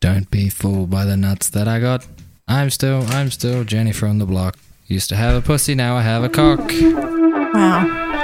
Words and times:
Don't 0.00 0.30
be 0.30 0.48
fooled 0.48 0.90
by 0.90 1.04
the 1.04 1.16
nuts 1.16 1.48
that 1.50 1.68
I 1.68 1.80
got. 1.80 2.06
I'm 2.48 2.70
still, 2.70 3.02
I'm 3.08 3.30
still 3.30 3.64
Jenny 3.64 3.92
from 3.92 4.18
the 4.18 4.26
block. 4.26 4.58
Used 4.86 5.08
to 5.10 5.16
have 5.16 5.36
a 5.36 5.40
pussy, 5.40 5.74
now 5.74 5.96
I 5.96 6.02
have 6.02 6.24
a 6.24 6.28
cock. 6.28 6.58
Wow. 7.54 8.19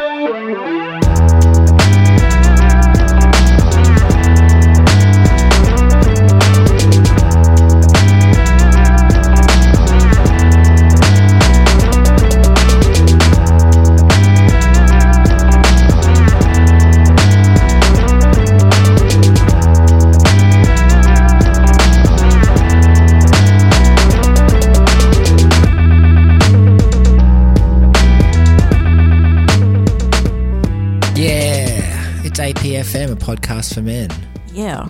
It's 32.95 33.13
a 33.13 33.17
podcast 33.17 33.75
for 33.75 33.83
men. 33.83 34.11
Yeah. 34.53 34.89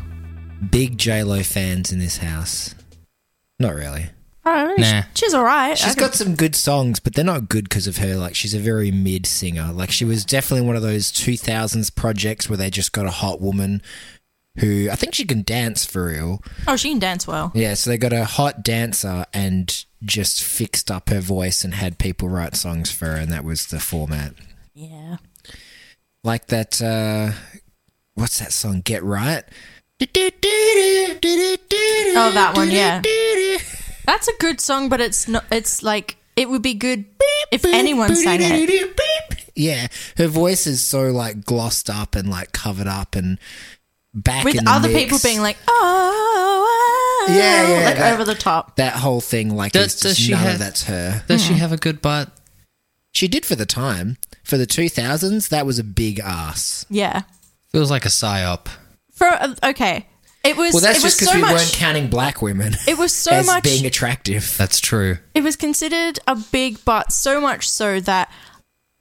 Big 0.70 0.98
J 0.98 1.22
Lo 1.22 1.42
fans 1.42 1.92
in 1.92 1.98
this 1.98 2.18
house. 2.18 2.74
Not 3.58 3.74
really. 3.74 4.06
Oh. 4.44 4.74
Nah. 4.78 5.02
She's 5.14 5.34
all 5.34 5.42
right. 5.44 5.76
She's 5.76 5.96
I 5.96 5.98
got 5.98 6.14
some 6.14 6.34
good 6.36 6.54
songs, 6.54 7.00
but 7.00 7.14
they're 7.14 7.24
not 7.24 7.48
good 7.48 7.68
because 7.68 7.86
of 7.86 7.96
her. 7.96 8.14
Like, 8.16 8.34
she's 8.34 8.54
a 8.54 8.58
very 8.58 8.90
mid 8.90 9.26
singer. 9.26 9.72
Like, 9.72 9.90
she 9.90 10.04
was 10.04 10.24
definitely 10.24 10.66
one 10.66 10.76
of 10.76 10.82
those 10.82 11.10
2000s 11.10 11.94
projects 11.94 12.48
where 12.48 12.56
they 12.56 12.70
just 12.70 12.92
got 12.92 13.06
a 13.06 13.10
hot 13.10 13.40
woman 13.40 13.82
who 14.58 14.88
I 14.90 14.94
think 14.94 15.14
she 15.14 15.24
can 15.24 15.42
dance 15.42 15.84
for 15.84 16.06
real. 16.06 16.42
oh, 16.68 16.76
she 16.76 16.90
can 16.90 16.98
dance 16.98 17.26
well. 17.26 17.50
Yeah, 17.54 17.74
so 17.74 17.90
they 17.90 17.98
got 17.98 18.12
a 18.12 18.24
hot 18.24 18.62
dancer 18.62 19.26
and 19.34 19.84
just 20.04 20.42
fixed 20.44 20.90
up 20.90 21.08
her 21.08 21.20
voice 21.20 21.64
and 21.64 21.74
had 21.74 21.98
people 21.98 22.28
write 22.28 22.56
songs 22.56 22.90
for 22.90 23.06
her, 23.06 23.16
and 23.16 23.32
that 23.32 23.44
was 23.44 23.66
the 23.66 23.80
format. 23.80 24.34
Yeah. 24.74 25.16
Like 26.22 26.46
that, 26.46 26.80
uh, 26.80 27.32
what's 28.16 28.40
that 28.40 28.52
song? 28.52 28.80
Get 28.80 29.04
Right? 29.04 29.44
Oh, 32.18 32.30
that 32.34 32.52
one, 32.56 32.70
yeah. 32.70 33.00
That's 34.06 34.28
a 34.28 34.32
good 34.38 34.60
song, 34.60 34.88
but 34.88 35.00
it's 35.00 35.26
not. 35.28 35.44
It's 35.50 35.82
like 35.82 36.16
it 36.36 36.48
would 36.48 36.62
be 36.62 36.74
good 36.74 37.04
if 37.50 37.64
anyone 37.64 38.14
sang 38.14 38.40
it. 38.42 39.00
Yeah, 39.54 39.86
her 40.16 40.26
voice 40.28 40.66
is 40.66 40.86
so 40.86 41.10
like 41.10 41.44
glossed 41.44 41.88
up 41.88 42.14
and 42.14 42.28
like 42.28 42.52
covered 42.52 42.86
up 42.86 43.14
and 43.16 43.38
back 44.14 44.44
With 44.44 44.56
in 44.56 44.64
the 44.64 44.70
other 44.70 44.88
mix. 44.88 45.02
people 45.04 45.18
being 45.22 45.40
like, 45.40 45.56
oh, 45.66 45.72
oh, 45.72 47.26
oh. 47.28 47.32
Yeah, 47.32 47.68
yeah, 47.68 47.84
like 47.86 47.96
that- 47.96 48.14
over 48.14 48.24
the 48.24 48.34
top. 48.34 48.76
that 48.76 48.94
whole 48.94 49.20
thing. 49.20 49.54
Like, 49.56 49.72
Does- 49.72 49.94
it's 49.94 50.00
does 50.02 50.18
she 50.18 50.32
none 50.32 50.40
have- 50.40 50.52
of 50.54 50.58
that's 50.60 50.84
her. 50.84 51.24
Does 51.26 51.44
she 51.44 51.54
hmm. 51.54 51.58
have 51.60 51.72
a 51.72 51.76
good 51.76 52.02
butt? 52.02 52.30
She 53.12 53.28
did 53.28 53.46
for 53.46 53.56
the 53.56 53.66
time. 53.66 54.18
For 54.44 54.58
the 54.58 54.66
two 54.66 54.88
thousands, 54.88 55.48
that 55.48 55.66
was 55.66 55.78
a 55.80 55.84
big 55.84 56.20
ass. 56.20 56.86
Yeah. 56.88 57.22
Feels 57.76 57.90
like 57.90 58.06
a 58.06 58.08
psyop. 58.08 58.68
For 59.12 59.26
uh, 59.26 59.54
okay, 59.64 60.06
it 60.42 60.56
was. 60.56 60.72
Well, 60.72 60.80
that's 60.80 61.00
it 61.00 61.02
was 61.02 61.12
just 61.12 61.20
because 61.20 61.28
so 61.28 61.34
we 61.34 61.42
much, 61.42 61.52
weren't 61.52 61.72
counting 61.74 62.08
black 62.08 62.40
women 62.40 62.74
It 62.88 62.96
was 62.96 63.12
so 63.12 63.32
as 63.32 63.44
much. 63.44 63.64
being 63.64 63.84
attractive. 63.84 64.56
That's 64.56 64.80
true. 64.80 65.18
it 65.34 65.42
was 65.42 65.56
considered 65.56 66.18
a 66.26 66.36
big 66.36 66.82
butt, 66.86 67.12
so 67.12 67.38
much 67.38 67.68
so 67.68 68.00
that 68.00 68.32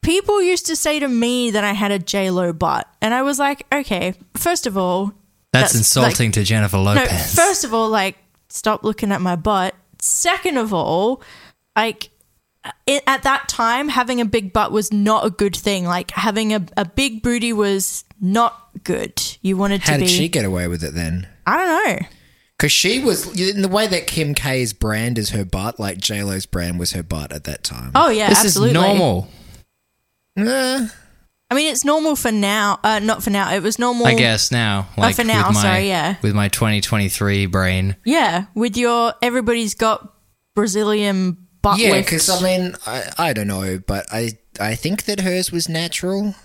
people 0.01 0.43
used 0.43 0.65
to 0.65 0.75
say 0.75 0.99
to 0.99 1.07
me 1.07 1.51
that 1.51 1.63
I 1.63 1.71
had 1.71 1.91
a 1.91 1.99
J 1.99 2.31
Lo 2.31 2.51
butt, 2.51 2.85
and 3.01 3.13
I 3.13 3.21
was 3.21 3.39
like, 3.39 3.65
okay, 3.73 4.15
first 4.33 4.67
of 4.67 4.77
all, 4.77 5.13
That's, 5.53 5.71
That's 5.71 5.75
insulting 5.75 6.33
to 6.33 6.43
Jennifer 6.43 6.75
no. 6.75 6.83
Lopez. 6.83 7.33
First 7.33 7.63
of 7.63 7.73
all, 7.73 7.87
like, 7.87 8.17
stop 8.49 8.83
looking 8.83 9.13
at 9.13 9.21
my 9.21 9.37
butt. 9.37 9.73
Second 10.01 10.57
of 10.57 10.73
all, 10.73 11.23
like. 11.77 12.09
It, 12.87 13.03
at 13.05 13.21
that 13.21 13.47
time, 13.47 13.89
having 13.89 14.19
a 14.19 14.25
big 14.25 14.51
butt 14.51 14.71
was 14.71 14.91
not 14.91 15.23
a 15.23 15.29
good 15.29 15.55
thing. 15.55 15.85
Like 15.85 16.09
having 16.09 16.51
a, 16.51 16.65
a 16.75 16.83
big 16.83 17.21
booty 17.21 17.53
was 17.53 18.04
not 18.19 18.69
good. 18.83 19.21
You 19.41 19.57
wanted 19.57 19.81
to 19.83 19.91
How 19.91 19.97
did 19.97 20.03
be. 20.03 20.07
she 20.07 20.27
get 20.27 20.45
away 20.45 20.67
with 20.67 20.83
it 20.83 20.93
then? 20.93 21.27
I 21.45 21.57
don't 21.57 21.87
know. 21.87 22.07
Because 22.57 22.71
she 22.71 23.03
was 23.03 23.39
in 23.39 23.61
the 23.61 23.67
way 23.67 23.85
that 23.85 24.07
Kim 24.07 24.33
K's 24.33 24.71
brand 24.71 25.17
is 25.17 25.31
her 25.31 25.43
butt, 25.43 25.79
like 25.79 25.97
J 25.97 26.23
Lo's 26.23 26.45
brand 26.45 26.79
was 26.79 26.91
her 26.91 27.03
butt 27.03 27.33
at 27.33 27.43
that 27.43 27.63
time. 27.63 27.91
Oh 27.95 28.09
yeah, 28.09 28.29
this 28.29 28.45
absolutely. 28.45 28.69
is 28.69 28.73
normal. 28.73 29.27
Uh, 30.37 30.87
I 31.51 31.55
mean, 31.55 31.71
it's 31.71 31.83
normal 31.83 32.15
for 32.15 32.31
now. 32.31 32.79
Uh, 32.81 32.99
not 32.99 33.23
for 33.23 33.29
now. 33.29 33.53
It 33.53 33.61
was 33.61 33.77
normal. 33.77 34.07
I 34.07 34.15
guess 34.15 34.51
now. 34.51 34.87
Like 34.97 35.15
for 35.15 35.25
now, 35.25 35.47
with 35.47 35.55
my, 35.55 35.61
sorry, 35.61 35.87
yeah. 35.87 36.15
With 36.21 36.33
my 36.33 36.47
2023 36.47 37.45
brain. 37.47 37.97
Yeah, 38.05 38.45
with 38.55 38.77
your 38.77 39.13
everybody's 39.21 39.75
got 39.75 40.13
Brazilian 40.55 41.37
butt 41.61 41.77
yeah, 41.77 41.99
because 41.99 42.29
I 42.29 42.41
mean, 42.41 42.75
I, 42.87 43.03
I 43.17 43.33
don't 43.33 43.47
know, 43.47 43.79
but 43.85 44.05
I 44.11 44.31
I 44.59 44.75
think 44.75 45.03
that 45.03 45.19
hers 45.19 45.51
was 45.51 45.67
natural. 45.67 46.35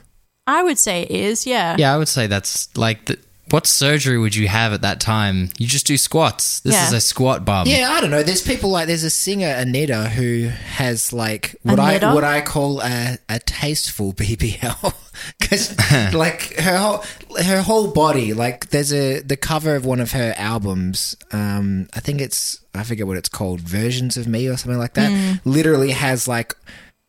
I 0.47 0.62
would 0.62 0.78
say 0.78 1.03
it 1.03 1.11
is. 1.11 1.47
Yeah. 1.47 1.77
Yeah, 1.78 1.95
I 1.95 1.99
would 1.99 2.09
say 2.09 2.27
that's 2.27 2.75
like 2.77 3.06
the, 3.06 3.19
what 3.51 3.67
surgery 3.67 4.17
would 4.19 4.34
you 4.37 4.47
have 4.49 4.73
at 4.73 4.83
that 4.83 5.01
time? 5.01 5.51
You 5.59 5.67
just 5.67 5.87
do 5.87 5.97
squats. 5.97 6.61
This 6.61 6.75
Yeah. 6.75 6.87
is 6.87 6.93
a 6.93 7.01
squat 7.01 7.45
bum. 7.45 7.67
Yeah, 7.67 7.91
I 7.91 8.01
don't 8.01 8.11
know. 8.11 8.23
There's 8.23 8.43
people 8.43 8.71
like 8.71 8.87
there's 8.87 9.03
a 9.05 9.11
singer 9.11 9.49
Anitta 9.53 10.09
who 10.09 10.49
has 10.49 11.12
like 11.12 11.56
what 11.62 11.81
I 11.81 12.15
what 12.15 12.25
I 12.25 12.41
call 12.43 12.81
a, 12.81 13.19
a 13.29 13.39
tasteful 13.41 14.12
BBL 14.15 14.95
because 15.39 15.77
like 16.15 16.55
her 16.59 16.79
whole 16.79 17.05
her 17.43 17.61
whole 17.62 17.91
body 17.93 18.33
like 18.34 18.71
there's 18.71 18.93
a 18.93 19.21
the 19.21 19.37
cover 19.37 19.75
of 19.75 19.84
one 19.84 20.00
of 20.00 20.12
her 20.12 20.33
albums. 20.37 21.17
Um, 21.33 21.89
I 21.95 22.00
think 22.00 22.21
it's 22.21 22.61
I 22.73 22.84
forget 22.84 23.06
what 23.06 23.17
it's 23.17 23.29
called, 23.29 23.61
versions 23.61 24.17
of 24.17 24.29
me 24.29 24.47
or 24.49 24.56
something 24.56 24.79
like 24.79 24.95
that. 24.95 25.11
Hmm. 25.11 25.49
Literally 25.49 25.91
has 25.91 26.29
like 26.29 26.55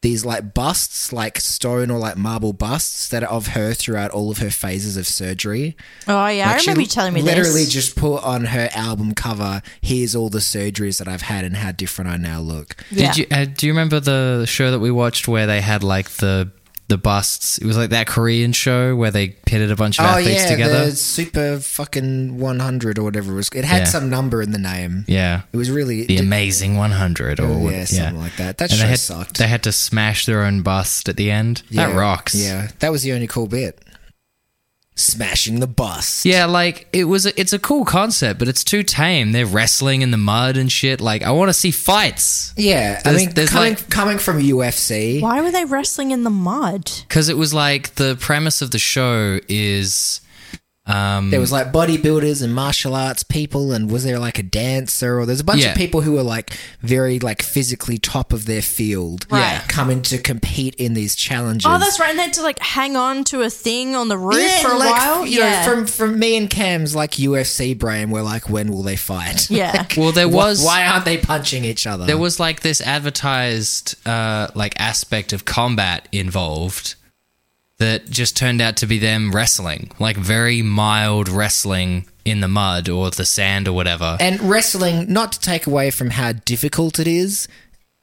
these 0.01 0.25
like 0.25 0.53
busts, 0.53 1.13
like 1.13 1.39
stone 1.39 1.91
or 1.91 2.00
like 2.00 2.17
marble 2.17 2.53
busts 2.53 3.07
that 3.09 3.23
are 3.23 3.29
of 3.29 3.47
her 3.47 3.73
throughout 3.73 4.09
all 4.12 4.31
of 4.31 4.39
her 4.39 4.50
phases 4.50 4.97
of 4.97 5.06
surgery. 5.07 5.75
Oh 6.07 6.28
yeah, 6.28 6.50
I 6.50 6.51
Like, 6.53 6.59
she 6.62 6.67
remember 6.69 6.81
you 6.81 6.88
telling 6.88 7.13
me 7.13 7.22
literally 7.22 7.66
this. 7.66 7.72
just 7.73 7.95
put 7.95 8.23
on 8.23 8.45
her 8.45 8.69
album 8.73 9.13
cover, 9.13 9.61
here's 9.81 10.16
all 10.16 10.29
the 10.29 10.40
surgeries 10.40 10.97
that 10.97 11.07
I've 11.07 11.22
had 11.22 11.45
and 11.45 11.56
how 11.57 11.72
different 11.72 12.09
I 12.09 12.17
now 12.17 12.40
look. 12.40 12.75
yeah. 12.90 13.13
Did 13.13 13.17
you 13.17 13.25
uh, 13.31 13.45
do 13.45 13.67
you 13.67 13.72
remember 13.73 14.00
the 14.00 14.45
show 14.47 14.72
that 14.72 14.79
we 14.79 14.90
watched 14.90 15.28
where 15.28 15.45
they 15.45 15.61
had 15.61 15.84
like 15.84 16.09
the 16.09 16.51
the 16.91 16.97
busts? 16.97 17.57
It 17.57 17.66
was 17.66 17.78
like 17.78 17.90
that 17.90 18.06
Korean 18.07 18.52
show 18.53 18.96
where 18.96 19.09
they 19.12 19.29
pitted 19.29 19.72
a 19.72 19.75
bunch 19.75 19.97
of 20.00 20.06
Oh 20.06 20.09
athletes 20.09 20.44
yeah, 20.44 20.50
together. 20.52 20.85
the 20.91 20.96
super 20.96 21.59
fucking 21.59 22.38
100 22.38 23.00
or 23.00 23.03
whatever 23.03 23.31
it 23.31 23.35
was. 23.35 23.50
It 23.56 23.66
had 23.66 23.79
Yeah. 23.84 23.84
some 23.85 24.09
number 24.09 24.41
in 24.41 24.52
the 24.52 24.59
name. 24.59 25.06
yeah, 25.07 25.41
It 25.52 25.57
was 25.57 25.72
really 25.72 26.06
the 26.06 26.18
Amazing 26.18 26.75
100 26.78 27.40
or 27.40 27.46
Oh, 27.46 27.57
what- 27.57 27.74
yeah, 27.74 27.85
something 27.85 28.19
like 28.19 28.35
that. 28.38 28.57
That 28.59 28.69
and 28.72 28.79
show 28.79 28.84
they 28.85 28.90
had, 28.91 29.00
sucked. 29.00 29.38
They 29.38 29.47
had 29.47 29.63
to 29.63 29.72
smash 29.72 30.25
their 30.25 30.44
own 30.44 30.62
bust 30.62 31.09
at 31.09 31.18
the 31.18 31.31
end. 31.31 31.63
That 31.72 31.96
rocks. 31.96 32.35
Yeah, 32.35 32.68
that 32.79 32.91
was 32.91 33.02
the 33.03 33.13
only 33.13 33.28
cool 33.28 33.47
bit. 33.47 33.79
Smashing 35.01 35.59
the 35.59 35.67
bus. 35.67 36.25
Yeah, 36.25 36.45
like 36.45 36.88
it 36.94 37.06
was. 37.06 37.25
A, 37.25 37.39
it's 37.39 37.53
a 37.53 37.59
cool 37.59 37.85
concept, 37.85 38.39
but 38.39 38.47
it's 38.47 38.63
too 38.63 38.84
tame. 38.84 39.31
They're 39.31 39.45
wrestling 39.45 40.01
in 40.01 40.12
the 40.12 40.17
mud 40.17 40.57
and 40.57 40.72
shit. 40.72 41.01
Like 41.01 41.23
I 41.23 41.31
want 41.31 41.50
to 41.50 41.53
see 41.53 41.72
fights 41.72 42.53
Yeah, 42.56 43.00
I 43.00 43.09
There's- 43.09 43.25
mean, 43.25 43.34
there's 43.35 43.50
coming 43.50 43.73
like- 43.73 43.90
coming 43.90 44.17
from 44.19 44.40
UFC, 44.40 45.19
Why 45.22 45.41
were 45.41 45.51
they 45.51 45.66
wrestling 45.66 46.11
in 46.11 46.23
the 46.23 46.29
mud? 46.29 46.90
because 47.07 47.28
it 47.29 47.38
was 47.38 47.53
like 47.53 47.95
the 47.95 48.16
premise 48.19 48.61
of 48.61 48.72
the 48.72 48.79
show 48.79 49.40
is. 49.50 50.21
Um, 50.91 51.29
there 51.31 51.40
was 51.40 51.52
like 51.52 51.72
bodybuilders 51.72 52.44
and 52.44 52.53
martial 52.53 52.96
arts 52.96 53.24
people, 53.24 53.72
and 53.72 53.90
was 53.90 54.03
there 54.03 54.19
like 54.19 54.38
a 54.40 54.44
dancer? 54.44 55.19
Or 55.19 55.25
there's 55.25 55.40
a 55.40 55.44
bunch 55.44 55.62
Yeah. 55.63 55.72
of 55.72 55.78
people 55.78 56.02
who 56.02 56.13
were 56.13 56.24
like 56.24 56.52
very 56.81 57.19
like 57.19 57.41
physically 57.41 57.97
top 57.97 58.34
of 58.34 58.46
their 58.46 58.62
field, 58.62 59.25
Right. 59.29 59.62
coming 59.68 60.02
to 60.03 60.18
compete 60.18 60.75
in 60.75 60.94
these 60.94 61.16
challenges. 61.16 61.66
Oh, 61.69 61.78
that's 61.79 62.00
right. 62.00 62.09
And 62.09 62.19
they 62.19 62.24
had 62.24 62.34
to 62.34 62.41
like 62.41 62.59
hang 62.59 62.96
on 62.97 63.24
to 63.25 63.41
a 63.41 63.50
thing 63.50 63.96
on 63.96 64.07
the 64.09 64.18
roof 64.18 64.38
Yeah, 64.41 64.62
for 64.62 64.72
a 64.72 64.78
like, 64.78 64.91
while. 64.96 65.25
You 65.25 65.40
yeah. 65.40 65.66
know, 65.66 65.72
from 65.74 65.88
from 65.88 66.19
me 66.19 66.35
and 66.38 66.50
Cam's 66.50 66.96
like 66.96 67.12
UFC 67.12 67.73
brain, 67.78 68.09
we're 68.09 68.22
like, 68.23 68.50
when 68.50 68.72
will 68.72 68.84
they 68.84 68.96
fight? 68.97 69.49
yeah. 69.49 69.85
well, 69.97 70.11
there 70.11 70.28
Wh- 70.28 70.34
was 70.34 70.64
Why 70.64 70.85
aren't 70.85 71.05
they 71.05 71.17
punching 71.17 71.64
each 71.66 71.88
other? 71.88 72.05
there 72.05 72.17
was 72.17 72.40
like 72.40 72.61
this 72.61 72.82
advertised 72.82 73.96
uh, 74.08 74.47
like 74.55 74.73
aspect 74.79 75.34
of 75.34 75.46
combat 75.46 76.08
involved 76.11 76.96
that 77.81 78.07
just 78.11 78.37
turned 78.37 78.61
out 78.61 78.78
to 78.78 78.85
be 78.85 78.99
them 78.99 79.31
wrestling, 79.31 79.89
like 79.97 80.16
very 80.16 80.61
mild 80.61 81.28
wrestling 81.28 82.05
in 82.23 82.39
the 82.39 82.47
mud 82.47 82.87
or 82.87 83.09
the 83.09 83.25
sand 83.25 83.67
or 83.67 83.73
whatever. 83.73 84.17
and 84.19 84.39
wrestling, 84.39 85.11
not 85.11 85.31
to 85.31 85.39
take 85.39 85.66
away 85.66 85.89
from 85.89 86.11
how 86.11 86.31
difficult 86.31 86.99
it 86.99 87.07
is, 87.07 87.47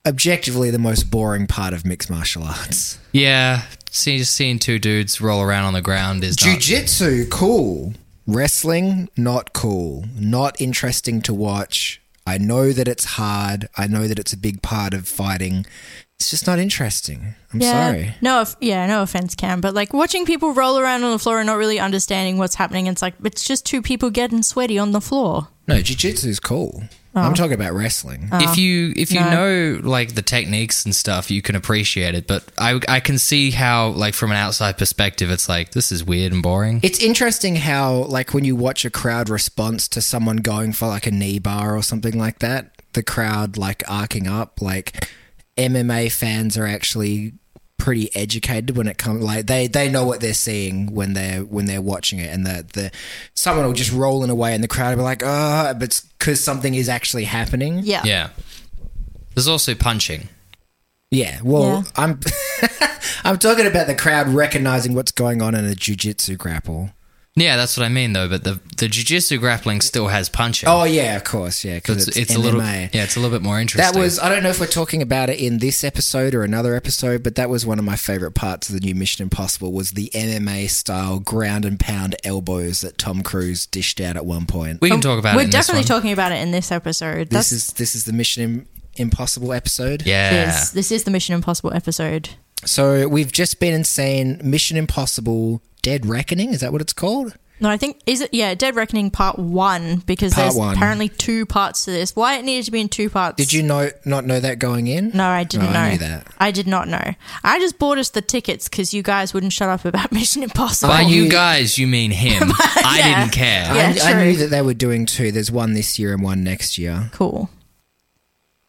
objectively 0.05 0.71
the 0.73 0.81
most 0.81 1.05
boring 1.13 1.47
part 1.47 1.73
of 1.73 1.87
mixed 1.87 2.11
martial 2.11 2.43
arts. 2.43 2.99
yeah, 3.13 3.63
see, 3.93 4.19
just 4.19 4.35
seeing 4.35 4.59
two 4.59 4.81
dudes 4.81 5.21
roll 5.21 5.41
around 5.43 5.65
on 5.65 5.75
the 5.75 5.81
ground 5.83 6.25
is 6.25 6.37
not. 6.45 6.59
Jiu-jitsu, 6.59 7.29
cool. 7.29 7.95
Wrestling, 8.27 9.09
not 9.17 9.53
cool. 9.53 10.07
Not 10.19 10.61
interesting 10.61 11.23
to 11.23 11.33
watch. 11.33 12.03
I 12.27 12.37
know 12.37 12.73
that 12.73 12.89
it's 12.89 13.05
hard. 13.05 13.69
I 13.77 13.87
know 13.87 14.09
that 14.09 14.19
it's 14.19 14.33
a 14.33 14.37
big 14.37 14.61
part 14.61 14.93
of 14.93 15.07
fighting. 15.07 15.65
It's 16.19 16.31
just 16.31 16.49
not 16.49 16.59
interesting. 16.59 17.35
I'm 17.53 17.61
yeah, 17.61 17.93
sorry. 17.93 18.15
No, 18.21 18.45
yeah, 18.61 18.87
no 18.87 19.03
offense, 19.03 19.37
Cam, 19.37 19.61
but 19.61 19.73
like 19.73 19.93
watching 19.93 20.27
people 20.27 20.53
roll 20.53 20.79
around 20.79 21.05
on 21.05 21.13
the 21.13 21.19
floor 21.19 21.39
and 21.39 21.47
not 21.47 21.59
really 21.59 21.79
understanding 21.79 22.39
what's 22.39 22.57
happening. 22.57 22.89
It's 22.89 23.03
like 23.03 23.15
it's 23.23 23.45
just 23.45 23.65
two 23.65 23.81
people 23.83 24.11
getting 24.11 24.43
sweaty 24.43 24.79
on 24.79 24.91
the 24.91 25.01
floor. 25.01 25.49
No, 25.69 25.81
jiu-jitsu 25.81 26.29
is 26.29 26.41
cool. 26.41 26.83
Oh. 27.15 27.23
I'm 27.23 27.35
talking 27.35 27.55
about 27.55 27.73
wrestling. 27.73 28.29
Oh. 28.33 28.39
if 28.41 28.59
you 28.59 28.93
if 28.97 29.13
you 29.13 29.21
no. 29.21 29.31
know 29.31 29.81
like 29.83 30.15
the 30.15 30.23
techniques 30.23 30.85
and 30.85 30.95
stuff, 30.95 31.31
you 31.31 31.41
can 31.41 31.55
appreciate 31.55 32.15
it. 32.15 32.27
But 32.27 32.45
I 32.59 32.81
I 32.89 33.01
can 33.01 33.19
see 33.19 33.53
how 33.53 33.91
like 33.91 34.15
from 34.15 34.31
an 34.31 34.37
outside 34.39 34.77
perspective, 34.77 35.31
it's 35.31 35.49
like 35.49 35.71
this 35.71 35.93
is 35.93 36.05
weird 36.05 36.33
and 36.33 36.43
boring. 36.43 36.81
It's 36.83 37.01
interesting 37.01 37.57
how, 37.57 38.03
like, 38.05 38.35
when 38.35 38.45
you 38.45 38.57
watch 38.57 38.85
a 38.85 38.91
crowd 38.91 39.29
response 39.29 39.89
to 39.89 40.01
someone 40.01 40.39
going 40.39 40.73
for 40.73 40.89
like 40.89 41.07
a 41.07 41.11
knee 41.11 41.39
bar 41.39 41.77
or 41.77 41.83
something 41.83 42.19
like 42.19 42.41
that, 42.41 42.83
the 42.93 43.03
crowd 43.03 43.57
like 43.57 43.83
arcing 43.89 44.27
up. 44.27 44.61
Like, 44.61 45.09
MMA 45.59 46.11
fans 46.11 46.57
are 46.57 46.67
actually 46.67 47.35
pretty 47.79 48.15
educated 48.15 48.77
when 48.77 48.87
it 48.87 48.99
comes. 48.99 49.23
Like, 49.23 49.47
they 49.47 49.67
they 49.67 49.89
know 49.91 50.05
what 50.05 50.21
they're 50.21 50.35
seeing 50.35 50.95
when 50.95 51.13
they're 51.13 51.41
when 51.41 51.67
they're 51.67 51.83
watching 51.83 52.19
it, 52.19 52.33
and 52.33 52.47
the 52.47 52.67
the 52.73 52.91
someone 53.35 53.67
will 53.67 53.73
just 53.73 53.93
rolling 53.93 54.31
away, 54.31 54.55
and 54.55 54.63
the 54.63 54.69
crowd 54.69 54.91
will 54.91 55.03
be 55.03 55.03
like, 55.03 55.23
oh, 55.25 55.75
but 55.79 56.01
because 56.19 56.43
something 56.43 56.75
is 56.75 56.89
actually 56.89 57.25
happening. 57.25 57.81
Yeah. 57.83 58.03
yeah. 58.05 58.31
There's 59.35 59.49
also 59.49 59.75
punching. 59.75 60.29
Yeah, 61.11 61.41
well, 61.43 61.63
Yeah. 61.63 61.83
I'm 61.97 62.21
I'm 63.25 63.39
talking 63.39 63.67
about 63.67 63.87
the 63.87 63.95
crowd 63.95 64.29
recognizing 64.29 64.95
what's 64.95 65.13
going 65.13 65.41
on 65.41 65.55
in 65.55 65.65
a 65.65 65.75
jujitsu 65.75 66.37
grapple. 66.37 66.91
Yeah, 67.41 67.57
that's 67.57 67.77
what 67.77 67.85
I 67.85 67.89
mean 67.89 68.13
though. 68.13 68.29
But 68.29 68.45
the 68.45 68.61
the 68.77 68.87
jujitsu 68.87 69.39
grappling 69.41 69.81
still 69.81 70.09
has 70.09 70.29
punching. 70.29 70.69
Oh 70.69 70.85
yeah, 70.85 71.17
of 71.17 71.25
course, 71.25 71.65
yeah, 71.65 71.77
because 71.77 72.09
it's, 72.09 72.17
it's, 72.17 72.31
it's 72.31 72.35
a 72.37 72.39
little 72.39 72.61
MMA. 72.61 72.95
yeah, 72.95 73.05
it's 73.05 73.17
a 73.17 73.21
little 73.21 73.37
bit 73.37 73.43
more 73.43 73.61
interesting. 73.61 73.93
That 73.93 73.99
was 73.99 74.19
I 74.19 74.29
don't 74.29 74.43
know 74.43 74.51
if 74.51 74.61
we're 74.61 74.67
talking 74.67 75.03
about 75.03 75.31
it 75.31 75.39
in 75.41 75.59
this 75.59 75.85
episode 75.85 76.35
or 76.35 76.43
another 76.43 76.75
episode, 76.75 77.23
but 77.23 77.35
that 77.37 77.51
was 77.51 77.65
one 77.67 77.79
of 77.79 77.85
my 77.85 77.97
favorite 77.97 78.33
parts 78.33 78.69
of 78.69 78.75
the 78.75 78.81
new 78.81 78.95
Mission 78.95 79.23
Impossible 79.23 79.73
was 79.73 79.93
the 79.93 80.11
MMA 80.15 80.69
style 80.71 81.19
ground 81.21 81.65
and 81.65 81.79
pound 81.79 82.17
elbows 82.25 82.81
that 82.81 82.99
Tom 82.99 83.23
Cruise 83.23 83.67
dished 83.67 84.01
out 84.01 84.17
at 84.17 84.27
one 84.27 84.47
point. 84.47 84.81
we 84.81 84.91
can 84.91 85.01
talk 85.01 85.19
about 85.19 85.35
We're 85.37 85.43
it. 85.43 85.47
in 85.47 85.51
definitely 85.51 85.83
this 85.83 85.91
one. 85.91 85.99
talking 86.01 86.13
about 86.13 86.33
it 86.33 86.41
in 86.43 86.51
this 86.51 86.73
episode. 86.73 87.31
This 87.31 87.51
That's 87.51 87.53
is 87.53 87.67
this 87.75 87.95
is 87.95 88.05
the 88.05 88.13
Mission 88.13 88.67
Impossible 88.97 89.53
episode. 89.53 90.05
Yeah, 90.05 90.47
this, 90.47 90.71
this 90.71 90.93
is 90.93 91.05
the 91.05 91.11
Mission 91.11 91.35
Impossible 91.35 91.73
episode. 91.75 92.31
So 92.65 93.07
we've 93.07 93.31
just 93.31 93.61
been 93.61 93.73
and 93.73 93.87
seen 93.87 94.41
Mission 94.43 94.77
Impossible 94.77 95.63
Dead 95.83 96.07
Reckoning, 96.07 96.51
is 96.53 96.61
that 96.61 96.73
what 96.73 96.81
it's 96.81 96.93
called? 96.93 97.37
No, 97.61 97.69
I 97.69 97.77
think 97.77 98.01
is 98.07 98.21
it 98.21 98.33
yeah, 98.33 98.55
Dead 98.55 98.77
Reckoning 98.77 99.11
Part 99.11 99.37
One 99.37 99.97
because 100.07 100.33
Part 100.33 100.45
there's 100.45 100.55
one. 100.55 100.77
apparently 100.77 101.09
two 101.09 101.45
parts 101.45 101.87
to 101.87 101.91
this. 101.91 102.15
Why 102.15 102.37
it 102.39 102.45
needed 102.45 102.67
to 102.67 102.71
be 102.71 102.81
in 102.81 102.89
two 102.89 103.11
parts? 103.11 103.37
Did 103.37 103.53
you 103.53 103.65
know 103.65 103.91
not 104.05 104.25
know 104.25 104.39
that 104.39 104.61
going 104.61 104.87
in? 104.87 105.11
No, 105.13 105.27
I 105.27 105.43
didn't 105.43 105.67
Oh, 105.67 105.73
know. 105.73 105.79
I 105.81 105.91
knew 105.91 105.99
that. 105.99 106.27
I 106.39 106.53
did 106.53 106.69
not 106.69 106.87
know. 106.87 107.03
I 107.43 107.59
just 107.59 107.77
bought 107.81 107.99
us 107.99 108.11
the 108.11 108.23
tickets 108.23 108.69
because 108.69 108.95
you 108.95 109.03
guys 109.03 109.35
wouldn't 109.35 109.53
shut 109.53 109.69
up 109.69 109.85
about 109.85 110.13
Mission 110.13 110.45
Impossible. 110.45 110.93
By 110.95 111.01
you 111.01 111.25
you- 111.25 111.31
guys, 111.31 111.77
you 111.79 111.89
mean 111.89 112.13
him. 112.13 112.45
I 112.59 112.95
Yeah. 113.01 113.21
didn't 113.23 113.33
care. 113.33 113.75
Yeah, 113.75 113.95
I, 114.05 114.13
I 114.13 114.25
knew 114.25 114.37
that 114.37 114.51
they 114.51 114.63
were 114.63 114.75
doing 114.75 115.05
two. 115.05 115.33
There's 115.33 115.51
one 115.51 115.73
this 115.73 115.99
year 115.99 116.13
and 116.15 116.23
one 116.23 116.45
next 116.45 116.79
year. 116.79 117.11
Cool. 117.13 117.51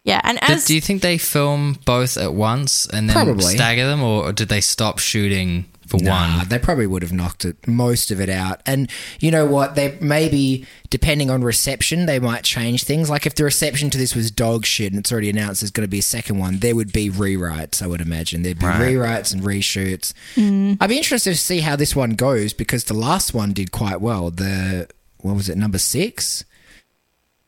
Yeah, 0.04 0.22
and 0.24 0.40
Did- 0.40 0.50
as 0.50 0.66
do 0.66 0.74
you 0.74 0.82
think 0.82 1.04
they 1.04 1.20
film 1.20 1.78
both 1.86 2.18
at 2.18 2.34
once 2.34 2.88
and 2.88 3.08
then 3.08 3.14
Probably. 3.16 3.54
stagger 3.54 3.86
them, 3.86 4.02
or 4.02 4.32
did 4.34 4.50
they 4.50 4.62
stop 4.62 4.98
shooting 4.98 5.66
for 5.90 5.98
Nah, 6.02 6.38
one? 6.40 6.48
they 6.50 6.60
probably 6.60 6.88
would 6.88 7.02
have 7.02 7.12
knocked 7.12 7.46
it 7.46 7.68
most 7.68 8.12
of 8.12 8.22
it 8.22 8.30
out. 8.30 8.62
And 8.66 8.90
you 9.20 9.32
know 9.32 9.46
what? 9.46 9.76
They 9.76 9.98
maybe 10.00 10.66
depending 10.90 11.30
on 11.30 11.44
reception, 11.44 12.06
they 12.06 12.20
might 12.20 12.44
change 12.44 12.84
things. 12.84 13.10
Like 13.10 13.26
if 13.26 13.36
the 13.36 13.44
reception 13.44 13.90
to 13.92 13.98
this 13.98 14.16
was 14.16 14.32
dog 14.32 14.66
shit 14.66 14.92
and 14.92 15.00
it's 15.00 15.12
already 15.12 15.30
announced 15.30 15.62
there's 15.62 15.72
going 15.72 15.86
to 15.88 15.90
be 15.92 16.00
a 16.00 16.04
second 16.04 16.38
one, 16.40 16.60
there 16.60 16.76
would 16.76 16.92
be 16.94 17.10
rewrites. 17.10 17.82
I 17.82 17.88
would 17.88 18.02
imagine 18.02 18.44
there'd 18.44 18.60
be 18.60 18.66
Right. 18.66 18.82
rewrites 18.96 19.34
and 19.34 19.42
reshoots. 19.44 20.14
Mm. 20.36 20.78
I'd 20.80 20.90
be 20.90 20.98
interested 20.98 21.32
to 21.32 21.38
see 21.38 21.60
how 21.60 21.76
this 21.76 21.96
one 21.96 22.12
goes 22.12 22.54
because 22.54 22.86
the 22.86 22.94
last 22.94 23.34
one 23.34 23.54
did 23.54 23.72
quite 23.72 24.02
well. 24.02 24.30
The 24.32 24.88
what 25.22 25.36
was 25.36 25.50
it, 25.50 25.58
number 25.58 25.78
six? 25.78 26.46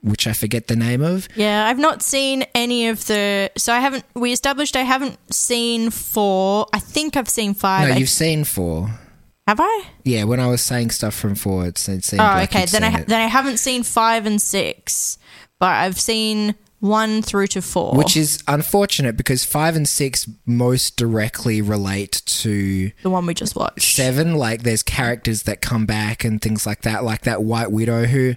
Which 0.03 0.25
I 0.25 0.33
forget 0.33 0.65
the 0.67 0.75
name 0.75 1.01
of. 1.01 1.27
yeah, 1.35 1.67
I've 1.67 1.77
not 1.77 2.01
seen 2.01 2.43
any 2.55 2.87
of 2.87 3.05
the. 3.05 3.51
So 3.57 3.71
I 3.71 3.79
haven't. 3.79 4.03
We 4.15 4.31
established 4.31 4.75
I 4.75 4.81
haven't 4.81 5.17
seen 5.33 5.91
four. 5.91 6.65
I 6.73 6.79
think 6.79 7.15
I've 7.15 7.29
seen 7.29 7.53
five. 7.53 7.87
No, 7.87 7.93
I- 7.93 7.97
you've 7.97 8.09
seen 8.09 8.43
four. 8.43 8.89
have 9.47 9.59
I? 9.61 9.83
Yeah, 10.03 10.23
when 10.23 10.39
I 10.39 10.47
was 10.47 10.61
saying 10.61 10.89
stuff 10.91 11.13
from 11.13 11.35
four, 11.35 11.65
it 11.67 11.77
seemed 11.77 12.03
Oh, 12.13 12.23
like 12.23 12.49
okay. 12.55 12.65
Then 12.65 12.83
I 12.83 12.99
it. 13.01 13.07
then 13.07 13.21
I 13.21 13.27
haven't 13.27 13.57
seen 13.57 13.83
five 13.83 14.25
and 14.25 14.41
six, 14.41 15.19
but 15.59 15.69
I've 15.69 15.99
seen 15.99 16.55
one 16.79 17.21
through 17.21 17.45
to 17.45 17.61
four. 17.61 17.93
Which 17.93 18.17
is 18.17 18.41
unfortunate 18.47 19.15
because 19.15 19.43
five 19.43 19.75
and 19.75 19.87
six 19.87 20.27
most 20.47 20.97
directly 20.97 21.61
relate 21.61 22.23
to 22.25 22.91
the 23.03 23.09
one 23.11 23.27
we 23.27 23.35
just 23.35 23.55
watched. 23.55 23.95
seven. 23.95 24.33
Like 24.33 24.63
there's 24.63 24.81
characters 24.81 25.43
that 25.43 25.61
come 25.61 25.85
back 25.85 26.23
and 26.23 26.41
things 26.41 26.65
like 26.65 26.81
that, 26.81 27.03
like 27.03 27.21
that 27.21 27.43
White 27.43 27.71
Widow 27.71 28.05
who 28.05 28.33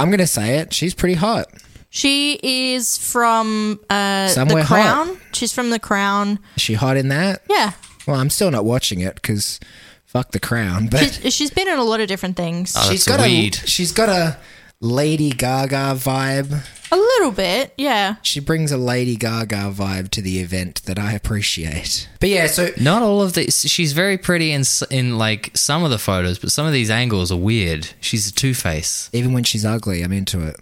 I'm 0.00 0.08
going 0.10 0.18
to 0.18 0.26
say 0.26 0.58
it, 0.58 0.72
she's 0.72 0.94
pretty 0.94 1.14
hot. 1.14 1.46
She 1.90 2.38
is 2.42 2.96
from 2.98 3.80
uh, 3.90 4.28
Somewhere 4.28 4.62
the 4.62 4.66
hot. 4.68 4.74
Crown. 5.06 5.20
She's 5.32 5.52
from 5.52 5.70
the 5.70 5.78
Crown. 5.80 6.38
Is 6.56 6.62
she 6.62 6.74
hot 6.74 6.96
in 6.96 7.08
that? 7.08 7.42
Yeah, 7.48 7.72
Well, 8.06 8.16
I'm 8.16 8.30
still 8.30 8.50
not 8.50 8.64
watching 8.64 9.00
it 9.00 9.16
because 9.16 9.58
fuck 10.06 10.30
the 10.32 10.38
crown. 10.40 10.86
But 10.88 11.00
she's, 11.00 11.34
she's 11.34 11.50
been 11.50 11.68
in 11.68 11.78
a 11.78 11.84
lot 11.84 12.00
of 12.00 12.08
different 12.08 12.36
things. 12.36 12.74
Oh, 12.76 12.88
she's 12.90 13.04
that's 13.04 13.18
got 13.18 13.26
a 13.26 13.48
a 13.48 13.50
she's 13.50 13.92
got 13.92 14.08
a 14.08 14.36
Lady 14.80 15.30
Gaga 15.30 15.94
vibe. 15.94 16.64
a 16.90 16.96
little 16.96 17.32
bit, 17.32 17.74
yeah. 17.76 18.16
She 18.22 18.40
brings 18.40 18.72
a 18.72 18.78
Lady 18.78 19.14
Gaga 19.16 19.72
vibe 19.74 20.08
to 20.10 20.22
the 20.22 20.40
event 20.40 20.82
that 20.84 20.98
I 20.98 21.12
appreciate. 21.12 22.08
But 22.18 22.30
yeah, 22.30 22.46
so 22.46 22.70
Not 22.80 23.02
all 23.02 23.20
of 23.20 23.34
this. 23.34 23.60
She's 23.62 23.92
very 23.92 24.16
pretty 24.16 24.52
in 24.52 24.62
in 24.90 25.18
like 25.18 25.50
some 25.54 25.84
of 25.84 25.90
the 25.90 25.98
photos, 25.98 26.38
but 26.38 26.50
some 26.50 26.66
of 26.66 26.72
these 26.72 26.88
angles 26.90 27.30
are 27.30 27.36
weird. 27.36 27.90
She's 28.00 28.28
a 28.28 28.32
two 28.32 28.54
face. 28.54 29.10
even 29.12 29.32
when 29.34 29.44
she's 29.44 29.66
ugly, 29.66 30.02
I'm 30.02 30.12
into 30.12 30.46
it. 30.46 30.56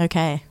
Okay. 0.00 0.42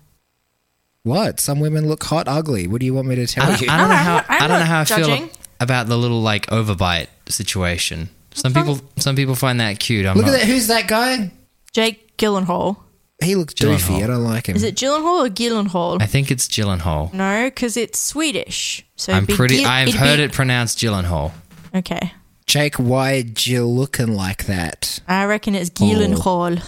What? 1.03 1.41
Some 1.41 1.59
women 1.59 1.89
look 1.89 2.03
hot 2.05 2.29
ugly. 2.29 2.67
What 2.67 2.79
do 2.79 2.85
you 2.85 2.93
want 2.93 3.07
me 3.07 3.15
to 3.15 3.27
tell 3.27 3.43
I 3.51 3.57
you? 3.57 3.67
I 3.69 3.77
don't 3.77 3.89
know 3.89 3.95
how 3.95 4.17
I'm 4.19 4.23
I 4.29 4.39
don't 4.39 4.49
know 4.49 4.59
not 4.59 4.67
how 4.67 4.79
I 4.79 4.83
judging. 4.85 5.27
feel 5.27 5.37
about 5.59 5.87
the 5.87 5.97
little 5.97 6.21
like 6.21 6.47
overbite 6.47 7.07
situation. 7.27 8.09
Some 8.33 8.53
people 8.53 8.79
some 8.97 9.17
people 9.17 9.35
find 9.35 9.59
that 9.59 9.79
cute. 9.79 10.05
I'm 10.05 10.15
Look 10.15 10.27
not. 10.27 10.35
at 10.35 10.39
that. 10.39 10.47
Who's 10.47 10.67
that 10.67 10.87
guy? 10.87 11.31
Jake 11.73 12.15
Gyllenhaal. 12.17 12.77
He 13.23 13.35
looks 13.35 13.53
Gyllenhaal. 13.53 13.77
doofy. 13.99 14.03
I 14.03 14.07
don't 14.07 14.23
like 14.23 14.47
him. 14.47 14.55
Is 14.55 14.63
it 14.63 14.75
Gyllenhaal 14.75 15.25
or 15.25 15.29
Gyllenhaal? 15.29 16.01
I 16.01 16.05
think 16.05 16.29
it's 16.31 16.47
Gyllenhaal. 16.47 17.13
no, 17.13 17.45
because 17.49 17.77
it's 17.77 17.99
Swedish. 17.99 18.85
So 18.95 19.11
I'm 19.13 19.19
it'd 19.23 19.27
be 19.27 19.35
pretty. 19.35 19.57
Gyl- 19.57 19.67
I've 19.67 19.87
it'd 19.89 19.99
heard 19.99 20.17
be- 20.17 20.23
it 20.23 20.31
pronounced 20.33 20.77
Gyllenhaal. 20.79 21.31
Okay. 21.75 22.13
Jake, 22.45 22.75
why 22.75 23.13
are 23.19 23.23
you 23.39 23.65
looking 23.65 24.13
like 24.15 24.45
that? 24.45 24.99
I 25.07 25.25
reckon 25.25 25.55
it's 25.55 25.71
Oh. 25.79 25.83
Gyllenhaal. 25.85 26.61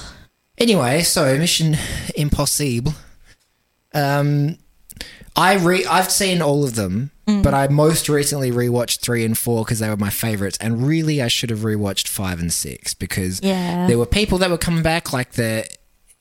Anyway, 0.57 1.01
so 1.03 1.37
Mission 1.37 1.77
Impossible. 2.15 2.93
Um, 3.93 4.57
I 5.35 5.55
re 5.55 5.85
I've 5.85 6.11
seen 6.11 6.41
all 6.41 6.63
of 6.63 6.75
them, 6.75 7.11
Mm. 7.27 7.43
but 7.43 7.53
I 7.53 7.67
most 7.67 8.07
recently 8.07 8.51
rewatched 8.51 8.99
three 9.01 9.25
and 9.25 9.37
four 9.37 9.63
because 9.65 9.79
they 9.79 9.89
were 9.89 9.97
my 9.97 10.09
favorites. 10.09 10.57
And 10.61 10.87
really, 10.87 11.21
I 11.21 11.27
should 11.27 11.49
have 11.49 11.59
rewatched 11.59 12.07
five 12.07 12.39
and 12.39 12.53
six 12.53 12.93
because 12.93 13.39
Yeah. 13.43 13.87
there 13.87 13.97
were 13.97 14.05
people 14.05 14.37
that 14.39 14.49
were 14.49 14.57
coming 14.57 14.83
back, 14.83 15.11
like 15.11 15.33
the 15.33 15.65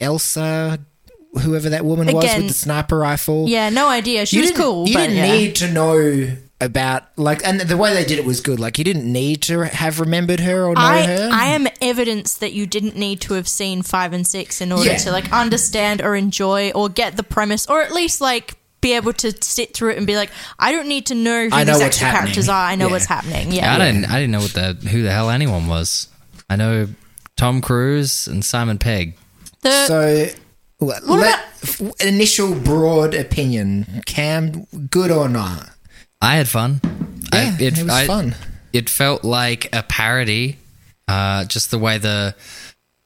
Elsa, 0.05 0.79
whoever 1.43 1.71
that 1.71 1.85
woman 1.85 2.07
was 2.15 2.25
with 2.37 2.49
the 2.49 2.55
sniper 2.55 2.99
rifle. 2.99 3.49
Yeah, 3.49 3.69
no 3.71 3.89
idea. 3.89 4.27
She 4.27 4.37
you 4.37 4.43
was 4.43 4.53
cool. 4.53 4.87
You 4.89 4.95
but 4.95 5.01
didn't 5.09 5.17
yeah. 5.17 5.33
need 5.33 5.57
to 5.57 5.71
know 5.73 6.37
about 6.61 7.03
like, 7.17 7.45
and 7.47 7.61
the 7.61 7.77
way 7.77 7.93
they 7.93 8.05
did 8.05 8.19
it 8.19 8.25
was 8.25 8.41
good. 8.41 8.61
Like, 8.61 8.79
you 8.79 8.85
didn't 8.85 9.11
need 9.11 9.43
to 9.43 9.61
have 9.63 10.01
remembered 10.01 10.41
her 10.41 10.65
or 10.67 10.75
know 10.75 10.81
I, 10.81 11.03
her. 11.07 11.29
I 11.33 11.47
am 11.47 11.67
evidence 11.83 12.37
that 12.37 12.53
you 12.53 12.67
didn't 12.67 12.97
need 12.97 13.21
to 13.23 13.35
have 13.35 13.49
seen 13.49 13.83
five 13.83 14.13
and 14.13 14.27
six 14.27 14.61
in 14.61 14.71
order 14.73 14.91
Yeah. 14.91 14.97
to 14.99 15.11
like 15.11 15.31
understand 15.33 16.01
or 16.01 16.15
enjoy 16.15 16.71
or 16.71 16.89
get 16.89 17.17
the 17.17 17.23
premise 17.25 17.67
or 17.67 17.83
at 17.83 17.93
least 17.93 18.21
like 18.21 18.55
be 18.81 18.95
able 18.95 19.13
to 19.15 19.33
sit 19.43 19.75
through 19.75 19.91
it 19.93 19.99
and 19.99 20.07
be 20.07 20.15
like, 20.15 20.31
I 20.59 20.71
don't 20.71 20.89
need 20.89 21.07
to 21.07 21.15
know 21.15 21.49
who 21.49 21.55
I 21.57 21.65
know 21.65 21.73
these 21.75 21.83
what's 21.83 21.97
extra 22.03 22.11
characters 22.11 22.49
are. 22.49 22.67
I 22.67 22.77
know 22.77 22.87
Yeah. 22.87 22.93
what's 22.93 23.07
happening. 23.07 23.51
yeah, 23.51 23.75
I 23.75 23.79
Yeah. 23.79 23.93
didn't. 23.93 24.05
I 24.11 24.15
didn't 24.21 24.31
know 24.33 24.41
what 24.41 24.53
the 24.53 24.89
who 24.89 25.03
the 25.03 25.11
hell 25.11 25.31
anyone 25.31 25.67
was. 25.67 26.09
I 26.49 26.57
know 26.57 26.89
Tom 27.37 27.61
Cruise 27.61 28.27
and 28.29 28.45
Simon 28.45 28.79
Pegg. 28.79 29.17
The, 29.65 29.87
So, 29.87 30.27
well, 30.81 31.01
let, 31.07 31.39
f- 31.63 31.81
initial 32.01 32.55
broad 32.55 33.15
opinion, 33.15 34.03
Cam, 34.07 34.67
good 34.91 35.11
or 35.11 35.29
not? 35.29 35.71
I 36.21 36.37
had 36.37 36.49
fun. 36.49 36.81
Yeah, 37.33 37.57
I, 37.59 37.63
it, 37.63 37.79
was 37.83 37.89
I- 37.91 38.07
fun. 38.07 38.35
It 38.73 38.89
felt 38.91 39.25
like 39.25 39.69
a 39.75 39.83
parody. 39.83 40.59
Uh, 41.07 41.45
just 41.45 41.71
the 41.71 41.79
way 41.79 41.99
the 41.99 42.35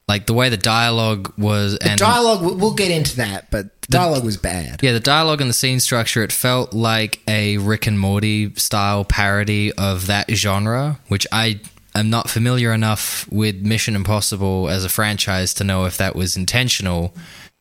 like 0.06 0.26
the 0.26 0.32
way 0.32 0.48
the 0.48 0.56
dialogue 0.56 1.32
was 1.36 1.76
and 1.76 1.98
Dialogue, 1.98 2.42
we- 2.42 2.52
we'll 2.54 2.72
get 2.74 2.90
into 2.92 3.16
that, 3.16 3.50
but 3.50 3.80
the 3.82 3.88
dialogue 3.88 4.24
was 4.24 4.36
bad. 4.36 4.80
yeah, 4.82 4.92
the 4.92 5.00
dialogue 5.00 5.40
and 5.40 5.50
the 5.50 5.54
scene 5.54 5.80
structure. 5.80 6.22
It 6.22 6.32
felt 6.32 6.72
like 6.72 7.20
a 7.28 7.58
Rick 7.58 7.86
and 7.88 7.98
Morty 7.98 8.54
style 8.54 9.04
parody 9.04 9.72
of 9.72 10.06
that 10.06 10.30
genre, 10.30 10.98
which 11.08 11.26
I 11.32 11.60
am 11.98 12.10
not 12.10 12.28
familiar 12.30 12.72
enough 12.72 13.26
with 13.30 13.62
Mission 13.62 13.94
Impossible 13.94 14.68
as 14.68 14.84
a 14.84 14.88
franchise 14.88 15.54
to 15.54 15.64
know 15.64 15.84
if 15.84 15.96
that 15.98 16.14
was 16.16 16.36
intentional 16.36 17.14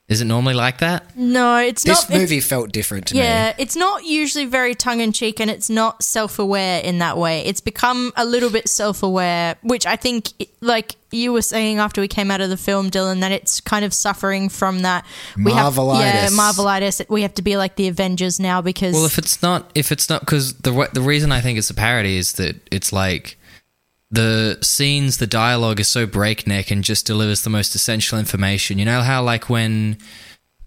Is 0.10 0.22
it 0.22 0.26
normally 0.26 0.54
like 0.54 0.78
that? 0.78 1.04
No, 1.18 1.58
it's 1.58 1.84
This 1.84 1.98
not. 1.98 2.04
it's- 2.06 2.22
movie 2.22 2.40
felt 2.40 2.72
different 2.72 3.08
to 3.08 3.14
me. 3.16 3.20
Yeah, 3.20 3.54
it's 3.58 3.76
not 3.76 4.06
usually 4.06 4.46
very 4.46 4.74
tongue 4.74 5.02
in 5.02 5.12
cheek 5.12 5.42
and 5.42 5.52
it's 5.52 5.70
not 5.70 6.02
self 6.02 6.40
aware 6.40 6.80
in 6.80 7.00
that 7.00 7.18
way. 7.18 7.42
It's 7.46 7.60
become 7.60 8.14
a 8.16 8.24
little 8.24 8.50
bit 8.50 8.70
self 8.70 9.04
aware, 9.04 9.58
which 9.64 9.86
I 9.86 9.98
think, 9.98 10.30
like 10.62 10.96
you 11.12 11.34
were 11.34 11.42
saying 11.42 11.80
after 11.80 12.00
we 12.00 12.08
came 12.08 12.32
out 12.32 12.40
of 12.40 12.50
the 12.50 12.56
film, 12.56 12.90
Dylan, 12.90 13.20
that 13.20 13.34
it's 13.34 13.60
kind 13.60 13.84
of 13.84 13.94
suffering 13.94 14.48
from 14.48 14.80
that. 14.84 15.06
We 15.36 15.52
have, 15.52 15.76
yeah, 15.76 15.82
Marvelitis. 16.30 16.38
Marvelitis. 16.38 17.10
We 17.10 17.24
have 17.24 17.34
to 17.34 17.42
be 17.42 17.58
like 17.58 17.76
the 17.76 17.90
Avengers 17.90 18.40
now 18.40 18.62
because. 18.62 18.94
Well, 18.94 19.06
if 19.06 19.18
it's 19.18 19.42
not, 19.42 19.70
if 19.76 19.92
it's 19.92 20.08
not, 20.10 20.22
because 20.22 20.54
the 20.54 20.88
the 20.94 21.02
reason 21.02 21.34
I 21.34 21.42
think 21.42 21.58
it's 21.60 21.70
a 21.70 21.74
parody 21.76 22.16
is 22.16 22.32
that 22.34 22.56
it's 22.72 22.94
like 22.94 23.37
the 24.12 24.58
scenes, 24.62 25.18
the 25.18 25.28
dialogue 25.28 25.80
is 25.80 25.88
so 25.88 26.06
breakneck 26.06 26.72
and 26.72 26.84
just 26.84 27.06
delivers 27.06 27.42
the 27.42 27.50
most 27.50 27.76
essential 27.76 28.18
information. 28.18 28.80
You 28.80 28.86
know 28.86 29.02
how 29.02 29.22
like 29.24 29.50
when, 29.50 29.98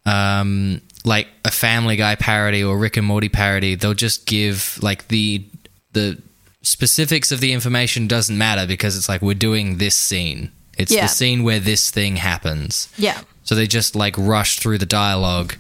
um, 0.07 0.81
like 1.05 1.29
a 1.45 1.51
Family 1.51 1.97
Guy 1.97 2.15
parody 2.17 2.63
or 2.63 2.77
Rick 2.79 2.97
and 2.97 3.07
Morty 3.07 3.29
parody, 3.29 3.75
they'll 3.75 3.95
just 3.95 4.27
give 4.27 4.79
like 4.83 5.09
the 5.09 5.45
the 5.93 6.21
specifics 6.63 7.33
of 7.33 7.41
the 7.41 7.53
information 7.53 8.07
doesn't 8.07 8.37
matter 8.37 8.67
because 8.67 8.97
it's 8.97 9.09
like 9.09 9.23
we're 9.23 9.35
doing 9.35 9.79
this 9.79 9.97
scene. 9.97 10.53
It's 10.77 10.93
Yeah. 10.93 11.03
the 11.03 11.09
scene 11.09 11.43
where 11.43 11.59
this 11.61 11.91
thing 11.91 12.17
happens. 12.17 12.89
yeah. 12.97 13.21
So 13.43 13.55
they 13.55 13.67
just 13.67 13.97
like 13.97 14.15
rush 14.19 14.59
through 14.61 14.79
the 14.79 14.87
dialogue, 14.87 15.55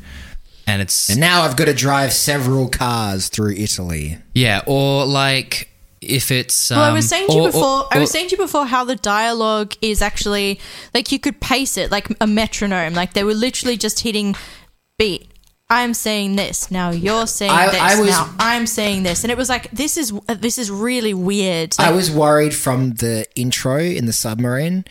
and 0.66 0.80
it's 0.82 1.08
And 1.08 1.18
now 1.18 1.42
I've 1.42 1.56
got 1.56 1.64
to 1.64 1.74
drive 1.74 2.12
several 2.12 2.68
cars 2.68 3.28
through 3.28 3.54
Italy. 3.54 4.18
Yeah, 4.34 4.60
or 4.66 5.06
like 5.06 5.70
if 6.00 6.30
it's. 6.30 6.70
Um, 6.70 6.78
Well, 6.78 6.90
I 6.90 6.92
was 6.92 7.08
saying 7.08 7.28
to 7.28 7.34
you 7.34 7.42
or- 7.42 7.46
before. 7.48 7.62
or- 7.84 7.88
I 7.94 7.98
was 7.98 8.10
saying 8.10 8.28
to 8.30 8.36
you 8.36 8.42
before 8.42 8.66
how 8.66 8.84
the 8.84 8.96
dialogue 8.96 9.74
is 9.82 10.00
actually 10.02 10.58
like 10.94 11.12
you 11.12 11.18
could 11.18 11.40
pace 11.40 11.76
it 11.76 11.90
like 11.90 12.08
a 12.20 12.26
metronome. 12.26 12.94
Like 12.94 13.12
they 13.14 13.24
were 13.24 13.34
literally 13.34 13.76
just 13.76 14.00
hitting 14.00 14.34
beat. 14.98 15.26
I'm 15.72 15.94
saying 15.94 16.34
this 16.34 16.68
now. 16.72 16.90
You're 16.90 17.28
saying 17.28 17.52
I- 17.52 17.68
this 17.70 17.80
I 17.80 18.00
was- 18.00 18.08
now. 18.10 18.34
I'm 18.40 18.66
saying 18.66 19.04
this, 19.04 19.22
and 19.22 19.30
it 19.30 19.36
was 19.38 19.48
like 19.48 19.70
this 19.70 19.96
is 19.96 20.12
this 20.26 20.58
is 20.58 20.70
really 20.70 21.14
weird. 21.14 21.74
I 21.78 21.92
was 21.92 22.10
worried 22.10 22.54
from 22.54 22.94
the 22.94 23.24
intro 23.36 23.78
in 23.78 24.06
the 24.06 24.12
submarine 24.12 24.84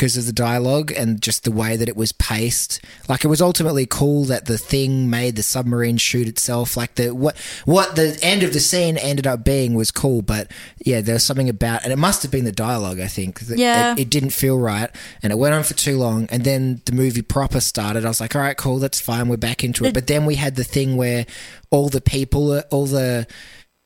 because 0.00 0.16
of 0.16 0.24
the 0.24 0.32
dialogue 0.32 0.90
and 0.96 1.20
just 1.20 1.44
the 1.44 1.52
way 1.52 1.76
that 1.76 1.86
it 1.86 1.94
was 1.94 2.10
paced. 2.12 2.80
Like 3.06 3.22
it 3.22 3.28
was 3.28 3.42
ultimately 3.42 3.84
cool 3.84 4.24
that 4.24 4.46
the 4.46 4.56
thing 4.56 5.10
made 5.10 5.36
the 5.36 5.42
submarine 5.42 5.98
shoot 5.98 6.26
itself. 6.26 6.74
Like 6.74 6.94
the 6.94 7.10
what 7.10 7.36
what 7.66 7.96
the 7.96 8.18
end 8.22 8.42
of 8.42 8.54
the 8.54 8.60
scene 8.60 8.96
ended 8.96 9.26
up 9.26 9.44
being 9.44 9.74
was 9.74 9.90
cool, 9.90 10.22
but 10.22 10.50
yeah, 10.78 11.02
there 11.02 11.12
was 11.16 11.22
something 11.24 11.50
about 11.50 11.84
and 11.84 11.92
it 11.92 11.96
must 11.98 12.22
have 12.22 12.30
been 12.32 12.46
the 12.46 12.50
dialogue. 12.50 12.98
I 12.98 13.08
think 13.08 13.40
that 13.40 13.58
Yeah. 13.58 13.92
it, 13.92 13.98
it 14.00 14.10
didn't 14.10 14.30
feel 14.30 14.58
right 14.58 14.88
and 15.22 15.34
it 15.34 15.36
went 15.36 15.54
on 15.54 15.64
for 15.64 15.74
too 15.74 15.98
long. 15.98 16.26
And 16.30 16.44
then 16.44 16.80
the 16.86 16.92
movie 16.92 17.20
proper 17.20 17.60
started. 17.60 18.06
I 18.06 18.08
was 18.08 18.22
like, 18.22 18.34
all 18.34 18.40
right, 18.40 18.56
cool, 18.56 18.78
that's 18.78 19.00
fine, 19.00 19.28
we're 19.28 19.36
back 19.36 19.62
into 19.62 19.84
it. 19.84 19.92
But 19.92 20.06
then 20.06 20.24
we 20.24 20.36
had 20.36 20.56
the 20.56 20.64
thing 20.64 20.96
where 20.96 21.26
all 21.68 21.90
the 21.90 22.00
people, 22.00 22.58
all 22.70 22.86
the 22.86 23.26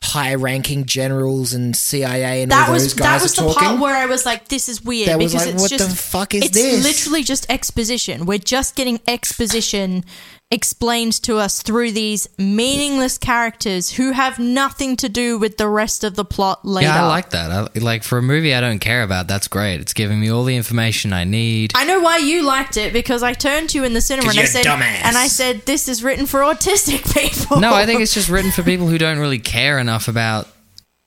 high-ranking 0.05 0.85
generals 0.85 1.53
and 1.55 1.77
CIA 1.77 2.43
and 2.43 2.53
that 2.53 2.69
all 2.69 2.75
was 2.75 2.83
those 2.85 2.95
guys 2.95 3.21
that 3.21 3.23
was 3.23 3.39
are 3.39 3.43
the 3.49 3.53
talking. 3.55 3.69
part 3.69 3.81
where 3.81 3.97
I 3.97 4.07
was 4.07 4.25
like, 4.27 4.49
"This 4.49 4.69
is 4.69 4.83
weird." 4.83 5.09
That 5.09 5.19
was 5.19 5.33
because 5.33 5.47
like, 5.47 5.55
it's 5.55 5.63
what 5.63 5.71
just 5.71 5.91
the 5.91 5.97
fuck 5.97 6.35
is 6.35 6.45
it's 6.45 6.55
this? 6.55 6.85
literally 6.85 7.23
just 7.23 7.47
exposition. 7.51 8.27
We're 8.27 8.39
just 8.39 8.77
getting 8.77 9.01
exposition 9.09 10.05
explained 10.51 11.13
to 11.23 11.37
us 11.39 11.63
through 11.63 11.91
these 11.91 12.29
meaningless 12.39 13.19
characters 13.19 13.91
who 13.95 14.13
have 14.13 14.39
nothing 14.39 14.95
to 14.97 15.09
do 15.09 15.37
with 15.37 15.57
the 15.57 15.69
rest 15.69 16.05
of 16.05 16.15
the 16.15 16.25
plot 16.25 16.65
later. 16.65 16.89
Yeah, 16.89 17.05
I 17.05 17.09
like 17.09 17.31
that. 17.31 17.51
I, 17.51 17.79
like 17.81 18.05
for 18.05 18.19
a 18.19 18.23
movie 18.23 18.55
I 18.55 18.61
don't 18.61 18.79
care 18.79 19.03
about, 19.03 19.27
that's 19.27 19.49
great. 19.49 19.81
It's 19.81 19.93
giving 19.93 20.21
me 20.21 20.31
all 20.31 20.45
the 20.45 20.55
information 20.55 21.13
I 21.13 21.25
need. 21.25 21.73
I 21.75 21.85
know 21.85 22.01
why 22.01 22.19
you 22.19 22.43
liked 22.43 22.77
it 22.77 22.93
because 22.93 23.23
I 23.23 23.33
turned 23.33 23.71
to 23.71 23.79
you 23.79 23.85
in 23.85 23.95
the 23.95 24.01
cinema 24.01 24.31
and 24.31 24.39
I 24.39 24.45
said, 24.45 24.65
dumbass. 24.65 25.03
and 25.05 25.17
I 25.17 25.27
said, 25.27 25.63
"This 25.67 25.89
is 25.89 26.05
written 26.05 26.27
for 26.27 26.41
autistic 26.41 27.13
people." 27.21 27.59
no, 27.61 27.75
I 27.75 27.85
think 27.87 28.01
it's 28.01 28.15
just 28.15 28.29
written 28.29 28.53
for 28.53 28.63
people 28.63 28.87
who 28.87 28.99
don't 28.99 29.19
really 29.19 29.41
care 29.41 29.79
enough 29.81 30.07
about, 30.07 30.47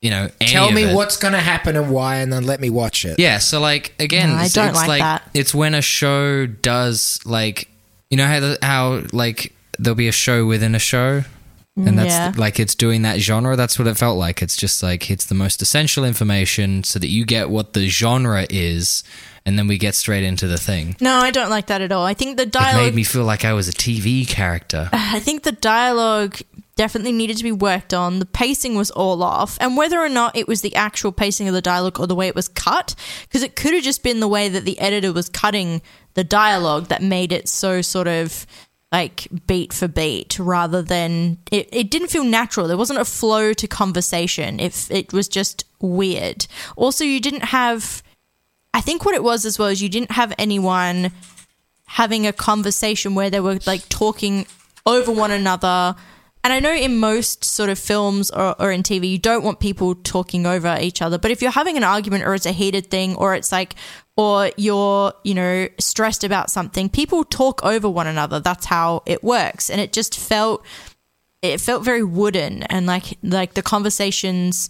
you 0.02 0.10
know, 0.10 0.30
any 0.42 0.52
Tell 0.52 0.68
of 0.70 0.74
me 0.74 0.84
it. 0.84 0.96
what's 0.96 1.16
going 1.16 1.34
to 1.34 1.40
happen 1.40 1.78
and 1.78 1.90
why, 1.90 2.18
and 2.18 2.34
then 2.34 2.44
let 2.44 2.60
me 2.60 2.70
watch 2.70 3.06
it. 3.06 3.18
Yeah, 3.18 3.38
so 3.38 3.62
like 3.62 3.94
again, 4.00 4.30
No, 4.30 4.36
I 4.36 4.46
it's, 4.46 4.54
don't 4.54 4.70
it's 4.70 4.88
like 4.88 5.00
that. 5.02 5.30
It's 5.34 5.56
when 5.56 5.74
a 5.74 5.82
show 5.82 6.48
does 6.48 7.20
like, 7.24 7.70
you 8.10 8.18
know 8.18 8.26
how 8.26 8.40
the, 8.40 8.58
how 8.62 9.04
like 9.14 9.54
there'll 9.80 9.96
be 9.96 10.08
a 10.08 10.12
show 10.14 10.46
within 10.46 10.76
a 10.76 10.80
show, 10.80 11.24
and 11.76 11.98
that's 12.00 12.10
Yeah. 12.10 12.34
like 12.36 12.60
it's 12.60 12.74
doing 12.76 13.04
that 13.04 13.20
genre. 13.20 13.56
That's 13.56 13.78
what 13.78 13.88
it 13.88 13.98
felt 13.98 14.18
like. 14.18 14.42
It's 14.42 14.56
just 14.56 14.82
like 14.82 15.12
it's 15.12 15.26
the 15.26 15.36
most 15.36 15.62
essential 15.62 16.04
information 16.04 16.84
so 16.84 16.98
that 17.00 17.10
you 17.10 17.26
get 17.26 17.50
what 17.50 17.74
the 17.74 17.88
genre 17.88 18.48
is, 18.50 19.04
and 19.46 19.58
then 19.60 19.68
we 19.68 19.78
get 19.78 19.94
straight 19.96 20.24
into 20.24 20.48
the 20.48 20.58
thing. 20.58 20.96
no, 21.02 21.16
I 21.18 21.32
don't 21.32 21.50
like 21.50 21.68
that 21.68 21.82
at 21.82 21.92
all. 21.92 22.06
I 22.06 22.14
think 22.16 22.38
the 22.38 22.44
It 22.44 22.52
dialogue. 22.52 22.84
made 22.86 22.96
me 22.96 23.04
feel 23.04 23.24
like 23.26 23.46
I 23.46 23.54
was 23.54 23.68
a 23.68 23.74
TV 23.74 24.28
character. 24.28 24.90
I 24.94 25.20
think 25.20 25.44
the 25.44 25.52
dialogue 25.52 26.38
definitely 26.76 27.12
needed 27.12 27.36
to 27.38 27.44
be 27.44 27.52
worked 27.52 27.92
on. 27.92 28.20
The 28.20 28.26
pacing 28.26 28.76
was 28.76 28.90
all 28.92 29.22
off, 29.24 29.58
and 29.62 29.76
whether 29.78 30.00
or 30.00 30.10
not 30.10 30.36
it 30.36 30.48
was 30.48 30.62
the 30.62 30.76
actual 30.76 31.12
pacing 31.12 31.48
of 31.48 31.54
the 31.54 31.62
dialogue 31.62 32.00
or 32.00 32.08
the 32.08 32.16
way 32.16 32.28
it 32.28 32.36
was 32.36 32.48
cut, 32.48 32.96
because 33.24 33.44
it 33.44 33.56
could 33.56 33.74
have 33.74 33.84
just 33.84 34.02
been 34.04 34.20
the 34.20 34.28
way 34.28 34.48
that 34.50 34.64
the 34.66 34.80
editor 34.80 35.12
was 35.14 35.28
cutting 35.30 35.82
the 36.18 36.24
dialogue 36.24 36.88
that 36.88 37.02
made 37.02 37.32
it 37.32 37.48
so 37.48 37.82
sort 37.82 38.08
of 38.08 38.46
like 38.92 39.28
beat 39.46 39.72
for 39.72 39.88
beat 39.88 40.38
rather 40.40 40.82
than 40.82 41.38
it, 41.52 41.70
it 41.72 41.90
didn't 41.90 42.10
feel 42.10 42.24
natural 42.24 42.68
there 42.68 42.78
wasn't 42.78 43.00
a 43.00 43.06
flow 43.06 43.54
to 43.54 43.68
conversation 43.68 44.60
if 44.60 44.90
it 44.92 45.14
was 45.14 45.28
just 45.30 45.64
weird 45.80 46.48
also 46.76 47.04
you 47.04 47.20
didn't 47.20 47.44
have 47.44 48.02
i 48.74 48.82
think 48.82 49.06
what 49.06 49.14
it 49.14 49.24
was 49.24 49.46
as 49.46 49.60
well 49.60 49.68
is 49.68 49.82
you 49.82 49.90
didn't 49.90 50.12
have 50.12 50.34
anyone 50.38 51.12
having 51.88 52.28
a 52.28 52.34
conversation 52.34 53.16
where 53.16 53.30
they 53.30 53.40
were 53.40 53.60
like 53.66 53.88
talking 53.90 54.46
over 54.88 55.12
one 55.12 55.32
another. 55.32 55.96
And 56.48 56.54
I 56.54 56.62
know 56.62 56.74
in 56.74 56.98
most 56.98 57.44
sort 57.44 57.70
of 57.70 57.78
films 57.78 58.32
or, 58.32 58.56
or 58.58 58.72
in 58.72 58.82
TV, 58.82 59.10
you 59.10 59.18
don't 59.18 59.44
want 59.44 59.60
people 59.60 59.96
talking 59.96 60.46
over 60.46 60.78
each 60.80 61.02
other. 61.02 61.18
But 61.18 61.32
if 61.32 61.42
you're 61.42 61.52
having 61.52 61.76
an 61.76 61.84
argument 61.84 62.24
or 62.24 62.36
it's 62.36 62.46
a 62.46 62.54
heated 62.54 62.90
thing 62.90 63.18
or 63.18 63.36
it's 63.36 63.52
like, 63.52 63.76
or 64.16 64.50
you're, 64.56 65.12
you 65.26 65.34
know, 65.34 65.68
stressed 65.78 66.24
about 66.24 66.50
something, 66.50 66.88
people 66.88 67.26
talk 67.26 67.66
over 67.66 67.90
one 67.90 68.08
another. 68.08 68.40
That's 68.40 68.66
how 68.66 69.04
it 69.06 69.26
works. 69.26 69.70
And 69.70 69.82
it 69.82 69.92
just 69.92 70.18
felt, 70.18 70.66
it 71.42 71.60
felt 71.60 71.84
very 71.84 72.02
wooden 72.02 72.64
and 72.64 72.86
like, 72.86 73.18
like 73.22 73.56
the 73.56 73.62
conversations 73.62 74.70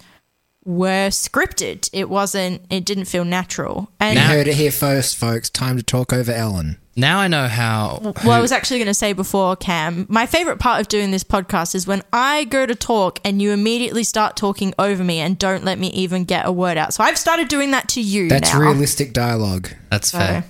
were 0.65 1.10
scripted. 1.10 1.91
It 1.93 2.10
wasn't, 2.10 2.63
it 2.72 2.86
didn't 2.86 3.05
feel 3.05 3.24
natural. 3.24 3.91
And 4.00 4.17
You 4.17 4.25
heard 4.25 4.48
it 4.48 4.55
here 4.55 4.72
first, 4.72 5.15
folks. 5.15 5.48
Time 5.48 5.77
to 5.77 5.84
talk 5.84 6.12
over 6.12 6.31
Ellen. 6.31 6.79
Now 7.00 7.20
I 7.20 7.27
know 7.27 7.48
how. 7.48 8.00
Well, 8.24 8.32
I 8.32 8.42
was 8.42 8.51
actually 8.51 8.80
going 8.80 8.88
to 8.88 8.94
say 8.96 9.13
before, 9.13 9.56
Cam, 9.56 10.08
my 10.10 10.25
favorite 10.25 10.58
part 10.58 10.82
of 10.82 10.88
doing 10.88 11.12
this 11.12 11.24
podcast 11.24 11.75
is 11.75 11.86
when 11.86 12.01
I 12.12 12.46
go 12.46 12.66
to 12.66 12.74
talk 12.74 13.20
and 13.24 13.39
you 13.39 13.51
immediately 13.51 14.04
start 14.04 14.36
talking 14.36 14.74
over 14.80 15.04
me 15.04 15.20
and 15.20 15.38
don't 15.38 15.63
let 15.63 15.77
me 15.77 15.89
even 15.89 16.25
get 16.25 16.48
a 16.48 16.51
word 16.51 16.75
out. 16.75 16.96
So 16.96 17.04
I've 17.04 17.20
started 17.20 17.50
doing 17.50 17.70
that 17.72 17.88
to 17.89 18.01
you 18.01 18.27
That's 18.30 18.51
now. 18.51 18.60
realistic 18.60 19.13
dialogue. 19.13 19.70
That's 19.92 20.10
So, 20.10 20.18
fair. 20.18 20.44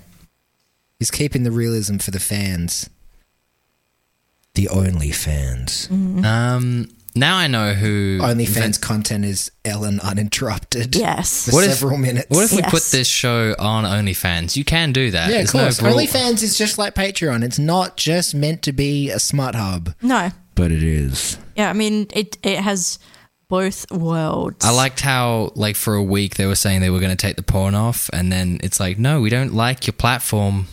He's 1.00 1.12
keeping 1.12 1.44
the 1.44 1.52
realism 1.52 1.98
for 1.98 2.12
the 2.12 2.20
fans. 2.20 2.90
The 4.56 4.70
only 4.70 5.12
fans. 5.12 5.90
Um, 5.92 6.88
now 7.20 7.38
I 7.38 7.48
know 7.48 7.74
who. 7.74 8.20
OnlyFans 8.22 8.80
content 8.82 9.26
is 9.26 9.52
Ellen 9.66 10.00
uninterrupted. 10.00 10.96
yes. 10.96 11.46
For 11.46 11.52
What 11.56 11.64
if- 11.66 11.72
several 11.78 11.98
minutes. 11.98 12.28
What 12.30 12.44
if 12.46 12.52
we 12.52 12.60
Yes. 12.60 12.72
put 12.72 12.84
this 12.86 13.08
show 13.08 13.56
on 13.60 13.84
OnlyFans? 13.84 14.56
You 14.56 14.64
can 14.64 14.92
do 14.92 15.12
that. 15.12 15.30
yeah, 15.30 15.38
of 15.38 15.52
There's 15.52 15.52
course. 15.52 15.82
No 15.82 15.90
rule- 15.90 15.98
OnlyFans 16.00 16.44
is 16.44 16.58
just 16.58 16.78
like 16.78 16.96
Patreon. 16.96 17.44
It's 17.44 17.60
not 17.60 17.98
just 17.98 18.34
meant 18.36 18.62
to 18.64 18.72
be 18.74 19.10
a 19.10 19.20
smart 19.20 19.56
hub, 19.56 19.94
No. 20.02 20.32
but 20.56 20.72
it 20.72 20.84
is. 20.84 21.38
Yeah, 21.56 21.70
I 21.70 21.74
mean, 21.74 22.08
it, 22.14 22.38
it 22.44 22.60
has 22.60 23.00
both 23.50 23.90
worlds. 23.92 24.64
I 24.66 24.72
liked 24.72 25.00
how, 25.02 25.52
like, 25.56 25.76
for 25.76 25.96
a 25.96 26.04
week 26.04 26.36
they 26.36 26.46
were 26.46 26.56
saying 26.56 26.82
they 26.82 26.90
were 26.90 27.00
going 27.00 27.16
to 27.16 27.16
take 27.16 27.36
the 27.38 27.44
porn 27.44 27.76
off, 27.76 28.10
and 28.14 28.32
then 28.32 28.60
it's 28.64 28.80
like, 28.80 29.00
no, 29.00 29.22
we 29.22 29.30
don't 29.30 29.54
like 29.54 29.88
your 29.88 29.94
platform 29.94 30.68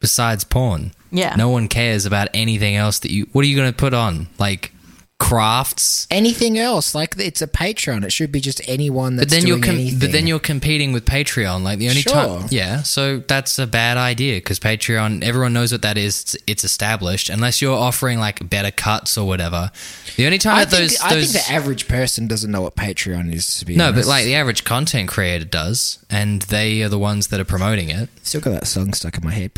besides 0.00 0.44
porn. 0.44 0.92
Yeah. 1.10 1.34
No 1.36 1.48
one 1.48 1.68
cares 1.68 2.04
about 2.06 2.28
anything 2.34 2.76
else 2.76 2.98
that 3.00 3.10
you. 3.10 3.26
What 3.32 3.44
are 3.44 3.48
you 3.48 3.56
going 3.56 3.70
to 3.72 3.76
put 3.76 3.94
on? 3.94 4.28
Like, 4.38 4.72
crafts? 5.18 6.06
Anything 6.10 6.58
else? 6.58 6.94
Like 6.94 7.14
it's 7.18 7.42
a 7.42 7.46
Patreon. 7.46 8.04
It 8.04 8.12
should 8.12 8.30
be 8.30 8.40
just 8.40 8.60
anyone 8.68 9.16
that's 9.16 9.32
But 9.32 9.40
then 9.40 9.46
you're 9.46 9.58
com- 9.60 9.74
anything. 9.76 9.98
but 9.98 10.12
then 10.12 10.26
you're 10.26 10.38
competing 10.38 10.92
with 10.92 11.04
Patreon. 11.04 11.62
Like 11.62 11.78
the 11.78 11.88
only 11.88 12.02
Sure. 12.02 12.12
time, 12.12 12.46
yeah. 12.50 12.82
So 12.82 13.18
that's 13.26 13.58
a 13.58 13.66
bad 13.66 13.96
idea 13.96 14.36
because 14.36 14.60
Patreon, 14.60 15.22
everyone 15.24 15.52
knows 15.52 15.72
what 15.72 15.82
that 15.82 15.96
is. 15.98 16.20
It's, 16.22 16.36
it's 16.46 16.64
established. 16.64 17.28
Unless 17.30 17.60
you're 17.62 17.76
offering 17.76 18.18
like 18.18 18.48
better 18.48 18.70
cuts 18.70 19.16
or 19.18 19.26
whatever. 19.26 19.70
The 20.16 20.26
only 20.26 20.38
time 20.38 20.56
I 20.56 20.64
that 20.64 20.70
think, 20.76 20.90
those, 20.92 21.00
I 21.00 21.08
think 21.20 21.32
the 21.32 21.52
average 21.52 21.88
person 21.88 22.26
doesn't 22.26 22.50
know 22.50 22.62
what 22.62 22.76
Patreon 22.76 23.32
is. 23.32 23.58
To 23.58 23.64
be 23.64 23.76
no, 23.76 23.88
honest. 23.88 24.06
but 24.06 24.08
like 24.10 24.24
the 24.24 24.34
average 24.34 24.64
content 24.64 25.08
creator 25.08 25.44
does, 25.44 25.98
and 26.10 26.42
they 26.42 26.82
are 26.82 26.88
the 26.88 26.98
ones 26.98 27.28
that 27.28 27.40
are 27.40 27.44
promoting 27.44 27.90
it. 27.90 28.08
still 28.22 28.40
got 28.40 28.50
that 28.50 28.66
song 28.66 28.92
stuck 28.92 29.16
in 29.18 29.24
my 29.24 29.32
head. 29.32 29.50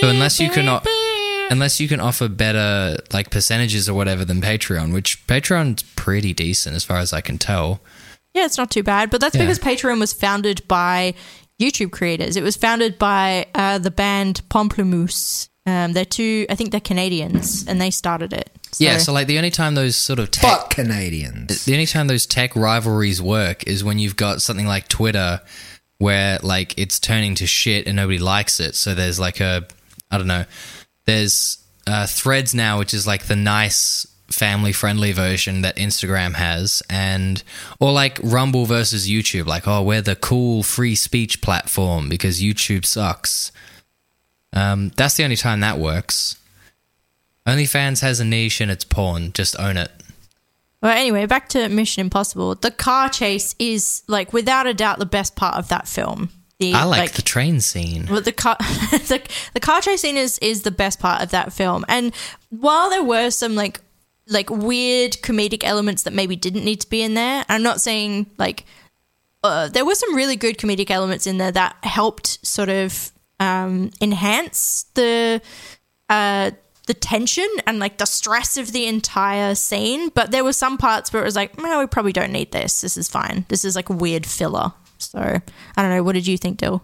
So 0.00 0.08
unless 0.08 0.40
you 0.40 0.50
can, 0.50 0.68
o- 0.68 0.80
unless 1.50 1.80
you 1.80 1.88
can 1.88 2.00
offer 2.00 2.28
better 2.28 2.96
like 3.12 3.30
percentages 3.30 3.88
or 3.88 3.94
whatever 3.94 4.24
than 4.24 4.40
Patreon, 4.40 4.92
which 4.94 5.26
Patreon's 5.26 5.82
pretty 5.96 6.32
decent 6.32 6.74
as 6.76 6.84
far 6.84 6.98
as 6.98 7.12
I 7.12 7.20
can 7.20 7.36
tell. 7.36 7.80
Yeah, 8.32 8.46
it's 8.46 8.56
not 8.56 8.70
too 8.70 8.82
bad. 8.84 9.10
But 9.10 9.20
that's 9.20 9.34
Yeah. 9.34 9.42
because 9.42 9.58
Patreon 9.58 9.98
was 10.00 10.12
founded 10.12 10.66
by 10.68 11.14
YouTube 11.60 11.90
creators. 11.90 12.36
It 12.36 12.42
was 12.42 12.56
founded 12.56 12.98
by 12.98 13.46
uh, 13.54 13.78
the 13.78 13.90
band 13.90 14.40
Pomplamoose. 14.48 15.48
Um, 15.66 15.92
they're 15.92 16.04
two. 16.06 16.46
I 16.48 16.54
think 16.54 16.70
they're 16.70 16.80
Canadians, 16.80 17.66
and 17.68 17.80
they 17.80 17.90
started 17.90 18.32
it. 18.32 18.50
yeah, 18.78 18.96
so 18.98 19.12
like 19.12 19.26
the 19.26 19.36
only 19.36 19.50
time 19.50 19.74
those 19.74 19.96
sort 19.96 20.18
of 20.18 20.30
tech 20.30 20.42
Fuck 20.50 20.70
Canadians. 20.70 21.64
the 21.64 21.72
only 21.74 21.86
time 21.86 22.06
those 22.06 22.24
tech 22.24 22.54
rivalries 22.56 23.20
work 23.20 23.64
is 23.66 23.84
when 23.84 23.98
you've 23.98 24.16
got 24.16 24.40
something 24.40 24.66
like 24.66 24.88
Twitter 24.88 25.40
where 25.98 26.38
like 26.42 26.72
it's 26.78 26.98
turning 26.98 27.34
to 27.34 27.46
shit 27.46 27.86
and 27.86 27.96
nobody 27.96 28.18
likes 28.18 28.58
it. 28.58 28.74
So 28.74 28.94
there's 28.94 29.20
like 29.20 29.40
a 29.40 29.66
I 30.10 30.16
don't 30.18 30.26
know. 30.28 30.44
There's 31.10 31.58
uh, 31.88 32.06
Threads 32.06 32.54
now, 32.54 32.78
which 32.78 32.94
is 32.94 33.04
like 33.04 33.24
the 33.24 33.34
nice 33.34 34.06
family 34.28 34.70
friendly 34.70 35.10
version 35.10 35.62
that 35.62 35.74
Instagram 35.74 36.34
has, 36.34 36.84
and 36.88 37.42
or 37.80 37.90
like 37.90 38.20
Rumble 38.22 38.64
versus 38.64 39.08
YouTube. 39.08 39.46
Like, 39.46 39.66
oh, 39.66 39.82
we're 39.82 40.02
the 40.02 40.14
cool 40.14 40.62
free 40.62 40.94
speech 40.94 41.42
platform 41.42 42.08
because 42.08 42.40
YouTube 42.40 42.84
sucks. 42.84 43.50
Um, 44.52 44.92
that's 44.96 45.16
the 45.16 45.24
only 45.24 45.34
time 45.34 45.58
that 45.60 45.80
works. 45.80 46.38
OnlyFans 47.44 48.02
has 48.02 48.20
a 48.20 48.24
niche 48.24 48.60
and 48.60 48.70
it's 48.70 48.84
porn. 48.84 49.32
Just 49.32 49.58
own 49.58 49.76
it. 49.76 49.90
Well, 50.80 50.96
anyway, 50.96 51.26
back 51.26 51.48
to 51.48 51.68
Mission 51.68 52.02
Impossible. 52.02 52.54
The 52.54 52.70
car 52.70 53.08
chase 53.08 53.56
is 53.58 54.04
like 54.06 54.32
without 54.32 54.68
a 54.68 54.74
doubt 54.74 55.00
the 55.00 55.06
best 55.06 55.34
part 55.34 55.56
of 55.56 55.66
that 55.70 55.88
film. 55.88 56.30
The, 56.60 56.74
I 56.74 56.84
like, 56.84 57.12
the 57.12 57.22
train 57.22 57.62
scene. 57.62 58.06
Well, 58.10 58.20
the 58.20 58.32
car, 58.32 58.56
the, 58.60 59.22
the 59.54 59.60
car 59.60 59.80
chase 59.80 60.02
scene 60.02 60.18
is 60.18 60.38
is 60.40 60.62
the 60.62 60.70
best 60.70 61.00
part 61.00 61.22
of 61.22 61.30
that 61.30 61.54
film. 61.54 61.86
And 61.88 62.14
while 62.50 62.90
there 62.90 63.02
were 63.02 63.30
some 63.30 63.54
like 63.54 63.80
like 64.26 64.50
weird 64.50 65.12
comedic 65.22 65.64
elements 65.64 66.02
that 66.02 66.12
maybe 66.12 66.36
didn't 66.36 66.64
need 66.64 66.82
to 66.82 66.90
be 66.90 67.02
in 67.02 67.14
there, 67.14 67.46
I'm 67.48 67.62
not 67.62 67.80
saying 67.80 68.26
like 68.36 68.66
uh, 69.42 69.68
there 69.68 69.86
were 69.86 69.94
some 69.94 70.14
really 70.14 70.36
good 70.36 70.58
comedic 70.58 70.90
elements 70.90 71.26
in 71.26 71.38
there 71.38 71.50
that 71.50 71.76
helped 71.82 72.46
sort 72.46 72.68
of 72.68 73.10
um, 73.40 73.90
enhance 74.02 74.84
the 74.94 75.40
uh, 76.10 76.50
the 76.86 76.94
tension 76.94 77.48
and 77.66 77.78
like 77.78 77.96
the 77.96 78.04
stress 78.04 78.58
of 78.58 78.72
the 78.72 78.86
entire 78.86 79.54
scene. 79.54 80.10
But 80.10 80.30
there 80.30 80.44
were 80.44 80.52
some 80.52 80.76
parts 80.76 81.10
where 81.10 81.22
it 81.22 81.24
was 81.24 81.36
like, 81.36 81.56
no, 81.56 81.78
we 81.78 81.86
probably 81.86 82.12
don't 82.12 82.32
need 82.32 82.52
this. 82.52 82.82
This 82.82 82.98
is 82.98 83.08
fine. 83.08 83.46
This 83.48 83.64
is 83.64 83.76
like 83.76 83.88
a 83.88 83.94
weird 83.94 84.26
filler. 84.26 84.74
So 85.00 85.18
I 85.18 85.82
don't 85.82 85.90
know. 85.90 86.02
What 86.02 86.12
did 86.12 86.26
you 86.26 86.36
think, 86.38 86.58
Dill? 86.58 86.82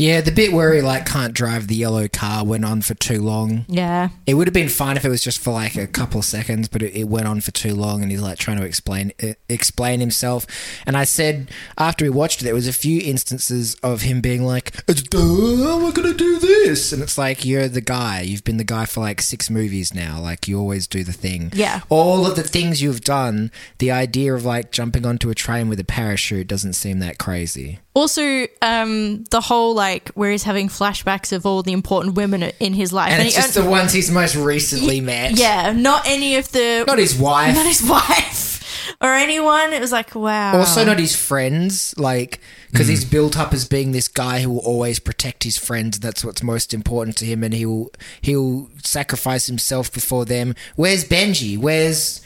Yeah, 0.00 0.22
the 0.22 0.32
bit 0.32 0.54
where 0.54 0.72
he 0.72 0.80
like 0.80 1.04
can't 1.04 1.34
drive 1.34 1.66
the 1.66 1.74
yellow 1.74 2.08
car 2.08 2.42
went 2.42 2.64
on 2.64 2.80
for 2.80 2.94
too 2.94 3.20
long. 3.20 3.66
Yeah. 3.68 4.08
It 4.26 4.32
would 4.32 4.46
have 4.46 4.54
been 4.54 4.70
fine 4.70 4.96
if 4.96 5.04
it 5.04 5.10
was 5.10 5.22
just 5.22 5.38
for 5.38 5.50
like 5.50 5.76
a 5.76 5.86
couple 5.86 6.20
of 6.20 6.24
seconds, 6.24 6.68
but 6.68 6.82
it, 6.82 6.96
it 6.96 7.04
went 7.04 7.28
on 7.28 7.42
for 7.42 7.50
too 7.50 7.74
long, 7.74 8.00
and 8.00 8.10
he's 8.10 8.22
like 8.22 8.38
trying 8.38 8.56
to 8.56 8.64
explain 8.64 9.12
uh, 9.22 9.34
explain 9.50 10.00
himself. 10.00 10.46
And 10.86 10.96
I 10.96 11.04
said 11.04 11.50
after 11.76 12.06
we 12.06 12.08
watched 12.08 12.40
it, 12.40 12.44
there 12.44 12.54
was 12.54 12.66
a 12.66 12.72
few 12.72 13.02
instances 13.04 13.74
of 13.82 14.00
him 14.00 14.22
being 14.22 14.42
like, 14.42 14.82
"It's 14.88 15.02
duh, 15.02 15.18
we're 15.20 15.92
gonna 15.92 16.14
do 16.14 16.38
this," 16.38 16.94
and 16.94 17.02
it's 17.02 17.18
like 17.18 17.44
you're 17.44 17.68
the 17.68 17.82
guy. 17.82 18.22
You've 18.22 18.44
been 18.44 18.56
the 18.56 18.64
guy 18.64 18.86
for 18.86 19.00
like 19.00 19.20
six 19.20 19.50
movies 19.50 19.92
now. 19.92 20.18
Like 20.18 20.48
you 20.48 20.58
always 20.58 20.86
do 20.86 21.04
the 21.04 21.12
thing. 21.12 21.52
Yeah. 21.54 21.82
All 21.90 22.26
of 22.26 22.36
the 22.36 22.42
things 22.42 22.80
you've 22.80 23.02
done, 23.02 23.52
the 23.76 23.90
idea 23.90 24.34
of 24.34 24.46
like 24.46 24.72
jumping 24.72 25.04
onto 25.04 25.28
a 25.28 25.34
train 25.34 25.68
with 25.68 25.78
a 25.78 25.84
parachute 25.84 26.48
doesn't 26.48 26.72
seem 26.72 27.00
that 27.00 27.18
crazy. 27.18 27.80
Also, 27.92 28.46
um, 28.62 29.24
the 29.30 29.40
whole 29.40 29.74
like 29.74 30.10
where 30.10 30.30
he's 30.30 30.44
having 30.44 30.68
flashbacks 30.68 31.32
of 31.32 31.44
all 31.44 31.62
the 31.62 31.72
important 31.72 32.14
women 32.14 32.44
in 32.60 32.72
his 32.72 32.92
life, 32.92 33.12
And 33.12 33.22
it's 33.26 33.34
he- 33.34 33.42
just 33.42 33.54
the 33.54 33.64
ones 33.64 33.92
he's 33.92 34.10
most 34.10 34.36
recently 34.36 35.00
met. 35.00 35.32
yeah, 35.32 35.72
not 35.72 36.06
any 36.06 36.36
of 36.36 36.52
the 36.52 36.84
Not 36.86 36.98
his 36.98 37.16
wife. 37.18 37.54
not 37.54 37.66
his 37.66 37.82
wife 37.82 38.94
or 39.00 39.14
anyone. 39.14 39.72
It 39.72 39.80
was 39.80 39.90
like 39.90 40.14
wow. 40.14 40.56
Also, 40.58 40.84
not 40.84 41.00
his 41.00 41.16
friends, 41.16 41.92
like 41.98 42.38
because 42.70 42.86
he's 42.86 43.04
built 43.04 43.36
up 43.36 43.52
as 43.52 43.66
being 43.66 43.90
this 43.90 44.06
guy 44.06 44.40
who 44.40 44.50
will 44.50 44.60
always 44.60 45.00
protect 45.00 45.42
his 45.42 45.58
friends. 45.58 45.98
That's 45.98 46.24
what's 46.24 46.44
most 46.44 46.72
important 46.72 47.16
to 47.18 47.24
him, 47.24 47.42
and 47.42 47.52
he'll 47.52 47.90
he'll 48.20 48.70
sacrifice 48.84 49.46
himself 49.48 49.92
before 49.92 50.24
them. 50.24 50.54
Where's 50.76 51.04
Benji? 51.04 51.58
Where's 51.58 52.20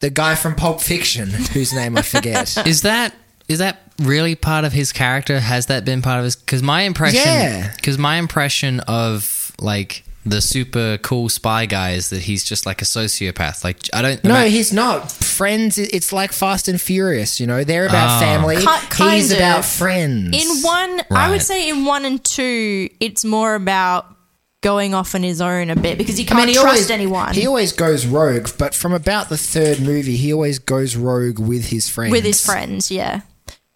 the 0.00 0.08
guy 0.08 0.36
from 0.36 0.54
Pulp 0.54 0.80
Fiction, 0.80 1.28
whose 1.28 1.74
name 1.74 1.98
I 1.98 2.02
forget? 2.02 2.56
Is 2.66 2.80
that 2.82 3.14
is 3.48 3.58
that 3.58 3.80
really 4.00 4.34
part 4.34 4.64
of 4.64 4.72
his 4.72 4.92
character? 4.92 5.40
Has 5.40 5.66
that 5.66 5.84
been 5.84 6.02
part 6.02 6.18
of 6.18 6.24
his? 6.24 6.36
Because 6.36 6.62
my 6.62 6.82
impression, 6.82 7.20
Yeah. 7.24 7.72
because 7.76 7.98
my 7.98 8.16
impression 8.16 8.80
of 8.80 9.52
like 9.60 10.04
the 10.24 10.40
super 10.40 10.98
cool 10.98 11.28
spy 11.28 11.66
guy 11.66 11.92
is 11.92 12.10
that 12.10 12.22
he's 12.22 12.42
just 12.42 12.66
like 12.66 12.82
a 12.82 12.84
sociopath. 12.84 13.62
Like 13.62 13.78
I 13.94 14.02
don't. 14.02 14.24
no, 14.24 14.34
ima- 14.40 14.48
he's 14.48 14.72
not. 14.72 15.12
Friends, 15.12 15.78
it's 15.78 16.12
like 16.12 16.32
Fast 16.32 16.66
and 16.66 16.80
Furious. 16.80 17.38
You 17.38 17.46
know, 17.46 17.62
they're 17.62 17.86
about 17.86 18.16
Oh. 18.16 18.20
family. 18.20 18.56
Ki- 18.56 18.64
kind 18.90 19.14
he's 19.14 19.30
of. 19.30 19.38
about 19.38 19.64
friends. 19.64 20.34
in 20.36 20.62
one, 20.62 21.00
I 21.12 21.30
would 21.30 21.42
say 21.42 21.68
in 21.68 21.84
one 21.84 22.04
and 22.04 22.22
two, 22.24 22.88
it's 22.98 23.24
more 23.24 23.54
about 23.54 24.06
going 24.62 24.94
off 24.94 25.14
on 25.14 25.22
his 25.22 25.40
own 25.40 25.70
a 25.70 25.76
bit 25.76 25.96
because 25.96 26.16
he 26.16 26.24
can't 26.24 26.38
mean, 26.40 26.48
he 26.48 26.54
trust 26.54 26.66
always, 26.66 26.90
anyone 26.90 27.32
He 27.32 27.46
always 27.46 27.72
goes 27.72 28.04
rogue, 28.04 28.48
but 28.58 28.74
from 28.74 28.92
about 28.92 29.28
the 29.28 29.36
third 29.36 29.78
movie, 29.80 30.16
he 30.16 30.32
always 30.32 30.58
goes 30.58 30.96
rogue 30.96 31.38
with 31.38 31.68
his 31.68 31.88
friends. 31.88 32.10
with 32.10 32.24
his 32.24 32.44
friends. 32.44 32.90
Yeah, 32.90 33.20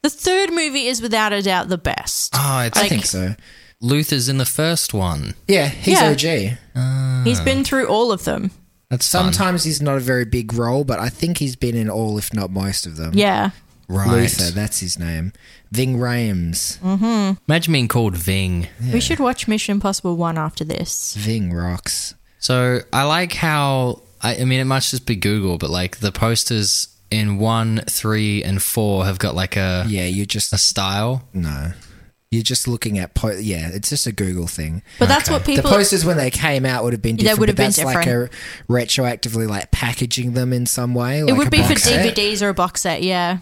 the 0.03 0.11
third 0.11 0.51
movie 0.53 0.87
is 0.87 1.01
without 1.03 1.33
a 1.33 1.43
doubt 1.43 1.69
the 1.69 1.79
best. 1.79 2.33
Oh, 2.37 2.61
it's 2.61 2.79
I 2.79 2.83
Like- 2.83 2.91
think 2.91 3.07
so. 3.07 3.35
Luther's 3.83 4.29
in 4.29 4.37
the 4.39 4.45
first 4.47 4.93
one. 4.93 5.35
Yeah, 5.49 5.69
he's 5.69 5.99
Yeah. 6.01 6.11
OG. 6.11 6.59
Ah. 6.77 7.23
He's 7.25 7.41
been 7.41 7.65
through 7.65 7.87
all 7.87 8.13
of 8.13 8.25
them. 8.25 8.51
That's 8.91 9.07
fun. 9.11 9.33
Sometimes 9.33 9.65
he's 9.65 9.81
not 9.81 9.97
a 9.97 10.01
very 10.01 10.25
big 10.25 10.53
role, 10.53 10.85
but 10.85 10.99
I 10.99 11.09
think 11.09 11.39
he's 11.39 11.57
been 11.57 11.77
in 11.77 11.89
all, 11.89 12.19
if 12.19 12.35
not 12.35 12.51
most 12.51 12.85
of 12.87 12.97
them. 12.97 13.13
Yeah, 13.15 13.51
right. 13.89 14.09
Luther, 14.11 14.51
that's 14.51 14.81
his 14.81 14.99
name. 14.99 15.33
Ving 15.73 15.97
Rhames. 15.97 16.79
Mm-hmm. 16.81 17.35
Imagine 17.49 17.73
being 17.73 17.89
called 17.89 18.17
Ving. 18.17 18.67
we 18.93 19.01
should 19.01 19.21
watch 19.21 19.47
Mission 19.49 19.73
Impossible 19.77 20.17
one 20.17 20.37
after 20.37 20.65
this. 20.65 21.15
Ving 21.17 21.53
rocks. 21.53 22.15
So 22.39 22.81
I 22.93 23.05
like 23.05 23.33
how 23.35 24.03
I, 24.23 24.37
I 24.39 24.45
mean 24.45 24.61
it 24.61 24.65
must 24.65 24.91
just 24.91 25.07
be 25.07 25.15
Google, 25.17 25.57
but 25.57 25.71
like 25.71 25.99
the 25.99 26.11
posters 26.13 26.89
in 27.11 27.39
one, 27.39 27.83
three, 27.89 28.43
and 28.45 28.63
four 28.63 29.05
have 29.05 29.19
got 29.19 29.35
like 29.35 29.57
a 29.57 29.85
Yeah, 29.89 30.05
you're 30.07 30.27
just 30.27 30.53
a 30.53 30.59
style. 30.59 31.29
no. 31.33 31.73
You're 32.33 32.45
just 32.45 32.69
looking 32.69 32.97
at 33.01 33.13
po- 33.15 33.33
yeah. 33.41 33.71
It's 33.73 33.89
just 33.89 34.07
a 34.07 34.13
Google 34.13 34.47
thing. 34.47 34.83
But 35.01 35.09
that's 35.09 35.29
what 35.29 35.45
people. 35.45 35.65
the 35.69 35.69
posters 35.69 36.05
when 36.05 36.17
they 36.17 36.31
came 36.31 36.65
out 36.65 36.85
would 36.85 36.93
have 36.93 37.03
been 37.03 37.17
They 37.17 37.23
different. 37.25 37.41
would 37.41 37.49
have 37.49 37.57
but 37.57 37.63
been 37.75 37.85
that's 37.85 37.85
like 37.85 38.07
a 38.07 38.31
retroactively 38.69 39.49
like 39.49 39.73
packaging 39.73 40.35
them 40.35 40.53
in 40.53 40.65
some 40.67 40.95
way. 40.95 41.19
it 41.27 41.33
would 41.37 41.49
a 41.49 41.51
be 41.51 41.61
for 41.65 41.75
set. 41.75 42.15
DVDs 42.17 42.41
or 42.41 42.51
a 42.51 42.55
box 42.55 42.83
set. 42.83 43.03
Yeah, 43.03 43.39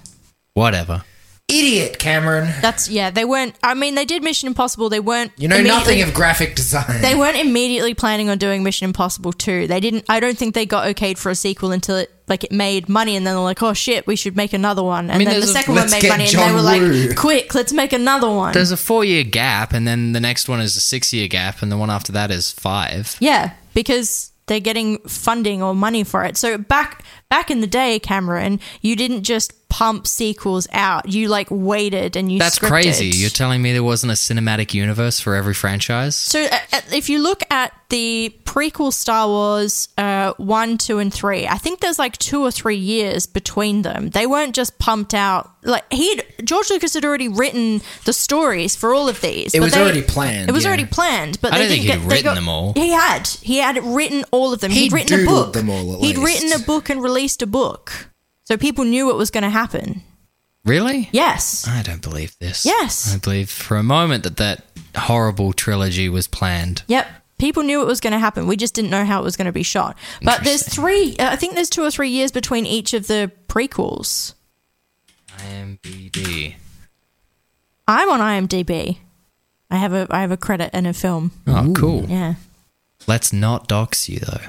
Whatever. 0.54 1.04
Idiot, 1.50 1.98
Cameron. 1.98 2.52
that's 2.60 2.90
yeah. 2.90 3.08
They 3.10 3.24
weren't. 3.24 3.54
I 3.62 3.72
mean, 3.72 3.94
they 3.94 4.04
did 4.04 4.22
Mission 4.22 4.48
Impossible. 4.48 4.90
They 4.90 5.00
weren't. 5.00 5.32
You 5.38 5.48
know 5.48 5.62
nothing 5.62 6.02
of 6.02 6.12
graphic 6.12 6.54
design. 6.54 7.00
They 7.00 7.14
weren't 7.14 7.38
immediately 7.38 7.94
planning 7.94 8.28
on 8.28 8.36
doing 8.36 8.62
Mission 8.62 8.84
Impossible 8.84 9.32
2. 9.32 9.66
They 9.66 9.80
didn't 9.80 10.04
I 10.10 10.20
don't 10.20 10.36
think 10.36 10.54
they 10.54 10.66
got 10.66 10.94
okayed 10.94 11.16
for 11.16 11.30
a 11.30 11.34
sequel 11.34 11.72
until 11.72 11.96
it 11.96 12.12
like 12.28 12.44
it 12.44 12.52
made 12.52 12.90
money 12.90 13.16
and 13.16 13.26
then 13.26 13.32
they're 13.34 13.42
like, 13.42 13.62
"Oh 13.62 13.72
shit, 13.72 14.06
we 14.06 14.14
should 14.14 14.36
make 14.36 14.52
another 14.52 14.82
one." 14.82 15.08
And 15.08 15.18
mean, 15.18 15.26
then 15.28 15.36
the 15.40 15.46
there's 15.46 15.50
a- 15.50 15.54
second 15.54 15.74
one 15.74 15.90
made 15.90 16.06
money 16.06 16.26
John 16.26 16.50
and 16.50 16.68
they 16.68 16.80
were 16.80 16.86
Woo. 16.88 17.06
like, 17.08 17.16
"Quick, 17.16 17.54
let's 17.54 17.72
make 17.72 17.94
another 17.94 18.28
one." 18.28 18.52
There's 18.52 18.70
a 18.70 18.76
four 18.76 19.02
year 19.06 19.24
gap, 19.24 19.72
and 19.72 19.88
then 19.88 20.12
the 20.12 20.20
next 20.20 20.50
one 20.50 20.60
is 20.60 20.76
a 20.76 20.80
six 20.80 21.14
year 21.14 21.28
gap, 21.28 21.62
and 21.62 21.72
the 21.72 21.78
one 21.78 21.88
after 21.88 22.12
that 22.12 22.30
is 22.30 22.52
five. 22.52 23.16
yeah, 23.20 23.52
because 23.72 24.32
they're 24.48 24.60
getting 24.60 24.98
funding 25.00 25.62
or 25.62 25.74
money 25.74 26.04
for 26.04 26.24
it. 26.24 26.36
So 26.36 26.56
back 26.58 27.04
back 27.30 27.50
in 27.50 27.60
the 27.60 27.66
day, 27.66 27.98
Cameron, 27.98 28.60
you 28.80 28.96
didn't 28.96 29.22
just 29.24 29.52
pump 29.68 30.06
sequels 30.06 30.66
out. 30.72 31.08
You 31.10 31.28
like 31.28 31.48
waited 31.50 32.16
and 32.16 32.32
you 32.32 32.38
That's 32.38 32.58
scripted. 32.58 32.68
crazy. 32.68 33.06
You're 33.08 33.28
telling 33.30 33.60
me 33.60 33.72
there 33.72 33.82
wasn't 33.84 34.12
a 34.12 34.14
cinematic 34.14 34.72
universe 34.72 35.20
for 35.20 35.34
every 35.34 35.52
franchise? 35.54 36.16
So, 36.16 36.44
uh, 36.44 36.58
uh, 36.72 36.80
if 36.92 37.10
you 37.10 37.18
look 37.18 37.42
at 37.50 37.72
the 37.90 38.34
prequel 38.44 38.92
Star 38.92 39.26
Wars 39.28 39.88
uh, 39.98 40.32
1, 40.38 40.78
2, 40.78 40.98
and 40.98 41.12
3, 41.12 41.46
I 41.46 41.58
think 41.58 41.80
there's 41.80 41.98
like 41.98 42.16
two 42.16 42.40
or 42.42 42.50
three 42.50 42.76
years 42.76 43.26
between 43.26 43.82
them. 43.82 44.08
They 44.10 44.26
weren't 44.26 44.54
just 44.54 44.78
pumped 44.78 45.12
out. 45.14 45.50
Like, 45.62 45.90
he'd, 45.92 46.24
George 46.44 46.70
Lucas 46.70 46.94
had 46.94 47.04
already 47.04 47.28
written 47.28 47.82
the 48.04 48.12
stories 48.14 48.74
for 48.74 48.94
all 48.94 49.06
of 49.08 49.20
these. 49.20 49.54
It 49.54 49.58
but 49.58 49.64
was 49.66 49.74
they- 49.74 49.82
already 49.82 50.02
planned, 50.02 50.48
It 50.48 50.52
was 50.52 50.64
yeah. 50.64 50.68
already 50.70 50.86
planned, 50.86 51.40
but 51.42 51.52
I 51.52 51.58
they 51.58 51.62
don't 51.64 51.68
think 51.72 51.82
didn't 51.82 52.00
he'd 52.00 52.04
get, 52.04 52.10
written 52.10 52.24
got- 52.24 52.34
them 52.36 52.48
all. 52.48 52.72
He 52.74 52.88
had. 52.88 53.26
He 53.42 53.58
had 53.58 53.82
written 53.84 54.24
all 54.30 54.54
of 54.54 54.60
them. 54.60 54.70
He 54.70 54.84
He'd 54.84 54.92
written 54.94 55.20
a 55.20 55.24
book. 55.26 55.52
them 55.52 55.68
all, 55.68 55.94
at 55.96 56.00
He'd 56.00 56.16
least. 56.16 56.42
written 56.42 56.62
a 56.62 56.64
book 56.64 56.88
and 56.88 57.02
released 57.02 57.17
a 57.42 57.46
book. 57.46 58.10
So 58.44 58.56
people 58.56 58.84
knew 58.84 59.06
what 59.06 59.16
was 59.16 59.30
going 59.30 59.42
to 59.42 59.50
happen. 59.50 60.02
Really? 60.64 61.08
Yes. 61.12 61.66
I 61.66 61.82
don't 61.82 62.02
believe 62.02 62.38
this. 62.38 62.64
Yes. 62.64 63.14
I 63.14 63.18
believe 63.18 63.50
for 63.50 63.76
a 63.76 63.82
moment 63.82 64.24
that 64.24 64.36
that 64.36 64.64
horrible 64.96 65.52
trilogy 65.52 66.08
was 66.08 66.26
planned. 66.26 66.82
Yep. 66.88 67.06
People 67.38 67.62
knew 67.62 67.82
it 67.82 67.86
was 67.86 68.00
going 68.00 68.12
to 68.12 68.18
happen. 68.18 68.46
We 68.46 68.56
just 68.56 68.74
didn't 68.74 68.90
know 68.90 69.04
how 69.04 69.20
it 69.20 69.24
was 69.24 69.36
going 69.36 69.46
to 69.46 69.52
be 69.52 69.62
shot. 69.62 69.96
But 70.22 70.44
there's 70.44 70.62
three, 70.68 71.16
uh, 71.18 71.30
I 71.30 71.36
think 71.36 71.54
there's 71.54 71.70
two 71.70 71.84
or 71.84 71.90
three 71.90 72.10
years 72.10 72.32
between 72.32 72.66
each 72.66 72.94
of 72.94 73.06
the 73.06 73.30
prequels. 73.48 74.34
IMBD. 75.38 76.54
I'm 77.86 78.10
on 78.10 78.20
IMDb. 78.20 78.98
I 79.70 79.76
have 79.76 79.92
a 79.92 80.06
I 80.10 80.20
have 80.22 80.30
a 80.30 80.36
credit 80.36 80.70
and 80.72 80.86
a 80.86 80.92
film. 80.92 81.32
Oh, 81.46 81.72
cool. 81.76 82.04
Yeah. 82.08 82.34
Let's 83.06 83.32
not 83.32 83.68
dox 83.68 84.08
you 84.08 84.18
though. 84.20 84.48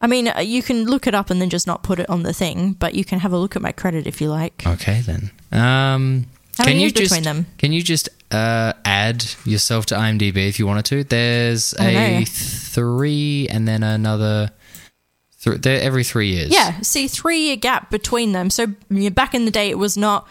I 0.00 0.06
mean, 0.06 0.28
uh, 0.28 0.40
you 0.40 0.62
can 0.62 0.84
look 0.86 1.06
it 1.06 1.14
up 1.14 1.30
and 1.30 1.40
then 1.42 1.50
just 1.50 1.66
not 1.66 1.82
put 1.82 1.98
it 1.98 2.08
on 2.08 2.22
the 2.22 2.32
thing, 2.32 2.72
but 2.72 2.94
you 2.94 3.04
can 3.04 3.18
have 3.20 3.32
a 3.32 3.38
look 3.38 3.54
at 3.56 3.62
my 3.62 3.72
credit 3.72 4.06
if 4.06 4.20
you 4.20 4.30
like. 4.30 4.62
Okay 4.66 5.00
then. 5.02 5.30
Um, 5.52 6.26
How 6.56 6.64
Can 6.64 6.74
many 6.74 6.84
you 6.84 6.90
just 6.90 7.22
them? 7.24 7.46
can 7.58 7.72
you 7.72 7.82
just 7.82 8.08
uh, 8.30 8.72
add 8.84 9.24
yourself 9.44 9.86
to 9.86 9.94
IMDb 9.96 10.48
if 10.48 10.58
you 10.58 10.66
wanted 10.66 10.84
to? 10.86 11.04
There's 11.04 11.74
I 11.74 11.90
a 11.90 12.18
know. 12.20 12.24
three 12.26 13.48
and 13.50 13.66
then 13.68 13.82
another. 13.82 14.50
Th- 15.42 15.58
they're 15.60 15.80
every 15.80 16.04
three 16.04 16.28
years. 16.28 16.50
Yeah, 16.52 16.80
see, 16.80 17.08
three 17.08 17.40
year 17.46 17.56
gap 17.56 17.90
between 17.90 18.32
them. 18.32 18.50
So 18.50 18.66
back 19.10 19.34
in 19.34 19.44
the 19.46 19.50
day, 19.50 19.70
it 19.70 19.78
was 19.78 19.96
not 19.96 20.28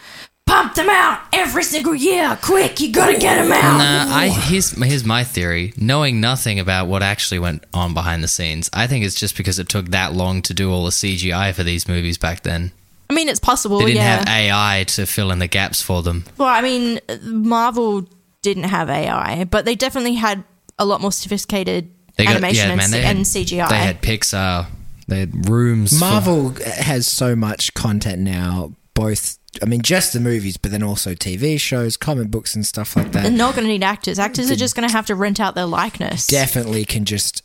pump 0.50 0.74
them 0.74 0.90
out 0.90 1.22
every 1.32 1.64
single 1.64 1.94
year. 1.94 2.38
Quick, 2.42 2.80
you 2.80 2.92
gotta 2.92 3.18
get 3.18 3.36
them 3.42 3.52
out. 3.52 3.78
Nah, 3.78 4.16
I 4.16 4.30
here's 4.30 4.72
here's 4.72 5.06
my 5.06 5.24
theory. 5.24 5.74
Knowing 5.78 6.20
nothing 6.20 6.60
about 6.60 6.88
what 6.88 7.04
actually 7.04 7.40
went 7.40 7.64
on 7.74 7.94
behind 7.94 8.24
the 8.24 8.28
scenes, 8.28 8.70
I 8.74 8.88
think 8.88 9.06
it's 9.06 9.16
just 9.16 9.38
because 9.38 9.60
it 9.60 9.70
took 9.70 9.90
that 9.90 10.14
long 10.14 10.42
to 10.44 10.54
do 10.54 10.72
all 10.72 10.86
the 10.86 10.92
CGI 10.92 11.54
for 11.54 11.64
these 11.64 11.88
movies 11.88 12.18
back 12.18 12.42
then. 12.42 12.72
I 13.10 13.14
mean, 13.14 13.30
it's 13.30 13.40
possible. 13.40 13.80
They 13.80 13.86
didn't 13.86 13.98
yeah. 13.98 14.18
have 14.20 14.28
AI 14.28 14.84
to 14.90 15.06
fill 15.06 15.32
in 15.32 15.40
the 15.40 15.48
gaps 15.48 15.82
for 15.82 16.02
them. 16.02 16.26
well, 16.38 16.48
I 16.48 16.62
mean, 16.62 17.00
Marvel 17.24 18.08
didn't 18.42 18.64
have 18.64 18.90
AI, 18.90 19.46
but 19.46 19.66
they 19.66 19.76
definitely 19.76 20.16
had 20.16 20.44
a 20.78 20.86
lot 20.86 21.02
more 21.02 21.12
sophisticated 21.12 21.92
They 22.18 22.26
got 22.26 22.36
animation 22.36 22.66
yeah, 22.66 22.72
and, 22.72 22.78
man. 22.78 22.92
They 22.92 23.02
C- 23.02 23.04
had, 23.04 23.16
and 23.16 23.26
CGI. 23.26 23.70
They 23.70 23.78
had 23.78 24.02
Pixar. 24.02 24.68
They 25.08 25.20
had 25.22 25.50
rooms. 25.50 25.92
for- 25.92 26.06
Marvel 26.06 26.50
has 26.66 27.08
so 27.08 27.36
much 27.36 27.74
content 27.74 28.22
now, 28.22 28.74
both, 29.00 29.38
I 29.62 29.66
mean, 29.66 29.82
just 29.82 30.14
the 30.14 30.20
movies, 30.20 30.58
but 30.58 30.72
then 30.72 30.84
also 30.84 31.14
TV 31.14 31.60
shows, 31.60 31.96
comic 31.98 32.30
books, 32.30 32.56
and 32.56 32.66
stuff 32.66 32.96
like 32.96 33.12
that. 33.14 33.24
They're 33.24 33.32
not 33.32 33.56
going 33.56 33.66
to 33.66 33.72
need 33.72 33.84
actors. 33.84 34.20
Actors 34.20 34.52
are 34.52 34.56
just 34.56 34.76
going 34.76 34.88
to 34.88 34.92
have 34.94 35.06
to 35.08 35.16
rent 35.16 35.40
out 35.40 35.56
their 35.56 35.66
likeness. 35.66 36.28
Definitely 36.28 36.86
can 36.86 37.06
just 37.06 37.42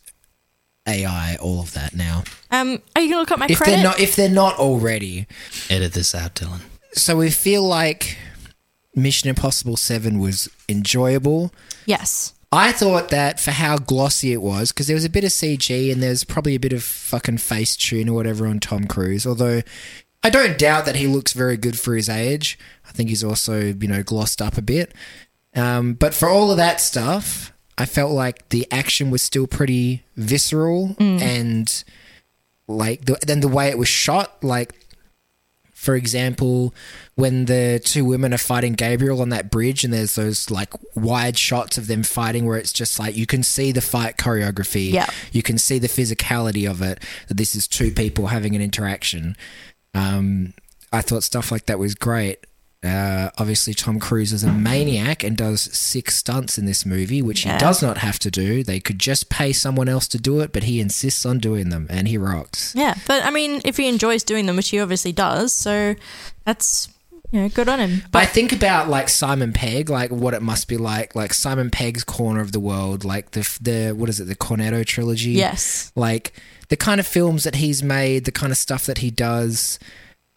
AI 0.86 1.36
all 1.40 1.60
of 1.60 1.72
that 1.74 1.94
now. 1.94 2.24
Um, 2.50 2.82
are 2.94 3.02
you 3.02 3.08
going 3.08 3.12
to 3.12 3.18
look 3.20 3.30
up 3.30 3.38
my 3.38 3.46
If 3.48 3.58
credit? 3.58 3.76
they're 3.76 3.84
not, 3.84 4.00
if 4.00 4.16
they're 4.16 4.28
not 4.28 4.58
already, 4.58 5.26
edit 5.70 5.92
this 5.92 6.14
out, 6.14 6.34
Dylan. 6.34 6.60
so 6.92 7.16
we 7.16 7.30
feel 7.30 7.62
like 7.62 8.16
Mission 8.94 9.28
Impossible 9.30 9.76
Seven 9.76 10.18
was 10.18 10.48
enjoyable. 10.68 11.52
yes. 11.86 12.32
I 12.52 12.70
thought 12.70 13.08
that 13.08 13.40
for 13.40 13.50
how 13.50 13.78
glossy 13.78 14.32
it 14.32 14.40
was, 14.40 14.70
because 14.70 14.86
there 14.86 14.94
was 14.94 15.04
a 15.04 15.10
bit 15.10 15.24
of 15.24 15.30
CG 15.30 15.90
and 15.90 16.00
there's 16.00 16.22
probably 16.22 16.54
a 16.54 16.60
bit 16.60 16.72
of 16.72 16.84
fucking 16.84 17.38
face 17.38 17.76
tune 17.76 18.08
or 18.08 18.12
whatever 18.12 18.46
on 18.46 18.60
Tom 18.60 18.84
Cruise. 18.84 19.26
Although 19.26 19.62
I 20.24 20.30
don't 20.30 20.56
doubt 20.58 20.86
that 20.86 20.96
he 20.96 21.06
looks 21.06 21.32
very 21.34 21.56
good 21.56 21.78
for 21.78 21.94
his 21.94 22.08
age. 22.08 22.58
I 22.88 22.92
think 22.92 23.10
he's 23.10 23.22
also, 23.22 23.60
you 23.60 23.86
know, 23.86 24.02
glossed 24.02 24.40
up 24.42 24.56
a 24.56 24.62
bit. 24.62 24.92
Um, 25.54 25.92
but 25.94 26.14
for 26.14 26.28
all 26.28 26.50
of 26.50 26.56
that 26.56 26.80
stuff, 26.80 27.52
I 27.76 27.86
felt 27.86 28.10
like 28.12 28.48
the 28.48 28.66
action 28.72 29.10
was 29.10 29.20
still 29.22 29.46
pretty 29.46 30.02
visceral 30.16 30.96
and 30.98 31.84
like 32.66 33.04
the, 33.04 33.18
then 33.26 33.40
the 33.40 33.48
way 33.48 33.68
it 33.68 33.78
was 33.78 33.88
shot, 33.88 34.42
like 34.42 34.72
for 35.74 35.94
example, 35.96 36.72
when 37.14 37.44
the 37.44 37.78
two 37.84 38.06
women 38.06 38.32
are 38.32 38.38
fighting 38.38 38.72
Gabriel 38.72 39.20
on 39.20 39.28
that 39.28 39.50
bridge, 39.50 39.84
and 39.84 39.92
there's 39.92 40.14
those 40.14 40.50
like 40.50 40.72
wide 40.96 41.36
shots 41.36 41.76
of 41.76 41.88
them 41.88 42.02
fighting 42.02 42.46
where 42.46 42.56
it's 42.56 42.72
just 42.72 42.98
like 42.98 43.14
you 43.16 43.26
can 43.26 43.42
see 43.42 43.70
the 43.70 43.82
fight 43.82 44.16
choreography, 44.16 44.90
Yeah. 44.92 45.10
you 45.30 45.42
can 45.42 45.58
see 45.58 45.78
the 45.78 45.88
physicality 45.88 46.68
of 46.68 46.80
it. 46.80 47.00
That 47.28 47.36
this 47.36 47.54
is 47.54 47.68
two 47.68 47.90
people 47.90 48.28
having 48.28 48.56
an 48.56 48.62
interaction. 48.62 49.36
Um, 49.94 50.54
I 50.92 51.00
thought 51.00 51.22
stuff 51.24 51.50
like 51.52 51.66
that 51.66 51.78
was 51.78 51.94
great. 51.94 52.38
Uh, 52.82 53.30
obviously, 53.38 53.72
Tom 53.72 53.98
Cruise 53.98 54.30
is 54.32 54.44
a 54.44 54.52
maniac 54.52 55.24
and 55.24 55.38
does 55.38 55.62
six 55.62 56.16
stunts 56.16 56.58
in 56.58 56.66
this 56.66 56.84
movie, 56.84 57.22
which 57.22 57.46
Yeah. 57.46 57.54
he 57.54 57.58
does 57.58 57.80
not 57.80 57.96
have 57.98 58.18
to 58.18 58.30
do. 58.30 58.62
They 58.62 58.78
could 58.78 58.98
just 58.98 59.30
pay 59.30 59.54
someone 59.54 59.88
else 59.88 60.06
to 60.08 60.18
do 60.18 60.40
it, 60.40 60.52
but 60.52 60.64
he 60.64 60.80
insists 60.80 61.24
on 61.24 61.38
doing 61.38 61.70
them, 61.70 61.86
and 61.88 62.06
he 62.08 62.18
rocks. 62.18 62.74
Yeah, 62.76 62.94
but 63.06 63.24
I 63.24 63.30
mean, 63.30 63.62
if 63.64 63.78
he 63.78 63.88
enjoys 63.88 64.22
doing 64.22 64.44
them, 64.44 64.56
which 64.56 64.68
he 64.68 64.80
obviously 64.80 65.12
does, 65.12 65.52
so 65.54 65.94
that's 66.44 66.88
you 67.32 67.40
know 67.40 67.48
good 67.48 67.70
on 67.70 67.80
him. 67.80 68.02
But 68.12 68.22
I 68.22 68.26
think 68.26 68.52
about 68.52 68.90
like 68.90 69.08
Simon 69.08 69.54
Pegg, 69.54 69.88
like 69.88 70.10
what 70.10 70.34
it 70.34 70.42
must 70.42 70.68
be 70.68 70.76
like, 70.76 71.14
like 71.14 71.32
Simon 71.32 71.70
Pegg's 71.70 72.04
corner 72.04 72.40
of 72.42 72.52
the 72.52 72.60
world, 72.60 73.02
like 73.02 73.30
the 73.30 73.48
the 73.62 73.92
what 73.92 74.10
is 74.10 74.20
it, 74.20 74.24
the 74.24 74.36
Cornetto 74.36 74.84
trilogy? 74.84 75.30
yes, 75.30 75.90
like 75.96 76.34
the 76.68 76.76
kind 76.76 77.00
of 77.00 77.06
films 77.06 77.44
that 77.44 77.56
he's 77.56 77.82
made, 77.82 78.24
the 78.24 78.32
kind 78.32 78.50
of 78.52 78.58
stuff 78.58 78.86
that 78.86 78.98
he 78.98 79.10
does, 79.10 79.78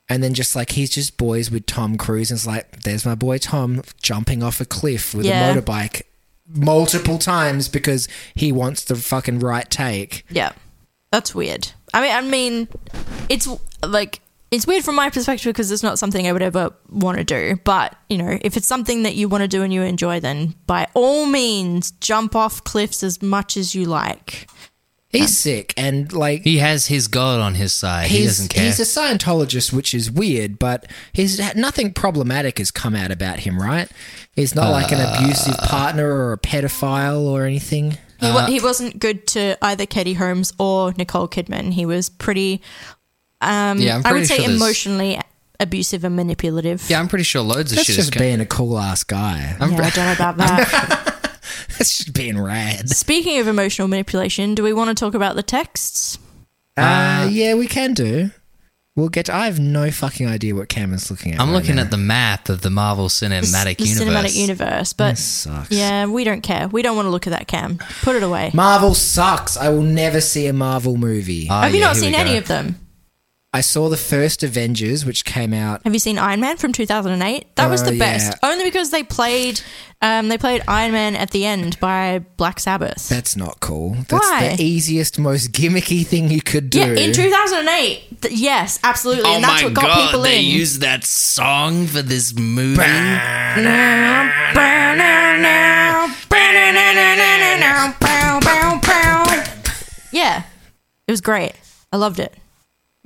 and 0.09 0.23
then 0.23 0.33
just 0.33 0.55
like 0.55 0.71
he's 0.71 0.89
just 0.89 1.17
boys 1.17 1.51
with 1.51 1.65
Tom 1.65 1.97
Cruise, 1.97 2.31
and 2.31 2.37
it's 2.37 2.47
like 2.47 2.83
there's 2.83 3.05
my 3.05 3.15
boy 3.15 3.37
Tom 3.37 3.81
jumping 4.01 4.41
off 4.43 4.59
a 4.61 4.65
cliff 4.65 5.13
with 5.13 5.25
Yeah. 5.25 5.51
a 5.51 5.61
motorbike 5.61 6.03
multiple 6.55 7.17
times 7.17 7.67
because 7.67 8.07
he 8.33 8.51
wants 8.51 8.83
the 8.83 8.95
fucking 8.95 9.39
right 9.39 9.69
take. 9.69 10.23
yeah, 10.29 10.51
that's 11.11 11.35
weird. 11.35 11.69
I 11.93 12.01
mean, 12.01 12.11
I 12.11 12.21
mean, 12.21 12.67
it's 13.29 13.47
like 13.85 14.21
it's 14.49 14.65
weird 14.65 14.83
from 14.85 14.95
my 14.95 15.09
perspective 15.09 15.51
because 15.51 15.71
it's 15.71 15.83
not 15.83 15.99
something 15.99 16.25
I 16.25 16.31
would 16.31 16.41
ever 16.41 16.71
want 16.89 17.17
to 17.17 17.23
do. 17.25 17.59
But 17.65 17.95
you 18.09 18.17
know, 18.17 18.37
if 18.41 18.55
it's 18.55 18.67
something 18.67 19.03
that 19.03 19.15
you 19.15 19.27
want 19.27 19.41
to 19.41 19.47
do 19.47 19.61
and 19.63 19.73
you 19.73 19.81
enjoy, 19.81 20.19
then 20.21 20.55
by 20.67 20.87
all 20.93 21.25
means, 21.25 21.91
jump 21.91 22.33
off 22.35 22.63
cliffs 22.63 23.03
as 23.03 23.21
much 23.21 23.57
as 23.57 23.75
you 23.75 23.85
like. 23.85 24.49
He's 25.09 25.37
sick, 25.37 25.73
and 25.77 26.11
like 26.11 26.43
He 26.43 26.57
has 26.57 26.87
his 26.87 27.07
God 27.07 27.39
on 27.39 27.55
his 27.55 27.73
side. 27.73 28.07
he 28.09 28.17
he's, 28.19 28.27
doesn't 28.27 28.49
care. 28.49 28.65
He's 28.65 28.79
a 28.79 28.83
Scientologist, 28.83 29.71
which 29.71 29.93
is 29.93 30.11
weird, 30.11 30.59
but 30.59 30.85
he's 31.13 31.39
nothing 31.55 31.93
problematic 31.93 32.57
has 32.57 32.71
come 32.71 32.93
out 32.95 33.09
about 33.09 33.39
him, 33.39 33.57
right? 33.61 33.89
He's 34.35 34.53
not 34.53 34.69
like 34.71 34.91
an 34.91 34.99
abusive 34.99 35.55
Uh. 35.57 35.67
partner 35.67 36.07
or 36.13 36.33
a 36.33 36.37
pedophile 36.37 37.21
or 37.21 37.45
anything. 37.45 37.97
He, 38.19 38.29
wa- 38.31 38.47
he 38.47 38.59
wasn't 38.59 38.99
good 38.99 39.25
to 39.27 39.57
either 39.63 39.85
Katie 39.85 40.15
Holmes 40.15 40.51
or 40.59 40.93
Nicole 40.97 41.27
Kidman. 41.29 41.71
He 41.73 41.85
was 41.85 42.09
pretty, 42.09 42.61
um, 43.41 43.77
Yeah, 43.79 43.95
I'm 43.97 44.05
I 44.05 44.11
would 44.11 44.17
pretty 44.19 44.25
say 44.25 44.35
sure 44.37 44.45
there's- 44.47 44.61
emotionally 44.61 45.19
abusive 45.59 46.03
and 46.03 46.15
manipulative. 46.15 46.87
yeah, 46.89 46.99
I'm 46.99 47.07
pretty 47.07 47.23
sure 47.23 47.41
loads 47.41 47.71
of 47.71 47.77
That's 47.77 47.87
shit 47.87 47.95
just 47.95 48.09
is 48.09 48.13
co- 48.13 48.19
being 48.19 48.39
a 48.41 48.45
cool 48.45 48.77
ass 48.77 49.03
guy. 49.03 49.55
I'm 49.59 49.71
Yeah, 49.71 49.81
I 49.85 49.89
don't 49.89 50.05
know 50.05 50.13
about 50.13 50.37
that. 50.37 51.13
That's 51.79 51.97
just 51.97 52.13
being 52.13 52.39
rad. 52.39 52.89
Speaking 52.89 53.39
of 53.39 53.47
emotional 53.47 53.87
manipulation, 53.87 54.55
do 54.55 54.63
we 54.63 54.73
want 54.73 54.89
to 54.89 54.95
talk 54.95 55.13
about 55.13 55.35
the 55.35 55.43
texts? 55.43 56.17
Uh, 56.75 57.27
yeah, 57.31 57.55
we 57.55 57.67
can 57.67 57.93
do. 57.93 58.31
We'll 58.95 59.09
get. 59.09 59.27
To, 59.27 59.35
I 59.35 59.45
have 59.45 59.59
no 59.59 59.91
fucking 59.91 60.27
idea 60.27 60.55
what 60.55 60.69
Cameron's 60.69 61.11
looking 61.11 61.33
at. 61.33 61.39
I'm 61.39 61.49
right 61.49 61.55
looking 61.57 61.75
now. 61.75 61.83
at 61.83 61.91
the 61.91 61.97
map 61.97 62.49
of 62.49 62.61
the 62.61 62.71
Marvel 62.71 63.09
Cinematic 63.09 63.77
the 63.77 63.83
Universe. 63.83 64.33
cinematic 64.33 64.35
universe, 64.35 64.93
but 64.93 65.11
This 65.11 65.23
sucks. 65.23 65.69
yeah, 65.71 66.07
we 66.07 66.23
don't 66.23 66.41
care. 66.41 66.67
We 66.67 66.81
don't 66.81 66.95
want 66.95 67.05
to 67.05 67.11
look 67.11 67.27
at 67.27 67.29
that 67.31 67.47
cam. 67.47 67.77
Put 68.01 68.15
it 68.15 68.23
away. 68.23 68.49
Marvel 68.55 68.95
sucks. 68.95 69.55
I 69.55 69.69
will 69.69 69.83
never 69.83 70.19
see 70.19 70.47
a 70.47 70.53
Marvel 70.53 70.97
movie. 70.97 71.47
Oh, 71.49 71.59
Have 71.61 71.73
you 71.75 71.79
yeah, 71.79 71.85
not 71.87 71.95
seen 71.95 72.15
any 72.15 72.37
of 72.37 72.47
them? 72.47 72.75
I 73.53 73.61
saw 73.61 73.87
the 73.89 73.97
first 73.97 74.43
Avengers, 74.43 75.05
which 75.05 75.23
came 75.25 75.53
out. 75.53 75.81
Have 75.85 75.93
you 75.93 75.99
seen 75.99 76.19
Iron 76.19 76.41
Man 76.41 76.57
from 76.57 76.73
2008? 76.73 77.55
That 77.55 77.69
was 77.69 77.81
Oh, 77.81 77.85
the 77.85 77.93
yeah. 77.95 77.99
best. 77.99 78.37
Only 78.43 78.65
because 78.65 78.91
they 78.91 79.03
played 79.03 79.61
um, 80.01 80.27
they 80.29 80.37
played 80.37 80.61
Iron 80.67 80.91
Man 80.91 81.15
at 81.15 81.31
the 81.31 81.43
end 81.45 81.79
by 81.79 82.19
Black 82.35 82.59
Sabbath. 82.59 83.07
That's 83.09 83.35
not 83.35 83.59
cool. 83.61 83.95
That's 84.09 84.27
Why? 84.29 84.55
the 84.55 84.63
easiest, 84.63 85.17
most 85.17 85.53
gimmicky 85.53 86.05
thing 86.05 86.29
you 86.29 86.41
could 86.41 86.69
do. 86.69 86.79
yeah, 86.79 86.85
in 86.93 87.13
2008. 87.13 88.21
Th- 88.21 88.33
yes, 88.33 88.79
absolutely. 88.83 89.23
Oh 89.25 89.35
and 89.35 89.43
that's 89.43 89.61
my 89.63 89.67
what 89.69 89.73
got 89.73 89.85
god, 89.87 90.05
people 90.07 90.21
they 90.21 90.39
in. 90.39 90.45
used 90.45 90.81
that 90.81 91.03
song 91.03 91.87
for 91.87 92.01
this 92.03 92.35
movie. 92.37 92.83
Yeah, 100.11 100.43
it 101.07 101.11
was 101.11 101.21
great. 101.21 101.53
I 101.91 101.97
loved 101.97 102.19
it. 102.19 102.33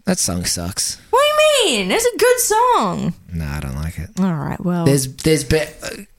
That 0.05 0.19
song 0.19 0.45
sucks. 0.45 0.99
What 1.09 1.21
do 1.21 1.69
you 1.69 1.77
mean? 1.79 1.91
It's 1.91 2.05
a 2.05 2.17
good 2.17 2.39
song. 2.39 3.13
No, 3.33 3.45
I 3.45 3.59
don't 3.59 3.75
like 3.75 3.97
it. 3.99 4.09
All 4.19 4.33
right, 4.33 4.59
well, 4.63 4.85
There's, 4.85 5.13
there's, 5.17 5.43
be- 5.43 5.61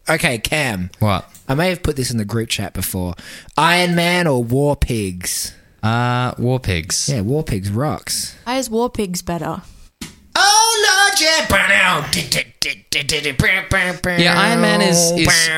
okay, 0.08 0.38
Cam. 0.38 0.90
What? 0.98 1.28
I 1.48 1.54
may 1.54 1.68
have 1.70 1.82
put 1.82 1.96
this 1.96 2.10
in 2.10 2.16
the 2.18 2.24
group 2.24 2.48
chat 2.48 2.72
before. 2.72 3.14
Iron 3.58 3.94
Man 3.94 4.26
or 4.26 4.42
War 4.42 4.76
Pigs? 4.76 5.52
Uh, 5.82 6.32
War 6.38 6.60
Pigs. 6.60 7.08
Yeah, 7.08 7.22
War 7.22 7.42
Pigs 7.42 7.70
rocks. 7.70 8.36
why 8.44 8.56
is 8.58 8.70
War 8.70 8.88
Pigs 8.88 9.20
better? 9.22 9.62
Oh 10.34 11.08
Lord, 11.10 11.20
yeah. 11.20 11.46
Yeah, 14.18 14.40
Iron 14.40 14.60
Man 14.60 14.80
is- 14.80 15.10
is- 15.12 15.48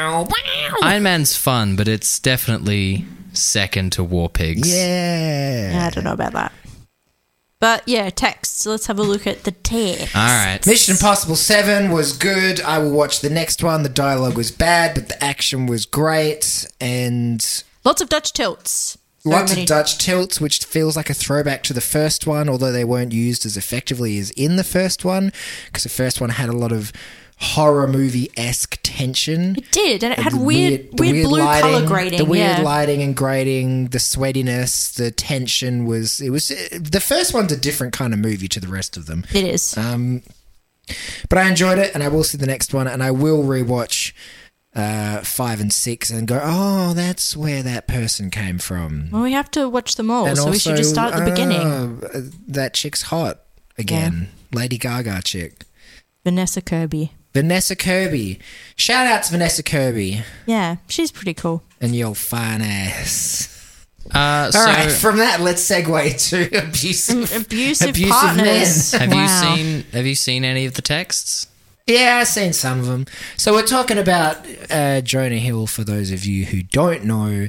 Iron 0.83 1.03
Man's 1.03 1.37
fun, 1.37 1.77
but 1.77 1.87
it's 1.89 2.19
definitely 2.19 3.05
second 3.33 3.93
to 3.93 4.03
War 4.05 4.29
Pigs. 4.29 4.69
Yeah. 4.75 5.73
Yeah, 5.73 5.87
I 5.87 5.91
don't 5.91 6.05
know 6.05 6.13
about 6.13 6.33
that. 6.33 6.53
But 7.65 7.83
yeah, 7.89 8.11
texts. 8.11 8.67
Let's 8.67 8.89
have 8.89 8.99
a 8.99 9.03
look 9.03 9.27
at 9.27 9.45
the 9.45 9.51
text. 9.53 10.15
All 10.15 10.21
right. 10.23 10.61
Mission 10.67 10.93
Impossible 10.97 11.35
7 11.35 11.91
was 11.91 12.13
good. 12.13 12.61
I 12.61 12.77
will 12.77 12.91
watch 12.91 13.21
the 13.23 13.31
next 13.31 13.63
one. 13.63 13.83
The 13.83 13.89
dialogue 13.89 14.37
was 14.37 14.51
bad, 14.51 14.95
but 14.95 15.09
the 15.09 15.25
action 15.25 15.65
was 15.65 15.87
great. 15.87 16.67
And 16.79 17.43
Lots 17.83 18.03
of 18.03 18.11
Dutch 18.11 18.35
tilts. 18.35 18.99
Lots 19.25 19.53
many- 19.53 19.63
of 19.63 19.69
Dutch 19.69 19.97
tilts, 19.97 20.43
which 20.43 20.59
feels 20.63 20.95
like 20.95 21.09
a 21.09 21.15
throwback 21.15 21.63
to 21.63 21.73
the 21.73 21.81
first 21.81 22.27
one, 22.27 22.51
although 22.51 22.71
they 22.71 22.85
weren't 22.85 23.13
used 23.15 23.47
as 23.47 23.57
effectively 23.57 24.19
as 24.19 24.31
in 24.33 24.57
the 24.57 24.63
first 24.65 25.03
one, 25.03 25.33
because 25.65 25.85
the 25.85 25.89
first 25.89 26.21
one 26.21 26.29
had 26.29 26.51
a 26.51 26.53
lot 26.53 26.71
of 26.71 26.93
horror 27.39 27.87
movie 27.87 28.31
esque 28.37 28.79
tension. 28.83 29.57
It 29.57 29.71
did, 29.73 30.05
and 30.05 30.13
it 30.13 30.19
had 30.19 30.35
weird, 30.35 30.93
the 30.93 31.03
weird, 31.11 31.27
blue 31.27 31.41
lighting, 31.41 31.71
color 31.71 31.87
grading. 31.87 32.19
The 32.19 32.25
weird 32.25 32.59
yeah. 32.59 32.63
lighting 32.63 33.03
and 33.03 33.17
grading, 33.17 33.89
the 33.89 33.99
sweatiness, 33.99 34.95
the 34.95 35.11
tension 35.11 35.85
was. 35.87 36.21
It 36.21 36.31
was 36.31 36.49
the 36.49 37.01
first 37.01 37.35
one's 37.35 37.53
a 37.53 37.57
different 37.57 37.93
kind 37.93 38.13
of 38.13 38.21
movie 38.21 38.49
to 38.49 38.61
the 38.61 38.69
rest 38.69 38.97
of 38.97 39.07
them. 39.07 39.25
It 39.33 39.45
is. 39.45 39.77
Um, 39.77 40.23
But 41.31 41.39
I 41.39 41.49
enjoyed 41.49 41.79
it, 41.79 41.95
and 41.95 42.03
I 42.03 42.09
will 42.09 42.25
see 42.25 42.37
the 42.37 42.47
next 42.47 42.75
one, 42.75 42.87
and 42.87 43.03
I 43.03 43.11
will 43.11 43.43
rewatch 43.43 44.13
uh, 44.77 45.23
five 45.23 45.61
and 45.61 45.73
six 45.73 46.11
and 46.11 46.29
go, 46.29 46.39
oh, 46.43 46.93
that's 46.95 47.35
where 47.37 47.63
that 47.63 47.87
person 47.89 48.31
came 48.31 48.59
from. 48.59 49.09
Well, 49.11 49.23
we 49.23 49.33
have 49.33 49.51
to 49.53 49.69
watch 49.69 49.97
them 49.97 50.11
all, 50.11 50.27
and 50.27 50.37
so 50.37 50.51
we 50.51 50.59
should 50.59 50.77
just 50.77 50.91
start 50.91 51.15
at 51.15 51.25
the 51.25 51.31
beginning. 51.31 51.67
uh, 52.05 52.21
that 52.49 52.75
chick's 52.75 53.03
hot 53.03 53.41
again. 53.79 54.29
Lady 54.53 54.77
Gaga 54.77 55.23
chick. 55.23 55.65
Vanessa 56.23 56.61
Kirby. 56.61 57.13
Vanessa 57.35 57.75
Kirby. 57.77 58.39
Shout 58.77 59.07
out 59.07 59.25
to 59.25 59.33
Vanessa 59.33 59.63
Kirby 59.63 60.23
Yeah, 60.47 60.77
she's 60.89 61.11
pretty 61.13 61.35
cool. 61.35 61.63
and 61.81 61.95
your 61.95 62.15
fine 62.15 62.63
ass. 62.63 63.51
Uh, 64.11 64.51
so 64.51 64.59
All 64.61 64.67
right, 64.67 64.91
from 64.93 65.17
that, 65.17 65.41
let's 65.41 65.67
segue 65.69 66.29
to 66.31 66.59
abusive. 66.69 67.35
Abusive, 67.35 67.89
Abusive 67.91 68.11
partners. 68.11 68.93
men. 68.93 69.01
have 69.01 69.13
Wow. 69.13 69.23
you 69.23 69.57
seen 69.57 69.85
have 69.93 70.07
you 70.07 70.15
seen 70.15 70.45
any 70.45 70.67
of 70.67 70.75
the 70.75 70.83
texts? 70.83 71.49
Yeah, 71.87 72.19
I've 72.21 72.29
seen 72.29 72.53
some 72.55 72.81
of 72.81 72.87
them. 72.87 73.07
So 73.37 73.53
we're 73.53 73.67
talking 73.67 73.99
about 73.99 74.39
uh, 74.71 75.01
Jonah 75.03 75.37
Hill. 75.39 75.67
For 75.67 75.85
those 75.85 76.11
of 76.13 76.25
you 76.25 76.47
who 76.47 76.63
don't 76.63 77.05
know, 77.05 77.49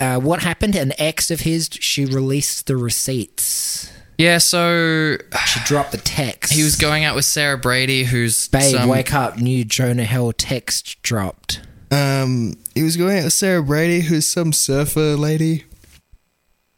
uh, 0.00 0.18
what 0.18 0.42
happened? 0.42 0.74
An 0.76 0.92
ex 0.98 1.30
of 1.30 1.40
his, 1.40 1.68
she 1.72 2.04
released 2.04 2.66
the 2.66 2.76
receipts. 2.76 3.90
Yeah, 4.18 4.38
so 4.38 5.16
She 5.46 5.60
dropped 5.64 5.92
the 5.92 5.98
text. 5.98 6.52
he 6.52 6.62
was 6.62 6.76
going 6.76 7.04
out 7.04 7.14
with 7.14 7.24
Sarah 7.26 7.58
Brady, 7.58 8.04
who's 8.04 8.48
Babe, 8.48 8.74
some- 8.74 8.88
wake 8.88 9.12
up! 9.12 9.36
New 9.38 9.64
Jonah 9.64 10.04
Hill 10.04 10.32
text 10.32 11.02
dropped. 11.02 11.60
Um, 11.90 12.54
he 12.74 12.82
was 12.82 12.96
going 12.96 13.18
out 13.18 13.24
with 13.24 13.32
Sarah 13.34 13.62
Brady, 13.62 14.00
who's 14.00 14.26
some 14.26 14.52
surfer 14.52 15.16
lady. 15.16 15.64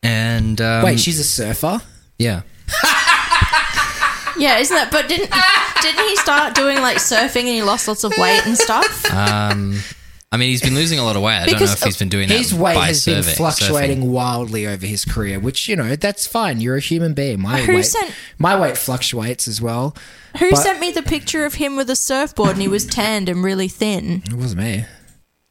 and 0.03 0.61
um, 0.61 0.85
Wait, 0.85 0.99
she's 1.01 1.19
a 1.19 1.25
surfer. 1.25 1.81
yeah. 2.19 2.43
Yeah, 4.37 4.59
isn't 4.59 4.73
that? 4.77 4.93
But 4.93 5.09
didn't 5.09 5.33
didn't 5.83 6.09
he 6.09 6.15
start 6.17 6.55
doing 6.55 6.81
like 6.81 6.99
surfing 6.99 7.41
and 7.41 7.49
he 7.49 7.63
lost 7.65 7.89
lots 7.89 8.05
of 8.05 8.13
weight 8.19 8.47
and 8.47 8.57
stuff? 8.57 9.05
Um, 9.13 9.81
I 10.31 10.37
mean, 10.37 10.51
he's 10.51 10.61
been 10.61 10.75
losing 10.75 10.99
a 10.99 11.05
lot 11.05 11.17
of 11.17 11.23
weight. 11.23 11.37
I 11.39 11.47
don't 11.47 11.59
know 11.59 11.65
if 11.73 11.83
he's 11.83 11.97
been 11.97 12.11
doing 12.11 12.29
that. 12.29 12.37
His 12.37 12.53
weight 12.55 12.75
by 12.75 12.89
has 12.89 13.03
been 13.07 13.23
fluctuating 13.23 14.03
surfing. 14.03 14.11
wildly 14.11 14.67
over 14.67 14.85
his 14.85 15.07
career, 15.07 15.41
which 15.41 15.69
you 15.69 15.75
know 15.77 15.97
that's 15.97 16.27
fine. 16.27 16.61
You're 16.61 16.77
a 16.77 16.81
human 16.81 17.15
being. 17.15 17.41
My 17.41 17.63
Who 17.63 17.77
weight, 17.77 17.87
sent- 17.87 18.13
my 18.39 18.55
weight 18.61 18.77
fluctuates 18.77 19.49
as 19.49 19.63
well. 19.63 19.97
Who 20.39 20.51
But- 20.51 20.59
sent 20.63 20.81
me 20.81 20.91
the 20.93 21.03
picture 21.03 21.47
of 21.47 21.55
him 21.55 21.77
with 21.77 21.89
a 21.89 21.97
surfboard 21.97 22.51
and 22.53 22.61
he 22.61 22.69
was 22.69 22.85
tanned 22.85 23.31
and 23.31 23.43
really 23.43 23.69
thin? 23.69 24.23
It 24.27 24.35
wasn't 24.35 24.61
me. 24.61 24.85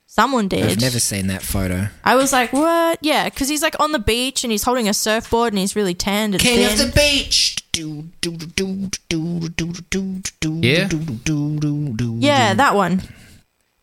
Someone 0.06 0.48
did. 0.48 0.66
I've 0.66 0.82
never 0.82 1.00
seen 1.00 1.26
that 1.28 1.42
photo. 1.42 1.90
I 2.04 2.16
was 2.16 2.32
like, 2.32 2.54
what? 2.54 3.00
Yeah, 3.02 3.26
because 3.26 3.50
he's 3.50 3.62
like 3.64 3.80
on 3.80 3.92
the 3.94 4.00
beach 4.00 4.44
and 4.44 4.52
he's 4.52 4.64
holding 4.64 4.88
a 4.88 4.94
surfboard 4.94 5.54
and 5.54 5.60
he's 5.60 5.76
really 5.76 5.94
tanned 5.96 6.34
and 6.36 6.42
King 6.42 6.68
thin. 6.68 6.72
of 6.72 6.78
the 6.78 6.92
beach. 6.96 7.56
Do, 7.72 8.10
do, 8.22 8.32
do, 8.32 8.90
do, 9.10 9.40
do, 9.50 9.50
do, 9.50 9.74
do, 9.90 10.22
do, 10.40 10.60
Yeah? 10.62 10.88
do, 10.88 10.98
do, 11.00 11.60
do, 11.60 11.90
do, 11.94 12.18
yeah, 12.20 12.54
that 12.56 12.74
one. 12.76 13.02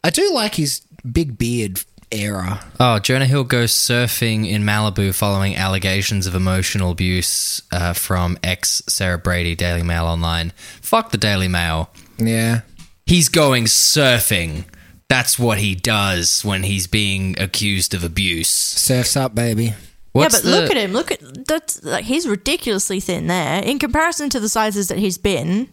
I 0.05 0.11
do 0.11 0.31
like 0.35 0.55
his 0.55 0.83
big 1.11 1.39
beard 1.39 1.83
era. 2.13 2.61
Oh, 2.79 2.99
Jonah 2.99 3.25
Hill 3.27 3.45
goes 3.45 3.73
surfing 3.73 4.47
in 4.47 4.63
Malibu 4.63 5.15
following 5.15 5.57
allegations 5.57 6.27
of 6.27 6.35
emotional 6.35 6.91
abuse 6.93 7.63
uh, 7.73 7.95
from 7.95 8.39
ex 8.45 8.83
Sarah 8.87 9.19
Brady, 9.19 9.55
Daily 9.55 9.83
Mail 9.83 10.05
Online. 10.05 10.53
Fuck 10.83 11.11
the 11.11 11.19
Daily 11.19 11.49
Mail. 11.49 11.91
Yeah. 12.19 12.61
He's 13.07 13.29
going 13.31 13.65
surfing. 13.65 14.65
That's 15.09 15.39
what 15.39 15.59
he 15.59 15.75
does 15.75 16.45
when 16.45 16.63
he's 16.65 16.87
being 16.87 17.39
accused 17.41 17.95
of 17.95 18.05
abuse. 18.05 18.49
Surfs 18.51 19.17
up, 19.17 19.35
baby. 19.35 19.75
What's 20.13 20.35
yeah, 20.35 20.41
but 20.41 20.45
the- 20.45 20.61
look 20.61 20.71
at 20.71 20.77
him. 20.77 20.93
Look 20.93 21.11
at 21.13 21.47
that's 21.47 21.83
like 21.83 22.05
he's 22.05 22.29
ridiculously 22.29 23.01
thin 23.01 23.27
there 23.27 23.63
in 23.63 23.79
comparison 23.79 24.29
to 24.31 24.39
the 24.41 24.49
sizes 24.49 24.89
that 24.89 24.99
he's 24.99 25.19
been. 25.19 25.73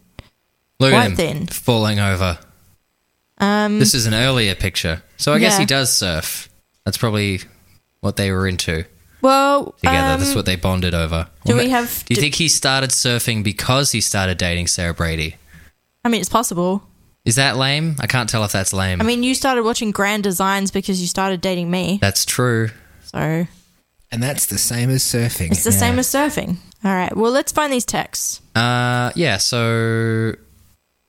Look 0.80 0.92
quite 0.92 1.02
at 1.04 1.10
him 1.10 1.16
thin. 1.16 1.46
falling 1.46 2.00
over. 2.00 2.38
Um, 3.42 3.78
This 3.80 3.92
is 3.94 4.06
an 4.06 4.14
earlier 4.14 4.54
picture, 4.54 5.02
so 5.16 5.32
I 5.34 5.38
guess 5.40 5.58
he 5.58 5.64
does 5.66 5.90
surf. 5.92 6.48
That's 6.84 6.96
probably 6.96 7.40
what 8.00 8.16
they 8.16 8.30
were 8.30 8.46
into 8.46 8.84
well, 9.20 9.72
together. 9.78 10.14
um, 10.14 10.20
That's 10.20 10.34
what 10.34 10.46
they 10.46 10.56
bonded 10.56 10.94
over. 10.94 11.28
do 11.44 11.54
Or 11.54 11.58
we 11.58 11.68
have- 11.70 12.04
Do 12.06 12.12
you 12.14 12.16
do- 12.16 12.20
think 12.22 12.34
he 12.36 12.48
started 12.48 12.90
surfing 12.90 13.42
because 13.44 13.92
he 13.92 14.00
started 14.00 14.38
dating 14.38 14.66
Sarah 14.68 14.94
Brady? 14.94 15.36
I 16.04 16.08
mean, 16.08 16.20
it's 16.20 16.28
possible. 16.30 16.82
Is 17.24 17.36
that 17.36 17.56
lame? 17.56 17.94
I 18.00 18.06
can't 18.08 18.28
tell 18.28 18.44
if 18.44 18.50
that's 18.52 18.72
lame. 18.72 19.00
I 19.00 19.04
mean, 19.04 19.22
you 19.22 19.34
started 19.34 19.62
watching 19.62 19.92
Grand 19.92 20.24
Designs 20.24 20.70
because 20.72 21.00
you 21.00 21.06
started 21.06 21.40
dating 21.40 21.70
me, 21.70 21.98
that's 22.00 22.24
true. 22.24 22.70
so 23.04 23.46
And 24.10 24.22
that's 24.22 24.46
the 24.46 24.58
same 24.58 24.90
as 24.90 25.02
surfing. 25.04 25.52
it's 25.52 25.62
the 25.64 25.70
same 25.72 25.98
as 26.00 26.08
surfing. 26.08 26.56
All 26.84 26.92
right. 26.92 27.16
Well, 27.16 27.30
let's 27.30 27.52
find 27.52 27.72
these 27.72 27.84
texts. 27.84 28.40
Uh, 28.56 29.12
yeah. 29.14 29.36
So 29.36 30.34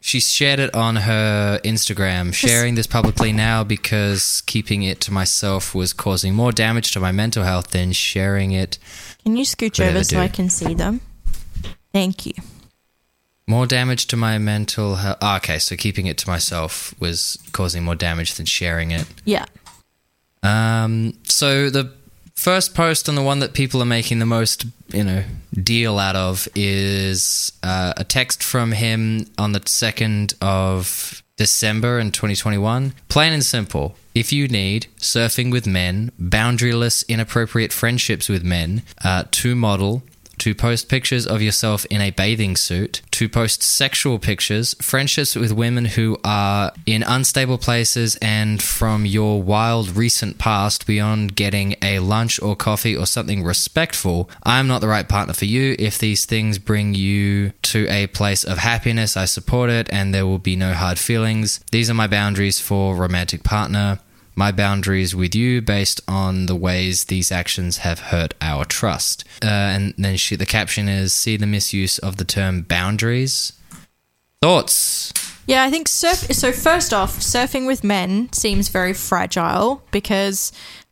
she 0.03 0.19
shared 0.19 0.59
it 0.59 0.75
on 0.75 0.97
her 0.97 1.61
Instagram, 1.63 2.33
sharing 2.33 2.75
this 2.75 2.85
publicly 2.85 3.31
now 3.31 3.63
because 3.63 4.43
keeping 4.45 4.83
it 4.83 4.99
to 4.99 5.13
myself 5.13 5.73
was 5.73 5.93
causing 5.93 6.35
more 6.35 6.51
damage 6.51 6.91
to 6.91 6.99
my 6.99 7.13
mental 7.13 7.45
health 7.45 7.69
than 7.69 7.93
sharing 7.93 8.51
it. 8.51 8.77
Can 9.23 9.37
you 9.37 9.45
scooch 9.45 9.79
over 9.79 10.03
so. 10.03 10.19
I 10.19 10.27
can 10.27 10.49
see 10.49 10.73
them? 10.73 10.99
Thank 11.93 12.25
you. 12.25 12.33
More 13.47 13.65
damage 13.65 14.07
to 14.07 14.17
my 14.17 14.37
mental 14.39 14.95
health. 14.95 15.19
Ah, 15.21 15.37
okay, 15.37 15.57
so 15.57 15.77
keeping 15.77 16.05
it 16.07 16.17
to 16.17 16.29
myself 16.29 16.93
was 16.99 17.37
causing 17.53 17.85
more 17.85 17.95
damage 17.95 18.33
than 18.33 18.45
sharing 18.45 18.91
it. 18.91 19.05
Yeah. 19.23 19.45
Um, 20.43 21.13
so 21.23 21.69
the 21.69 21.93
first 22.35 22.75
post 22.75 23.07
and 23.07 23.17
the 23.17 23.21
one 23.23 23.39
that 23.39 23.53
people 23.53 23.81
are 23.81 23.85
making 23.85 24.19
the 24.19 24.25
most, 24.25 24.65
you 24.89 25.03
know, 25.03 25.23
deal 25.53 25.99
out 25.99 26.15
of 26.15 26.47
is 26.55 27.51
uh, 27.63 27.93
a 27.97 28.03
text 28.03 28.43
from 28.43 28.71
him 28.71 29.27
on 29.37 29.51
the 29.51 29.61
second 29.65 30.33
of 30.41 31.23
December 31.37 31.99
in 31.99 32.11
2021. 32.11 32.93
Plain 33.09 33.33
and 33.33 33.43
simple. 33.43 33.95
If 34.13 34.31
you 34.31 34.47
need 34.47 34.87
surfing 34.97 35.51
with 35.51 35.65
men, 35.65 36.11
boundaryless, 36.21 37.07
inappropriate 37.07 37.73
friendships 37.73 38.29
with 38.29 38.43
men, 38.43 38.83
uh, 39.03 39.23
to 39.31 39.55
model, 39.55 40.03
to 40.43 40.53
post 40.53 40.89
pictures 40.89 41.25
of 41.25 41.41
yourself 41.41 41.85
in 41.85 42.01
a 42.01 42.11
bathing 42.11 42.57
suit, 42.57 43.01
to 43.11 43.29
post 43.29 43.63
sexual 43.63 44.19
pictures, 44.19 44.73
friendships 44.81 45.37
with 45.37 45.53
women 45.53 45.85
who 45.85 46.17
are 46.21 46.73
in 46.85 47.01
unstable 47.01 47.57
places, 47.57 48.17
and 48.21 48.61
from 48.61 49.05
your 49.05 49.41
wild 49.41 49.95
recent 49.95 50.37
past 50.37 50.85
beyond 50.85 51.37
getting 51.37 51.77
a 51.81 51.99
lunch 51.99 52.41
or 52.41 52.57
coffee 52.57 52.93
or 52.93 53.05
something 53.05 53.41
respectful, 53.41 54.29
I 54.43 54.59
am 54.59 54.67
not 54.67 54.81
the 54.81 54.89
right 54.89 55.07
partner 55.07 55.33
for 55.33 55.45
you. 55.45 55.77
If 55.79 55.97
these 55.97 56.25
things 56.25 56.59
bring 56.59 56.93
you 56.93 57.53
to 57.71 57.87
a 57.87 58.07
place 58.07 58.43
of 58.43 58.57
happiness, 58.57 59.15
I 59.15 59.23
support 59.23 59.69
it, 59.69 59.87
and 59.93 60.13
there 60.13 60.25
will 60.25 60.39
be 60.39 60.57
no 60.57 60.73
hard 60.73 60.99
feelings. 60.99 61.61
These 61.71 61.89
are 61.89 61.93
my 61.93 62.07
boundaries 62.07 62.59
for 62.59 62.97
romantic 62.97 63.45
partner 63.45 63.99
my 64.35 64.51
boundaries 64.51 65.15
with 65.15 65.35
you 65.35 65.61
based 65.61 66.01
on 66.07 66.47
the 66.47 66.55
ways 66.55 67.05
these 67.05 67.31
actions 67.31 67.77
have 67.77 67.99
hurt 67.99 68.33
our 68.41 68.65
trust. 68.65 69.23
Uh, 69.43 69.47
and 69.47 69.93
then 69.97 70.17
she, 70.17 70.35
the 70.35 70.45
caption 70.45 70.87
is 70.89 71.13
see 71.13 71.37
the 71.37 71.45
misuse 71.47 71.97
of 71.99 72.17
the 72.17 72.25
term 72.25 72.61
boundaries. 72.63 73.53
Thoughts? 74.41 75.13
Yeah, 75.47 75.63
I 75.63 75.69
think 75.69 75.87
surf. 75.87 76.17
So 76.33 76.51
first 76.51 76.93
off, 76.93 77.19
surfing 77.19 77.67
with 77.67 77.83
men 77.83 78.31
seems 78.33 78.69
very 78.69 78.93
fragile 78.93 79.83
because. 79.91 80.51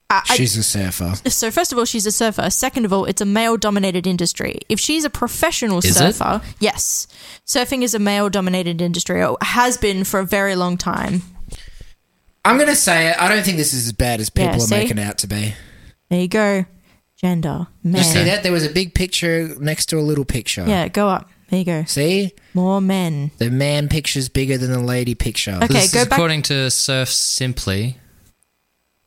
I, 0.10 0.22
I- 0.30 0.36
She's 0.36 0.58
a 0.58 0.64
surfer. 0.64 1.16
so 1.30 1.52
first 1.52 1.72
of 1.72 1.78
all, 1.78 1.86
she's 1.86 2.06
a 2.06 2.12
surfer. 2.12 2.50
Second 2.50 2.84
of 2.86 2.92
all, 2.94 3.06
it's 3.06 3.22
a 3.22 3.26
male-dominated 3.26 4.06
industry. 4.06 4.60
If 4.68 4.80
she's 4.80 5.06
a 5.06 5.10
professional 5.10 5.78
Is 5.80 5.86
it? 5.86 5.94
surfer, 5.96 6.42
yes, 6.60 7.08
surfing 7.46 7.82
is 7.82 7.94
a 7.96 8.00
male-dominated 8.00 8.82
industry. 8.82 9.24
Or 9.24 9.38
has 9.42 9.78
been 9.78 10.04
for 10.04 10.20
a 10.20 10.26
very 10.26 10.56
long 10.56 10.78
time. 10.78 11.22
I'm 12.44 12.58
going 12.58 12.70
to 12.70 12.76
say 12.76 13.10
it. 13.10 13.22
I 13.22 13.28
don't 13.28 13.44
think 13.44 13.58
this 13.58 13.74
is 13.74 13.86
as 13.86 13.92
bad 13.94 14.20
as 14.20 14.30
people 14.30 14.52
Yeah, 14.52 14.58
are 14.58 14.60
see? 14.60 14.76
making 14.76 14.98
it 14.98 15.04
out 15.04 15.18
to 15.20 15.28
be. 15.28 15.54
There 16.10 16.20
you 16.22 16.28
go. 16.28 16.66
Gender, 17.18 17.68
Did 17.84 17.98
you 17.98 18.04
see 18.04 18.16
men. 18.16 18.26
that? 18.28 18.42
There 18.42 18.52
was 18.52 18.66
a 18.66 18.70
big 18.72 18.96
picture 18.96 19.56
next 19.60 19.86
to 19.88 20.00
a 20.00 20.02
little 20.02 20.26
picture. 20.26 20.66
Yeah, 20.68 20.88
go 20.88 21.08
up. 21.08 21.30
There 21.50 21.60
you 21.60 21.66
go. 21.66 21.84
See? 21.86 22.34
More 22.56 22.82
men. 22.82 23.30
The 23.38 23.52
man 23.52 23.90
picture's 23.90 24.28
bigger 24.28 24.58
than 24.58 24.72
the 24.72 24.80
lady 24.80 25.14
picture. 25.14 25.52
Okay, 25.62 25.68
this 25.68 25.94
go 25.94 26.00
is 26.02 26.08
back. 26.08 26.18
according 26.18 26.42
to 26.44 26.72
Surf 26.72 27.10
Simply. 27.10 27.98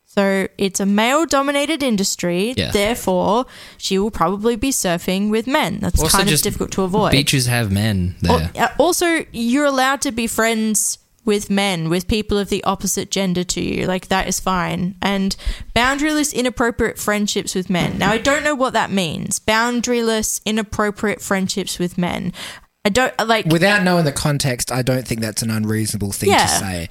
So 0.04 0.46
it's 0.58 0.78
a 0.78 0.86
male 0.86 1.26
dominated 1.26 1.82
industry. 1.82 2.54
Yeah. 2.56 2.70
Therefore, 2.70 3.46
she 3.78 3.98
will 3.98 4.12
probably 4.12 4.54
be 4.54 4.70
surfing 4.70 5.28
with 5.30 5.48
men. 5.48 5.80
That's 5.80 6.00
Also 6.00 6.16
kind 6.18 6.28
of 6.28 6.30
just 6.30 6.44
difficult 6.44 6.70
to 6.72 6.82
avoid. 6.82 7.10
Beaches 7.10 7.46
have 7.46 7.72
men 7.72 8.14
there. 8.22 8.52
Al- 8.54 8.64
uh, 8.64 8.68
Also, 8.78 9.24
you're 9.32 9.64
allowed 9.64 10.02
to 10.02 10.12
be 10.12 10.28
friends 10.28 10.98
with 11.24 11.48
men, 11.50 11.88
with 11.88 12.06
people 12.08 12.36
of 12.38 12.48
the 12.50 12.62
opposite 12.64 13.10
gender 13.10 13.44
to 13.44 13.60
you. 13.60 13.86
Like, 13.86 14.08
that 14.08 14.28
is 14.28 14.40
fine. 14.40 14.96
And 15.00 15.34
boundaryless, 15.74 16.34
inappropriate 16.34 16.98
friendships 16.98 17.54
with 17.54 17.70
men. 17.70 17.98
Now, 17.98 18.10
I 18.12 18.18
don't 18.18 18.44
know 18.44 18.54
what 18.54 18.72
that 18.74 18.90
means. 18.90 19.40
Boundaryless, 19.40 20.44
inappropriate 20.44 21.20
friendships 21.20 21.78
with 21.78 21.96
men. 21.98 22.32
I 22.84 22.90
don't 22.90 23.14
like. 23.26 23.46
Without 23.46 23.82
knowing 23.82 24.04
the 24.04 24.12
context, 24.12 24.70
I 24.70 24.82
don't 24.82 25.06
think 25.06 25.20
that's 25.20 25.42
an 25.42 25.50
unreasonable 25.50 26.12
thing 26.12 26.28
Yeah. 26.30 26.46
to 26.46 26.48
say. 26.48 26.88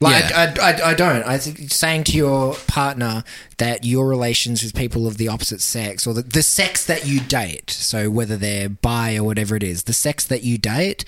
Like, 0.00 0.30
Yeah. 0.30 0.54
I, 0.60 0.70
I, 0.70 0.90
I 0.90 0.94
don't. 0.94 1.24
I 1.24 1.38
think 1.38 1.72
saying 1.72 2.04
to 2.04 2.12
your 2.12 2.54
partner 2.66 3.24
that 3.56 3.84
your 3.84 4.06
relations 4.06 4.62
with 4.62 4.74
people 4.74 5.06
of 5.08 5.16
the 5.16 5.26
opposite 5.28 5.60
sex 5.60 6.06
or 6.06 6.14
the, 6.14 6.22
the 6.22 6.42
sex 6.42 6.84
that 6.84 7.06
you 7.06 7.18
date, 7.20 7.70
so 7.70 8.08
whether 8.10 8.36
they're 8.36 8.68
bi 8.68 9.16
or 9.16 9.24
whatever 9.24 9.56
it 9.56 9.62
is, 9.64 9.84
the 9.84 9.92
sex 9.92 10.24
that 10.26 10.44
you 10.44 10.56
date, 10.58 11.04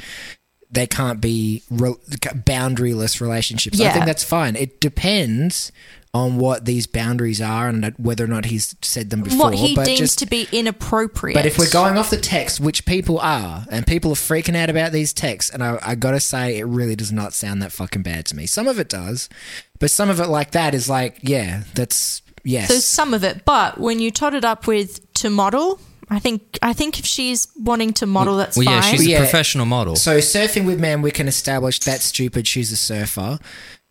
they 0.70 0.86
can't 0.86 1.20
be 1.20 1.62
re- 1.70 1.94
boundaryless 2.10 3.20
relationships. 3.20 3.80
I 3.80 3.90
think 3.90 4.06
that's 4.06 4.24
fine. 4.24 4.56
It 4.56 4.80
depends 4.80 5.72
on 6.12 6.38
what 6.38 6.64
these 6.64 6.86
boundaries 6.86 7.40
are 7.40 7.68
and 7.68 7.94
whether 7.96 8.24
or 8.24 8.26
not 8.26 8.46
he's 8.46 8.74
said 8.82 9.10
them 9.10 9.22
before. 9.22 9.50
what 9.50 9.54
he 9.54 9.76
but 9.76 9.86
deems 9.86 10.00
just, 10.00 10.18
to 10.18 10.26
be 10.26 10.48
inappropriate. 10.50 11.36
but 11.36 11.46
if 11.46 11.56
we're 11.56 11.70
going 11.70 11.96
off 11.96 12.10
the 12.10 12.16
text, 12.16 12.58
which 12.58 12.84
people 12.84 13.20
are, 13.20 13.64
and 13.70 13.86
people 13.86 14.10
are 14.10 14.16
freaking 14.16 14.56
out 14.56 14.68
about 14.68 14.90
these 14.90 15.12
texts, 15.12 15.52
and 15.52 15.62
I, 15.62 15.78
I 15.82 15.94
gotta 15.94 16.18
say, 16.18 16.58
it 16.58 16.64
really 16.64 16.96
does 16.96 17.12
not 17.12 17.32
sound 17.32 17.62
that 17.62 17.70
fucking 17.70 18.02
bad 18.02 18.26
to 18.26 18.36
me. 18.36 18.46
Some 18.46 18.66
of 18.66 18.80
it 18.80 18.88
does, 18.88 19.28
but 19.78 19.90
some 19.90 20.10
of 20.10 20.18
it 20.18 20.26
like 20.26 20.50
that 20.50 20.74
is 20.74 20.88
like, 20.88 21.18
yeah, 21.22 21.62
that's 21.74 22.22
yes. 22.42 22.68
so 22.68 22.74
some 22.74 23.14
of 23.14 23.22
it, 23.22 23.44
but 23.44 23.78
when 23.78 24.00
you 24.00 24.10
tot 24.10 24.34
it 24.34 24.44
up 24.44 24.66
with 24.66 25.12
to 25.14 25.30
model, 25.30 25.78
I 26.10 26.18
think 26.18 26.58
I 26.60 26.72
think 26.72 26.98
if 26.98 27.06
she's 27.06 27.46
wanting 27.56 27.92
to 27.94 28.06
model, 28.06 28.36
that's 28.36 28.56
Well, 28.56 28.64
yeah, 28.64 28.80
fine. 28.80 28.90
she's 28.90 29.06
Yeah. 29.06 29.18
a 29.18 29.20
professional 29.20 29.64
model. 29.66 29.94
So 29.96 30.18
surfing 30.18 30.64
with 30.66 30.80
men, 30.80 31.02
we 31.02 31.10
can 31.12 31.28
establish 31.28 31.78
that's 31.78 32.04
stupid. 32.06 32.46
She's 32.48 32.72
a 32.72 32.76
surfer. 32.76 33.38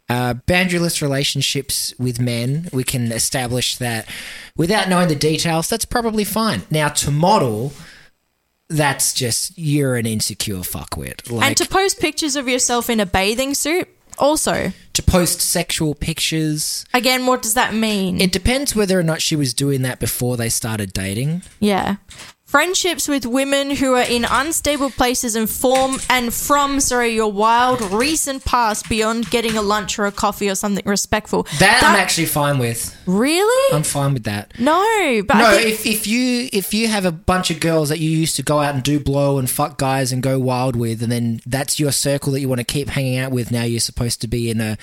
Uh, 0.10 0.34
boundaryless 0.48 1.02
relationships 1.04 1.94
with 2.00 2.20
men, 2.20 2.68
we 2.74 2.84
can 2.84 3.12
establish 3.12 3.76
that 3.78 4.08
without 4.58 4.90
knowing 4.90 5.08
the 5.08 5.16
details. 5.16 5.70
That's 5.70 5.86
probably 5.86 6.24
fine. 6.24 6.64
Now 6.72 6.90
to 6.90 7.12
model, 7.12 7.74
that's 8.70 9.14
just 9.14 9.58
you're 9.58 9.96
an 9.96 10.06
insecure 10.06 10.58
fuckwit. 10.58 11.32
Like 11.32 11.48
and 11.48 11.58
to 11.58 11.66
post 11.68 12.00
pictures 12.00 12.36
of 12.36 12.48
yourself 12.48 12.90
in 12.90 13.00
a 13.00 13.06
bathing 13.06 13.54
suit, 13.54 13.88
also. 14.20 14.72
to 14.94 15.04
post 15.04 15.42
sexual 15.42 15.96
pictures. 15.96 16.86
Again, 16.94 17.26
what 17.26 17.42
does 17.42 17.54
that 17.54 17.74
mean? 17.74 18.20
It 18.20 18.32
depends 18.32 18.76
whether 18.76 19.00
or 19.00 19.04
not 19.04 19.22
she 19.22 19.36
was 19.36 19.54
doing 19.54 19.82
that 19.84 20.00
before 20.00 20.38
they 20.38 20.50
started 20.50 20.94
dating. 20.94 21.44
yeah. 21.60 21.98
Friendships 22.50 23.08
with 23.08 23.28
women 23.28 23.70
who 23.70 23.94
are 23.94 24.02
in 24.10 24.26
unstable 24.28 24.90
places 24.90 25.36
and 25.36 25.48
form 25.48 26.00
and 26.10 26.34
from 26.34 26.80
sorry 26.80 27.10
your 27.10 27.32
wild 27.32 27.80
recent 27.92 28.44
past 28.44 28.90
beyond 28.90 29.30
getting 29.30 29.56
a 29.56 29.62
lunch 29.62 30.00
or 30.00 30.08
a 30.08 30.12
coffee 30.12 30.50
or 30.50 30.56
something 30.56 30.84
respectful. 30.84 31.44
That, 31.60 31.84
I'm 31.84 31.96
actually 31.96 32.26
fine 32.26 32.58
with. 32.58 32.98
really 33.06 33.76
I'm 33.76 33.84
fine 33.84 34.16
with 34.16 34.24
that. 34.24 34.60
no, 34.60 35.22
but 35.28 35.38
No, 35.38 35.58
think, 35.58 35.68
if, 35.74 35.86
if 35.86 36.08
you 36.08 36.50
if 36.52 36.74
you 36.74 36.88
have 36.88 37.06
a 37.06 37.12
bunch 37.12 37.52
of 37.52 37.60
girls 37.60 37.90
that 37.90 38.00
you 38.00 38.10
used 38.10 38.36
to 38.38 38.42
go 38.42 38.62
out 38.62 38.74
and 38.74 38.82
do 38.82 39.00
blow 39.00 39.38
and 39.38 39.48
fuck 39.48 39.78
guys 39.78 40.12
and 40.12 40.24
go 40.24 40.40
wild 40.40 40.76
with, 40.76 41.04
and 41.04 41.12
then 41.12 41.42
that's 41.46 41.80
your 41.80 41.92
circle 41.92 42.34
that 42.34 42.42
you 42.42 42.50
want 42.50 42.62
to 42.62 42.66
keep 42.66 42.90
hanging 42.90 43.20
out 43.20 43.32
with. 43.32 43.52
Now 43.52 43.62
you're 43.62 43.80
supposed 43.80 44.22
to 44.22 44.28
be 44.28 44.50
in 44.50 44.60
a 44.60 44.76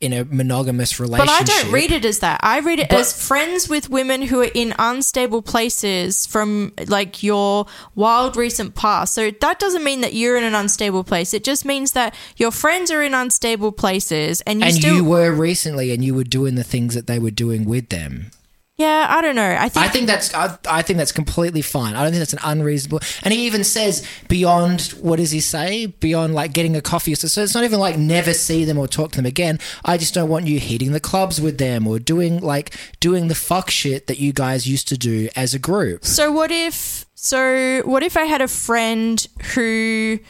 in 0.00 0.12
a 0.12 0.24
monogamous 0.24 1.00
relationship. 1.00 1.26
but. 1.26 1.50
I 1.50 1.62
don't 1.62 1.72
read 1.72 1.90
it 1.90 2.04
as 2.04 2.20
that. 2.20 2.38
I 2.42 2.60
read 2.60 2.78
it 2.78 2.88
But- 2.88 3.00
as 3.00 3.12
friends 3.12 3.68
with 3.68 3.90
women 3.90 4.22
who 4.22 4.40
are 4.40 4.50
in 4.54 4.72
unstable 4.78 5.42
places 5.42 6.24
from 6.26 6.72
like 6.86 7.22
your 7.22 7.66
wild 7.96 8.36
recent 8.36 8.74
past. 8.76 9.14
So 9.14 9.32
that 9.40 9.58
doesn't 9.58 9.82
mean 9.82 10.00
that 10.02 10.14
you're 10.14 10.36
in 10.36 10.44
an 10.44 10.54
unstable 10.54 11.02
place. 11.02 11.34
It 11.34 11.42
just 11.42 11.64
means 11.64 11.92
that 11.92 12.14
your 12.36 12.52
friends 12.52 12.90
are 12.92 13.02
in 13.02 13.12
unstable 13.12 13.72
places 13.72 14.40
and 14.42 14.60
you 14.60 14.66
And 14.66 14.74
still 14.76 14.94
you 14.96 15.04
were 15.04 15.32
recently, 15.32 15.90
and 15.92 16.04
you 16.04 16.14
were 16.14 16.24
doing 16.24 16.54
the 16.54 16.64
things 16.64 16.94
that 16.94 17.06
they 17.08 17.18
were 17.18 17.32
doing 17.32 17.64
with 17.64 17.88
them. 17.88 18.30
Yeah, 18.78 19.06
I 19.08 19.20
don't 19.22 19.34
know. 19.34 19.56
I 19.58 19.68
think 19.68 19.84
I 19.84 19.88
think 19.88 20.06
that's 20.06 20.32
I, 20.32 20.56
I 20.70 20.82
think 20.82 20.98
that's 20.98 21.10
completely 21.10 21.62
fine. 21.62 21.96
I 21.96 22.02
don't 22.04 22.12
think 22.12 22.20
that's 22.20 22.32
an 22.32 22.38
unreasonable. 22.44 23.00
And 23.24 23.34
he 23.34 23.44
even 23.46 23.64
says 23.64 24.06
beyond 24.28 24.82
what 25.00 25.16
does 25.16 25.32
he 25.32 25.40
say? 25.40 25.86
Beyond 25.86 26.32
like 26.32 26.52
getting 26.52 26.76
a 26.76 26.80
coffee. 26.80 27.16
So, 27.16 27.26
so 27.26 27.42
it's 27.42 27.56
not 27.56 27.64
even 27.64 27.80
like 27.80 27.98
never 27.98 28.32
see 28.32 28.64
them 28.64 28.78
or 28.78 28.86
talk 28.86 29.10
to 29.12 29.16
them 29.16 29.26
again. 29.26 29.58
I 29.84 29.98
just 29.98 30.14
don't 30.14 30.28
want 30.28 30.46
you 30.46 30.60
hitting 30.60 30.92
the 30.92 31.00
clubs 31.00 31.40
with 31.40 31.58
them 31.58 31.88
or 31.88 31.98
doing 31.98 32.38
like 32.38 32.72
doing 33.00 33.26
the 33.26 33.34
fuck 33.34 33.68
shit 33.68 34.06
that 34.06 34.20
you 34.20 34.32
guys 34.32 34.68
used 34.68 34.86
to 34.88 34.96
do 34.96 35.28
as 35.34 35.54
a 35.54 35.58
group. 35.58 36.04
So 36.04 36.30
what 36.30 36.52
if 36.52 37.04
so 37.16 37.82
what 37.84 38.04
if 38.04 38.16
I 38.16 38.26
had 38.26 38.42
a 38.42 38.48
friend 38.48 39.26
who 39.54 40.20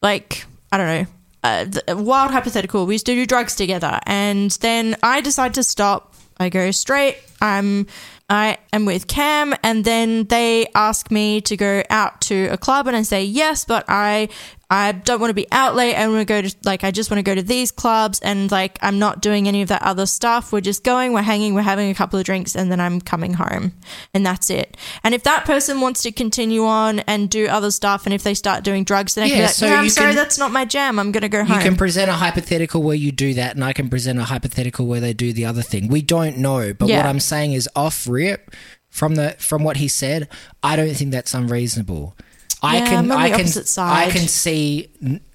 like 0.00 0.46
I 0.72 0.78
don't 0.78 0.86
know 0.86 1.06
uh, 1.44 1.66
wild 1.96 2.30
hypothetical 2.30 2.86
we 2.86 2.94
used 2.94 3.06
to 3.06 3.14
do 3.14 3.26
drugs 3.26 3.54
together 3.54 4.00
and 4.06 4.50
then 4.62 4.96
I 5.02 5.20
decide 5.20 5.52
to 5.54 5.62
stop 5.62 6.14
I 6.38 6.48
go 6.48 6.70
straight 6.70 7.18
I'm 7.40 7.86
I 8.28 8.58
am 8.72 8.84
with 8.84 9.06
Cam 9.06 9.54
and 9.62 9.84
then 9.84 10.24
they 10.24 10.66
ask 10.74 11.10
me 11.10 11.40
to 11.42 11.56
go 11.56 11.82
out 11.88 12.20
to 12.22 12.48
a 12.50 12.58
club 12.58 12.86
and 12.86 12.96
I 12.96 13.02
say 13.02 13.24
yes 13.24 13.64
but 13.64 13.84
I 13.88 14.28
I 14.70 14.92
don't 14.92 15.18
want 15.18 15.30
to 15.30 15.34
be 15.34 15.46
out 15.50 15.74
late 15.76 15.94
I 15.94 16.06
want 16.08 16.20
to 16.20 16.24
go 16.26 16.42
to 16.42 16.54
like 16.62 16.84
I 16.84 16.90
just 16.90 17.10
want 17.10 17.18
to 17.18 17.22
go 17.22 17.34
to 17.34 17.42
these 17.42 17.70
clubs 17.70 18.20
and 18.20 18.50
like 18.50 18.78
I'm 18.82 18.98
not 18.98 19.22
doing 19.22 19.48
any 19.48 19.62
of 19.62 19.68
that 19.70 19.80
other 19.80 20.04
stuff 20.04 20.52
we're 20.52 20.60
just 20.60 20.84
going 20.84 21.14
we're 21.14 21.22
hanging 21.22 21.54
we're 21.54 21.62
having 21.62 21.88
a 21.88 21.94
couple 21.94 22.18
of 22.18 22.26
drinks 22.26 22.54
and 22.54 22.70
then 22.70 22.78
I'm 22.78 23.00
coming 23.00 23.32
home 23.32 23.72
and 24.12 24.26
that's 24.26 24.50
it 24.50 24.76
and 25.02 25.14
if 25.14 25.22
that 25.22 25.46
person 25.46 25.80
wants 25.80 26.02
to 26.02 26.12
continue 26.12 26.66
on 26.66 26.98
and 27.00 27.30
do 27.30 27.46
other 27.46 27.70
stuff 27.70 28.04
and 28.04 28.12
if 28.12 28.22
they 28.24 28.34
start 28.34 28.62
doing 28.62 28.84
drugs 28.84 29.14
then 29.14 29.24
I 29.24 29.28
can 29.28 29.38
be 29.38 29.42
like, 29.44 29.50
so 29.54 29.68
no, 29.68 29.74
I'm 29.76 29.88
sorry 29.88 30.08
can- 30.08 30.16
that's 30.16 30.36
not 30.38 30.52
my 30.52 30.66
jam 30.66 30.98
I'm 30.98 31.12
gonna 31.12 31.30
go 31.30 31.44
home. 31.44 31.56
You 31.56 31.62
can 31.62 31.76
present 31.76 32.10
a 32.10 32.14
hypothetical 32.14 32.82
where 32.82 32.94
you 32.96 33.10
do 33.10 33.32
that, 33.34 33.54
and 33.54 33.64
I 33.64 33.72
can 33.72 33.88
present 33.88 34.18
a 34.18 34.24
hypothetical 34.24 34.86
where 34.86 35.00
they 35.00 35.14
do 35.14 35.32
the 35.32 35.46
other 35.46 35.62
thing. 35.62 35.88
We 35.88 36.02
don't 36.02 36.36
know, 36.36 36.74
but 36.74 36.88
what 36.98 37.06
I'm 37.06 37.20
saying 37.20 37.54
is 37.54 37.68
off 37.74 38.06
rip 38.06 38.54
from 38.90 39.14
the 39.14 39.34
from 39.38 39.64
what 39.64 39.78
he 39.78 39.88
said. 39.88 40.28
I 40.62 40.76
don't 40.76 40.92
think 40.94 41.10
that's 41.10 41.32
unreasonable. 41.34 42.14
I 42.62 42.78
Yeah, 42.78 42.86
can 42.86 43.10
I 43.10 43.30
can 43.30 43.40
opposite 43.40 43.68
side. 43.68 44.08
I 44.08 44.10
can 44.10 44.26
see 44.28 44.88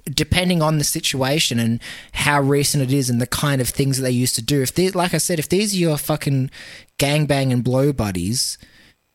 depending 0.05 0.61
on 0.61 0.77
the 0.77 0.83
situation 0.83 1.59
and 1.59 1.79
how 2.11 2.41
recent 2.41 2.83
it 2.83 2.91
is 2.91 3.09
and 3.09 3.21
the 3.21 3.27
kind 3.27 3.61
of 3.61 3.69
things 3.69 3.97
that 3.97 4.03
they 4.03 4.11
used 4.11 4.35
to 4.35 4.41
do. 4.41 4.61
If 4.61 4.73
they 4.73 4.91
like 4.91 5.13
I 5.13 5.17
said, 5.17 5.39
if 5.39 5.47
these 5.49 5.73
are 5.73 5.77
your 5.77 5.97
fucking 5.97 6.51
gangbang 6.99 7.51
and 7.51 7.63
blow 7.63 7.93
buddies. 7.93 8.57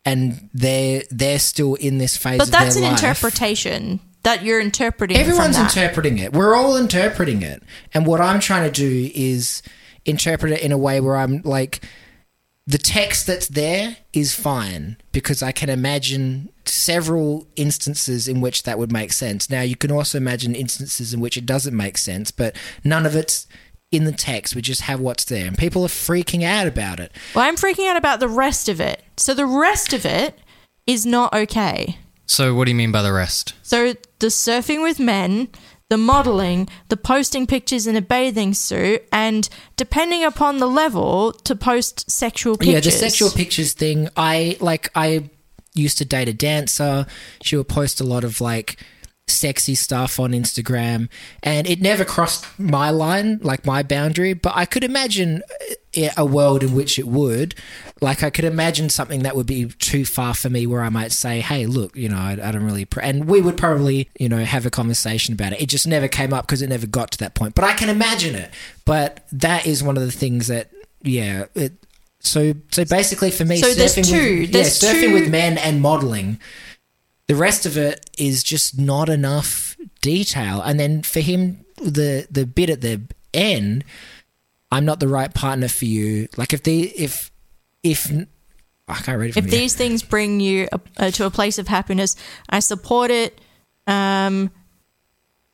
And 0.05 0.49
they're 0.55 1.03
they're 1.11 1.39
still 1.39 1.75
in 1.75 1.99
this 1.99 2.17
phase. 2.17 2.39
but 2.39 2.49
that's 2.49 2.77
an 2.77 2.83
life, 2.83 2.93
interpretation 2.93 4.01
that 4.23 4.43
you're 4.43 4.61
interpreting 4.61 5.17
Everyone's 5.17 5.59
interpreting 5.59 6.19
it. 6.19 6.33
We're 6.33 6.55
all 6.55 6.77
interpreting 6.77 7.43
it. 7.43 7.63
And 7.93 8.07
what 8.07 8.21
I'm 8.21 8.41
trying 8.41 8.71
to 8.71 8.75
do 8.75 9.11
is 9.15 9.63
interpret 10.07 10.53
it 10.53 10.61
in 10.61 10.73
a 10.73 10.79
way 10.79 11.01
where 11.01 11.17
I'm 11.17 11.43
like, 11.45 11.85
the 12.69 12.79
text 12.79 13.27
that's 13.27 13.49
there 13.49 13.97
is 14.13 14.35
fine 14.35 14.99
because 15.11 15.43
I 15.43 15.53
can 15.53 15.71
imagine 15.71 16.51
several 16.67 17.47
instances 17.57 18.29
in 18.29 18.43
which 18.43 18.65
that 18.65 18.79
would 18.79 18.93
make 18.93 19.11
sense. 19.13 19.49
Now, 19.49 19.63
you 19.63 19.75
can 19.75 19.91
also 19.91 20.19
imagine 20.19 20.55
instances 20.55 21.15
in 21.15 21.21
which 21.21 21.39
it 21.39 21.47
doesn't 21.47 21.75
make 21.75 21.97
sense, 21.97 22.31
but 22.31 22.55
none 22.85 23.07
of 23.07 23.17
it's 23.17 23.47
in 23.91 24.05
the 24.05 24.13
text. 24.13 24.55
We 24.55 24.61
just 24.61 24.83
have 24.83 25.01
what's 25.01 25.25
there. 25.25 25.47
And 25.47 25.57
people 25.57 25.83
are 25.85 25.89
freaking 25.89 26.45
out 26.45 26.67
about 26.67 27.01
it. 27.01 27.11
Well, 27.35 27.49
I'm 27.49 27.57
freaking 27.57 27.89
out 27.89 27.97
about 27.97 28.21
the 28.21 28.29
rest 28.29 28.69
of 28.69 28.83
it. 28.83 29.03
So 29.17 29.33
the 29.33 29.47
rest 29.47 29.95
of 29.95 30.05
it 30.05 30.39
is 30.87 31.07
not 31.07 31.33
okay. 31.33 31.97
So, 32.27 32.55
what 32.55 32.67
do 32.67 32.71
you 32.71 32.77
mean 32.77 32.93
by 32.93 33.01
the 33.01 33.13
rest? 33.15 33.55
So 33.63 33.95
the 34.19 34.27
surfing 34.27 34.83
with 34.83 35.01
men, 35.01 35.49
the 35.89 35.97
modeling, 35.97 36.69
the 36.89 36.97
posting 36.97 37.47
pictures 37.47 37.87
in 37.87 37.97
a 37.97 38.03
bathing 38.03 38.55
suit, 38.55 39.03
and 39.11 39.49
depending 39.77 40.23
upon 40.25 40.59
the 40.59 40.67
level, 40.67 41.33
to 41.33 41.57
post 41.57 42.11
sexual 42.11 42.57
pictures. 42.57 42.75
Yeah, 42.75 42.81
the 42.81 42.91
sexual 42.91 43.31
pictures 43.31 43.73
thing. 43.73 44.09
I 44.17 44.57
like. 44.61 44.91
I 44.95 45.31
used 45.75 45.99
to 45.99 46.05
date 46.05 46.29
a 46.29 46.35
dancer. 46.35 47.07
She 47.43 47.57
would 47.57 47.69
post 47.69 48.01
a 48.01 48.05
lot 48.05 48.25
of 48.25 48.41
like 48.41 48.77
sexy 49.27 49.75
stuff 49.75 50.19
on 50.19 50.33
Instagram, 50.33 51.09
and 51.43 51.67
it 51.67 51.81
never 51.81 52.05
crossed 52.05 52.47
my 52.59 52.91
line, 52.91 53.39
like 53.43 53.65
my 53.65 53.83
boundary. 53.83 54.35
But 54.35 54.53
I 54.57 54.65
could 54.65 54.85
imagine 54.85 55.43
uh, 55.97 56.09
a 56.17 56.27
world 56.27 56.63
in 56.63 56.75
which 56.75 56.99
it 56.99 57.07
would. 57.07 57.55
Like 58.01 58.23
I 58.23 58.31
could 58.31 58.45
imagine 58.45 58.89
something 58.91 59.25
that 59.25 59.35
would 59.35 59.47
be 59.47 59.67
too 59.67 60.05
far 60.05 60.33
for 60.35 60.49
me, 60.49 60.67
where 60.67 60.83
I 60.83 60.89
might 60.89 61.11
say, 61.13 61.41
"Hey, 61.41 61.67
look, 61.67 61.97
you 61.97 62.09
know, 62.09 62.17
I, 62.17 62.39
I 62.43 62.53
don't 62.53 62.63
really," 62.63 62.85
pr-. 62.85 63.01
and 63.01 63.25
we 63.27 63.41
would 63.41 63.57
probably, 63.57 64.09
you 64.19 64.29
know, 64.29 64.45
have 64.45 64.65
a 64.67 64.71
conversation 64.71 65.35
about 65.35 65.53
it. 65.53 65.61
It 65.61 65.69
just 65.69 65.87
never 65.87 66.07
came 66.07 66.33
up 66.33 66.47
because 66.47 66.63
it 66.63 66.69
never 66.69 66.87
got 66.87 67.11
to 67.13 67.19
that 67.19 67.35
point. 67.35 67.55
But 67.57 67.65
I 67.65 67.73
can 67.73 67.89
imagine 67.89 68.35
it. 68.37 68.53
But 68.85 69.27
that 69.33 69.67
is 69.67 69.83
one 69.83 69.97
of 69.97 70.05
the 70.05 70.13
things 70.13 70.47
that, 70.47 70.71
yeah, 71.03 71.47
it. 71.55 71.73
So, 72.21 72.53
so 72.71 72.85
basically, 72.85 73.31
for 73.31 73.45
me, 73.45 73.57
So 73.59 73.73
there's 73.75 73.95
two. 73.95 74.41
with, 74.41 74.53
There's 74.53 74.83
yeah, 74.83 74.93
surfing 74.93 75.01
two- 75.09 75.15
with 75.15 75.31
men 75.31 75.57
and 75.59 75.81
modeling. 75.81 76.39
The 77.27 77.35
rest 77.35 77.67
of 77.67 77.77
it 77.77 78.09
is 78.19 78.43
just 78.43 78.79
not 78.79 79.09
enough 79.09 79.77
detail. 80.01 80.61
And 80.63 80.79
then 80.81 81.03
for 81.03 81.21
him, 81.21 81.65
the 81.77 82.27
the 82.31 82.47
bit 82.47 82.71
at 82.71 82.81
the 82.81 83.03
end, 83.35 83.85
I'm 84.71 84.85
not 84.85 85.01
the 85.01 85.09
right 85.09 85.33
partner 85.35 85.69
for 85.69 85.85
you. 85.85 86.29
Like 86.37 86.53
if 86.53 86.63
the 86.63 86.83
if 86.91 87.31
if 87.83 88.11
I 88.89 88.95
can't 88.95 89.19
read 89.19 89.31
it 89.31 89.37
if 89.37 89.45
here. 89.45 89.51
these 89.51 89.75
things 89.75 90.03
bring 90.03 90.41
you 90.41 90.69
uh, 90.97 91.11
to 91.11 91.27
a 91.27 91.31
place 91.31 91.59
of 91.59 91.69
happiness, 91.69 92.17
I 92.49 92.61
support 92.61 93.11
it. 93.11 93.41
Um, 93.87 94.51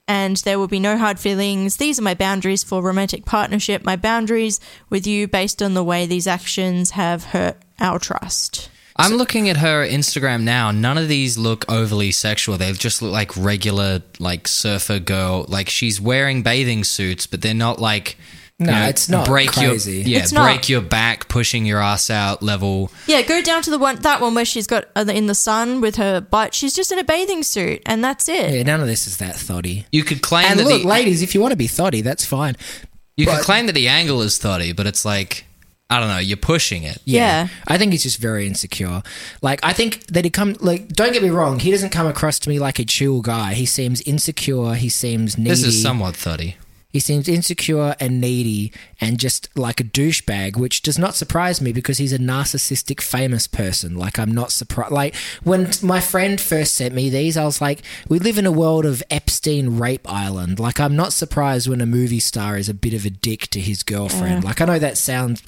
and 0.06 0.36
there 0.38 0.58
will 0.58 0.68
be 0.68 0.80
no 0.80 0.98
hard 0.98 1.18
feelings. 1.18 1.78
These 1.78 1.98
are 1.98 2.02
my 2.02 2.14
boundaries 2.14 2.62
for 2.62 2.82
romantic 2.82 3.24
partnership. 3.24 3.84
My 3.84 3.96
boundaries 3.96 4.60
with 4.90 5.06
you 5.06 5.26
based 5.26 5.62
on 5.62 5.74
the 5.74 5.84
way 5.84 6.06
these 6.06 6.26
actions 6.26 6.90
have 6.90 7.24
hurt 7.24 7.56
our 7.80 7.98
trust. 7.98 8.68
I'm 8.96 9.14
looking 9.14 9.48
at 9.48 9.56
her 9.56 9.84
Instagram 9.84 10.42
now. 10.42 10.70
None 10.70 10.98
of 10.98 11.08
these 11.08 11.36
look 11.36 11.64
overly 11.70 12.12
sexual. 12.12 12.56
They 12.58 12.70
just 12.72 13.02
look 13.02 13.12
like 13.12 13.36
regular, 13.36 14.02
like 14.20 14.46
surfer 14.46 15.00
girl. 15.00 15.46
Like 15.48 15.68
she's 15.68 16.00
wearing 16.00 16.42
bathing 16.42 16.84
suits, 16.84 17.26
but 17.26 17.42
they're 17.42 17.54
not 17.54 17.80
like 17.80 18.16
No, 18.64 18.72
you 18.72 18.78
know, 18.80 18.88
it's 18.88 19.08
not 19.08 19.26
break 19.26 19.50
crazy. 19.52 19.98
your 19.98 20.08
yeah 20.08 20.18
It's 20.18 20.32
not. 20.32 20.44
break 20.44 20.68
your 20.68 20.80
back, 20.80 21.28
pushing 21.28 21.64
your 21.66 21.80
ass 21.80 22.10
out 22.10 22.42
level. 22.42 22.90
Yeah, 23.06 23.22
go 23.22 23.42
down 23.42 23.62
to 23.62 23.70
the 23.70 23.78
one 23.78 23.96
that 23.96 24.20
one 24.20 24.34
where 24.34 24.44
she's 24.44 24.66
got 24.66 24.86
uh, 24.96 25.04
in 25.08 25.26
the 25.26 25.34
sun 25.34 25.80
with 25.80 25.96
her 25.96 26.20
butt. 26.20 26.54
She's 26.54 26.74
just 26.74 26.90
in 26.92 26.98
a 26.98 27.04
bathing 27.04 27.42
suit, 27.42 27.82
and 27.86 28.02
that's 28.02 28.28
it. 28.28 28.54
Yeah, 28.54 28.62
none 28.62 28.80
of 28.80 28.86
this 28.86 29.06
is 29.06 29.18
that 29.18 29.36
thotty. 29.36 29.86
You 29.92 30.04
could 30.04 30.22
claim 30.22 30.46
And 30.46 30.58
that 30.60 30.64
look, 30.66 30.82
the 30.82 30.88
ladies, 30.88 31.22
if 31.22 31.34
you 31.34 31.40
want 31.40 31.52
to 31.52 31.56
be 31.56 31.66
thotty, 31.66 32.00
that's 32.00 32.24
fine. 32.24 32.56
you 33.16 33.26
could 33.26 33.40
claim 33.40 33.66
that 33.66 33.74
the 33.74 33.88
angle 33.88 34.22
is 34.22 34.38
thotty, 34.38 34.72
but 34.72 34.86
it's 34.86 35.04
like 35.04 35.44
I 35.90 36.00
don't 36.00 36.08
know, 36.08 36.18
you're 36.18 36.36
pushing 36.38 36.82
it. 36.82 36.98
Yeah. 37.04 37.48
I 37.68 37.76
think 37.76 37.92
he's 37.92 38.02
just 38.02 38.18
very 38.18 38.46
insecure. 38.46 39.02
Like, 39.42 39.60
I 39.62 39.72
think 39.74 40.06
that 40.08 40.24
he 40.24 40.30
come 40.30 40.56
like. 40.60 40.88
Don't 40.88 41.12
get 41.12 41.22
me 41.22 41.28
wrong. 41.28 41.58
He 41.60 41.70
doesn't 41.70 41.90
come 41.90 42.06
across 42.06 42.38
to 42.40 42.48
me 42.48 42.58
like 42.58 42.78
a 42.78 42.84
chill 42.84 43.20
guy. 43.20 43.52
He 43.54 43.66
seems 43.66 44.00
insecure. 44.02 44.74
He 44.74 44.88
seems 44.88 45.36
needy. 45.36 45.50
This 45.50 45.62
is 45.62 45.80
somewhat 45.80 46.16
thotty. 46.16 46.56
He 46.94 47.00
seems 47.00 47.26
insecure 47.26 47.96
and 47.98 48.20
needy 48.20 48.72
and 49.00 49.18
just 49.18 49.48
like 49.56 49.80
a 49.80 49.84
douchebag, 49.84 50.56
which 50.56 50.80
does 50.80 50.96
not 50.96 51.16
surprise 51.16 51.60
me 51.60 51.72
because 51.72 51.98
he's 51.98 52.12
a 52.12 52.20
narcissistic, 52.20 53.00
famous 53.00 53.48
person. 53.48 53.96
Like, 53.96 54.16
I'm 54.16 54.30
not 54.30 54.52
surprised. 54.52 54.92
Like, 54.92 55.16
when 55.42 55.70
my 55.82 55.98
friend 55.98 56.40
first 56.40 56.74
sent 56.74 56.94
me 56.94 57.10
these, 57.10 57.36
I 57.36 57.46
was 57.46 57.60
like, 57.60 57.82
we 58.08 58.20
live 58.20 58.38
in 58.38 58.46
a 58.46 58.52
world 58.52 58.86
of 58.86 59.02
Epstein 59.10 59.76
Rape 59.76 60.08
Island. 60.08 60.60
Like, 60.60 60.78
I'm 60.78 60.94
not 60.94 61.12
surprised 61.12 61.66
when 61.66 61.80
a 61.80 61.86
movie 61.86 62.20
star 62.20 62.56
is 62.56 62.68
a 62.68 62.74
bit 62.74 62.94
of 62.94 63.04
a 63.04 63.10
dick 63.10 63.48
to 63.48 63.58
his 63.58 63.82
girlfriend. 63.82 64.44
Like, 64.44 64.60
I 64.60 64.66
know 64.66 64.78
that 64.78 64.96
sounds 64.96 65.42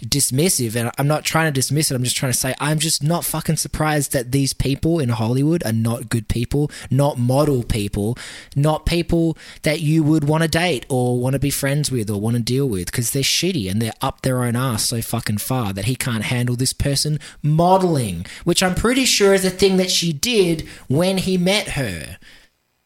dismissive, 0.00 0.76
and 0.76 0.92
I'm 0.98 1.08
not 1.08 1.24
trying 1.24 1.46
to 1.46 1.52
dismiss 1.52 1.90
it. 1.90 1.96
I'm 1.96 2.04
just 2.04 2.16
trying 2.16 2.30
to 2.30 2.38
say, 2.38 2.54
I'm 2.60 2.78
just 2.78 3.02
not 3.02 3.24
fucking 3.24 3.56
surprised 3.56 4.12
that 4.12 4.30
these 4.30 4.52
people 4.52 5.00
in 5.00 5.08
Hollywood 5.08 5.64
are 5.64 5.72
not 5.72 6.10
good 6.10 6.28
people, 6.28 6.70
not 6.92 7.18
model 7.18 7.64
people, 7.64 8.16
not 8.54 8.86
people 8.86 9.36
that 9.62 9.80
you 9.80 10.04
would 10.04 10.22
want 10.22 10.44
to 10.44 10.48
date 10.48 10.86
or 10.92 11.18
want 11.18 11.32
to 11.32 11.38
be 11.38 11.50
friends 11.50 11.90
with 11.90 12.10
or 12.10 12.20
want 12.20 12.36
to 12.36 12.42
deal 12.42 12.68
with 12.68 12.86
because 12.86 13.10
they're 13.12 13.22
shitty 13.22 13.70
and 13.70 13.80
they're 13.80 13.92
up 14.02 14.20
their 14.22 14.44
own 14.44 14.54
ass 14.54 14.84
so 14.84 15.00
fucking 15.00 15.38
far 15.38 15.72
that 15.72 15.86
he 15.86 15.96
can't 15.96 16.24
handle 16.24 16.54
this 16.54 16.72
person 16.72 17.18
modeling, 17.42 18.26
which 18.44 18.62
I'm 18.62 18.74
pretty 18.74 19.04
sure 19.06 19.32
is 19.34 19.44
a 19.44 19.50
thing 19.50 19.76
that 19.78 19.90
she 19.90 20.12
did 20.12 20.68
when 20.88 21.18
he 21.18 21.38
met 21.38 21.68
her. 21.70 22.18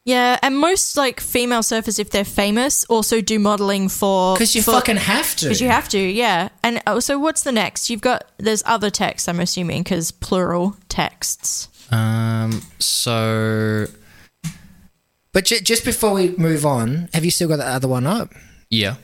Yeah, 0.04 0.38
and 0.40 0.56
most 0.56 0.96
like 0.96 1.18
female 1.18 1.62
surfers, 1.62 1.98
if 1.98 2.10
they're 2.10 2.24
famous, 2.24 2.84
also 2.84 3.20
do 3.20 3.40
modeling 3.40 3.88
for 3.88 4.34
Because 4.34 4.54
you 4.54 4.62
for- 4.62 4.70
fucking 4.70 4.98
have 4.98 5.34
to. 5.36 5.46
Because 5.46 5.60
you 5.60 5.68
have 5.68 5.88
to, 5.88 5.98
yeah. 5.98 6.50
And 6.62 6.80
oh, 6.86 7.00
so 7.00 7.18
what's 7.18 7.42
the 7.42 7.50
next? 7.50 7.90
You've 7.90 8.02
got 8.02 8.24
there's 8.38 8.62
other 8.66 8.88
texts. 8.88 9.28
I'm 9.28 9.40
assuming 9.40 9.82
because 9.82 10.12
plural 10.12 10.76
texts. 10.88 11.68
Um. 11.90 12.62
So 12.78 13.86
But 15.36 15.44
ju- 15.44 15.60
just 15.60 15.84
before 15.84 16.14
we 16.14 16.30
move 16.38 16.64
on, 16.64 17.10
have 17.12 17.22
you 17.22 17.30
still 17.30 17.48
got 17.48 17.58
the 17.58 17.66
other 17.66 17.86
one 17.86 18.06
up? 18.06 18.32
yeah. 18.70 18.94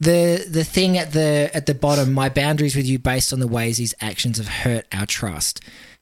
the 0.00 0.44
the 0.50 0.64
thing 0.64 0.98
at 0.98 1.12
the 1.12 1.48
at 1.54 1.66
the 1.66 1.74
bottom 1.74 2.12
my 2.12 2.28
boundaries 2.28 2.74
with 2.74 2.84
you 2.86 2.98
based 2.98 3.32
on 3.32 3.38
the 3.38 3.46
ways 3.46 3.78
his 3.78 3.94
actions 4.00 4.38
have 4.38 4.48
hurt 4.48 4.86
our 4.92 5.06
trust 5.06 5.60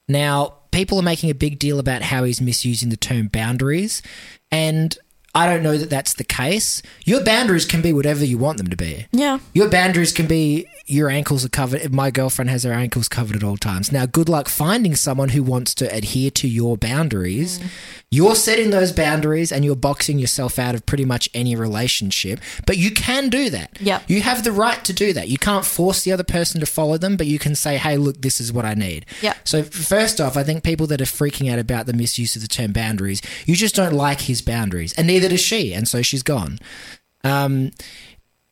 now 0.09 0.55
people 0.71 0.99
are 0.99 1.03
making 1.03 1.29
a 1.29 1.35
big 1.35 1.59
deal 1.59 1.79
about 1.79 2.01
how 2.01 2.25
he's 2.25 2.41
misusing 2.41 2.89
the 2.89 2.97
term 2.97 3.27
boundaries 3.29 4.01
and 4.51 4.97
i 5.35 5.47
don't 5.47 5.63
know 5.63 5.77
that 5.77 5.91
that's 5.91 6.15
the 6.15 6.25
case 6.25 6.81
your 7.05 7.23
boundaries 7.23 7.67
can 7.67 7.83
be 7.83 7.93
whatever 7.93 8.25
you 8.25 8.39
want 8.39 8.57
them 8.57 8.69
to 8.69 8.77
be 8.77 9.07
Yeah, 9.13 9.41
your 9.53 9.69
boundaries 9.69 10.13
can 10.13 10.27
be 10.27 10.67
your 10.89 11.11
ankles 11.11 11.45
are 11.45 11.49
covered. 11.49 11.93
My 11.93 12.11
girlfriend 12.11 12.51
has 12.51 12.65
her 12.65 12.73
ankles 12.73 13.09
covered 13.09 13.37
at 13.37 13.45
all 13.45 13.57
times. 13.57 13.93
Now, 13.93 14.07
good 14.07 14.29
luck 14.29 14.49
finding 14.49 14.97
someone 14.97 15.31
who 15.31 15.43
wants 15.43 15.75
to 15.77 15.95
adhere 15.95 16.31
to 16.33 16.49
your 16.49 16.77
boundaries. 16.77 17.61
You're 18.11 18.35
setting 18.35 18.71
those 18.71 18.91
boundaries 18.93 19.53
and 19.53 19.65
you're 19.65 19.77
boxing 19.77 20.19
yourself 20.19 20.59
out 20.59 20.75
of 20.75 20.87
pretty 20.87 21.05
much 21.05 21.29
any 21.35 21.55
relationship, 21.55 22.41
but 22.67 22.79
you 22.79 22.91
can 22.91 23.29
do 23.29 23.51
that. 23.51 23.77
Yep. 23.81 24.05
You 24.09 24.23
have 24.23 24.45
the 24.45 24.53
right 24.53 24.83
to 24.85 24.93
do 24.93 25.13
that. 25.13 25.29
You 25.29 25.39
can't 25.39 25.65
force 25.65 26.05
the 26.05 26.13
other 26.13 26.25
person 26.25 26.61
to 26.61 26.67
follow 26.67 26.97
them, 26.97 27.17
but 27.17 27.27
you 27.27 27.39
can 27.39 27.55
say, 27.55 27.77
hey, 27.77 27.97
look, 27.97 28.23
this 28.23 28.41
is 28.41 28.53
what 28.53 28.65
I 28.65 28.75
need. 28.75 29.05
Yep. 29.21 29.37
So, 29.45 29.63
first 29.63 30.21
off, 30.21 30.37
I 30.37 30.43
think 30.43 30.65
people 30.65 30.87
that 30.87 31.01
are 31.01 31.05
freaking 31.05 31.53
out 31.53 31.59
about 31.59 31.87
the 31.87 31.93
misuse 31.93 32.35
of 32.35 32.43
the 32.43 32.49
term 32.49 32.73
boundaries, 32.73 33.21
you 33.45 33.55
just 33.55 33.75
don't 33.75 33.95
like 33.95 34.23
his 34.23 34.41
boundaries, 34.41 34.95
and 34.95 35.07
neither 35.07 35.29
does 35.29 35.41
she, 35.41 35.75
and 35.75 35.87
so 35.87 36.03
she's 36.03 36.23
gone 36.23 36.59
um, 37.25 37.71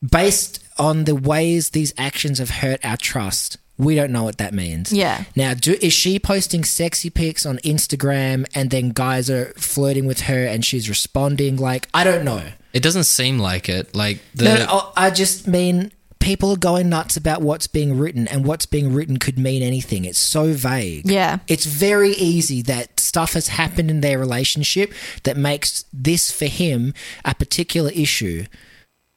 based 0.09 0.63
on 0.79 1.05
the 1.05 1.15
ways 1.15 1.71
these 1.71 1.93
actions 1.97 2.39
have 2.39 2.51
hurt 2.51 2.85
our 2.85 2.97
trust. 2.97 3.59
We 3.79 3.95
don't 3.95 4.11
know 4.11 4.25
what 4.25 4.39
that 4.39 4.55
means. 4.55 4.93
Yeah. 4.93 5.25
Now, 5.35 5.53
do, 5.53 5.77
is 5.83 5.93
she 5.93 6.19
posting 6.19 6.65
sexy 6.65 7.11
pics 7.11 7.45
on 7.45 7.59
Instagram 7.59 8.47
and 8.55 8.71
then 8.71 8.89
guys 8.91 9.29
are 9.29 9.53
flirting 9.59 10.07
with 10.07 10.23
her 10.23 10.47
and 10.47 10.65
she's 10.65 10.89
responding? 10.89 11.57
Like, 11.57 11.89
I 11.93 12.03
don't 12.03 12.25
know. 12.25 12.43
It 12.73 12.83
doesn't 12.83 13.05
seem 13.05 13.39
like 13.39 13.69
it. 13.69 13.95
Like 13.95 14.21
the 14.35 14.45
No, 14.45 14.57
no, 14.65 14.93
I 14.97 15.11
just 15.11 15.47
mean 15.47 15.93
people 16.19 16.51
are 16.51 16.57
going 16.57 16.89
nuts 16.89 17.17
about 17.17 17.41
what's 17.41 17.69
being 17.69 17.97
written, 17.99 18.27
and 18.27 18.45
what's 18.45 18.67
being 18.67 18.93
written 18.93 19.17
could 19.19 19.39
mean 19.39 19.63
anything. 19.63 20.05
It's 20.05 20.19
so 20.19 20.53
vague. 20.53 21.09
Yeah. 21.09 21.39
It's 21.47 21.65
very 21.65 22.11
easy 22.13 22.63
that 22.63 22.99
stuff 22.99 23.35
has 23.35 23.49
happened 23.49 23.91
in 23.91 24.01
their 24.01 24.19
relationship 24.19 24.93
that 25.23 25.37
makes 25.37 25.85
this 25.93 26.33
for 26.33 26.47
him 26.47 26.95
a 27.25 27.35
particular 27.35 27.91
issue 27.91 28.47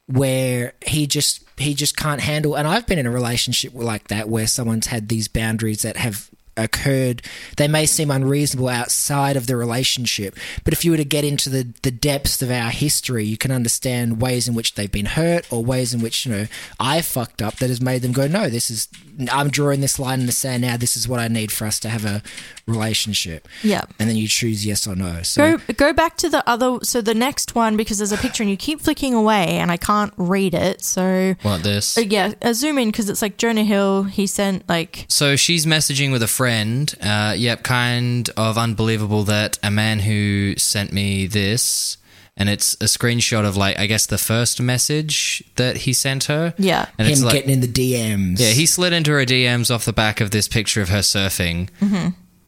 where 0.05 0.73
he 0.85 1.07
just 1.07 1.43
he 1.59 1.73
just 1.73 1.95
can't 1.95 2.21
handle 2.21 2.55
and 2.55 2.67
I've 2.67 2.87
been 2.87 2.99
in 2.99 3.05
a 3.05 3.11
relationship 3.11 3.73
like 3.73 4.07
that 4.07 4.29
where 4.29 4.47
someone's 4.47 4.87
had 4.87 5.07
these 5.07 5.27
boundaries 5.27 5.81
that 5.81 5.97
have 5.97 6.29
occurred 6.63 7.21
they 7.57 7.67
may 7.67 7.85
seem 7.85 8.09
unreasonable 8.11 8.69
outside 8.69 9.35
of 9.35 9.47
the 9.47 9.55
relationship 9.55 10.35
but 10.63 10.73
if 10.73 10.83
you 10.85 10.91
were 10.91 10.97
to 10.97 11.05
get 11.05 11.23
into 11.23 11.49
the 11.49 11.67
the 11.83 11.91
depths 11.91 12.41
of 12.41 12.51
our 12.51 12.69
history 12.69 13.25
you 13.25 13.37
can 13.37 13.51
understand 13.51 14.21
ways 14.21 14.47
in 14.47 14.53
which 14.55 14.75
they've 14.75 14.91
been 14.91 15.05
hurt 15.05 15.51
or 15.51 15.63
ways 15.63 15.93
in 15.93 16.01
which 16.01 16.25
you 16.25 16.31
know 16.31 16.45
I 16.79 17.01
fucked 17.01 17.41
up 17.41 17.55
that 17.57 17.69
has 17.69 17.81
made 17.81 18.01
them 18.01 18.11
go 18.11 18.27
no 18.27 18.49
this 18.49 18.69
is 18.69 18.87
I'm 19.31 19.49
drawing 19.49 19.81
this 19.81 19.99
line 19.99 20.21
in 20.21 20.25
the 20.27 20.31
sand 20.31 20.61
now 20.61 20.77
this 20.77 20.95
is 20.95 21.07
what 21.07 21.19
I 21.19 21.27
need 21.27 21.51
for 21.51 21.65
us 21.65 21.79
to 21.81 21.89
have 21.89 22.05
a 22.05 22.21
relationship 22.67 23.47
Yeah. 23.63 23.81
and 23.99 24.09
then 24.09 24.15
you 24.15 24.27
choose 24.27 24.65
yes 24.65 24.87
or 24.87 24.95
no 24.95 25.21
so 25.23 25.57
Go 25.57 25.73
go 25.73 25.93
back 25.93 26.17
to 26.17 26.29
the 26.29 26.47
other. 26.47 26.79
So 26.83 27.01
the 27.01 27.15
next 27.15 27.55
one 27.55 27.75
because 27.77 27.97
there's 27.97 28.11
a 28.11 28.17
picture 28.17 28.43
and 28.43 28.49
you 28.49 28.57
keep 28.57 28.79
flicking 28.81 29.13
away 29.13 29.45
and 29.57 29.71
I 29.71 29.77
can't 29.77 30.13
read 30.17 30.53
it. 30.53 30.81
So 30.83 31.35
what 31.41 31.63
this. 31.63 31.97
uh, 31.97 32.01
yeah, 32.01 32.33
uh, 32.41 32.53
zoom 32.53 32.77
in 32.77 32.89
because 32.89 33.09
it's 33.09 33.21
like 33.21 33.37
Jonah 33.37 33.63
Hill. 33.63 34.03
He 34.03 34.27
sent 34.27 34.67
like 34.69 35.05
So 35.09 35.35
she's 35.35 35.65
messaging 35.65 36.11
with 36.11 36.21
a 36.21 36.27
friend. 36.27 36.48
Uh, 36.49 37.33
yep, 37.37 37.63
kind 37.63 38.29
of 38.37 38.57
unbelievable 38.57 39.23
that 39.25 39.59
a 39.63 39.71
man 39.71 39.99
who 39.99 40.55
sent 40.57 40.91
me 40.91 41.27
this, 41.27 41.97
and 42.37 42.49
it's 42.49 42.73
a 42.75 42.85
screenshot 42.85 43.45
of 43.45 43.57
like 43.57 43.77
I 43.77 43.85
guess 43.85 44.05
the 44.05 44.17
first 44.17 44.61
message 44.61 45.43
that 45.55 45.77
he 45.77 45.93
sent 45.93 46.25
her. 46.25 46.53
Yeah. 46.57 46.87
and 46.97 47.07
him 47.07 47.13
it's 47.13 47.23
like 47.23 47.33
getting 47.33 47.51
in 47.51 47.59
the 47.61 47.67
DMs 47.67 48.39
yeah, 48.39 48.51
he 48.51 48.65
slid 48.65 48.93
into 48.93 49.11
her 49.11 49.25
DMs 49.25 49.73
off 49.73 49.85
the 49.85 49.93
back 49.93 50.21
of 50.21 50.31
this 50.31 50.47
picture 50.47 50.81
of 50.81 50.89
her 50.89 50.99
surfing. 50.99 51.69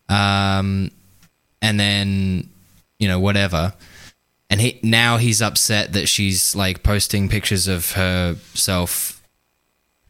Um, 0.09 0.91
and 1.61 1.79
then 1.79 2.49
you 2.99 3.07
know 3.07 3.19
whatever. 3.19 3.73
And 4.49 4.59
he 4.59 4.79
now 4.83 5.17
he's 5.17 5.41
upset 5.41 5.93
that 5.93 6.09
she's 6.09 6.55
like 6.55 6.83
posting 6.83 7.29
pictures 7.29 7.67
of 7.67 7.91
herself. 7.93 9.10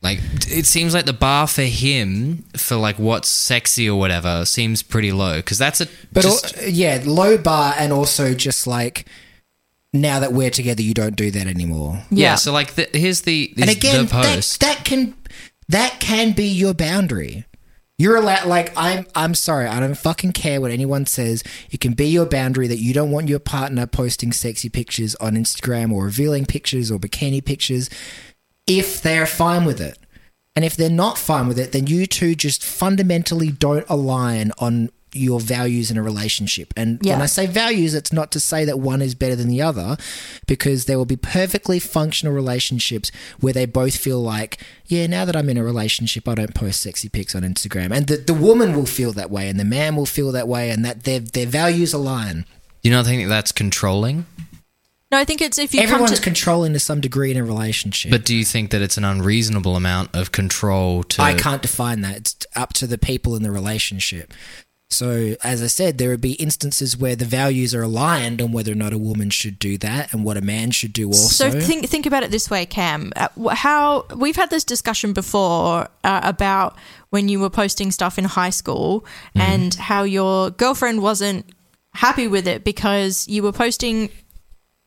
Like 0.01 0.19
it 0.47 0.65
seems 0.65 0.93
like 0.95 1.05
the 1.05 1.13
bar 1.13 1.45
for 1.47 1.61
him 1.61 2.43
for 2.57 2.75
like 2.75 2.97
what's 2.97 3.29
sexy 3.29 3.87
or 3.87 3.99
whatever 3.99 4.45
seems 4.45 4.81
pretty 4.81 5.11
low 5.11 5.37
because 5.37 5.59
that's 5.59 5.79
a 5.79 5.87
But 6.11 6.23
just, 6.23 6.57
al- 6.57 6.67
yeah, 6.69 7.01
low 7.05 7.37
bar, 7.37 7.75
and 7.77 7.93
also 7.93 8.33
just 8.33 8.65
like 8.65 9.05
now 9.93 10.19
that 10.19 10.33
we're 10.33 10.49
together, 10.49 10.81
you 10.81 10.93
don't 10.95 11.15
do 11.15 11.29
that 11.31 11.45
anymore. 11.47 12.03
yeah. 12.09 12.31
yeah. 12.31 12.35
So 12.35 12.51
like 12.51 12.73
the, 12.73 12.89
here's 12.93 13.21
the 13.21 13.53
And 13.59 13.69
again, 13.69 14.05
the 14.05 14.11
post. 14.11 14.59
that 14.61 14.77
that 14.77 14.85
can 14.85 15.13
that 15.69 15.99
can 15.99 16.31
be 16.31 16.47
your 16.47 16.73
boundary. 16.73 17.45
You're 17.99 18.15
allowed. 18.15 18.47
Like 18.47 18.73
I'm. 18.75 19.05
I'm 19.13 19.35
sorry. 19.35 19.67
I 19.67 19.79
don't 19.79 19.93
fucking 19.95 20.31
care 20.31 20.59
what 20.59 20.71
anyone 20.71 21.05
says. 21.05 21.43
It 21.69 21.79
can 21.79 21.93
be 21.93 22.07
your 22.07 22.25
boundary 22.25 22.67
that 22.67 22.79
you 22.79 22.95
don't 22.95 23.11
want 23.11 23.29
your 23.29 23.37
partner 23.37 23.85
posting 23.85 24.31
sexy 24.31 24.69
pictures 24.69 25.13
on 25.15 25.33
Instagram 25.35 25.91
or 25.91 26.05
revealing 26.05 26.47
pictures 26.47 26.89
or 26.89 26.97
bikini 26.97 27.45
pictures 27.45 27.91
if 28.67 29.01
they're 29.01 29.25
fine 29.25 29.65
with 29.65 29.81
it. 29.81 29.97
And 30.55 30.65
if 30.65 30.75
they're 30.75 30.89
not 30.89 31.17
fine 31.17 31.47
with 31.47 31.57
it, 31.57 31.71
then 31.71 31.87
you 31.87 32.05
two 32.05 32.35
just 32.35 32.63
fundamentally 32.63 33.51
don't 33.51 33.85
align 33.87 34.51
on 34.57 34.89
your 35.13 35.39
values 35.39 35.91
in 35.91 35.97
a 35.97 36.03
relationship. 36.03 36.73
And 36.77 37.01
when 37.03 37.21
I 37.21 37.25
say 37.25 37.45
values, 37.45 37.93
it's 37.93 38.13
not 38.13 38.31
to 38.31 38.39
say 38.39 38.63
that 38.65 38.79
one 38.79 39.01
is 39.01 39.15
better 39.15 39.35
than 39.35 39.47
the 39.47 39.61
other, 39.61 39.97
because 40.47 40.85
there 40.85 40.97
will 40.97 41.05
be 41.05 41.17
perfectly 41.17 41.79
functional 41.79 42.33
relationships 42.33 43.11
where 43.39 43.53
they 43.53 43.65
both 43.65 43.95
feel 43.97 44.21
like, 44.21 44.61
yeah, 44.87 45.07
now 45.07 45.25
that 45.25 45.35
I'm 45.35 45.49
in 45.49 45.57
a 45.57 45.63
relationship, 45.63 46.27
I 46.27 46.35
don't 46.35 46.55
post 46.55 46.81
sexy 46.81 47.09
pics 47.09 47.35
on 47.35 47.43
Instagram. 47.43 47.93
And 47.93 48.07
the, 48.07 48.17
the 48.17 48.33
woman 48.33 48.73
will 48.73 48.85
feel 48.85 49.11
that 49.13 49.31
way, 49.31 49.49
and 49.49 49.59
the 49.59 49.65
man 49.65 49.95
will 49.95 50.05
feel 50.05 50.31
that 50.31 50.47
way, 50.47 50.69
and 50.69 50.83
that 50.85 51.03
their, 51.03 51.19
their 51.19 51.45
values 51.45 51.93
align. 51.93 52.45
Do 52.81 52.89
you 52.89 52.95
not 52.95 53.05
think 53.05 53.23
that 53.23 53.29
that's 53.29 53.51
controlling? 53.51 54.25
No, 55.11 55.17
I 55.17 55.25
think 55.25 55.41
it's 55.41 55.57
if 55.57 55.73
you 55.73 55.81
Everyone's 55.81 56.11
come 56.11 56.15
to 56.15 56.21
controlling 56.21 56.73
to 56.73 56.79
some 56.79 57.01
degree 57.01 57.31
in 57.31 57.37
a 57.37 57.43
relationship. 57.43 58.11
But 58.11 58.23
do 58.23 58.35
you 58.35 58.45
think 58.45 58.71
that 58.71 58.81
it's 58.81 58.97
an 58.97 59.03
unreasonable 59.03 59.75
amount 59.75 60.15
of 60.15 60.31
control 60.31 61.03
to? 61.03 61.21
I 61.21 61.33
can't 61.33 61.61
define 61.61 62.01
that. 62.01 62.17
It's 62.17 62.47
up 62.55 62.73
to 62.73 62.87
the 62.87 62.97
people 62.97 63.35
in 63.35 63.43
the 63.43 63.51
relationship. 63.51 64.33
So, 64.89 65.35
as 65.41 65.63
I 65.63 65.67
said, 65.67 65.97
there 65.97 66.09
would 66.09 66.21
be 66.21 66.33
instances 66.33 66.97
where 66.97 67.15
the 67.15 67.23
values 67.25 67.73
are 67.73 67.81
aligned 67.81 68.41
on 68.41 68.51
whether 68.51 68.73
or 68.73 68.75
not 68.75 68.91
a 68.91 68.97
woman 68.97 69.29
should 69.29 69.57
do 69.57 69.77
that 69.77 70.13
and 70.13 70.25
what 70.25 70.35
a 70.35 70.41
man 70.41 70.71
should 70.71 70.91
do 70.91 71.07
also. 71.07 71.49
So 71.49 71.59
think 71.59 71.87
think 71.87 72.05
about 72.05 72.23
it 72.23 72.31
this 72.31 72.49
way, 72.49 72.65
Cam. 72.65 73.13
Uh, 73.15 73.55
How 73.55 74.05
we've 74.15 74.35
had 74.35 74.49
this 74.49 74.65
discussion 74.65 75.13
before 75.13 75.87
uh, 76.03 76.21
about 76.23 76.77
when 77.09 77.29
you 77.29 77.39
were 77.39 77.49
posting 77.49 77.91
stuff 77.91 78.17
in 78.17 78.25
high 78.25 78.49
school 78.49 79.05
and 79.33 79.73
how 79.75 80.03
your 80.03 80.51
girlfriend 80.51 81.01
wasn't 81.01 81.45
happy 81.93 82.27
with 82.27 82.47
it 82.47 82.63
because 82.65 83.27
you 83.29 83.43
were 83.43 83.53
posting 83.53 84.09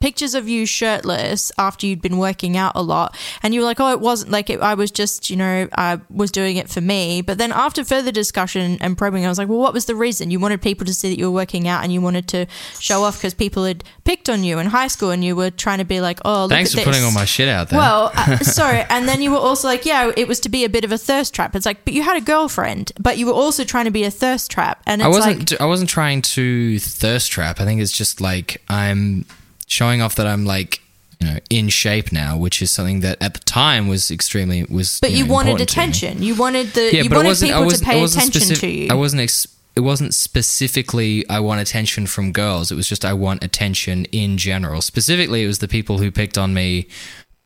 pictures 0.04 0.34
of 0.34 0.48
you 0.48 0.66
shirtless 0.66 1.52
after 1.58 1.86
you'd 1.86 2.02
been 2.02 2.18
working 2.18 2.56
out 2.56 2.72
a 2.74 2.82
lot 2.82 3.16
and 3.42 3.54
you 3.54 3.60
were 3.60 3.66
like 3.66 3.80
oh 3.80 3.90
it 3.92 4.00
wasn't 4.00 4.30
like 4.30 4.50
it, 4.50 4.60
i 4.60 4.74
was 4.74 4.90
just 4.90 5.30
you 5.30 5.36
know 5.36 5.68
i 5.76 5.98
was 6.10 6.30
doing 6.30 6.56
it 6.56 6.68
for 6.68 6.80
me 6.80 7.22
but 7.22 7.38
then 7.38 7.52
after 7.52 7.84
further 7.84 8.12
discussion 8.12 8.76
and 8.80 8.98
probing 8.98 9.24
i 9.24 9.28
was 9.28 9.38
like 9.38 9.48
well 9.48 9.58
what 9.58 9.72
was 9.72 9.86
the 9.86 9.94
reason 9.94 10.30
you 10.30 10.40
wanted 10.40 10.60
people 10.60 10.84
to 10.84 10.92
see 10.92 11.08
that 11.08 11.18
you 11.18 11.24
were 11.24 11.34
working 11.34 11.68
out 11.68 11.82
and 11.82 11.92
you 11.92 12.00
wanted 12.00 12.26
to 12.28 12.46
show 12.78 13.02
off 13.02 13.16
because 13.16 13.34
people 13.34 13.64
had 13.64 13.82
picked 14.04 14.28
on 14.28 14.44
you 14.44 14.58
in 14.58 14.66
high 14.66 14.88
school 14.88 15.10
and 15.10 15.24
you 15.24 15.34
were 15.34 15.50
trying 15.50 15.78
to 15.78 15.84
be 15.84 16.00
like 16.00 16.18
oh 16.24 16.42
look 16.42 16.64
Thanks 16.64 16.74
for 16.74 16.82
putting 16.82 17.04
all 17.04 17.12
my 17.12 17.24
shit 17.24 17.48
out 17.48 17.68
there. 17.68 17.78
Well, 17.78 18.10
uh, 18.14 18.38
sorry. 18.42 18.84
And 18.88 19.08
then 19.08 19.20
you 19.20 19.30
were 19.30 19.38
also 19.38 19.68
like, 19.68 19.84
yeah, 19.84 20.12
it 20.16 20.28
was 20.28 20.40
to 20.40 20.48
be 20.48 20.64
a 20.64 20.68
bit 20.68 20.84
of 20.84 20.92
a 20.92 20.98
thirst 20.98 21.34
trap. 21.34 21.54
It's 21.56 21.66
like, 21.66 21.84
but 21.84 21.94
you 21.94 22.02
had 22.02 22.16
a 22.16 22.20
girlfriend, 22.24 22.92
but 22.98 23.18
you 23.18 23.26
were 23.26 23.32
also 23.32 23.64
trying 23.64 23.86
to 23.86 23.90
be 23.90 24.04
a 24.04 24.10
thirst 24.10 24.50
trap. 24.50 24.82
And 24.86 25.00
it's 25.00 25.06
I 25.06 25.08
wasn't. 25.08 25.50
like, 25.50 25.60
I 25.60 25.66
wasn't 25.66 25.90
trying 25.90 26.22
to 26.22 26.78
thirst 26.78 27.30
trap. 27.30 27.60
I 27.60 27.64
think 27.64 27.80
it's 27.80 27.96
just 27.96 28.20
like 28.20 28.62
I'm 28.68 29.26
showing 29.66 30.02
off 30.02 30.14
that 30.16 30.26
I'm 30.26 30.44
like 30.44 30.80
you 31.20 31.28
know 31.28 31.38
in 31.50 31.68
shape 31.68 32.12
now, 32.12 32.36
which 32.36 32.60
is 32.62 32.70
something 32.70 33.00
that 33.00 33.22
at 33.22 33.34
the 33.34 33.40
time 33.40 33.88
was 33.88 34.10
extremely 34.10 34.64
was. 34.64 34.98
but 35.00 35.12
you, 35.12 35.26
know, 35.26 35.32
wanted 35.32 35.60
attention. 35.60 36.22
You 36.22 36.34
wanted 36.34 36.68
the, 36.68 36.90
Yeah, 36.92 37.02
you 37.02 37.10
but 37.10 37.24
wanted 37.24 37.38
people 37.40 37.70
to 37.70 37.84
pay 37.84 38.02
attention 38.02 38.42
specif- 38.42 38.60
to 38.60 38.68
you. 38.68 38.88
I 38.90 38.94
wasn't. 38.94 39.22
Ex- 39.22 39.48
it 39.76 39.80
wasn't 39.80 40.14
specifically 40.14 41.28
I 41.28 41.40
want 41.40 41.60
attention 41.60 42.06
from 42.06 42.30
girls. 42.30 42.70
It 42.70 42.76
was 42.76 42.88
just 42.88 43.04
I 43.04 43.12
want 43.12 43.42
attention 43.42 44.04
in 44.06 44.38
general. 44.38 44.80
Specifically, 44.82 45.42
it 45.42 45.48
was 45.48 45.58
the 45.58 45.66
people 45.66 45.98
who 45.98 46.12
picked 46.12 46.38
on 46.38 46.54
me 46.54 46.86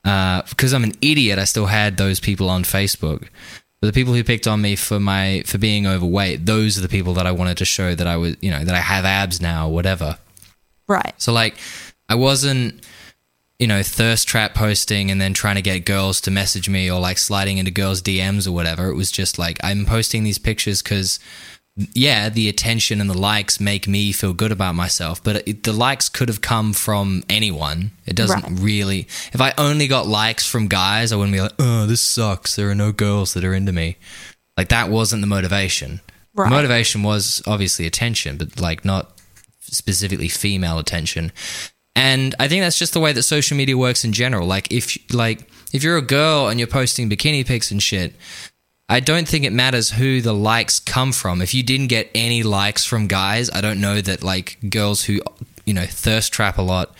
uh, 0.04 0.42
because 0.48 0.74
I'm 0.74 0.84
an 0.84 0.92
idiot. 1.00 1.38
I 1.38 1.44
still 1.44 1.66
had 1.66 1.96
those 1.96 2.20
people 2.20 2.50
on 2.50 2.64
Facebook. 2.64 3.28
But 3.80 3.86
the 3.86 3.92
people 3.92 4.12
who 4.12 4.24
picked 4.24 4.48
on 4.48 4.60
me 4.60 4.74
for 4.74 4.98
my 4.98 5.42
for 5.46 5.56
being 5.56 5.86
overweight, 5.86 6.44
those 6.44 6.76
are 6.76 6.80
the 6.80 6.88
people 6.88 7.14
that 7.14 7.26
I 7.26 7.32
wanted 7.32 7.56
to 7.58 7.64
show 7.64 7.94
that 7.94 8.06
I 8.06 8.16
was, 8.16 8.36
you 8.40 8.50
know, 8.50 8.64
that 8.64 8.74
I 8.74 8.80
have 8.80 9.04
abs 9.04 9.40
now, 9.40 9.68
or 9.68 9.72
whatever. 9.72 10.18
right. 10.88 11.14
So 11.16 11.32
like, 11.32 11.56
I 12.08 12.14
wasn't, 12.14 12.84
you 13.58 13.66
know, 13.66 13.82
thirst 13.82 14.28
trap 14.28 14.54
posting 14.54 15.10
and 15.10 15.20
then 15.20 15.34
trying 15.34 15.56
to 15.56 15.62
get 15.62 15.84
girls 15.84 16.20
to 16.22 16.30
message 16.30 16.68
me 16.68 16.90
or 16.90 17.00
like 17.00 17.18
sliding 17.18 17.58
into 17.58 17.70
girls' 17.70 18.00
DMs 18.02 18.46
or 18.46 18.52
whatever. 18.52 18.88
It 18.88 18.94
was 18.94 19.10
just 19.10 19.38
like 19.38 19.58
I'm 19.62 19.84
posting 19.84 20.22
these 20.24 20.38
pictures 20.38 20.80
because, 20.82 21.18
yeah, 21.94 22.28
the 22.28 22.48
attention 22.48 23.00
and 23.00 23.08
the 23.10 23.18
likes 23.18 23.60
make 23.60 23.86
me 23.86 24.10
feel 24.12 24.32
good 24.32 24.52
about 24.52 24.74
myself. 24.74 25.22
But 25.22 25.46
it, 25.46 25.62
the 25.64 25.72
likes 25.72 26.08
could 26.08 26.28
have 26.28 26.40
come 26.40 26.72
from 26.72 27.22
anyone. 27.28 27.90
It 28.06 28.16
doesn't 28.16 28.42
Right. 28.42 28.58
really. 28.60 29.00
If 29.32 29.40
I 29.40 29.52
only 29.58 29.86
got 29.86 30.06
likes 30.06 30.46
from 30.46 30.68
guys, 30.68 31.12
I 31.12 31.16
wouldn't 31.16 31.34
be 31.34 31.40
like, 31.40 31.52
oh, 31.58 31.86
this 31.86 32.00
sucks. 32.00 32.56
There 32.56 32.70
are 32.70 32.74
no 32.74 32.90
girls 32.92 33.34
that 33.34 33.44
are 33.44 33.54
into 33.54 33.72
me. 33.72 33.96
Like 34.56 34.68
that 34.70 34.88
wasn't 34.88 35.20
the 35.22 35.28
motivation. 35.28 36.00
Right. 36.34 36.48
The 36.48 36.56
motivation 36.56 37.02
was 37.02 37.42
obviously 37.46 37.86
attention, 37.86 38.36
but 38.38 38.60
like 38.60 38.84
not 38.84 39.12
specifically 39.60 40.28
female 40.28 40.78
attention. 40.78 41.32
And 41.94 42.34
I 42.38 42.48
think 42.48 42.62
that's 42.62 42.78
just 42.78 42.92
the 42.92 43.00
way 43.00 43.12
that 43.12 43.22
social 43.24 43.56
media 43.56 43.76
works 43.76 44.04
in 44.04 44.12
general. 44.12 44.46
Like 44.46 44.70
if 44.72 44.96
like 45.12 45.48
if 45.72 45.82
you're 45.82 45.96
a 45.96 46.02
girl 46.02 46.48
and 46.48 46.58
you're 46.60 46.68
posting 46.68 47.10
bikini 47.10 47.44
pics 47.46 47.70
and 47.70 47.82
shit, 47.82 48.14
I 48.88 49.00
don't 49.00 49.26
think 49.28 49.44
it 49.44 49.52
matters 49.52 49.90
who 49.90 50.20
the 50.20 50.32
likes 50.32 50.80
come 50.80 51.12
from. 51.12 51.42
If 51.42 51.52
you 51.54 51.62
didn't 51.62 51.88
get 51.88 52.10
any 52.14 52.42
likes 52.42 52.84
from 52.84 53.06
guys, 53.08 53.50
I 53.50 53.60
don't 53.60 53.80
know 53.80 54.00
that 54.00 54.22
like 54.22 54.58
girls 54.70 55.04
who 55.04 55.20
you 55.64 55.74
know 55.74 55.86
thirst 55.86 56.32
trap 56.32 56.56
a 56.58 56.62
lot 56.62 56.94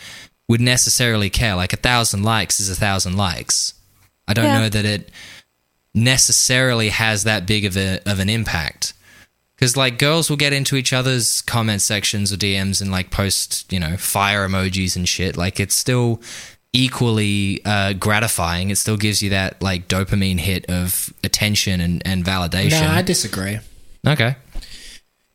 would 0.49 0.61
necessarily 0.61 1.29
care. 1.29 1.55
Like 1.55 1.73
a 1.73 1.77
thousand 1.77 2.23
likes 2.23 2.59
is 2.59 2.69
a 2.69 2.75
thousand 2.75 3.15
likes. 3.15 3.73
I 4.27 4.33
don't 4.33 4.45
Yeah. 4.45 4.59
know 4.61 4.69
that 4.69 4.85
it 4.85 5.09
necessarily 5.95 6.89
has 6.89 7.23
that 7.23 7.45
big 7.45 7.65
of 7.65 7.77
a 7.77 7.99
of 8.05 8.19
an 8.19 8.29
impact. 8.29 8.93
Because 9.59 9.75
like 9.75 9.97
girls 9.97 10.29
will 10.29 10.37
get 10.37 10.53
into 10.53 10.77
each 10.77 10.93
other's 10.93 11.41
comment 11.41 11.81
sections 11.81 12.31
or 12.31 12.37
DMs 12.37 12.81
and 12.81 12.91
like 12.91 13.11
post, 13.11 13.71
you 13.73 13.77
know, 13.77 13.97
fire 13.97 14.47
emojis 14.47 14.95
and 14.95 15.07
shit. 15.07 15.35
Like 15.35 15.59
it's 15.59 15.75
still 15.75 16.21
equally 16.71 17.59
uh, 17.65 17.91
gratifying. 17.91 18.69
It 18.69 18.77
still 18.77 18.95
gives 18.95 19.21
you 19.21 19.31
that 19.31 19.61
like 19.61 19.89
dopamine 19.89 20.39
hit 20.39 20.65
of 20.69 21.13
attention 21.25 21.81
and, 21.81 22.01
and 22.05 22.23
validation. 22.23 22.81
no, 22.81 22.87
I 22.87 23.01
disagree. 23.01 23.59
okay. 24.07 24.37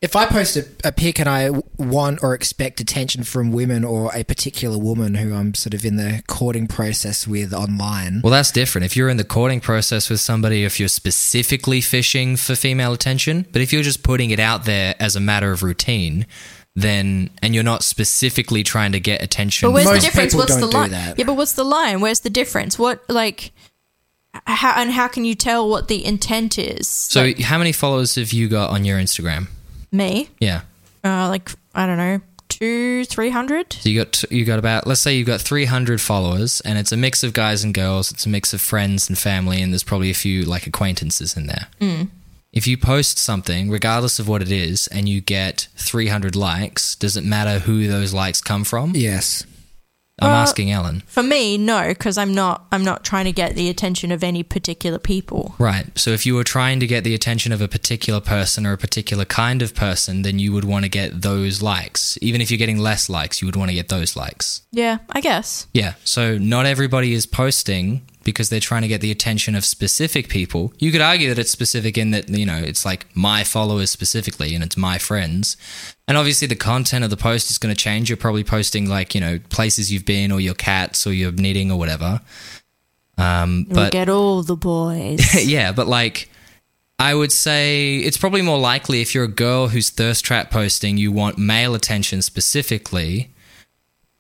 If 0.05 0.15
I 0.17 0.27
post 0.27 0.55
a, 0.59 0.67
a 0.85 0.93
pic 0.93 1.19
and 1.19 1.27
I 1.27 1.49
want 1.79 2.23
or 2.23 2.35
expect 2.35 2.79
attention 2.79 3.25
from 3.25 3.53
women 3.53 3.85
or 3.85 4.15
a 4.15 4.23
particular 4.23 4.77
woman 4.77 5.15
who 5.15 5.35
I'm 5.35 5.55
sort 5.55 5.73
of 5.73 5.83
in 5.83 5.97
the 5.97 6.23
courting 6.27 6.67
process 6.67 7.27
with 7.27 7.55
online, 7.55 8.21
Well, 8.23 8.31
that's 8.31 8.51
different. 8.51 8.85
If 8.85 8.99
you're 8.99 9.09
in 9.09 9.17
the 9.17 9.25
courting 9.25 9.63
process 9.63 10.11
with 10.11 10.21
somebody, 10.21 10.65
if 10.65 10.79
you're 10.79 10.91
specifically 10.91 11.81
fishing 11.81 12.37
for 12.37 12.55
female 12.55 12.93
attention, 12.93 13.47
but 13.51 13.63
if 13.63 13.73
you're 13.73 13.83
just 13.83 14.03
putting 14.03 14.29
it 14.29 14.39
out 14.39 14.67
there 14.67 14.95
as 15.01 15.17
a 15.17 15.21
matter 15.21 15.53
of 15.53 15.63
routine, 15.63 16.27
then 16.77 17.31
and 17.41 17.55
you're 17.55 17.65
not 17.65 17.83
specifically 17.83 18.63
trying 18.63 18.93
to 18.93 19.01
get 19.01 19.23
attention. 19.23 19.69
But 19.69 19.73
where's 19.73 19.87
Most 19.87 20.03
the 20.03 20.07
difference? 20.07 20.35
What's 20.35 20.57
the 20.57 20.67
line? 20.67 20.91
Yeah, 20.91 21.25
but 21.25 21.37
what's 21.39 21.55
the 21.55 21.65
line? 21.65 22.03
Where's 22.03 22.21
the 22.21 22.31
difference? 22.31 22.79
What 22.79 23.03
like 23.09 23.53
how 24.47 24.75
and 24.77 24.91
how 24.91 25.09
can 25.09 25.25
you 25.25 25.35
tell 25.35 25.67
what 25.67 25.89
the 25.89 26.05
intent 26.05 26.59
is? 26.59 26.89
so, 26.89 27.33
how 27.41 27.57
many 27.57 27.73
followers 27.73 28.17
have 28.17 28.35
you 28.35 28.49
got 28.49 28.69
on 28.69 28.85
your 28.85 28.99
Instagram? 28.99 29.49
Me, 29.95 30.29
Yeah. 30.41 30.63
uh, 31.05 31.29
like 31.29 31.51
I 31.75 31.87
don't 31.87 31.97
know, 31.99 32.21
two, 32.49 33.05
three 33.07 33.31
hundred. 33.31 33.73
So 33.73 33.89
you 33.89 34.05
got 34.05 34.23
you 34.31 34.45
got 34.45 34.59
about 34.59 34.87
let's 34.87 35.01
say 35.01 35.17
you've 35.17 35.27
got 35.27 35.41
300 35.41 36.01
followers 36.01 36.61
and 36.63 36.79
it's 36.79 36.93
a 36.93 36.97
mix 36.97 37.23
of 37.25 37.33
guys 37.33 37.65
and 37.65 37.73
girls, 37.75 38.11
it's 38.13 38.27
a 38.27 38.29
mix 38.29 38.53
of 38.53 38.61
friends 38.61 39.09
and 39.09 39.17
family 39.19 39.63
and 39.63 39.73
there's 39.73 39.83
probably 39.83 40.11
a 40.11 40.15
few 40.15 40.43
like 40.45 40.67
acquaintances 40.67 41.37
in 41.37 41.47
there. 41.47 41.69
If 42.53 42.69
you 42.69 42.77
post 42.79 43.19
something 43.19 43.69
regardless 43.71 44.21
of 44.21 44.29
what 44.29 44.41
it 44.41 44.53
is 44.53 44.87
and 44.89 45.09
you 45.09 45.21
get 45.21 45.67
300 45.77 46.37
likes, 46.37 46.95
does 46.95 47.17
it 47.17 47.25
matter 47.25 47.59
who 47.59 47.89
those 47.89 48.13
likes 48.15 48.41
come 48.41 48.63
from? 48.65 48.93
yes. 48.95 49.45
I'm 50.21 50.29
Well- 50.31 50.37
asking 50.43 50.71
Ellen. 50.71 51.03
For 51.07 51.25
me, 51.25 51.59
no, 51.59 51.89
because 51.89 52.17
I'm 52.19 52.33
not. 52.33 52.67
I'm 52.71 52.85
not 52.85 53.03
trying 53.05 53.25
to 53.25 53.33
get 53.33 53.57
the 53.57 53.69
attention 53.69 54.13
of 54.13 54.23
any 54.23 54.45
particular 54.45 55.01
people. 55.01 55.57
Right. 55.59 55.87
So 55.99 56.11
if 56.11 56.25
you 56.25 56.37
were 56.37 56.45
trying 56.45 56.79
to 56.81 56.87
get 56.87 57.03
the 57.03 57.15
attention 57.15 57.51
of 57.51 57.61
a 57.61 57.67
particular 57.67 58.21
person 58.21 58.65
or 58.65 58.73
a 58.73 58.79
particular 58.79 59.25
kind 59.25 59.61
of 59.61 59.75
person, 59.75 60.23
then 60.23 60.39
you 60.39 60.53
would 60.53 60.65
want 60.65 60.85
to 60.85 60.89
get 60.89 61.23
those 61.23 61.63
likes. 61.63 62.17
Even 62.23 62.41
if 62.41 62.49
you're 62.51 62.59
getting 62.59 62.79
less 62.79 63.09
likes, 63.11 63.43
you 63.43 63.47
would 63.47 63.57
want 63.57 63.71
to 63.71 63.75
get 63.75 63.89
those 63.89 64.15
likes. 64.15 64.63
Yeah, 64.71 64.99
I 65.11 65.21
guess. 65.21 65.67
Yeah. 65.75 65.95
So 66.05 66.39
not 66.39 66.65
everybody 66.65 67.13
is 67.13 67.27
posting 67.27 68.03
because 68.25 68.49
they're 68.49 68.61
trying 68.61 68.83
to 68.83 68.89
get 68.89 69.01
the 69.01 69.11
attention 69.11 69.55
of 69.55 69.65
specific 69.65 70.29
people. 70.29 70.73
You 70.79 70.91
could 70.91 71.01
argue 71.01 71.29
that 71.29 71.39
it's 71.39 71.51
specific 71.51 71.97
in 71.99 72.11
that, 72.11 72.29
you 72.29 72.47
know, 72.47 72.59
it's 72.59 72.85
like 72.85 73.07
my 73.15 73.45
followers 73.45 73.91
specifically 73.91 74.55
and 74.55 74.65
it's 74.65 74.77
my 74.77 74.99
friends. 74.99 75.57
And 76.09 76.17
obviously 76.17 76.49
the 76.49 76.57
content 76.57 77.05
of 77.05 77.11
the 77.11 77.17
post 77.17 77.51
is 77.51 77.59
going 77.59 77.75
to 77.75 77.81
change. 77.81 78.09
You're 78.09 78.17
probably 78.17 78.45
posting 78.45 78.89
like, 78.89 79.15
you 79.15 79.21
know, 79.21 79.39
places 79.51 79.93
you've 79.93 80.05
been 80.05 80.33
or 80.33 80.41
your 80.41 80.55
cats 80.55 81.07
or 81.07 81.13
your 81.13 81.33
knitting 81.33 81.71
or 81.71 81.79
whatever. 81.79 82.21
Um, 83.17 83.67
but 83.71 83.93
get 83.93 84.09
all 84.09 84.43
the 84.43 84.57
boys. 84.57 85.35
yeah, 85.47 85.73
but 85.73 85.87
like 85.87 86.29
I 86.99 87.15
would 87.15 87.33
say 87.33 87.99
it's 87.99 88.17
probably 88.17 88.43
more 88.43 88.59
likely 88.59 89.01
if 89.01 89.15
you're 89.15 89.25
a 89.25 89.29
girl 89.29 89.69
who's 89.69 89.91
thirst 89.91 90.25
trap 90.25 90.51
posting, 90.51 90.97
you 90.97 91.13
want 91.13 91.39
male 91.39 91.75
attention 91.75 92.23
specifically. 92.23 93.34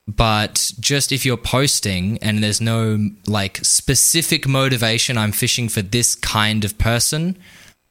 But 0.06 0.72
just 0.78 1.12
if 1.12 1.24
you're 1.24 1.38
posting 1.38 2.18
and 2.18 2.42
there's 2.42 2.60
no 2.60 3.10
like 3.26 3.58
specific 3.64 4.46
motivation, 4.46 5.16
I'm 5.16 5.32
fishing 5.32 5.68
for 5.68 5.80
this 5.80 6.14
kind 6.14 6.64
of 6.64 6.76
person, 6.76 7.38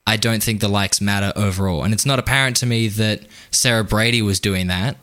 I 0.06 0.18
don't 0.18 0.44
think 0.44 0.60
the 0.60 0.68
likes 0.68 1.02
matter 1.02 1.34
overall. 1.36 1.84
And 1.84 1.94
it's 1.94 2.06
not 2.06 2.20
apparent 2.20 2.58
to 2.58 2.66
me 2.66 2.88
that 2.90 3.22
Sarah 3.50 3.84
Brady 3.84 4.22
was 4.22 4.40
doing 4.40 4.68
that. 4.68 4.98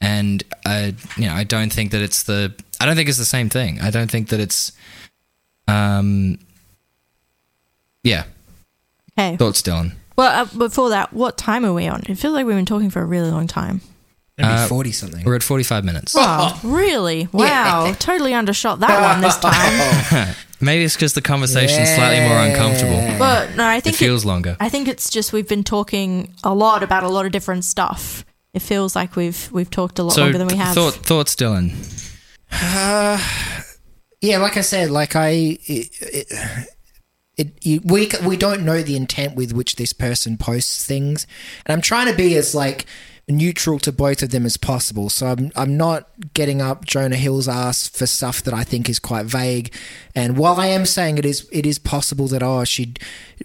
And 0.00 0.42
I, 0.64 0.94
you 1.16 1.26
know, 1.26 1.34
I 1.34 1.44
don't 1.44 1.72
think 1.72 1.92
that 1.92 2.02
it's 2.02 2.24
the. 2.24 2.52
I 2.80 2.86
don't 2.86 2.96
think 2.96 3.08
it's 3.08 3.18
the 3.18 3.24
same 3.24 3.48
thing. 3.48 3.80
I 3.80 3.90
don't 3.90 4.10
think 4.10 4.28
that 4.30 4.40
it's. 4.40 4.72
Um. 5.68 6.38
Yeah. 8.02 8.24
okay. 9.16 9.36
Thoughts, 9.36 9.62
Dylan. 9.62 9.92
Well, 10.16 10.42
uh, 10.42 10.58
before 10.58 10.90
that, 10.90 11.12
what 11.12 11.38
time 11.38 11.64
are 11.64 11.72
we 11.72 11.86
on? 11.86 12.02
It 12.08 12.16
feels 12.16 12.34
like 12.34 12.46
we've 12.46 12.56
been 12.56 12.66
talking 12.66 12.90
for 12.90 13.00
a 13.00 13.04
really 13.04 13.30
long 13.30 13.46
time. 13.46 13.80
Maybe 14.38 14.48
Uh, 14.48 14.66
40 14.66 14.92
something. 14.92 15.24
We're 15.24 15.34
at 15.36 15.42
45 15.42 15.84
minutes. 15.84 16.14
Oh, 16.16 16.58
really? 16.64 17.28
Wow. 17.32 17.94
Totally 17.98 18.32
undershot 18.34 18.80
that 18.80 19.00
one 19.12 19.20
this 19.20 19.36
time. 19.40 20.34
Maybe 20.60 20.84
it's 20.84 20.94
because 20.94 21.12
the 21.14 21.20
conversation's 21.22 21.88
slightly 21.94 22.26
more 22.28 22.38
uncomfortable. 22.38 23.18
But 23.18 23.56
no, 23.56 23.66
I 23.66 23.80
think 23.80 23.94
It 23.94 23.98
think 23.98 24.08
feels 24.08 24.24
longer. 24.24 24.56
I 24.60 24.68
think 24.68 24.88
it's 24.88 25.10
just 25.10 25.32
we've 25.32 25.48
been 25.48 25.64
talking 25.64 26.34
a 26.44 26.54
lot 26.54 26.82
about 26.82 27.02
a 27.02 27.08
lot 27.08 27.26
of 27.26 27.32
different 27.32 27.64
stuff. 27.64 28.24
It 28.54 28.60
feels 28.62 28.94
like 28.94 29.16
we've 29.16 29.50
we've 29.50 29.70
talked 29.70 29.98
a 29.98 30.02
lot 30.04 30.12
So, 30.12 30.22
longer 30.22 30.38
than 30.38 30.46
we 30.46 30.56
have. 30.56 30.74
thought, 30.74 30.94
thoughts, 30.94 31.34
Dylan. 31.34 31.72
Yeah, 34.20 34.38
like 34.38 34.56
I 34.56 34.60
said, 34.60 34.90
like 34.90 35.16
I, 35.16 35.58
it, 35.66 35.88
it, 36.00 36.66
it, 37.36 37.48
you, 37.66 37.80
we 37.84 38.08
we 38.24 38.36
don't 38.36 38.64
know 38.64 38.82
the 38.82 38.94
intent 38.94 39.34
with 39.34 39.52
which 39.52 39.76
this 39.76 39.92
person 39.92 40.36
posts 40.36 40.84
things, 40.86 41.26
and 41.66 41.72
I'm 41.72 41.80
trying 41.82 42.06
to 42.08 42.14
be 42.16 42.36
as 42.36 42.54
like 42.54 42.86
neutral 43.28 43.78
to 43.78 43.92
both 43.92 44.22
of 44.22 44.30
them 44.30 44.44
as 44.44 44.56
possible. 44.56 45.08
So 45.08 45.28
I'm 45.28 45.52
I'm 45.54 45.76
not 45.76 46.08
getting 46.34 46.60
up 46.60 46.84
Jonah 46.84 47.16
Hill's 47.16 47.48
ass 47.48 47.88
for 47.88 48.06
stuff 48.06 48.42
that 48.42 48.54
I 48.54 48.64
think 48.64 48.88
is 48.88 48.98
quite 48.98 49.26
vague. 49.26 49.72
And 50.14 50.36
while 50.36 50.60
I 50.60 50.66
am 50.66 50.84
saying 50.84 51.18
it 51.18 51.24
is 51.24 51.48
it 51.52 51.64
is 51.64 51.78
possible 51.78 52.26
that 52.28 52.42
oh 52.42 52.64
she 52.64 52.94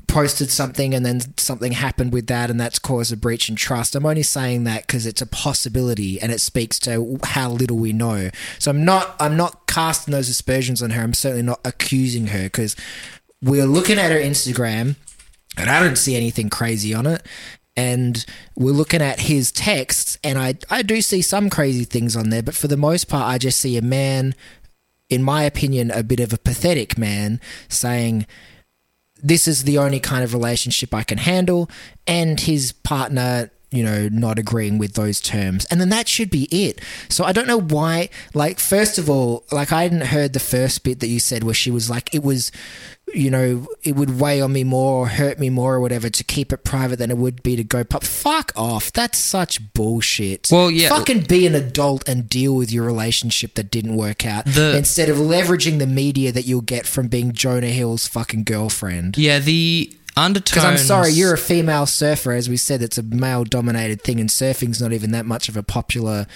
posted 0.07 0.49
something 0.49 0.93
and 0.93 1.05
then 1.05 1.21
something 1.37 1.73
happened 1.73 2.11
with 2.11 2.27
that 2.27 2.49
and 2.49 2.59
that's 2.59 2.79
caused 2.79 3.13
a 3.13 3.17
breach 3.17 3.49
in 3.49 3.55
trust. 3.55 3.95
I'm 3.95 4.05
only 4.05 4.23
saying 4.23 4.63
that 4.63 4.87
because 4.87 5.05
it's 5.05 5.21
a 5.21 5.27
possibility 5.27 6.19
and 6.19 6.31
it 6.31 6.41
speaks 6.41 6.79
to 6.79 7.19
how 7.23 7.51
little 7.51 7.77
we 7.77 7.93
know. 7.93 8.31
So 8.57 8.71
I'm 8.71 8.83
not 8.83 9.15
I'm 9.19 9.37
not 9.37 9.67
casting 9.67 10.11
those 10.11 10.29
aspersions 10.29 10.81
on 10.81 10.89
her. 10.91 11.03
I'm 11.03 11.13
certainly 11.13 11.43
not 11.43 11.59
accusing 11.63 12.27
her 12.27 12.43
because 12.43 12.75
we're 13.43 13.65
looking 13.65 13.99
at 13.99 14.11
her 14.11 14.19
Instagram 14.19 14.95
and 15.55 15.69
I 15.69 15.83
don't 15.83 15.97
see 15.97 16.15
anything 16.15 16.49
crazy 16.49 16.93
on 16.93 17.05
it. 17.05 17.23
And 17.77 18.25
we're 18.55 18.71
looking 18.71 19.01
at 19.03 19.21
his 19.21 19.51
texts, 19.51 20.17
and 20.23 20.39
I, 20.39 20.55
I 20.69 20.81
do 20.81 20.99
see 20.99 21.21
some 21.21 21.49
crazy 21.49 21.85
things 21.85 22.15
on 22.15 22.31
there, 22.31 22.41
but 22.41 22.55
for 22.55 22.67
the 22.67 22.75
most 22.75 23.07
part, 23.07 23.31
I 23.31 23.37
just 23.37 23.61
see 23.61 23.77
a 23.77 23.83
man, 23.83 24.33
in 25.09 25.21
my 25.21 25.43
opinion, 25.43 25.91
a 25.91 26.01
bit 26.01 26.19
of 26.19 26.33
a 26.33 26.39
pathetic 26.39 26.97
man, 26.97 27.39
saying, 27.69 28.25
This 29.21 29.47
is 29.47 29.63
the 29.63 29.77
only 29.77 29.99
kind 29.99 30.23
of 30.23 30.33
relationship 30.33 30.91
I 30.91 31.03
can 31.03 31.19
handle, 31.19 31.69
and 32.07 32.39
his 32.39 32.71
partner 32.71 33.51
you 33.69 33.83
know, 33.83 34.07
not 34.09 34.39
agreeing 34.39 34.77
with 34.77 34.93
those 34.93 35.19
terms. 35.19 35.65
And 35.65 35.81
then 35.81 35.89
that 35.89 36.07
should 36.07 36.29
be 36.29 36.43
it. 36.45 36.79
So 37.09 37.25
I 37.25 37.33
don't 37.33 37.47
know 37.47 37.59
why, 37.59 38.09
like, 38.33 38.59
first 38.59 38.97
of 38.97 39.09
all, 39.09 39.43
like, 39.51 39.71
I 39.73 39.83
hadn't 39.83 40.07
heard 40.07 40.33
the 40.33 40.39
first 40.39 40.83
bit 40.83 40.99
that 41.01 41.07
you 41.07 41.19
said 41.19 41.43
where 41.43 41.53
she 41.53 41.69
was 41.69 41.89
like, 41.89 42.13
it 42.15 42.23
was, 42.23 42.51
you 43.13 43.31
know, 43.31 43.67
it 43.83 43.95
would 43.95 44.19
weigh 44.19 44.41
on 44.41 44.51
me 44.51 44.63
more 44.63 45.03
or 45.03 45.07
hurt 45.07 45.39
me 45.39 45.49
more 45.49 45.75
or 45.75 45.79
whatever 45.79 46.09
to 46.09 46.23
keep 46.23 46.51
it 46.51 46.63
private 46.63 46.97
than 46.99 47.09
it 47.09 47.17
would 47.17 47.41
be 47.41 47.55
to 47.55 47.63
go 47.63 47.83
pub. 47.83 48.03
Fuck 48.03 48.51
off. 48.55 48.91
That's 48.91 49.17
such 49.17 49.73
bullshit. 49.73 50.49
Well, 50.51 50.69
yeah. 50.69 50.89
Fucking 50.89 51.21
be 51.21 51.47
an 51.47 51.55
adult 51.55 52.07
and 52.07 52.27
deal 52.29 52.55
with 52.55 52.71
your 52.71 52.83
relationship 52.85 53.53
that 53.55 53.71
didn't 53.71 53.95
work 53.95 54.25
out 54.25 54.45
The- 54.45 54.75
instead 54.77 55.09
of 55.09 55.17
leveraging 55.17 55.79
the 55.79 55.87
media 55.87 56.31
that 56.33 56.45
you'll 56.45 56.61
get 56.61 56.85
from 56.85 57.07
being 57.07 57.31
Jonah 57.31 57.67
Hill's 57.67 58.07
fucking 58.07 58.43
girlfriend. 58.43 59.17
Yeah, 59.17 59.39
the 59.39 59.93
undertones. 60.17 60.51
Because 60.51 60.65
I'm 60.65 60.77
sorry, 60.77 61.11
you're 61.11 61.33
a 61.33 61.37
female 61.37 61.85
surfer. 61.85 62.33
As 62.33 62.49
we 62.49 62.57
said, 62.57 62.81
it's 62.81 62.97
a 62.97 63.03
male 63.03 63.43
dominated 63.45 64.01
thing, 64.01 64.19
and 64.19 64.29
surfing's 64.29 64.81
not 64.81 64.91
even 64.91 65.11
that 65.11 65.25
much 65.25 65.47
of 65.47 65.55
a 65.55 65.63
popular 65.63 66.27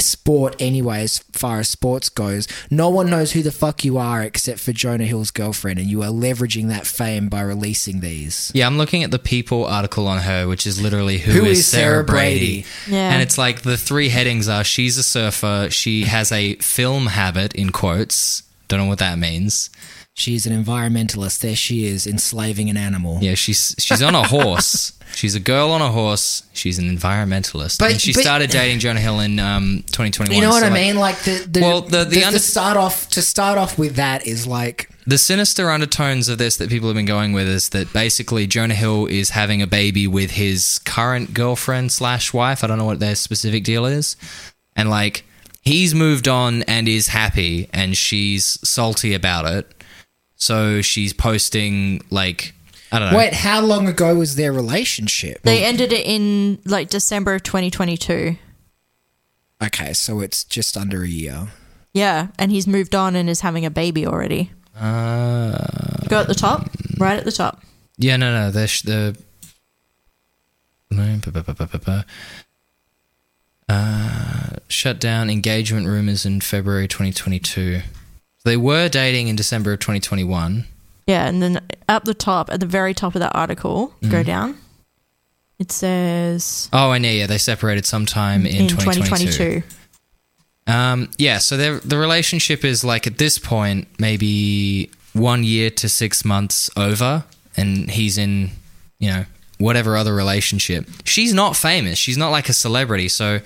sport 0.00 0.56
anyway, 0.58 1.02
as 1.02 1.18
far 1.32 1.60
as 1.60 1.68
sports 1.68 2.08
goes. 2.08 2.48
No 2.70 2.88
one 2.88 3.10
knows 3.10 3.32
who 3.32 3.42
the 3.42 3.52
fuck 3.52 3.84
you 3.84 3.98
are 3.98 4.22
except 4.22 4.60
for 4.60 4.72
Jonah 4.72 5.04
Hill's 5.04 5.30
girlfriend, 5.30 5.78
and 5.78 5.88
you 5.88 6.02
are 6.02 6.10
leveraging 6.10 6.68
that 6.68 6.86
fame 6.86 7.28
by 7.28 7.40
releasing 7.40 8.00
these. 8.00 8.50
Yeah, 8.54 8.66
I'm 8.66 8.78
looking 8.78 9.04
at 9.04 9.10
the 9.10 9.18
People 9.18 9.64
article 9.66 10.06
on 10.06 10.18
her, 10.18 10.46
which 10.48 10.66
is 10.66 10.80
literally 10.80 11.18
Who 11.18 11.32
who 11.32 11.44
is, 11.44 11.60
is 11.60 11.66
Sarah, 11.66 11.82
Sarah 11.94 12.04
Brady? 12.04 12.38
Brady? 12.38 12.66
Yeah. 12.88 13.12
And 13.12 13.22
it's 13.22 13.36
like 13.36 13.62
the 13.62 13.76
three 13.76 14.08
headings 14.08 14.48
are 14.48 14.64
she's 14.64 14.96
a 14.96 15.02
surfer, 15.02 15.68
she 15.70 16.04
has 16.04 16.32
a 16.32 16.54
film 16.56 17.06
habit, 17.08 17.54
in 17.54 17.70
quotes. 17.70 18.42
Don't 18.68 18.80
know 18.80 18.86
what 18.86 18.98
that 18.98 19.18
means. 19.18 19.70
She's 20.18 20.46
an 20.46 20.64
environmentalist. 20.64 21.38
There 21.42 21.54
she 21.54 21.86
is, 21.86 22.04
enslaving 22.04 22.68
an 22.68 22.76
animal. 22.76 23.18
Yeah, 23.22 23.34
she's 23.34 23.76
she's 23.78 24.02
on 24.02 24.16
a 24.16 24.26
horse. 24.26 24.92
She's 25.14 25.34
a 25.34 25.40
girl 25.40 25.70
on 25.70 25.80
a 25.80 25.90
horse. 25.90 26.42
She's 26.52 26.78
an 26.78 26.84
environmentalist. 26.94 27.78
But- 27.78 27.92
and 27.92 28.00
she 28.00 28.12
but- 28.12 28.20
started 28.22 28.50
dating 28.50 28.80
Jonah 28.80 29.00
Hill 29.00 29.20
in 29.20 29.38
um, 29.40 29.82
2021. 29.86 30.34
You 30.36 30.42
know 30.42 30.50
what 30.50 30.60
so, 30.60 30.66
I 30.66 30.68
like, 30.68 30.80
mean? 30.80 30.96
Like 30.96 31.18
the 31.20 31.46
the, 31.50 31.60
Well, 31.60 31.80
the- 31.80 32.04
the 32.04 32.10
the, 32.10 32.24
under- 32.24 32.38
start 32.38 32.76
off 32.76 33.08
to 33.10 33.22
start 33.22 33.56
off 33.58 33.78
with 33.78 33.94
that 33.96 34.26
is 34.26 34.46
like 34.46 34.90
The 35.06 35.16
sinister 35.16 35.70
undertones 35.70 36.28
of 36.28 36.36
this 36.36 36.58
that 36.58 36.68
people 36.68 36.88
have 36.88 36.94
been 36.96 37.06
going 37.06 37.32
with 37.32 37.48
is 37.48 37.70
that 37.70 37.90
basically 37.92 38.46
Jonah 38.46 38.74
Hill 38.74 39.06
is 39.06 39.30
having 39.30 39.62
a 39.62 39.66
baby 39.66 40.06
with 40.06 40.32
his 40.32 40.78
current 40.80 41.32
girlfriend 41.32 41.90
slash 41.90 42.34
wife. 42.34 42.62
I 42.62 42.66
don't 42.66 42.76
know 42.78 42.84
what 42.84 43.00
their 43.00 43.16
specific 43.16 43.64
deal 43.64 43.86
is, 43.86 44.14
and 44.76 44.90
like 44.90 45.24
he's 45.62 45.94
moved 45.94 46.28
on 46.28 46.64
and 46.64 46.86
is 46.86 47.08
happy, 47.08 47.68
and 47.72 47.96
she's 47.96 48.58
salty 48.68 49.14
about 49.14 49.46
it. 49.46 49.72
So 50.38 50.80
she's 50.82 51.12
posting 51.12 52.00
like 52.10 52.54
I 52.90 52.98
don't 52.98 53.10
know. 53.12 53.18
wait, 53.18 53.34
how 53.34 53.60
long 53.60 53.86
ago 53.86 54.14
was 54.14 54.36
their 54.36 54.52
relationship? 54.52 55.42
They 55.42 55.64
ended 55.64 55.92
it 55.92 56.06
in 56.06 56.58
like 56.64 56.88
December 56.88 57.34
of 57.34 57.42
2022. 57.42 58.36
Okay, 59.62 59.92
so 59.92 60.20
it's 60.20 60.44
just 60.44 60.76
under 60.76 61.02
a 61.02 61.08
year. 61.08 61.48
Yeah, 61.92 62.28
and 62.38 62.50
he's 62.52 62.66
moved 62.66 62.94
on 62.94 63.16
and 63.16 63.28
is 63.28 63.40
having 63.40 63.66
a 63.66 63.70
baby 63.70 64.06
already. 64.06 64.52
Uh, 64.78 65.58
Go 66.08 66.20
at 66.20 66.28
the 66.28 66.34
top, 66.34 66.70
right 66.98 67.18
at 67.18 67.24
the 67.24 67.32
top. 67.32 67.60
yeah, 67.98 68.16
no, 68.16 68.32
no. 68.32 68.50
The 68.52 68.68
sh- 68.68 68.82
the 68.82 69.16
uh, 73.68 74.48
shut 74.68 74.98
down 75.00 75.28
engagement 75.30 75.86
rumors 75.86 76.24
in 76.24 76.40
February 76.40 76.88
2022. 76.88 77.82
They 78.48 78.56
were 78.56 78.88
dating 78.88 79.28
in 79.28 79.36
December 79.36 79.72
of 79.74 79.80
2021. 79.80 80.64
Yeah, 81.06 81.26
and 81.26 81.42
then 81.42 81.60
up 81.88 82.04
the 82.04 82.14
top, 82.14 82.50
at 82.50 82.60
the 82.60 82.66
very 82.66 82.94
top 82.94 83.14
of 83.14 83.20
that 83.20 83.32
article, 83.34 83.94
Mm-hmm. 84.02 84.10
go 84.10 84.22
down. 84.22 84.58
It 85.58 85.72
says 85.72 86.68
Oh, 86.72 86.90
I 86.90 86.96
yeah, 86.98 87.10
yeah, 87.10 87.26
they 87.26 87.38
separated 87.38 87.84
sometime 87.84 88.46
in, 88.46 88.62
in 88.62 88.68
2022. 88.68 89.62
2022. 89.62 89.62
Um, 90.72 91.10
yeah, 91.18 91.38
so 91.38 91.56
their 91.56 91.80
the 91.80 91.96
relationship 91.98 92.64
is 92.64 92.84
like 92.84 93.06
at 93.06 93.18
this 93.18 93.38
point 93.38 93.88
maybe 93.98 94.90
one 95.14 95.42
year 95.44 95.70
to 95.70 95.88
six 95.88 96.24
months 96.24 96.70
over, 96.76 97.24
and 97.56 97.90
he's 97.90 98.18
in, 98.18 98.50
you 99.00 99.10
know, 99.10 99.24
whatever 99.58 99.96
other 99.96 100.14
relationship. 100.14 100.86
She's 101.04 101.32
not 101.32 101.56
famous. 101.56 101.98
She's 101.98 102.18
not 102.18 102.30
like 102.30 102.48
a 102.48 102.52
celebrity. 102.52 103.08
So 103.08 103.40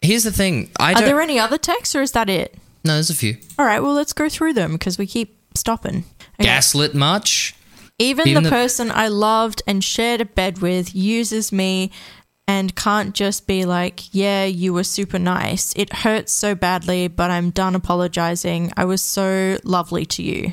here's 0.00 0.22
the 0.22 0.32
thing: 0.32 0.70
I 0.78 0.94
Are 0.94 1.02
there 1.02 1.20
any 1.20 1.38
other 1.38 1.58
texts, 1.58 1.94
or 1.96 2.02
is 2.02 2.12
that 2.12 2.30
it? 2.30 2.54
No, 2.84 2.94
there's 2.94 3.10
a 3.10 3.14
few. 3.14 3.36
All 3.58 3.64
right, 3.66 3.80
well, 3.80 3.94
let's 3.94 4.12
go 4.12 4.28
through 4.28 4.54
them 4.54 4.72
because 4.72 4.98
we 4.98 5.06
keep 5.06 5.36
stopping. 5.54 6.04
Okay. 6.40 6.44
Gaslit 6.44 6.94
much? 6.94 7.54
Even, 7.98 8.26
Even 8.28 8.42
the, 8.42 8.48
the- 8.50 8.56
person 8.56 8.90
I 8.90 9.08
loved 9.08 9.62
and 9.66 9.84
shared 9.84 10.20
a 10.20 10.24
bed 10.24 10.58
with 10.58 10.94
uses 10.94 11.52
me 11.52 11.90
and 12.48 12.74
can't 12.74 13.14
just 13.14 13.46
be 13.46 13.64
like, 13.64 14.12
yeah, 14.14 14.44
you 14.44 14.72
were 14.74 14.82
super 14.82 15.18
nice. 15.18 15.72
It 15.76 15.92
hurts 15.92 16.32
so 16.32 16.54
badly, 16.56 17.06
but 17.06 17.30
I'm 17.30 17.50
done 17.50 17.74
apologizing. 17.76 18.72
I 18.76 18.84
was 18.84 19.00
so 19.02 19.58
lovely 19.62 20.04
to 20.06 20.22
you. 20.22 20.52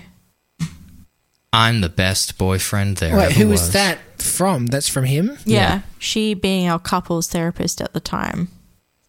I'm 1.51 1.81
the 1.81 1.89
best 1.89 2.37
boyfriend 2.37 2.97
there 2.97 3.17
Wait, 3.17 3.25
ever 3.25 3.33
who 3.33 3.47
was. 3.47 3.61
was 3.61 3.71
that 3.73 3.97
from? 4.21 4.67
That's 4.67 4.87
from 4.87 5.05
him? 5.05 5.39
Yeah, 5.45 5.55
Yeah. 5.55 5.81
she 5.97 6.35
being 6.35 6.69
our 6.69 6.77
couples 6.77 7.27
therapist 7.27 7.81
at 7.81 7.93
the 7.93 7.99
time. 7.99 8.49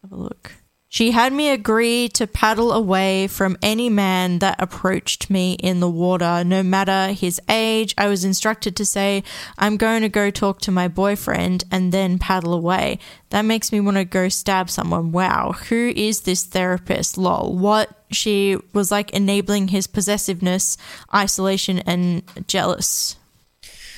Let's 0.02 0.10
have 0.10 0.12
a 0.12 0.22
look. 0.22 0.52
She 0.92 1.12
had 1.12 1.32
me 1.32 1.50
agree 1.50 2.08
to 2.14 2.26
paddle 2.26 2.72
away 2.72 3.28
from 3.28 3.56
any 3.62 3.88
man 3.88 4.40
that 4.40 4.60
approached 4.60 5.30
me 5.30 5.52
in 5.52 5.78
the 5.78 5.88
water, 5.88 6.42
no 6.42 6.64
matter 6.64 7.12
his 7.12 7.40
age. 7.48 7.94
I 7.96 8.08
was 8.08 8.24
instructed 8.24 8.74
to 8.74 8.84
say, 8.84 9.22
I'm 9.56 9.76
going 9.76 10.02
to 10.02 10.08
go 10.08 10.32
talk 10.32 10.60
to 10.62 10.72
my 10.72 10.88
boyfriend 10.88 11.62
and 11.70 11.92
then 11.92 12.18
paddle 12.18 12.52
away. 12.52 12.98
That 13.28 13.42
makes 13.42 13.70
me 13.70 13.78
want 13.78 13.98
to 13.98 14.04
go 14.04 14.28
stab 14.28 14.68
someone. 14.68 15.12
Wow, 15.12 15.52
who 15.68 15.92
is 15.94 16.22
this 16.22 16.42
therapist? 16.42 17.16
Lol. 17.16 17.56
What? 17.56 17.96
She 18.10 18.58
was 18.72 18.90
like 18.90 19.12
enabling 19.12 19.68
his 19.68 19.86
possessiveness, 19.86 20.76
isolation, 21.14 21.78
and 21.86 22.24
jealous. 22.48 23.14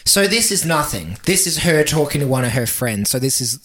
So 0.04 0.26
this 0.26 0.50
is 0.50 0.64
nothing. 0.64 1.16
This 1.24 1.46
is 1.46 1.58
her 1.58 1.84
talking 1.84 2.20
to 2.20 2.26
one 2.26 2.44
of 2.44 2.52
her 2.52 2.66
friends. 2.66 3.10
So 3.10 3.18
this 3.18 3.40
is 3.40 3.60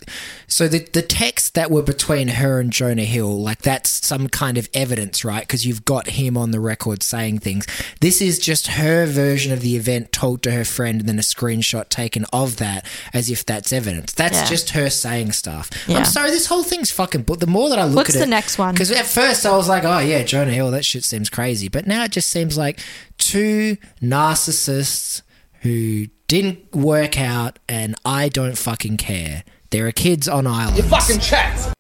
so 0.48 0.68
the 0.68 0.88
the 0.94 1.02
texts 1.02 1.50
that 1.52 1.72
were 1.72 1.82
between 1.82 2.28
her 2.30 2.60
and 2.60 2.72
Jonah 2.72 3.04
Hill, 3.06 3.42
like 3.42 3.62
that's 3.64 3.90
some 4.06 4.28
kind 4.30 4.58
of 4.58 4.70
evidence, 4.74 5.26
right? 5.26 5.42
Because 5.42 5.66
you've 5.66 5.86
got 5.86 6.08
him 6.12 6.38
on 6.38 6.52
the 6.52 6.60
record 6.60 7.02
saying 7.04 7.40
things. 7.40 7.66
This 8.02 8.22
is 8.22 8.40
just 8.40 8.68
her 8.68 9.06
version 9.06 9.52
of 9.52 9.62
the 9.62 9.76
event 9.76 10.12
told 10.12 10.44
to 10.44 10.52
her 10.52 10.64
friend, 10.66 11.00
and 11.02 11.10
then 11.10 11.20
a 11.20 11.24
screenshot 11.24 11.90
taken 11.90 12.26
of 12.32 12.58
that 12.58 12.86
as 13.14 13.30
if 13.30 13.46
that's 13.46 13.74
evidence. 13.74 14.14
That's 14.14 14.38
Yeah. 14.38 14.46
just 14.46 14.70
her 14.72 14.90
saying 14.90 15.32
stuff. 15.34 15.70
Yeah. 15.88 15.98
I'm 15.98 16.06
sorry, 16.06 16.30
this 16.32 16.46
whole 16.48 16.64
thing's 16.64 16.92
fucking. 16.92 17.24
But 17.24 17.40
the 17.40 17.48
more 17.48 17.70
that 17.70 17.80
I 17.80 17.86
look 17.86 17.96
What's 17.96 18.10
at 18.12 18.16
it, 18.16 18.20
What's 18.20 18.26
the 18.26 18.30
next 18.30 18.58
one? 18.58 18.74
Because 18.74 18.92
at 18.92 19.06
first 19.06 19.46
I 19.46 19.56
was 19.56 19.68
like, 19.68 19.84
oh 19.84 20.00
yeah, 20.00 20.24
Jonah 20.24 20.52
Hill, 20.52 20.72
that 20.72 20.86
shit 20.86 21.04
seems 21.04 21.30
crazy. 21.30 21.68
But 21.68 21.88
now 21.88 22.04
it 22.04 22.12
just 22.12 22.30
seems 22.30 22.58
like 22.58 22.80
two 23.18 23.78
narcissists 24.02 25.22
who 25.62 26.06
didn't 26.28 26.76
work 26.76 27.20
out 27.20 27.60
and 27.68 27.96
I 28.06 28.30
don't 28.30 28.58
fucking 28.58 28.98
care. 28.98 29.44
There 29.72 29.88
are 29.88 29.92
kids 29.92 30.28
on 30.28 30.48
islands. 30.48 30.78
You 30.78 30.84
fucking 30.84 31.20
chat. 31.20 31.74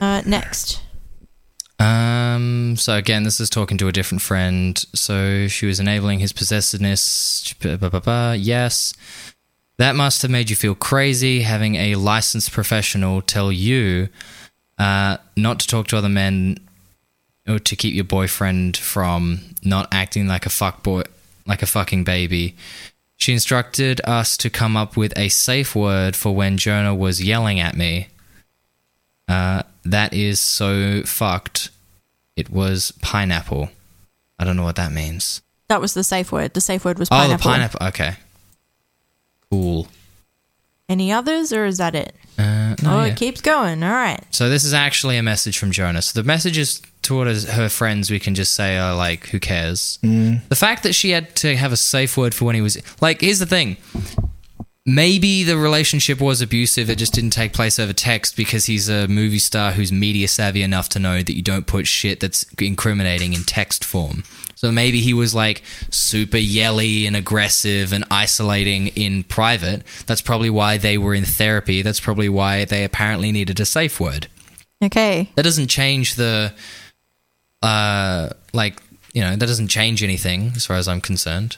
Uh, 0.00 0.22
next. 0.26 0.80
Um. 1.78 2.76
So 2.76 2.96
again, 2.96 3.24
this 3.24 3.40
is 3.40 3.50
talking 3.50 3.76
to 3.78 3.88
a 3.88 3.92
different 3.92 4.22
friend. 4.22 4.78
So 4.94 5.48
she 5.48 5.66
was 5.66 5.80
enabling 5.80 6.20
his 6.20 6.32
possessiveness. 6.32 7.54
Blah, 7.60 7.76
blah, 7.76 7.88
blah, 7.88 8.00
blah. 8.00 8.32
Yes, 8.32 8.94
that 9.78 9.96
must 9.96 10.22
have 10.22 10.30
made 10.30 10.48
you 10.48 10.56
feel 10.56 10.74
crazy 10.76 11.40
having 11.42 11.74
a 11.74 11.96
licensed 11.96 12.52
professional 12.52 13.20
tell 13.20 13.50
you 13.50 14.08
uh, 14.78 15.16
not 15.36 15.58
to 15.60 15.66
talk 15.66 15.88
to 15.88 15.96
other 15.96 16.08
men 16.08 16.58
or 17.48 17.58
to 17.58 17.74
keep 17.74 17.94
your 17.94 18.04
boyfriend 18.04 18.76
from 18.76 19.40
not 19.64 19.88
acting 19.92 20.28
like 20.28 20.46
a 20.46 20.50
fuckboy. 20.50 21.04
like 21.46 21.62
a 21.62 21.66
fucking 21.66 22.04
baby. 22.04 22.54
She 23.22 23.32
instructed 23.32 24.00
us 24.02 24.36
to 24.38 24.50
come 24.50 24.76
up 24.76 24.96
with 24.96 25.16
a 25.16 25.28
safe 25.28 25.76
word 25.76 26.16
for 26.16 26.34
when 26.34 26.56
Jonah 26.56 26.92
was 26.92 27.22
yelling 27.22 27.60
at 27.60 27.76
me. 27.76 28.08
Uh, 29.28 29.62
that 29.84 30.12
is 30.12 30.40
so 30.40 31.04
fucked. 31.04 31.70
It 32.34 32.50
was 32.50 32.90
pineapple. 33.00 33.70
I 34.40 34.44
don't 34.44 34.56
know 34.56 34.64
what 34.64 34.74
that 34.74 34.90
means. 34.90 35.40
That 35.68 35.80
was 35.80 35.94
the 35.94 36.02
safe 36.02 36.32
word. 36.32 36.54
The 36.54 36.60
safe 36.60 36.84
word 36.84 36.98
was 36.98 37.10
pineapple. 37.10 37.34
Oh, 37.34 37.52
pineapple. 37.52 37.78
the 37.78 37.90
pineapple. 37.90 38.06
Okay. 38.06 38.20
Cool. 39.52 39.86
Any 40.88 41.12
others, 41.12 41.52
or 41.52 41.64
is 41.64 41.78
that 41.78 41.94
it? 41.94 42.16
Uh, 42.36 42.74
no, 42.82 42.98
oh, 42.98 43.04
yeah. 43.04 43.12
it 43.12 43.16
keeps 43.16 43.40
going. 43.40 43.84
All 43.84 43.92
right. 43.92 44.20
So 44.32 44.48
this 44.48 44.64
is 44.64 44.74
actually 44.74 45.16
a 45.16 45.22
message 45.22 45.58
from 45.58 45.70
Jonah. 45.70 46.02
So 46.02 46.20
the 46.20 46.26
messages 46.26 46.82
towards 47.12 47.44
her 47.48 47.68
friends, 47.68 48.10
we 48.10 48.18
can 48.18 48.34
just 48.34 48.54
say 48.54 48.78
are 48.78 48.94
like, 48.94 49.26
"Who 49.28 49.38
cares?" 49.38 49.98
Mm. 50.02 50.40
The 50.48 50.56
fact 50.56 50.82
that 50.82 50.94
she 50.94 51.10
had 51.10 51.34
to 51.36 51.56
have 51.56 51.72
a 51.72 51.76
safe 51.76 52.16
word 52.16 52.34
for 52.34 52.46
when 52.46 52.54
he 52.54 52.60
was 52.62 52.78
like, 53.00 53.20
here's 53.20 53.38
the 53.38 53.46
thing. 53.46 53.76
Maybe 54.84 55.44
the 55.44 55.56
relationship 55.56 56.20
was 56.20 56.40
abusive. 56.42 56.90
It 56.90 56.98
just 56.98 57.12
didn't 57.12 57.30
take 57.30 57.52
place 57.52 57.78
over 57.78 57.92
text 57.92 58.36
because 58.36 58.64
he's 58.66 58.88
a 58.88 59.06
movie 59.06 59.38
star 59.38 59.72
who's 59.72 59.92
media 59.92 60.26
savvy 60.26 60.62
enough 60.62 60.88
to 60.90 60.98
know 60.98 61.22
that 61.22 61.36
you 61.36 61.42
don't 61.42 61.68
put 61.68 61.86
shit 61.86 62.18
that's 62.18 62.44
incriminating 62.60 63.32
in 63.32 63.44
text 63.44 63.84
form. 63.84 64.24
So 64.56 64.72
maybe 64.72 65.00
he 65.00 65.14
was 65.14 65.34
like 65.36 65.62
super 65.90 66.36
yelly 66.36 67.06
and 67.06 67.14
aggressive 67.14 67.92
and 67.92 68.04
isolating 68.10 68.88
in 68.88 69.22
private. 69.22 69.82
That's 70.06 70.22
probably 70.22 70.50
why 70.50 70.78
they 70.78 70.98
were 70.98 71.14
in 71.14 71.24
therapy. 71.24 71.82
That's 71.82 72.00
probably 72.00 72.28
why 72.28 72.64
they 72.64 72.82
apparently 72.82 73.30
needed 73.30 73.60
a 73.60 73.64
safe 73.64 74.00
word 74.00 74.26
Okay. 74.82 75.30
that 75.36 75.42
doesn't 75.44 75.68
change 75.68 76.16
the 76.16 76.52
uh 77.62 78.28
like 78.52 78.82
you 79.12 79.20
know 79.20 79.36
that 79.36 79.46
doesn't 79.46 79.68
change 79.68 80.02
anything 80.02 80.52
as 80.56 80.66
far 80.66 80.76
as 80.76 80.88
i'm 80.88 81.00
concerned 81.00 81.56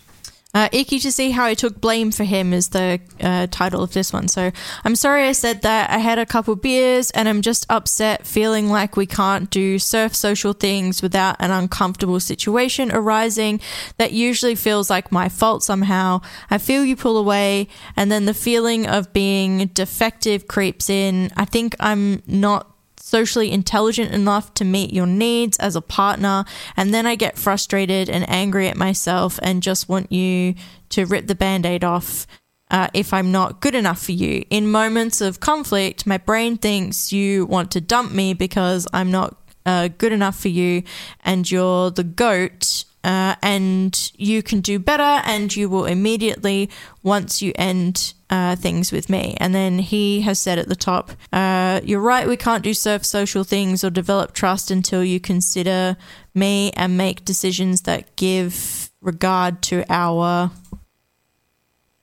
Uh, 0.54 0.68
icky 0.70 1.00
to 1.00 1.10
see 1.10 1.32
how 1.32 1.44
I 1.44 1.54
took 1.54 1.80
blame 1.80 2.12
for 2.12 2.22
him 2.22 2.52
is 2.52 2.68
the 2.68 3.00
uh, 3.20 3.48
title 3.50 3.82
of 3.82 3.90
this 3.92 4.12
one. 4.12 4.28
So 4.28 4.52
I'm 4.84 4.94
sorry 4.94 5.26
I 5.26 5.32
said 5.32 5.62
that. 5.62 5.90
I 5.90 5.98
had 5.98 6.20
a 6.20 6.26
couple 6.26 6.54
beers 6.54 7.10
and 7.10 7.28
I'm 7.28 7.42
just 7.42 7.66
upset, 7.68 8.24
feeling 8.24 8.70
like 8.70 8.96
we 8.96 9.04
can't 9.06 9.50
do 9.50 9.80
surf 9.80 10.14
social 10.14 10.52
things 10.52 11.02
without 11.02 11.34
an 11.40 11.50
uncomfortable 11.50 12.20
situation 12.20 12.92
arising 12.92 13.60
that 13.98 14.12
usually 14.12 14.54
feels 14.54 14.88
like 14.88 15.10
my 15.10 15.28
fault 15.28 15.64
somehow. 15.64 16.20
I 16.48 16.58
feel 16.58 16.84
you 16.84 16.94
pull 16.94 17.16
away, 17.18 17.66
and 17.96 18.08
then 18.12 18.24
the 18.26 18.34
feeling 18.34 18.86
of 18.86 19.12
being 19.12 19.70
defective 19.74 20.46
creeps 20.46 20.88
in. 20.88 21.32
I 21.36 21.46
think 21.46 21.74
I'm 21.80 22.22
not 22.28 22.73
socially 23.14 23.52
intelligent 23.52 24.12
enough 24.12 24.52
to 24.54 24.64
meet 24.64 24.92
your 24.92 25.06
needs 25.06 25.56
as 25.58 25.76
a 25.76 25.80
partner, 25.80 26.44
and 26.76 26.92
then 26.92 27.06
I 27.06 27.14
get 27.14 27.38
frustrated 27.38 28.10
and 28.10 28.28
angry 28.28 28.66
at 28.66 28.76
myself 28.76 29.38
and 29.40 29.62
just 29.62 29.88
want 29.88 30.10
you 30.10 30.56
to 30.88 31.06
rip 31.06 31.28
the 31.28 31.36
band 31.36 31.64
aid 31.64 31.84
off. 31.84 32.26
Uh, 32.72 32.88
if 32.92 33.12
I'm 33.12 33.30
not 33.30 33.60
good 33.60 33.76
enough 33.76 34.02
for 34.02 34.10
you. 34.10 34.44
In 34.50 34.68
moments 34.68 35.20
of 35.20 35.38
conflict, 35.38 36.08
my 36.08 36.18
brain 36.18 36.56
thinks 36.56 37.12
you 37.12 37.46
want 37.46 37.70
to 37.72 37.80
dump 37.80 38.10
me 38.10 38.34
because 38.34 38.88
I'm 38.92 39.12
not 39.12 39.36
uh, 39.64 39.90
good 39.96 40.12
enough 40.12 40.36
for 40.36 40.48
you 40.48 40.82
and 41.20 41.48
you're 41.48 41.92
the 41.92 42.02
goat 42.02 42.84
uh, 43.04 43.36
and 43.42 44.10
you 44.16 44.42
can 44.42 44.60
do 44.60 44.78
better 44.78 45.02
and 45.02 45.54
you 45.54 45.68
will 45.68 45.84
immediately 45.84 46.70
once 47.02 47.42
you 47.42 47.52
end 47.56 48.14
uh, 48.30 48.56
things 48.56 48.90
with 48.90 49.10
me. 49.10 49.36
And 49.38 49.54
then 49.54 49.78
he 49.78 50.22
has 50.22 50.40
said 50.40 50.58
at 50.58 50.68
the 50.68 50.74
top 50.74 51.12
uh, 51.32 51.80
you're 51.84 52.00
right 52.00 52.26
we 52.26 52.36
can't 52.36 52.64
do 52.64 52.74
surf 52.74 53.04
social 53.04 53.44
things 53.44 53.84
or 53.84 53.90
develop 53.90 54.32
trust 54.32 54.70
until 54.70 55.04
you 55.04 55.20
consider 55.20 55.96
me 56.34 56.72
and 56.72 56.96
make 56.96 57.24
decisions 57.24 57.82
that 57.82 58.16
give 58.16 58.90
regard 59.00 59.62
to 59.62 59.84
our 59.92 60.50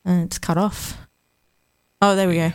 uh, 0.05 0.23
it's 0.23 0.39
cut 0.39 0.57
off. 0.57 0.97
Oh 2.01 2.15
there 2.15 2.27
we 2.27 2.35
go. 2.35 2.53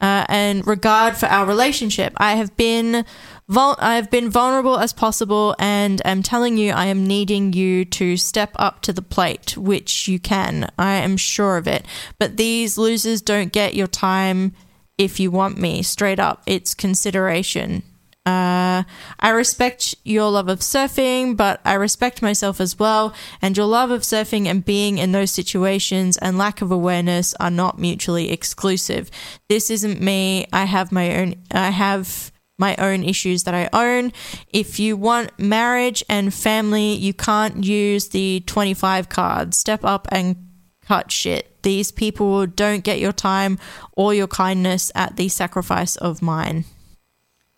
Uh, 0.00 0.26
and 0.28 0.66
regard 0.66 1.16
for 1.16 1.26
our 1.26 1.46
relationship. 1.46 2.12
I 2.16 2.34
have 2.34 2.56
been 2.56 3.04
vul- 3.52 3.76
I 3.78 3.96
have 3.96 4.10
been 4.10 4.30
vulnerable 4.30 4.78
as 4.78 4.92
possible, 4.92 5.54
and 5.58 6.00
am 6.04 6.22
telling 6.22 6.56
you 6.56 6.72
I 6.72 6.86
am 6.86 7.06
needing 7.06 7.52
you 7.52 7.84
to 7.84 8.16
step 8.16 8.52
up 8.56 8.80
to 8.82 8.92
the 8.92 9.02
plate, 9.02 9.56
which 9.56 10.08
you 10.08 10.18
can. 10.18 10.70
I 10.78 10.94
am 10.94 11.16
sure 11.16 11.56
of 11.58 11.68
it. 11.68 11.84
But 12.18 12.36
these 12.36 12.78
losers 12.78 13.20
don't 13.20 13.52
get 13.52 13.74
your 13.74 13.86
time 13.86 14.54
if 14.98 15.20
you 15.20 15.30
want 15.30 15.58
me. 15.58 15.82
Straight 15.82 16.18
up, 16.18 16.42
it's 16.46 16.74
consideration. 16.74 17.82
Uh, 18.24 18.84
I 19.18 19.30
respect 19.30 19.96
your 20.04 20.30
love 20.30 20.48
of 20.48 20.60
surfing, 20.60 21.36
but 21.36 21.60
I 21.64 21.74
respect 21.74 22.22
myself 22.22 22.60
as 22.60 22.78
well. 22.78 23.14
And 23.42 23.56
your 23.56 23.66
love 23.66 23.90
of 23.90 24.02
surfing 24.02 24.46
and 24.46 24.64
being 24.64 24.98
in 24.98 25.12
those 25.12 25.32
situations 25.32 26.16
and 26.18 26.38
lack 26.38 26.62
of 26.62 26.70
awareness 26.70 27.34
are 27.40 27.50
not 27.50 27.80
mutually 27.80 28.30
exclusive. 28.30 29.10
This 29.48 29.70
isn't 29.70 30.00
me. 30.00 30.46
I 30.52 30.64
have 30.64 30.92
my 30.92 31.16
own. 31.16 31.34
I 31.50 31.70
have 31.70 32.31
my 32.58 32.76
own 32.76 33.02
issues 33.04 33.44
that 33.44 33.54
I 33.54 33.68
own. 33.72 34.12
If 34.52 34.78
you 34.78 34.96
want 34.96 35.38
marriage 35.38 36.04
and 36.08 36.32
family, 36.32 36.94
you 36.94 37.14
can't 37.14 37.64
use 37.64 38.08
the 38.10 38.40
25 38.46 39.08
card. 39.08 39.54
Step 39.54 39.84
up 39.84 40.06
and 40.10 40.36
cut 40.82 41.10
shit. 41.10 41.62
These 41.62 41.92
people 41.92 42.46
don't 42.46 42.82
get 42.84 42.98
your 42.98 43.12
time 43.12 43.58
or 43.92 44.14
your 44.14 44.26
kindness 44.26 44.90
at 44.94 45.16
the 45.16 45.28
sacrifice 45.28 45.96
of 45.96 46.22
mine. 46.22 46.64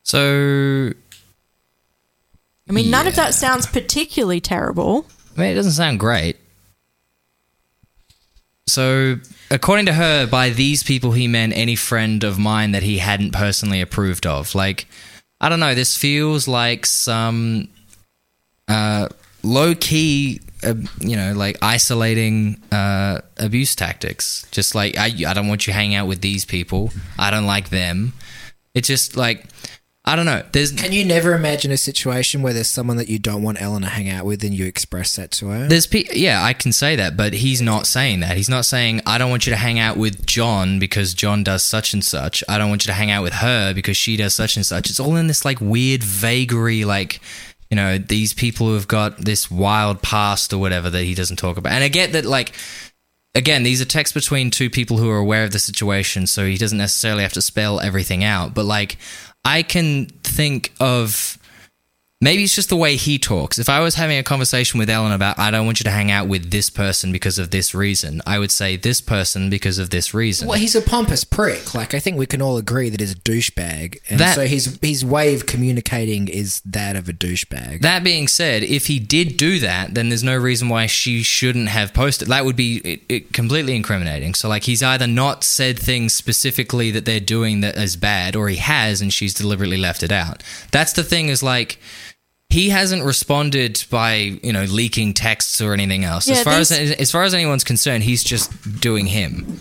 so 0.02 0.92
I 2.68 2.72
mean, 2.72 2.90
none 2.90 3.06
of 3.06 3.16
that 3.16 3.34
sounds 3.34 3.66
particularly 3.66 4.40
terrible. 4.40 5.06
i 5.36 5.40
mean 5.40 5.50
it 5.50 5.54
doesn't 5.54 5.72
sound 5.72 6.00
great 6.00 6.36
so 8.66 9.16
according 9.50 9.86
to 9.86 9.92
her 9.92 10.26
by 10.26 10.50
these 10.50 10.82
people 10.82 11.12
he 11.12 11.28
meant 11.28 11.52
any 11.56 11.76
friend 11.76 12.24
of 12.24 12.38
mine 12.38 12.72
that 12.72 12.82
he 12.82 12.98
hadn't 12.98 13.32
personally 13.32 13.80
approved 13.80 14.26
of. 14.26 14.54
Like 14.54 14.86
i 15.40 15.48
don't 15.48 15.60
know 15.60 15.74
this 15.74 15.96
feels 15.96 16.48
like 16.48 16.86
some 16.86 17.68
uh 18.68 19.08
low 19.42 19.74
key 19.74 20.40
uh, 20.62 20.74
you 21.00 21.16
know 21.16 21.34
like 21.34 21.58
isolating 21.62 22.60
uh 22.72 23.20
abuse 23.38 23.74
tactics. 23.74 24.46
Just 24.50 24.74
like 24.74 24.96
I, 24.96 25.06
I 25.26 25.34
don't 25.34 25.48
want 25.48 25.66
you 25.66 25.72
hanging 25.72 25.96
out 25.96 26.06
with 26.06 26.20
these 26.20 26.44
people. 26.44 26.90
I 27.18 27.30
don't 27.30 27.46
like 27.46 27.68
them. 27.68 28.14
It's 28.74 28.88
just 28.88 29.16
like 29.16 29.46
i 30.04 30.16
don't 30.16 30.26
know 30.26 30.42
there's 30.52 30.72
Can 30.72 30.92
you 30.92 31.04
never 31.04 31.34
imagine 31.34 31.70
a 31.70 31.76
situation 31.76 32.42
where 32.42 32.52
there's 32.52 32.68
someone 32.68 32.96
that 32.98 33.08
you 33.08 33.18
don't 33.18 33.42
want 33.42 33.60
Ellen 33.60 33.82
to 33.82 33.88
hang 33.88 34.08
out 34.08 34.24
with 34.24 34.44
and 34.44 34.54
you 34.54 34.66
express 34.66 35.16
that 35.16 35.30
to 35.32 35.48
her? 35.48 35.66
There's 35.66 35.86
pe- 35.86 36.04
yeah, 36.12 36.42
I 36.42 36.52
can 36.52 36.72
say 36.72 36.96
that, 36.96 37.16
but 37.16 37.32
he's 37.32 37.60
not 37.60 37.86
saying 37.86 38.20
that. 38.20 38.36
He's 38.36 38.48
not 38.48 38.64
saying 38.64 39.00
I 39.06 39.18
don't 39.18 39.30
want 39.30 39.46
you 39.46 39.50
to 39.50 39.56
hang 39.56 39.78
out 39.78 39.96
with 39.96 40.26
John 40.26 40.78
because 40.78 41.14
John 41.14 41.42
does 41.42 41.62
such 41.62 41.92
and 41.92 42.04
such. 42.04 42.44
I 42.48 42.58
don't 42.58 42.68
want 42.68 42.84
you 42.84 42.90
to 42.90 42.94
hang 42.94 43.10
out 43.10 43.22
with 43.22 43.34
her 43.34 43.72
because 43.74 43.96
she 43.96 44.16
does 44.16 44.34
such 44.34 44.56
and 44.56 44.64
such. 44.64 44.90
It's 44.90 45.00
all 45.00 45.16
in 45.16 45.26
this 45.26 45.44
like 45.44 45.60
weird 45.60 46.02
vagary 46.02 46.84
like 46.84 47.20
you 47.70 47.76
know, 47.76 47.98
these 47.98 48.32
people 48.34 48.68
who 48.68 48.74
have 48.74 48.86
got 48.86 49.18
this 49.18 49.50
wild 49.50 50.00
past 50.00 50.52
or 50.52 50.58
whatever 50.58 50.90
that 50.90 51.02
he 51.02 51.14
doesn't 51.14 51.38
talk 51.38 51.56
about. 51.56 51.72
And 51.72 51.82
I 51.82 51.88
get 51.88 52.12
that 52.12 52.24
like 52.24 52.52
again, 53.34 53.64
these 53.64 53.82
are 53.82 53.86
texts 53.86 54.14
between 54.14 54.50
two 54.50 54.70
people 54.70 54.98
who 54.98 55.10
are 55.10 55.18
aware 55.18 55.44
of 55.44 55.50
the 55.50 55.58
situation, 55.58 56.26
so 56.26 56.46
he 56.46 56.56
doesn't 56.56 56.78
necessarily 56.78 57.22
have 57.22 57.32
to 57.32 57.42
spell 57.42 57.80
everything 57.80 58.22
out. 58.22 58.54
But 58.54 58.64
like, 58.64 58.96
I 59.44 59.62
can 59.62 60.06
think 60.22 60.72
of 60.80 61.38
maybe 62.24 62.42
it's 62.42 62.54
just 62.54 62.70
the 62.70 62.76
way 62.76 62.96
he 62.96 63.18
talks. 63.18 63.58
If 63.58 63.68
I 63.68 63.80
was 63.80 63.96
having 63.96 64.16
a 64.16 64.22
conversation 64.22 64.78
with 64.78 64.88
Ellen 64.88 65.12
about, 65.12 65.38
I 65.38 65.50
don't 65.50 65.66
want 65.66 65.78
you 65.78 65.84
to 65.84 65.90
hang 65.90 66.10
out 66.10 66.26
with 66.26 66.50
this 66.50 66.70
person 66.70 67.12
because 67.12 67.38
of 67.38 67.50
this 67.50 67.74
reason, 67.74 68.22
I 68.26 68.38
would 68.38 68.50
say 68.50 68.76
this 68.76 69.02
person 69.02 69.50
because 69.50 69.78
of 69.78 69.90
this 69.90 70.14
reason. 70.14 70.48
Well, 70.48 70.58
he's 70.58 70.74
a 70.74 70.80
pompous 70.80 71.22
prick. 71.22 71.74
Like 71.74 71.92
I 71.92 72.00
think 72.00 72.16
we 72.16 72.24
can 72.26 72.40
all 72.40 72.56
agree 72.56 72.88
that 72.88 73.00
he's 73.00 73.12
a 73.12 73.16
douchebag, 73.16 73.98
and 74.08 74.18
That- 74.18 74.34
so 74.34 74.46
his 74.46 74.78
his 74.80 75.04
way 75.04 75.34
of 75.34 75.44
communicating 75.46 76.28
is 76.28 76.60
that 76.64 76.96
of 76.96 77.08
a 77.08 77.12
douchebag. 77.12 77.82
That 77.82 78.02
being 78.02 78.26
said, 78.26 78.62
if 78.62 78.86
he 78.86 78.98
did 78.98 79.36
do 79.36 79.58
that, 79.58 79.94
then 79.94 80.08
there's 80.08 80.24
no 80.24 80.36
reason 80.36 80.70
why 80.70 80.86
she 80.86 81.22
shouldn't 81.22 81.68
have 81.68 81.92
posted. 81.92 82.28
That 82.28 82.46
would 82.46 82.56
be 82.56 82.78
it, 82.78 83.02
it 83.08 83.32
completely 83.34 83.76
incriminating. 83.76 84.32
So, 84.34 84.48
like, 84.48 84.64
he's 84.64 84.82
either 84.82 85.06
not 85.06 85.44
said 85.44 85.78
things 85.78 86.14
specifically 86.14 86.90
that 86.92 87.04
they're 87.04 87.20
doing 87.20 87.60
that 87.60 87.76
is 87.76 87.96
bad, 87.96 88.34
or 88.34 88.48
he 88.48 88.56
has 88.56 89.02
and 89.02 89.12
she's 89.12 89.34
deliberately 89.34 89.76
left 89.76 90.02
it 90.02 90.12
out. 90.12 90.42
That's 90.70 90.94
the 90.94 91.04
thing. 91.04 91.28
Is 91.28 91.42
like 91.42 91.78
he 92.54 92.68
hasn't 92.68 93.02
responded 93.02 93.84
by 93.90 94.14
you 94.14 94.52
know 94.52 94.62
leaking 94.64 95.12
texts 95.12 95.60
or 95.60 95.72
anything 95.72 96.04
else. 96.04 96.28
Yeah, 96.28 96.36
as 96.36 96.44
far 96.44 96.54
as 96.54 96.70
as 96.70 97.10
far 97.10 97.24
as 97.24 97.34
anyone's 97.34 97.64
concerned, 97.64 98.04
he's 98.04 98.22
just 98.22 98.80
doing 98.80 99.06
him. 99.06 99.58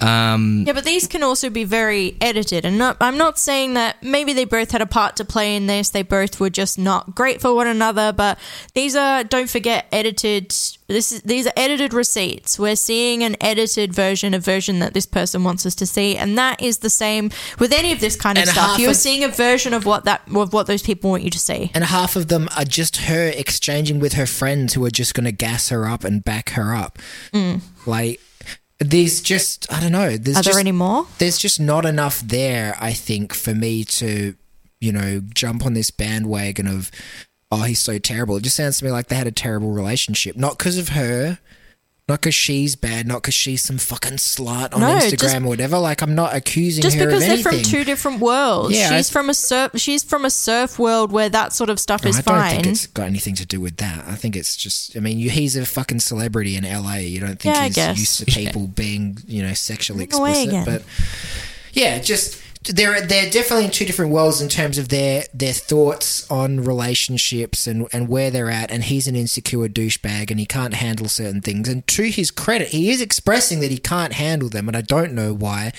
Um, 0.00 0.64
Yeah, 0.66 0.72
but 0.72 0.84
these 0.84 1.06
can 1.06 1.22
also 1.22 1.50
be 1.50 1.64
very 1.64 2.16
edited, 2.20 2.64
and 2.64 2.78
not, 2.78 2.96
I'm 3.00 3.16
not 3.18 3.38
saying 3.38 3.74
that 3.74 4.02
maybe 4.02 4.32
they 4.32 4.44
both 4.44 4.70
had 4.70 4.82
a 4.82 4.86
part 4.86 5.16
to 5.16 5.24
play 5.24 5.56
in 5.56 5.66
this. 5.66 5.90
They 5.90 6.02
both 6.02 6.38
were 6.40 6.50
just 6.50 6.78
not 6.78 7.14
great 7.14 7.40
for 7.40 7.54
one 7.54 7.66
another. 7.66 8.12
But 8.12 8.38
these 8.74 8.94
are, 8.96 9.24
don't 9.24 9.48
forget, 9.50 9.86
edited. 9.92 10.54
This 10.88 11.10
is 11.10 11.22
these 11.22 11.46
are 11.48 11.52
edited 11.56 11.92
receipts. 11.92 12.58
We're 12.58 12.76
seeing 12.76 13.24
an 13.24 13.36
edited 13.40 13.92
version, 13.92 14.34
a 14.34 14.38
version 14.38 14.78
that 14.78 14.94
this 14.94 15.06
person 15.06 15.42
wants 15.42 15.66
us 15.66 15.74
to 15.76 15.86
see, 15.86 16.16
and 16.16 16.38
that 16.38 16.62
is 16.62 16.78
the 16.78 16.90
same 16.90 17.30
with 17.58 17.72
any 17.72 17.92
of 17.92 17.98
this 18.00 18.14
kind 18.16 18.38
of 18.38 18.42
And 18.42 18.50
stuff. 18.50 18.78
You're 18.78 18.90
of- 18.90 18.96
seeing 18.96 19.24
a 19.24 19.28
version 19.28 19.74
of 19.74 19.84
what 19.84 20.04
that 20.04 20.22
of 20.34 20.52
what 20.52 20.66
those 20.68 20.82
people 20.82 21.10
want 21.10 21.24
you 21.24 21.30
to 21.30 21.38
see. 21.38 21.70
And 21.74 21.82
half 21.84 22.14
of 22.16 22.28
them 22.28 22.48
are 22.56 22.64
just 22.64 22.98
her 22.98 23.28
exchanging 23.28 23.98
with 23.98 24.12
her 24.12 24.26
friends 24.26 24.74
who 24.74 24.84
are 24.84 24.90
just 24.90 25.14
going 25.14 25.24
to 25.24 25.32
gas 25.32 25.70
her 25.70 25.86
up 25.88 26.04
and 26.04 26.22
back 26.24 26.50
her 26.50 26.74
up. 26.74 26.98
Like, 27.84 28.20
there's 28.78 29.20
just, 29.20 29.72
I 29.72 29.80
don't 29.80 29.92
know. 29.92 30.16
There's. 30.16 30.36
Are 30.36 30.42
just, 30.42 30.54
there 30.54 30.60
any 30.60 30.72
more? 30.72 31.06
there's 31.18 31.38
just 31.38 31.58
not 31.60 31.84
enough 31.86 32.20
there, 32.20 32.76
I 32.78 32.92
think, 32.92 33.34
for 33.34 33.54
me 33.54 33.84
to, 33.84 34.34
you 34.80 34.92
know, 34.92 35.22
jump 35.32 35.64
on 35.64 35.74
this 35.74 35.90
bandwagon 35.90 36.66
of, 36.66 36.90
oh, 37.50 37.62
he's 37.62 37.80
so 37.80 37.98
terrible. 37.98 38.36
It 38.36 38.42
just 38.42 38.56
sounds 38.56 38.78
to 38.78 38.84
me 38.84 38.90
like 38.90 39.08
they 39.08 39.16
had 39.16 39.26
a 39.26 39.32
terrible 39.32 39.70
relationship. 39.70 40.36
Not 40.36 40.58
because 40.58 40.76
of 40.78 40.90
her, 40.90 41.38
not 42.08 42.20
because 42.20 42.36
she's 42.36 42.76
bad, 42.76 43.04
not 43.04 43.20
because 43.22 43.34
she's 43.34 43.62
some 43.62 43.78
fucking 43.78 44.12
slut 44.18 44.72
on 44.72 44.80
No, 44.80 44.94
Instagram 44.94 45.18
just- 45.18 45.36
or 45.36 45.40
whatever. 45.40 45.76
Like, 45.78 46.02
I'm 46.02 46.14
not 46.14 46.36
accusing 46.36 46.82
Just 46.82 46.96
her 46.96 47.04
because 47.06 47.24
of 47.24 47.28
they're 47.28 47.38
from 47.52 47.62
two 47.62 47.82
different 47.82 48.20
worlds. 48.20 48.76
Yeah, 48.76 48.96
she's 48.96 49.10
I- 49.10 49.12
from 49.12 49.28
a 49.28 49.34
surf. 49.34 49.72
She's 49.74 50.04
from 50.04 50.24
a 50.24 50.30
surf 50.30 50.78
world 50.78 51.10
where 51.10 51.28
that 51.28 51.52
sort 51.52 51.68
of 51.68 51.80
stuff 51.80 52.04
No, 52.04 52.10
is 52.10 52.18
I 52.18 52.20
don't 52.22 52.34
fine. 52.38 52.50
think 52.62 52.66
it's 52.68 52.86
got 52.86 53.06
anything 53.08 53.34
to 53.34 53.44
do 53.44 53.60
with 53.60 53.78
that. 53.78 54.04
I 54.06 54.14
think 54.14 54.36
it's 54.36 54.56
just. 54.56 54.96
I 54.96 55.00
mean, 55.00 55.18
you, 55.18 55.30
he's 55.30 55.56
a 55.56 55.66
fucking 55.66 55.98
celebrity 55.98 56.54
in 56.54 56.62
LA. 56.64 56.98
You 56.98 57.18
don't 57.18 57.40
think 57.40 57.56
Yeah, 57.76 57.92
he's 57.94 57.98
used 58.00 58.18
to 58.20 58.24
people 58.26 58.68
being, 58.68 59.18
you 59.26 59.42
know, 59.42 59.54
sexually 59.54 60.04
explicit. 60.04 60.64
But 60.64 60.82
yeah, 61.72 61.98
just 61.98 62.40
they're 62.66 63.00
they're 63.00 63.30
definitely 63.30 63.66
in 63.66 63.70
two 63.70 63.84
different 63.84 64.12
worlds 64.12 64.40
in 64.40 64.48
terms 64.48 64.78
of 64.78 64.88
their 64.88 65.24
their 65.32 65.52
thoughts 65.52 66.28
on 66.30 66.64
relationships 66.64 67.66
and 67.66 67.88
and 67.92 68.08
where 68.08 68.30
they're 68.30 68.50
at. 68.50 68.70
And 68.70 68.84
he's 68.84 69.06
an 69.06 69.16
insecure 69.16 69.68
douchebag 69.68 70.30
and 70.30 70.40
he 70.40 70.46
can't 70.46 70.74
handle 70.74 71.08
certain 71.08 71.40
things. 71.40 71.68
And 71.68 71.86
to 71.88 72.04
his 72.04 72.30
credit, 72.30 72.68
he 72.68 72.90
is 72.90 73.00
expressing 73.00 73.60
that 73.60 73.70
he 73.70 73.78
can't 73.78 74.14
handle 74.14 74.48
them. 74.48 74.68
And 74.68 74.76
I 74.76 74.82
don't 74.82 75.12
know 75.12 75.32
why 75.32 75.72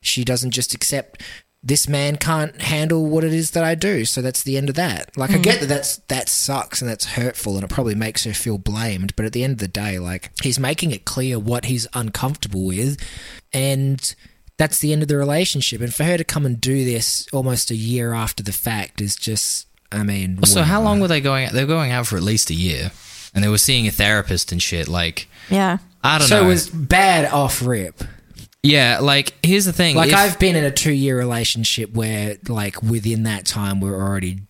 she 0.00 0.24
doesn't 0.24 0.52
just 0.52 0.74
accept 0.74 1.22
this 1.62 1.88
man 1.88 2.16
can't 2.16 2.60
handle 2.60 3.06
what 3.06 3.24
it 3.24 3.32
is 3.32 3.52
that 3.52 3.64
I 3.64 3.74
do. 3.74 4.04
So 4.04 4.20
that's 4.20 4.42
the 4.42 4.58
end 4.58 4.68
of 4.68 4.74
that. 4.74 5.16
Like 5.16 5.30
I 5.30 5.38
mm. 5.38 5.42
get 5.42 5.60
that 5.60 5.66
that's 5.66 5.96
that 6.08 6.28
sucks 6.28 6.82
and 6.82 6.90
that's 6.90 7.06
hurtful 7.06 7.54
and 7.54 7.64
it 7.64 7.70
probably 7.70 7.94
makes 7.94 8.24
her 8.24 8.34
feel 8.34 8.58
blamed, 8.58 9.16
but 9.16 9.24
at 9.24 9.32
the 9.32 9.42
end 9.42 9.54
of 9.54 9.58
the 9.58 9.68
day 9.68 9.98
like 9.98 10.30
he's 10.42 10.58
making 10.58 10.90
it 10.90 11.06
clear 11.06 11.38
what 11.38 11.64
he's 11.64 11.86
uncomfortable 11.94 12.66
with 12.66 13.02
and 13.54 14.14
that's 14.56 14.78
the 14.78 14.92
end 14.92 15.02
of 15.02 15.08
the 15.08 15.16
relationship. 15.16 15.80
And 15.80 15.92
for 15.94 16.04
her 16.04 16.16
to 16.16 16.24
come 16.24 16.46
and 16.46 16.60
do 16.60 16.84
this 16.84 17.26
almost 17.32 17.70
a 17.70 17.76
year 17.76 18.12
after 18.14 18.42
the 18.42 18.52
fact 18.52 19.00
is 19.00 19.16
just 19.16 19.66
I 19.92 20.02
mean 20.02 20.42
so 20.44 20.62
how 20.62 20.82
long 20.82 21.00
were 21.00 21.08
they 21.08 21.20
going? 21.20 21.46
Out? 21.46 21.52
They 21.52 21.62
were 21.64 21.68
going 21.74 21.90
out 21.92 22.06
for 22.06 22.16
at 22.16 22.22
least 22.22 22.50
a 22.50 22.54
year, 22.54 22.90
and 23.34 23.42
they 23.44 23.48
were 23.48 23.58
seeing 23.58 23.86
a 23.86 23.90
therapist 23.90 24.52
and 24.52 24.62
shit. 24.62 24.88
Like 24.88 25.28
yeah. 25.50 25.78
I 26.02 26.18
don't 26.18 26.28
So 26.28 26.36
know. 26.36 26.42
So 26.42 26.46
it 26.46 26.48
was 26.48 26.68
bad 26.68 27.32
off 27.32 27.62
rip. 27.64 28.02
yeah, 28.62 28.98
like 29.00 29.34
here's 29.42 29.64
the 29.64 29.72
thing. 29.72 29.96
Like 29.96 30.10
if- 30.10 30.14
I've 30.16 30.38
been 30.38 30.54
in 30.56 30.64
a 30.64 30.70
two 30.70 30.92
year 30.92 31.16
relationship 31.16 31.92
where, 31.94 32.36
like, 32.48 32.82
within 32.82 33.22
that 33.24 33.46
time, 33.46 33.80
we're 33.80 33.94
already 34.00 34.40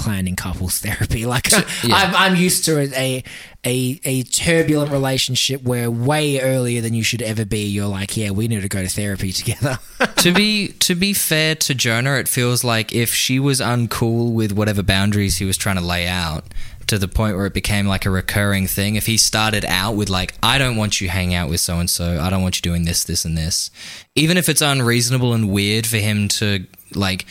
planning 0.00 0.36
couples 0.36 0.78
therapy. 0.80 1.26
Like, 1.26 1.52
I'm, 1.84 2.14
I'm 2.14 2.36
used 2.36 2.64
to 2.64 2.78
a, 2.78 3.22
a 3.64 4.00
a 4.04 4.22
turbulent 4.24 4.90
relationship 4.90 5.62
where 5.62 5.90
way 5.90 6.40
earlier 6.40 6.80
than 6.80 6.94
you 6.94 7.02
should 7.02 7.22
ever 7.22 7.44
be, 7.44 7.66
you're 7.66 7.86
like, 7.86 8.16
yeah, 8.16 8.30
we 8.30 8.48
need 8.48 8.62
to 8.62 8.68
go 8.68 8.82
to 8.82 8.88
therapy 8.88 9.32
together. 9.40 9.78
to 10.16 10.32
be 10.32 10.68
to 10.68 10.94
be 10.94 11.12
fair 11.12 11.54
to 11.56 11.74
Jonah, 11.74 12.14
it 12.14 12.28
feels 12.28 12.64
like 12.64 12.92
if 12.92 13.12
she 13.14 13.38
was 13.38 13.60
uncool 13.60 14.32
with 14.32 14.52
whatever 14.52 14.82
boundaries 14.82 15.36
he 15.36 15.44
was 15.44 15.56
trying 15.56 15.76
to 15.76 15.84
lay 15.84 16.08
out, 16.08 16.44
to 16.90 16.98
the 16.98 17.06
point 17.06 17.36
where 17.36 17.46
it 17.46 17.54
became 17.54 17.86
like 17.86 18.04
a 18.04 18.10
recurring 18.10 18.66
thing. 18.66 18.96
If 18.96 19.06
he 19.06 19.16
started 19.16 19.64
out 19.64 19.94
with 19.94 20.08
like, 20.08 20.34
I 20.42 20.58
don't 20.58 20.76
want 20.76 21.00
you 21.00 21.08
hanging 21.08 21.34
out 21.34 21.48
with 21.48 21.60
so 21.60 21.78
and 21.78 21.88
so, 21.88 22.20
I 22.20 22.30
don't 22.30 22.42
want 22.42 22.56
you 22.56 22.62
doing 22.62 22.84
this, 22.84 23.04
this, 23.04 23.24
and 23.24 23.38
this, 23.38 23.70
even 24.16 24.36
if 24.36 24.48
it's 24.48 24.60
unreasonable 24.60 25.32
and 25.32 25.52
weird 25.52 25.86
for 25.86 25.98
him 25.98 26.26
to 26.28 26.66
like 26.96 27.26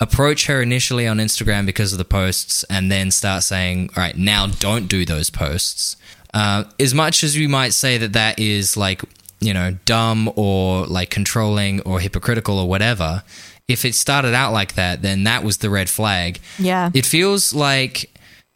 approach 0.00 0.46
her 0.46 0.62
initially 0.62 1.06
on 1.06 1.18
Instagram 1.18 1.66
because 1.66 1.92
of 1.92 1.98
the 1.98 2.04
posts 2.04 2.64
and 2.64 2.90
then 2.90 3.10
start 3.10 3.42
saying, 3.42 3.90
all 3.96 4.02
right, 4.02 4.16
now 4.16 4.46
don't 4.46 4.86
do 4.86 5.04
those 5.04 5.30
posts. 5.30 5.96
Uh, 6.32 6.64
as 6.78 6.94
much 6.94 7.22
as 7.22 7.36
we 7.36 7.46
might 7.46 7.74
say 7.74 7.98
that 7.98 8.12
that 8.14 8.38
is 8.38 8.76
like, 8.76 9.02
you 9.40 9.52
know, 9.52 9.76
dumb 9.84 10.32
or 10.36 10.86
like 10.86 11.10
controlling 11.10 11.80
or 11.82 12.00
hypocritical 12.00 12.58
or 12.58 12.68
whatever, 12.68 13.22
if 13.68 13.84
it 13.84 13.94
started 13.94 14.34
out 14.34 14.52
like 14.52 14.74
that, 14.74 15.02
then 15.02 15.24
that 15.24 15.44
was 15.44 15.58
the 15.58 15.70
red 15.70 15.90
flag. 15.90 16.40
Yeah. 16.58 16.90
It 16.94 17.04
feels 17.04 17.52
like 17.52 18.10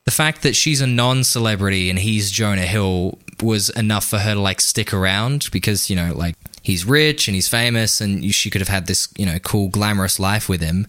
the 0.06 0.10
fact 0.10 0.42
that 0.42 0.56
she's 0.56 0.80
a 0.80 0.86
non 0.86 1.24
celebrity 1.24 1.90
and 1.90 1.98
he's 1.98 2.30
Jonah 2.30 2.62
Hill 2.62 3.18
was 3.42 3.68
enough 3.70 4.04
for 4.04 4.18
her 4.18 4.34
to 4.34 4.40
like 4.40 4.60
stick 4.60 4.94
around 4.94 5.48
because, 5.52 5.90
you 5.90 5.96
know, 5.96 6.12
like 6.14 6.36
he's 6.62 6.84
rich 6.84 7.28
and 7.28 7.34
he's 7.34 7.48
famous 7.48 8.00
and 8.00 8.34
she 8.34 8.50
could 8.50 8.60
have 8.60 8.68
had 8.68 8.86
this, 8.86 9.08
you 9.16 9.26
know, 9.26 9.38
cool, 9.40 9.68
glamorous 9.68 10.18
life 10.18 10.48
with 10.48 10.60
him. 10.60 10.86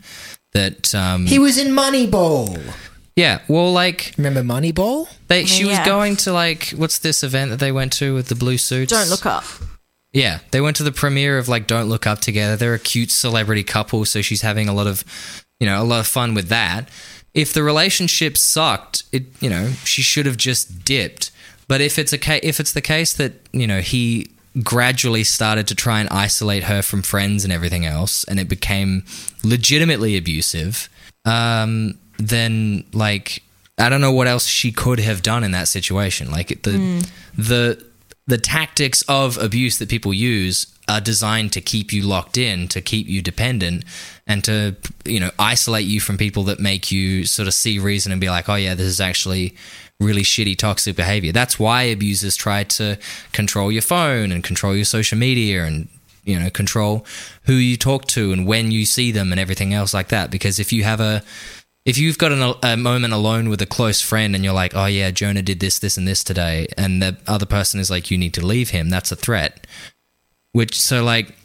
That, 0.56 0.96
um, 0.96 1.26
he 1.26 1.38
was 1.38 1.58
in 1.58 1.74
Moneyball. 1.74 2.58
yeah, 3.18 3.40
well, 3.50 3.74
like 3.74 4.14
Remember 4.18 4.42
Moneyball? 4.42 5.08
they, 5.28 5.44
she 5.46 5.66
was 5.66 5.78
going 5.80 6.16
to 6.18 6.32
like, 6.32 6.70
what's 6.70 7.00
this 7.00 7.24
event 7.24 7.52
that 7.52 7.60
they 7.60 7.74
went 7.74 7.92
to 7.94 8.14
with 8.16 8.30
the 8.30 8.36
blue 8.36 8.58
suits? 8.58 8.92
Don't 8.92 9.10
look 9.10 9.26
up. 9.26 9.44
Yeah, 10.14 10.40
they 10.52 10.62
went 10.62 10.78
to 10.78 10.84
the 10.84 10.94
premiere 10.94 11.38
of 11.38 11.50
like 11.50 11.68
Don't 11.68 11.90
Look 11.90 12.08
Up 12.08 12.20
together. 12.20 12.56
They're 12.56 12.74
a 12.74 12.80
cute 12.80 13.12
celebrity 13.12 13.64
couple, 13.64 14.06
so 14.06 14.22
she's 14.22 14.44
having 14.44 14.70
a 14.70 14.74
lot 14.74 14.88
of, 14.88 15.04
you 15.60 15.68
know, 15.68 15.82
a 15.82 15.84
lot 15.84 16.00
of 16.00 16.08
fun 16.08 16.34
with 16.34 16.48
that. 16.48 16.88
If 17.34 17.52
the 17.52 17.62
relationship 17.64 18.38
sucked, 18.38 19.04
it 19.12 19.24
you 19.42 19.50
know 19.50 19.72
she 19.84 20.02
should 20.02 20.26
have 20.26 20.38
just 20.38 20.86
dipped. 20.86 21.32
But 21.68 21.82
if 21.82 22.00
it's 22.00 22.14
a 22.14 22.18
ca- 22.18 22.40
if 22.44 22.62
it's 22.62 22.72
the 22.72 22.80
case 22.82 23.12
that 23.12 23.34
you 23.52 23.68
know 23.68 23.82
he 23.82 24.32
gradually 24.64 25.24
started 25.24 25.68
to 25.68 25.76
try 25.76 26.00
and 26.00 26.10
isolate 26.10 26.64
her 26.64 26.82
from 26.82 27.02
friends 27.02 27.44
and 27.44 27.52
everything 27.52 27.86
else, 27.86 28.24
and 28.26 28.40
it 28.40 28.48
became 28.48 29.04
legitimately 29.44 30.18
abusive, 30.18 30.90
um, 31.26 31.98
then 32.18 32.84
like 32.94 33.44
I 33.78 33.90
don't 33.90 34.02
know 34.02 34.12
what 34.12 34.28
else 34.28 34.46
she 34.46 34.72
could 34.72 35.00
have 35.00 35.22
done 35.22 35.44
in 35.44 35.52
that 35.52 35.68
situation. 35.68 36.32
Like 36.32 36.64
the 36.64 37.06
the 37.38 37.86
the 38.28 38.38
tactics 38.38 39.04
of 39.08 39.38
abuse 39.38 39.78
that 39.80 39.90
people 39.90 40.14
use 40.14 40.68
are 40.88 41.02
designed 41.02 41.52
to 41.54 41.62
keep 41.62 41.92
you 41.92 42.04
locked 42.04 42.38
in, 42.38 42.68
to 42.70 42.82
keep 42.82 43.08
you 43.08 43.22
dependent, 43.22 43.84
and 44.28 44.44
to 44.46 44.76
you 45.04 45.20
know 45.20 45.32
isolate 45.38 45.86
you 45.86 46.00
from 46.00 46.18
people 46.18 46.44
that 46.44 46.60
make 46.60 46.92
you 46.92 47.26
sort 47.26 47.48
of 47.48 47.54
see 47.54 47.80
reason 47.80 48.12
and 48.12 48.22
be 48.22 48.30
like, 48.30 48.48
oh 48.48 48.56
yeah, 48.56 48.76
this 48.76 48.88
is 48.88 49.02
actually 49.02 49.56
really 50.00 50.24
shitty 50.24 50.58
toxic 50.58 50.96
behavior. 50.96 51.32
That's 51.32 51.60
why 51.60 51.84
abusers 51.84 52.36
try 52.36 52.64
to 52.64 52.98
control 53.32 53.72
your 53.72 53.82
phone 53.82 54.32
and 54.32 54.44
control 54.44 54.76
your 54.76 54.86
social 54.86 55.18
media 55.18 55.66
and 55.66 55.88
you 56.24 56.40
know 56.40 56.50
control 56.50 57.06
who 57.44 57.54
you 57.54 57.78
talk 57.78 58.06
to 58.08 58.32
and 58.32 58.48
when 58.48 58.72
you 58.72 58.86
see 58.86 59.12
them 59.12 59.32
and 59.32 59.40
everything 59.40 59.74
else 59.74 59.94
like 59.94 60.10
that. 60.10 60.32
Because 60.32 60.60
if 60.60 60.74
you 60.74 60.84
have 60.84 61.00
a 61.00 61.24
if 61.86 62.00
you've 62.00 62.18
got 62.18 62.32
an, 62.32 62.56
a 62.64 62.76
moment 62.76 63.14
alone 63.14 63.48
with 63.48 63.62
a 63.62 63.68
close 63.68 64.02
friend 64.02 64.36
and 64.36 64.44
you're 64.44 64.54
like, 64.54 64.76
oh 64.76 64.88
yeah, 64.88 65.12
Jonah 65.12 65.44
did 65.44 65.60
this, 65.60 65.78
this, 65.78 65.98
and 65.98 66.08
this 66.08 66.24
today, 66.24 66.68
and 66.78 67.02
the 67.02 67.16
other 67.28 67.46
person 67.46 67.80
is 67.80 67.92
like, 67.92 68.10
you 68.10 68.18
need 68.18 68.34
to 68.34 68.46
leave 68.46 68.72
him, 68.72 68.90
that's 68.90 69.12
a 69.12 69.16
threat. 69.16 69.68
Which, 70.52 70.80
so 70.80 71.04
like, 71.04 71.36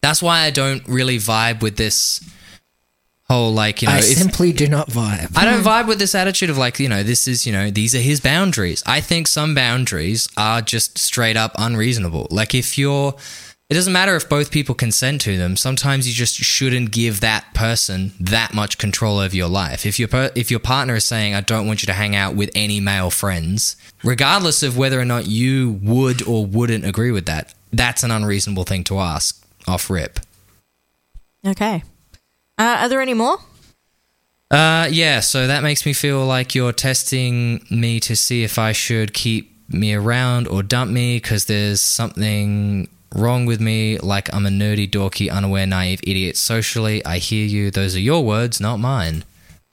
that's 0.00 0.22
why 0.22 0.40
I 0.40 0.50
don't 0.50 0.86
really 0.88 1.18
vibe 1.18 1.60
with 1.60 1.76
this 1.76 2.26
whole, 3.28 3.52
like, 3.52 3.82
you 3.82 3.88
know, 3.88 3.94
I 3.94 4.00
simply 4.00 4.52
do 4.52 4.68
not 4.68 4.88
vibe. 4.88 5.36
I 5.36 5.44
don't 5.44 5.62
vibe 5.62 5.86
with 5.86 5.98
this 5.98 6.14
attitude 6.14 6.50
of 6.50 6.58
like, 6.58 6.78
you 6.78 6.88
know, 6.88 7.02
this 7.02 7.28
is, 7.28 7.46
you 7.46 7.52
know, 7.52 7.70
these 7.70 7.94
are 7.94 8.00
his 8.00 8.20
boundaries. 8.20 8.82
I 8.86 9.00
think 9.00 9.26
some 9.26 9.54
boundaries 9.54 10.28
are 10.36 10.62
just 10.62 10.98
straight 10.98 11.36
up 11.36 11.52
unreasonable. 11.58 12.28
Like 12.30 12.54
if 12.54 12.78
you're 12.78 13.14
it 13.70 13.74
doesn't 13.74 13.92
matter 13.92 14.16
if 14.16 14.26
both 14.30 14.50
people 14.50 14.74
consent 14.74 15.20
to 15.22 15.36
them. 15.36 15.54
Sometimes 15.54 16.08
you 16.08 16.14
just 16.14 16.36
shouldn't 16.36 16.90
give 16.90 17.20
that 17.20 17.52
person 17.52 18.12
that 18.18 18.54
much 18.54 18.78
control 18.78 19.18
over 19.18 19.36
your 19.36 19.48
life. 19.48 19.84
If 19.84 19.98
your 19.98 20.08
per- 20.08 20.30
if 20.34 20.50
your 20.50 20.60
partner 20.60 20.94
is 20.94 21.04
saying 21.04 21.34
I 21.34 21.42
don't 21.42 21.66
want 21.66 21.82
you 21.82 21.86
to 21.86 21.92
hang 21.92 22.16
out 22.16 22.34
with 22.34 22.50
any 22.54 22.80
male 22.80 23.10
friends, 23.10 23.76
regardless 24.02 24.62
of 24.62 24.78
whether 24.78 24.98
or 24.98 25.04
not 25.04 25.26
you 25.26 25.78
would 25.82 26.26
or 26.26 26.46
wouldn't 26.46 26.86
agree 26.86 27.10
with 27.10 27.26
that, 27.26 27.52
that's 27.70 28.02
an 28.02 28.10
unreasonable 28.10 28.64
thing 28.64 28.84
to 28.84 29.00
ask 29.00 29.44
off 29.66 29.90
rip. 29.90 30.18
Okay. 31.46 31.82
Uh, 32.58 32.78
are 32.80 32.88
there 32.88 33.00
any 33.00 33.14
more? 33.14 33.38
Uh, 34.50 34.88
yeah, 34.90 35.20
so 35.20 35.46
that 35.46 35.62
makes 35.62 35.86
me 35.86 35.92
feel 35.92 36.24
like 36.24 36.54
you're 36.54 36.72
testing 36.72 37.64
me 37.70 38.00
to 38.00 38.16
see 38.16 38.42
if 38.42 38.58
I 38.58 38.72
should 38.72 39.12
keep 39.12 39.54
me 39.68 39.94
around 39.94 40.48
or 40.48 40.62
dump 40.62 40.90
me 40.90 41.16
because 41.16 41.44
there's 41.44 41.80
something 41.80 42.88
wrong 43.14 43.46
with 43.46 43.60
me, 43.60 43.98
like 43.98 44.32
I'm 44.34 44.46
a 44.46 44.50
nerdy, 44.50 44.88
dorky, 44.88 45.30
unaware, 45.30 45.66
naive 45.66 46.00
idiot 46.02 46.36
socially. 46.36 47.04
I 47.04 47.18
hear 47.18 47.46
you. 47.46 47.70
Those 47.70 47.94
are 47.96 48.00
your 48.00 48.24
words, 48.24 48.60
not 48.60 48.78
mine. 48.78 49.24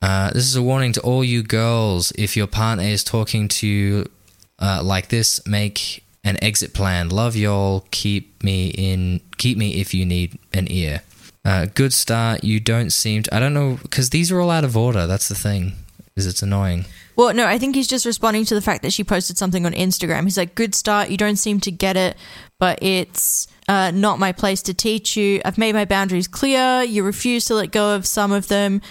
Uh, 0.01 0.31
this 0.31 0.45
is 0.45 0.55
a 0.55 0.61
warning 0.61 0.91
to 0.93 1.01
all 1.01 1.23
you 1.23 1.41
girls. 1.41 2.11
If 2.17 2.35
your 2.37 2.47
partner 2.47 2.83
is 2.83 3.03
talking 3.03 3.47
to 3.47 3.67
you 3.67 4.11
uh, 4.59 4.81
like 4.83 5.07
this, 5.07 5.45
make 5.47 6.03
an 6.23 6.41
exit 6.43 6.73
plan. 6.73 7.09
Love 7.09 7.35
y'all. 7.35 7.85
Keep 7.91 8.43
me 8.43 8.67
in. 8.69 9.21
Keep 9.37 9.57
me 9.57 9.75
if 9.75 9.93
you 9.93 10.05
need 10.05 10.37
an 10.53 10.69
ear. 10.69 11.01
Uh, 11.45 11.67
good 11.75 11.93
start. 11.93 12.43
You 12.43 12.59
don't 12.59 12.91
seem. 12.91 13.23
To, 13.23 13.35
I 13.35 13.39
don't 13.39 13.53
know 13.53 13.77
because 13.83 14.09
these 14.09 14.31
are 14.31 14.41
all 14.41 14.49
out 14.49 14.63
of 14.63 14.75
order. 14.75 15.05
That's 15.05 15.27
the 15.27 15.35
thing. 15.35 15.73
Is 16.15 16.25
it's 16.25 16.41
annoying. 16.41 16.85
Well, 17.17 17.33
no, 17.33 17.45
I 17.45 17.57
think 17.57 17.75
he's 17.75 17.87
just 17.87 18.05
responding 18.05 18.45
to 18.45 18.55
the 18.55 18.61
fact 18.61 18.83
that 18.83 18.93
she 18.93 19.03
posted 19.03 19.37
something 19.37 19.65
on 19.65 19.73
Instagram. 19.73 20.23
He's 20.23 20.37
like, 20.37 20.55
"Good 20.55 20.73
start. 20.73 21.09
You 21.09 21.17
don't 21.17 21.35
seem 21.35 21.59
to 21.61 21.71
get 21.71 21.97
it, 21.97 22.17
but 22.57 22.81
it's 22.81 23.47
uh, 23.67 23.91
not 23.91 24.17
my 24.17 24.31
place 24.31 24.61
to 24.63 24.73
teach 24.73 25.17
you. 25.17 25.41
I've 25.45 25.57
made 25.57 25.75
my 25.75 25.85
boundaries 25.85 26.27
clear. 26.27 26.83
You 26.83 27.03
refuse 27.03 27.45
to 27.45 27.55
let 27.55 27.71
go 27.71 27.95
of 27.95 28.05
some 28.05 28.31
of 28.31 28.47
them, 28.47 28.81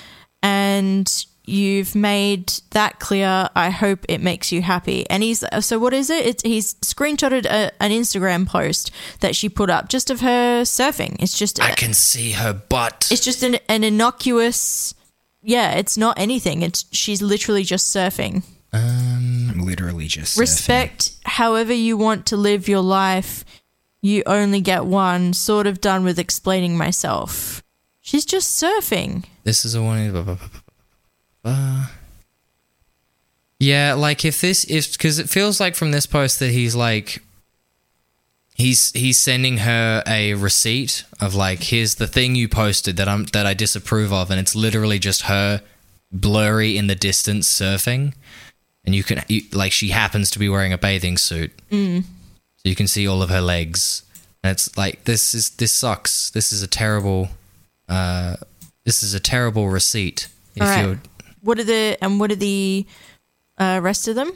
and 0.43 1.27
you've 1.45 1.95
made 1.95 2.53
that 2.71 2.99
clear. 2.99 3.49
I 3.55 3.71
hope 3.71 4.05
it 4.09 4.21
makes 4.21 4.53
you 4.53 4.63
happy." 4.63 5.09
And 5.11 5.23
he's 5.23 5.45
uh, 5.45 5.61
so 5.61 5.79
what 5.79 5.93
is 5.93 6.11
it? 6.11 6.27
It's 6.27 6.43
he's 6.43 6.75
screenshotted 6.75 7.47
a, 7.47 7.71
an 7.83 7.91
Instagram 7.91 8.47
post 8.47 8.91
that 9.21 9.37
she 9.37 9.49
put 9.49 9.71
up 9.71 9.89
just 9.89 10.11
of 10.11 10.21
her 10.21 10.63
surfing. 10.63 11.17
It's 11.21 11.37
just 11.39 11.61
I 11.63 11.73
can 11.73 11.95
see 11.95 12.33
her 12.33 12.53
butt. 12.53 13.09
it's 13.11 13.25
just 13.25 13.43
an, 13.43 13.57
an 13.69 13.85
innocuous. 13.85 14.95
Yeah, 15.43 15.73
it's 15.73 15.99
not 15.99 16.19
anything. 16.19 16.63
It's 16.63 16.87
she's 16.93 17.21
literally 17.21 17.65
just 17.65 17.95
surfing. 17.95 18.45
Um, 18.73 19.51
I'm 19.53 19.61
literally 19.61 20.07
just 20.07 20.37
surfing. 20.37 20.41
respect 20.41 21.13
however 21.25 21.73
you 21.73 21.97
want 21.97 22.27
to 22.27 22.37
live 22.37 22.69
your 22.69 22.81
life. 22.81 23.45
You 24.01 24.23
only 24.27 24.61
get 24.61 24.85
one. 24.85 25.33
Sort 25.33 25.67
of 25.67 25.81
done 25.81 26.05
with 26.05 26.19
explaining 26.19 26.77
myself. 26.77 27.63
She's 28.01 28.27
just 28.27 28.63
surfing. 28.63 29.25
This 29.45 29.65
is 29.65 29.75
a 29.75 29.83
warning. 29.83 30.39
Blah. 31.45 31.87
Yeah, 33.61 33.95
like 33.95 34.25
if 34.25 34.41
this 34.41 34.65
if 34.65 34.93
because 34.93 35.19
it 35.19 35.31
feels 35.31 35.61
like 35.61 35.75
from 35.77 35.93
this 35.93 36.07
post 36.07 36.41
that 36.41 36.51
he's 36.51 36.75
like 36.75 37.23
he's 38.55 38.93
he's 38.93 39.19
sending 39.19 39.59
her 39.59 40.03
a 40.07 40.35
receipt 40.35 41.05
of 41.21 41.35
like 41.35 41.65
here's 41.65 41.97
the 41.97 42.07
thing 42.07 42.35
you 42.35 42.49
posted 42.49 42.97
that 42.97 43.09
I'm 43.09 43.25
that 43.27 43.47
I 43.47 43.55
disapprove 43.55 44.13
of, 44.13 44.31
and 44.31 44.41
it's 44.41 44.57
literally 44.57 44.99
just 44.99 45.23
her 45.23 45.63
blurry 46.11 46.77
in 46.77 46.89
the 46.89 46.95
distance 46.95 47.49
surfing, 47.49 48.15
and 48.85 48.95
you 48.95 49.03
can 49.03 49.23
you, 49.29 49.43
like 49.53 49.73
she 49.73 49.89
happens 49.89 50.31
to 50.33 50.39
be 50.39 50.49
wearing 50.49 50.73
a 50.73 50.79
bathing 50.79 51.17
suit, 51.17 51.53
mm. 51.71 52.03
so 52.03 52.69
you 52.69 52.75
can 52.75 52.89
see 52.89 53.07
all 53.07 53.23
of 53.23 53.31
her 53.31 53.41
legs, 53.41 54.03
and 54.43 54.51
it's 54.51 54.77
like 54.77 55.05
this 55.05 55.35
is 55.35 55.51
this 55.51 55.73
sucks. 55.73 56.31
This 56.31 56.53
is 56.53 56.63
a 56.63 56.69
terrible. 56.69 57.29
Uh, 57.89 58.37
this 58.85 59.03
is 59.03 59.15
a 59.15 59.21
terrible 59.21 59.69
receipt. 59.69 60.29
If 60.55 60.63
right. 60.63 60.85
you're 60.85 60.99
What 61.45 61.59
are 61.59 61.65
the 61.65 61.97
and 62.01 62.19
what 62.19 62.33
are 62.33 62.37
the 62.37 62.87
uh, 63.59 63.81
rest 63.83 64.09
of 64.09 64.17
them? 64.17 64.33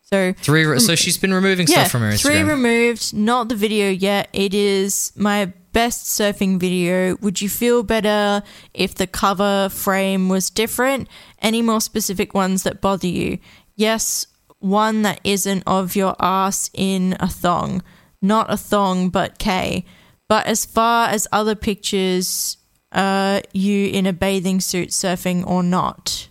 So 0.00 0.32
three, 0.34 0.64
re- 0.64 0.78
so 0.78 0.94
she's 0.94 1.16
been 1.16 1.32
removing 1.32 1.66
yeah, 1.66 1.80
stuff 1.80 1.92
from 1.92 2.02
her 2.02 2.12
three 2.12 2.42
removed. 2.42 3.14
Not 3.14 3.48
the 3.48 3.56
video 3.56 3.88
yet. 3.88 4.28
It 4.32 4.54
is 4.54 5.12
my 5.16 5.52
best 5.72 6.06
surfing 6.06 6.60
video. 6.60 7.16
Would 7.22 7.40
you 7.40 7.48
feel 7.48 7.82
better 7.82 8.42
if 8.74 8.94
the 8.94 9.06
cover 9.06 9.70
frame 9.70 10.28
was 10.28 10.50
different? 10.50 11.08
Any 11.40 11.62
more 11.62 11.80
specific 11.80 12.34
ones 12.34 12.62
that 12.62 12.80
bother 12.80 13.08
you? 13.08 13.38
Yes, 13.74 14.26
one 14.58 15.02
that 15.02 15.20
isn't 15.24 15.62
of 15.66 15.96
your 15.96 16.14
ass 16.20 16.70
in 16.74 17.16
a 17.18 17.28
thong. 17.28 17.82
Not 18.20 18.52
a 18.52 18.56
thong, 18.56 19.08
but 19.08 19.38
K. 19.38 19.84
But 20.28 20.46
as 20.46 20.64
far 20.64 21.08
as 21.08 21.26
other 21.32 21.54
pictures, 21.54 22.58
uh, 22.92 23.40
you 23.52 23.88
in 23.88 24.06
a 24.06 24.12
bathing 24.12 24.60
suit 24.60 24.90
surfing 24.90 25.46
or 25.46 25.62
not? 25.62 26.28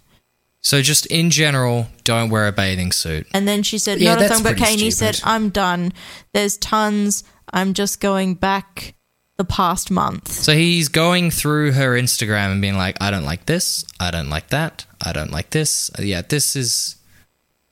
So 0.62 0.82
just 0.82 1.06
in 1.08 1.30
general, 1.32 1.88
don't 2.04 2.30
wear 2.30 2.48
a 2.48 2.52
bathing 2.52 2.92
suit. 2.92 3.28
And 3.34 3.48
then 3.48 3.64
she 3.64 3.78
said, 3.78 4.00
Yeah, 4.00 4.12
not 4.16 4.18
a 4.18 4.22
that's 4.22 4.34
thong, 4.36 4.44
but 4.44 4.50
pretty 4.58 4.64
K. 4.66 4.72
And 4.74 4.82
he 4.82 4.92
said. 4.92 5.20
I'm 5.24 5.50
done. 5.50 5.92
There's 6.34 6.58
tons. 6.58 7.24
I'm 7.54 7.74
just 7.74 8.00
going 8.00 8.36
back 8.36 8.94
the 9.38 9.44
past 9.46 9.90
month. 9.90 10.30
So 10.32 10.54
he's 10.54 10.88
going 10.88 11.32
through 11.32 11.72
her 11.74 11.92
Instagram 12.00 12.52
and 12.52 12.62
being 12.62 12.78
like, 12.78 12.98
I 13.02 13.10
don't 13.12 13.26
like 13.26 13.46
this. 13.48 13.84
I 14.00 14.12
don't 14.12 14.30
like 14.30 14.50
that. 14.50 14.86
I 15.04 15.14
don't 15.14 15.32
like 15.32 15.50
this. 15.50 15.90
Yeah, 16.00 16.22
this 16.22 16.56
is. 16.56 16.98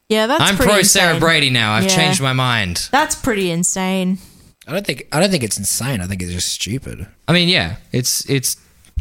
Yeah, 0.09 0.25
that's 0.25 0.41
I'm 0.41 0.55
pretty 0.55 0.69
pro 0.71 0.79
insane. 0.79 1.01
Sarah 1.01 1.19
Brady 1.19 1.51
now. 1.51 1.73
I've 1.73 1.83
Yeah. 1.83 1.95
changed 1.95 2.19
my 2.21 2.33
mind. 2.33 2.89
That's 2.91 3.13
pretty 3.15 3.51
insane. 3.51 4.17
I 4.67 4.71
don't 4.73 4.85
think 4.85 5.07
I 5.11 5.19
don't 5.19 5.29
think 5.29 5.43
it's 5.43 5.57
insane. 5.59 6.01
I 6.01 6.07
think 6.07 6.21
it's 6.23 6.31
just 6.31 6.47
stupid. 6.49 7.05
I 7.27 7.33
mean, 7.33 7.47
yeah, 7.49 7.75
it's 7.91 8.27
it's 8.29 8.57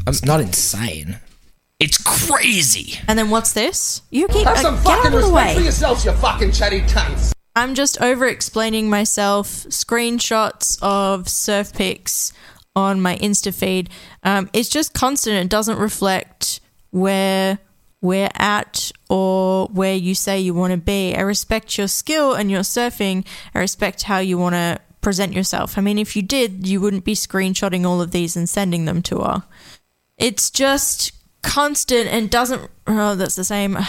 It's 0.06 0.24
not 0.24 0.40
insane. 0.40 1.18
It's 1.80 1.98
crazy. 1.98 2.98
And 3.06 3.18
then 3.18 3.30
what's 3.30 3.52
this? 3.52 4.02
You 4.10 4.28
keep 4.28 4.46
Have 4.46 4.58
uh, 4.58 4.62
some 4.62 4.74
get 4.76 4.86
out 4.86 4.96
fucking 5.02 5.06
of 5.06 5.12
the 5.12 5.28
respect 5.28 5.56
for 5.56 5.62
yourselves, 5.62 6.04
you 6.04 6.12
fucking 6.12 6.52
chatty 6.52 6.80
cunts. 6.82 7.32
I'm 7.54 7.74
just 7.74 8.00
over 8.00 8.26
explaining 8.26 8.88
myself. 8.88 9.48
Screenshots 9.48 10.78
of 10.82 11.28
surf 11.28 11.72
pics 11.72 12.32
on 12.74 13.00
my 13.00 13.16
Insta 13.16 13.52
feed. 13.52 13.90
Um, 14.22 14.48
it's 14.52 14.68
just 14.68 14.94
constant. 14.94 15.36
It 15.36 15.48
doesn't 15.48 15.78
reflect 15.78 16.60
where 16.90 17.58
we're 18.00 18.30
at 18.34 18.92
or 19.10 19.66
where 19.68 19.94
you 19.96 20.14
say 20.14 20.38
you 20.38 20.54
want 20.54 20.72
to 20.72 20.76
be. 20.76 21.14
I 21.16 21.20
respect 21.20 21.76
your 21.76 21.88
skill 21.88 22.34
and 22.34 22.50
your 22.50 22.60
surfing. 22.60 23.26
I 23.54 23.58
respect 23.58 24.04
how 24.04 24.18
you 24.18 24.38
want 24.38 24.54
to 24.54 24.80
present 25.00 25.32
yourself. 25.32 25.76
I 25.76 25.80
mean, 25.80 25.98
if 25.98 26.14
you 26.14 26.22
did, 26.22 26.66
you 26.66 26.80
wouldn't 26.80 27.04
be 27.04 27.14
screenshotting 27.14 27.84
all 27.84 28.00
of 28.00 28.12
these 28.12 28.36
and 28.36 28.48
sending 28.48 28.84
them 28.84 29.02
to 29.02 29.18
her. 29.20 29.44
It's 30.16 30.50
just 30.50 31.12
constant 31.42 32.08
and 32.08 32.30
doesn't. 32.30 32.70
Oh, 32.86 33.14
that's 33.14 33.36
the 33.36 33.44
same. 33.44 33.76
Uh, 33.76 33.82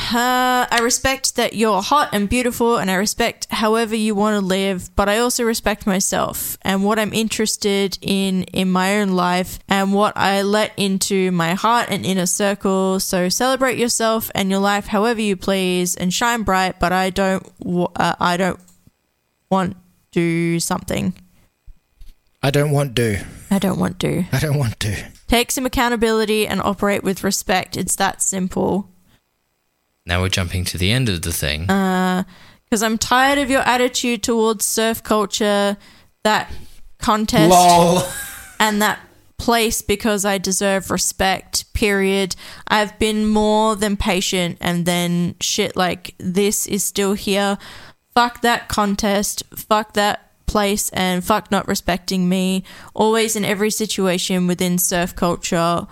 I 0.69 0.79
respect 0.81 1.35
that 1.35 1.53
you're 1.53 1.81
hot 1.81 2.09
and 2.13 2.29
beautiful, 2.29 2.77
and 2.77 2.91
I 2.91 2.95
respect 2.95 3.47
however 3.49 3.95
you 3.95 4.13
want 4.15 4.39
to 4.39 4.45
live, 4.45 4.93
but 4.95 5.09
I 5.09 5.19
also 5.19 5.43
respect 5.43 5.87
myself 5.87 6.57
and 6.61 6.83
what 6.83 6.99
I'm 6.99 7.13
interested 7.13 7.97
in 8.01 8.43
in 8.43 8.71
my 8.71 8.99
own 8.99 9.09
life 9.09 9.59
and 9.67 9.93
what 9.93 10.15
I 10.17 10.41
let 10.41 10.73
into 10.77 11.31
my 11.31 11.53
heart 11.53 11.87
and 11.89 12.05
inner 12.05 12.25
circle. 12.25 12.99
So 12.99 13.29
celebrate 13.29 13.77
yourself 13.77 14.29
and 14.35 14.49
your 14.49 14.59
life 14.59 14.87
however 14.87 15.21
you 15.21 15.35
please 15.35 15.95
and 15.95 16.13
shine 16.13 16.43
bright, 16.43 16.79
but 16.79 16.91
I 16.91 17.09
don't. 17.09 17.45
Uh, 17.95 18.15
I 18.19 18.37
don't 18.37 18.59
want 19.49 19.73
to 19.73 19.77
do 20.11 20.59
something. 20.59 21.13
I 22.41 22.51
don't 22.51 22.71
want 22.71 22.95
to. 22.95 23.23
I 23.51 23.59
don't 23.59 23.79
want 23.79 23.99
to. 23.99 24.25
I 24.31 24.39
don't 24.39 24.57
want 24.57 24.79
to. 24.81 25.18
Take 25.29 25.51
some 25.51 25.65
accountability 25.65 26.47
and 26.47 26.59
operate 26.59 27.03
with 27.03 27.23
respect. 27.23 27.77
It's 27.77 27.95
that 27.97 28.21
simple. 28.21 28.89
Now 30.05 30.21
we're 30.21 30.29
jumping 30.29 30.65
to 30.65 30.77
the 30.77 30.91
end 30.91 31.07
of 31.07 31.21
the 31.21 31.31
thing. 31.31 31.69
Uh, 31.69 32.23
because 32.65 32.81
I'm 32.81 32.97
tired 32.97 33.37
of 33.37 33.49
your 33.49 33.61
attitude 33.61 34.23
towards 34.23 34.65
surf 34.65 35.03
culture, 35.03 35.77
that 36.23 36.51
contest, 36.97 37.51
Lol. 37.51 38.03
and 38.59 38.81
that 38.81 38.99
place 39.37 39.81
because 39.83 40.25
I 40.25 40.39
deserve 40.39 40.89
respect, 40.89 41.71
period. 41.73 42.35
I've 42.67 42.97
been 42.99 43.27
more 43.27 43.75
than 43.75 43.97
patient, 43.97 44.57
and 44.61 44.85
then 44.85 45.35
shit 45.41 45.75
like 45.75 46.15
this 46.17 46.65
is 46.65 46.83
still 46.83 47.13
here. 47.13 47.57
Fuck 48.15 48.41
that 48.41 48.67
contest. 48.67 49.43
Fuck 49.55 49.93
that 49.93 50.28
place 50.49 50.89
and 50.89 51.23
fuck 51.23 51.51
not 51.51 51.67
respecting 51.67 52.27
me. 52.27 52.63
Always 52.95 53.35
in 53.35 53.45
every 53.45 53.69
situation 53.69 54.47
within 54.47 54.79
surf 54.79 55.15
culture, 55.15 55.87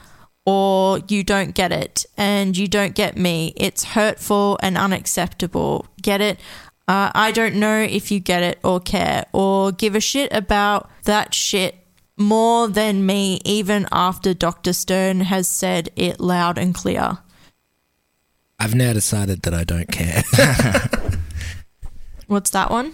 or 0.45 0.99
you 1.07 1.23
don't 1.23 1.53
get 1.53 1.71
it 1.71 2.05
and 2.17 2.57
you 2.57 2.67
don't 2.67 2.95
get 2.95 3.15
me. 3.17 3.53
It's 3.55 3.83
hurtful 3.83 4.57
and 4.63 4.77
unacceptable. 4.77 5.85
Get 6.01 6.21
it? 6.21 6.39
Uh, 6.87 7.11
I 7.13 7.31
don't 7.31 7.55
know 7.55 7.81
if 7.81 8.11
you 8.11 8.19
get 8.19 8.41
it 8.41 8.59
or 8.63 8.79
care 8.79 9.25
or 9.31 9.71
give 9.71 9.93
a 9.93 9.99
shit 9.99 10.33
about 10.33 10.89
that 11.03 11.33
shit 11.33 11.75
more 12.17 12.67
than 12.67 13.05
me, 13.05 13.39
even 13.45 13.87
after 13.91 14.33
Dr. 14.33 14.73
Stern 14.73 15.19
has 15.19 15.47
said 15.47 15.89
it 15.95 16.19
loud 16.19 16.57
and 16.57 16.73
clear. 16.73 17.19
I've 18.57 18.73
now 18.73 18.93
decided 18.93 19.43
that 19.43 19.53
I 19.53 19.63
don't 19.63 19.91
care. 19.91 20.23
What's 22.27 22.49
that 22.51 22.71
one? 22.71 22.93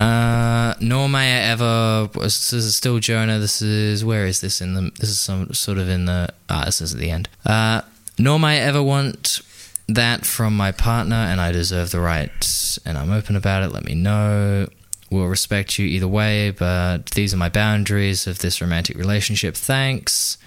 Uh, 0.00 0.74
nor 0.80 1.08
may 1.08 1.36
I 1.36 1.50
ever. 1.50 2.08
This 2.14 2.52
is 2.54 2.74
still 2.74 2.98
Jonah. 3.00 3.38
This 3.38 3.60
is 3.60 4.02
where 4.04 4.26
is 4.26 4.40
this 4.40 4.62
in 4.62 4.74
the? 4.74 4.90
This 4.98 5.10
is 5.10 5.20
some 5.20 5.52
sort 5.52 5.76
of 5.76 5.88
in 5.90 6.06
the. 6.06 6.32
Ah, 6.48 6.64
this 6.64 6.80
is 6.80 6.94
at 6.94 7.00
the 7.00 7.10
end. 7.10 7.28
Uh, 7.44 7.82
nor 8.18 8.40
may 8.40 8.58
I 8.58 8.62
ever 8.62 8.82
want 8.82 9.42
that 9.88 10.24
from 10.24 10.56
my 10.56 10.72
partner, 10.72 11.16
and 11.16 11.40
I 11.40 11.52
deserve 11.52 11.90
the 11.90 12.00
right. 12.00 12.78
And 12.86 12.96
I'm 12.96 13.10
open 13.10 13.36
about 13.36 13.62
it. 13.62 13.72
Let 13.72 13.84
me 13.84 13.94
know. 13.94 14.68
We'll 15.10 15.26
respect 15.26 15.78
you 15.78 15.86
either 15.86 16.08
way, 16.08 16.50
but 16.50 17.10
these 17.10 17.34
are 17.34 17.36
my 17.36 17.48
boundaries 17.48 18.26
of 18.26 18.38
this 18.38 18.60
romantic 18.60 18.96
relationship. 18.96 19.54
Thanks. 19.56 20.38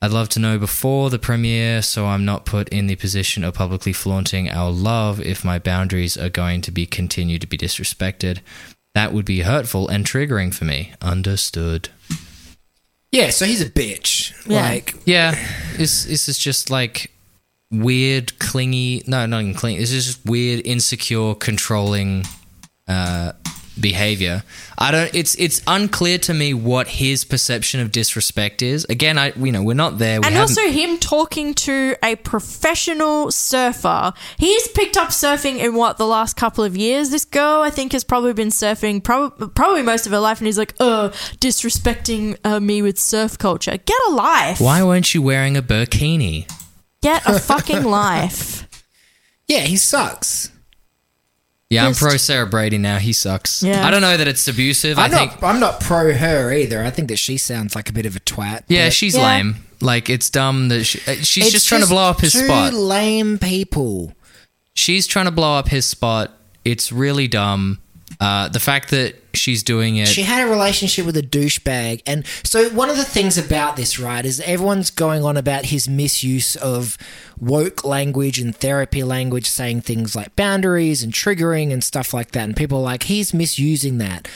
I'd 0.00 0.12
love 0.12 0.28
to 0.30 0.38
know 0.38 0.58
before 0.58 1.10
the 1.10 1.18
premiere 1.18 1.82
so 1.82 2.06
I'm 2.06 2.24
not 2.24 2.46
put 2.46 2.68
in 2.68 2.86
the 2.86 2.94
position 2.94 3.42
of 3.42 3.54
publicly 3.54 3.92
flaunting 3.92 4.48
our 4.48 4.70
love 4.70 5.20
if 5.20 5.44
my 5.44 5.58
boundaries 5.58 6.16
are 6.16 6.28
going 6.28 6.60
to 6.62 6.70
be 6.70 6.86
continued 6.86 7.40
to 7.40 7.48
be 7.48 7.58
disrespected. 7.58 8.38
That 8.94 9.12
would 9.12 9.24
be 9.24 9.40
hurtful 9.42 9.88
and 9.88 10.04
triggering 10.04 10.52
for 10.52 10.64
me. 10.64 10.92
Understood. 11.00 11.88
yeah, 13.12 13.30
so 13.30 13.44
he's 13.44 13.60
a 13.60 13.70
bitch. 13.70 14.32
Yeah. 14.46 14.62
Like, 14.62 14.94
Yeah, 15.04 15.32
this 15.76 16.04
this 16.04 16.28
is 16.28 16.38
just 16.38 16.70
like 16.70 17.12
weird, 17.70 18.38
clingy. 18.38 19.02
No, 19.06 19.26
not 19.26 19.42
even 19.42 19.54
clingy. 19.54 19.78
This 19.78 19.92
is 19.92 20.06
just 20.06 20.24
weird, 20.26 20.66
insecure, 20.66 21.34
controlling 21.34 22.24
uh, 22.88 23.32
behavior. 23.78 24.42
I 24.76 24.90
don't. 24.90 25.10
It's 25.14 25.34
it's 25.36 25.62
unclear 25.66 26.18
to 26.18 26.34
me 26.34 26.54
what 26.54 26.86
his 26.88 27.24
perception 27.24 27.80
of 27.80 27.90
disrespect 27.90 28.62
is. 28.62 28.84
Again, 28.88 29.18
I 29.18 29.32
you 29.36 29.50
know 29.52 29.62
we're 29.62 29.74
not 29.74 29.98
there. 29.98 30.20
We 30.20 30.26
and 30.26 30.34
haven't- 30.34 30.58
also 30.58 30.70
him 30.70 30.98
talking 30.98 31.54
to 31.54 31.96
a 32.02 32.16
professional 32.16 33.30
surfer. 33.32 34.12
He's 34.38 34.68
picked 34.68 34.96
up 34.96 35.08
surfing 35.08 35.58
in 35.58 35.74
what 35.74 35.96
the 35.98 36.06
last 36.06 36.36
couple 36.36 36.62
of 36.64 36.76
years. 36.76 37.10
This 37.10 37.24
girl, 37.24 37.62
I 37.62 37.70
think, 37.70 37.92
has 37.92 38.04
probably 38.04 38.32
been 38.34 38.48
surfing 38.50 39.02
probably 39.02 39.48
probably 39.48 39.82
most 39.82 40.06
of 40.06 40.12
her 40.12 40.18
life, 40.20 40.38
and 40.38 40.46
he's 40.46 40.58
like, 40.58 40.74
"Oh, 40.80 41.10
disrespecting 41.40 42.36
uh, 42.44 42.60
me 42.60 42.82
with 42.82 42.98
surf 42.98 43.38
culture. 43.38 43.76
Get 43.76 43.96
a 44.08 44.12
life. 44.12 44.60
why 44.60 44.82
weren't 44.82 45.14
you 45.14 45.22
wearing 45.22 45.56
a 45.56 45.62
burkini? 45.62 46.50
Get 47.02 47.22
a 47.26 47.38
fucking 47.38 47.84
life." 48.02 48.68
Yeah, 49.48 49.60
he 49.60 49.76
sucks. 49.78 50.50
Yeah, 51.70 51.86
I'm 51.86 51.92
pro 51.94 52.16
Sarah 52.16 52.46
Brady 52.46 52.78
now. 52.78 52.96
He 52.98 53.12
sucks. 53.12 53.62
Yeah. 53.62 53.86
I 53.86 53.90
don't 53.90 54.00
know 54.00 54.16
that 54.16 54.26
it's 54.26 54.48
abusive. 54.48 54.98
i 54.98 55.04
I'm 55.04 55.10
think. 55.10 55.42
not. 55.42 55.54
I'm 55.54 55.60
not 55.60 55.80
pro 55.80 56.14
her 56.14 56.50
either. 56.52 56.82
I 56.82 56.90
think 56.90 57.08
that 57.08 57.18
she 57.18 57.36
sounds 57.36 57.74
like 57.76 57.90
a 57.90 57.92
bit 57.92 58.06
of 58.06 58.16
a 58.16 58.20
twat. 58.20 58.62
yeah, 58.68 58.86
but 58.86 58.94
she's 58.94 59.14
Yeah. 59.14 59.26
lame. 59.26 59.56
Like 59.80 60.08
it's 60.08 60.30
dumb 60.30 60.68
that 60.70 60.84
she, 60.84 60.98
uh, 61.06 61.16
she's 61.16 61.44
it's 61.46 61.52
just 61.52 61.68
trying 61.68 61.82
to 61.82 61.86
blow 61.86 62.08
up 62.08 62.20
his 62.20 62.32
two 62.32 62.46
spot. 62.46 62.72
Lame 62.72 63.38
people. 63.38 64.14
she's 64.74 65.06
trying 65.06 65.26
to 65.26 65.30
blow 65.30 65.54
up 65.56 65.68
his 65.68 65.84
spot. 65.84 66.32
It's 66.64 66.90
really 66.90 67.28
dumb. 67.28 67.80
Uh, 68.20 68.48
the 68.48 68.60
fact 68.60 68.90
that 68.90 69.14
she's 69.34 69.62
doing 69.62 69.96
it. 69.96 70.08
She 70.08 70.22
had 70.22 70.46
a 70.46 70.50
relationship 70.50 71.06
with 71.06 71.16
a 71.16 71.22
douchebag. 71.22 72.02
And 72.06 72.26
so, 72.42 72.68
one 72.70 72.90
of 72.90 72.96
the 72.96 73.04
things 73.04 73.38
about 73.38 73.76
this, 73.76 73.98
right, 73.98 74.24
is 74.24 74.40
everyone's 74.40 74.90
going 74.90 75.24
on 75.24 75.36
about 75.36 75.66
his 75.66 75.88
misuse 75.88 76.56
of 76.56 76.98
woke 77.38 77.84
language 77.84 78.38
and 78.38 78.54
therapy 78.54 79.02
language, 79.02 79.46
saying 79.46 79.82
things 79.82 80.16
like 80.16 80.34
boundaries 80.36 81.02
and 81.02 81.12
triggering 81.12 81.72
and 81.72 81.82
stuff 81.84 82.12
like 82.12 82.32
that. 82.32 82.44
And 82.44 82.56
people 82.56 82.78
are 82.78 82.82
like, 82.82 83.04
he's 83.04 83.32
misusing 83.32 83.98
that. 83.98 84.28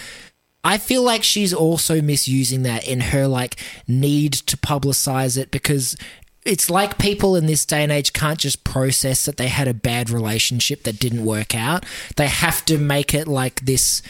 I 0.64 0.78
feel 0.78 1.02
like 1.02 1.24
she's 1.24 1.52
also 1.52 2.00
misusing 2.00 2.62
that 2.62 2.86
in 2.86 3.00
her 3.00 3.26
like 3.26 3.56
need 3.88 4.32
to 4.32 4.56
publicize 4.56 5.36
it 5.36 5.50
because 5.50 5.96
it's 6.44 6.68
like 6.68 6.98
people 6.98 7.36
in 7.36 7.46
this 7.46 7.64
day 7.64 7.82
and 7.82 7.92
age 7.92 8.12
can't 8.12 8.38
just 8.38 8.64
process 8.64 9.24
that 9.26 9.36
they 9.36 9.48
had 9.48 9.68
a 9.68 9.74
bad 9.74 10.10
relationship 10.10 10.82
that 10.84 10.98
didn't 10.98 11.24
work 11.24 11.54
out. 11.54 11.84
They 12.16 12.28
have 12.28 12.64
to 12.66 12.78
make 12.78 13.14
it 13.14 13.28
like 13.28 13.60
this 13.60 14.02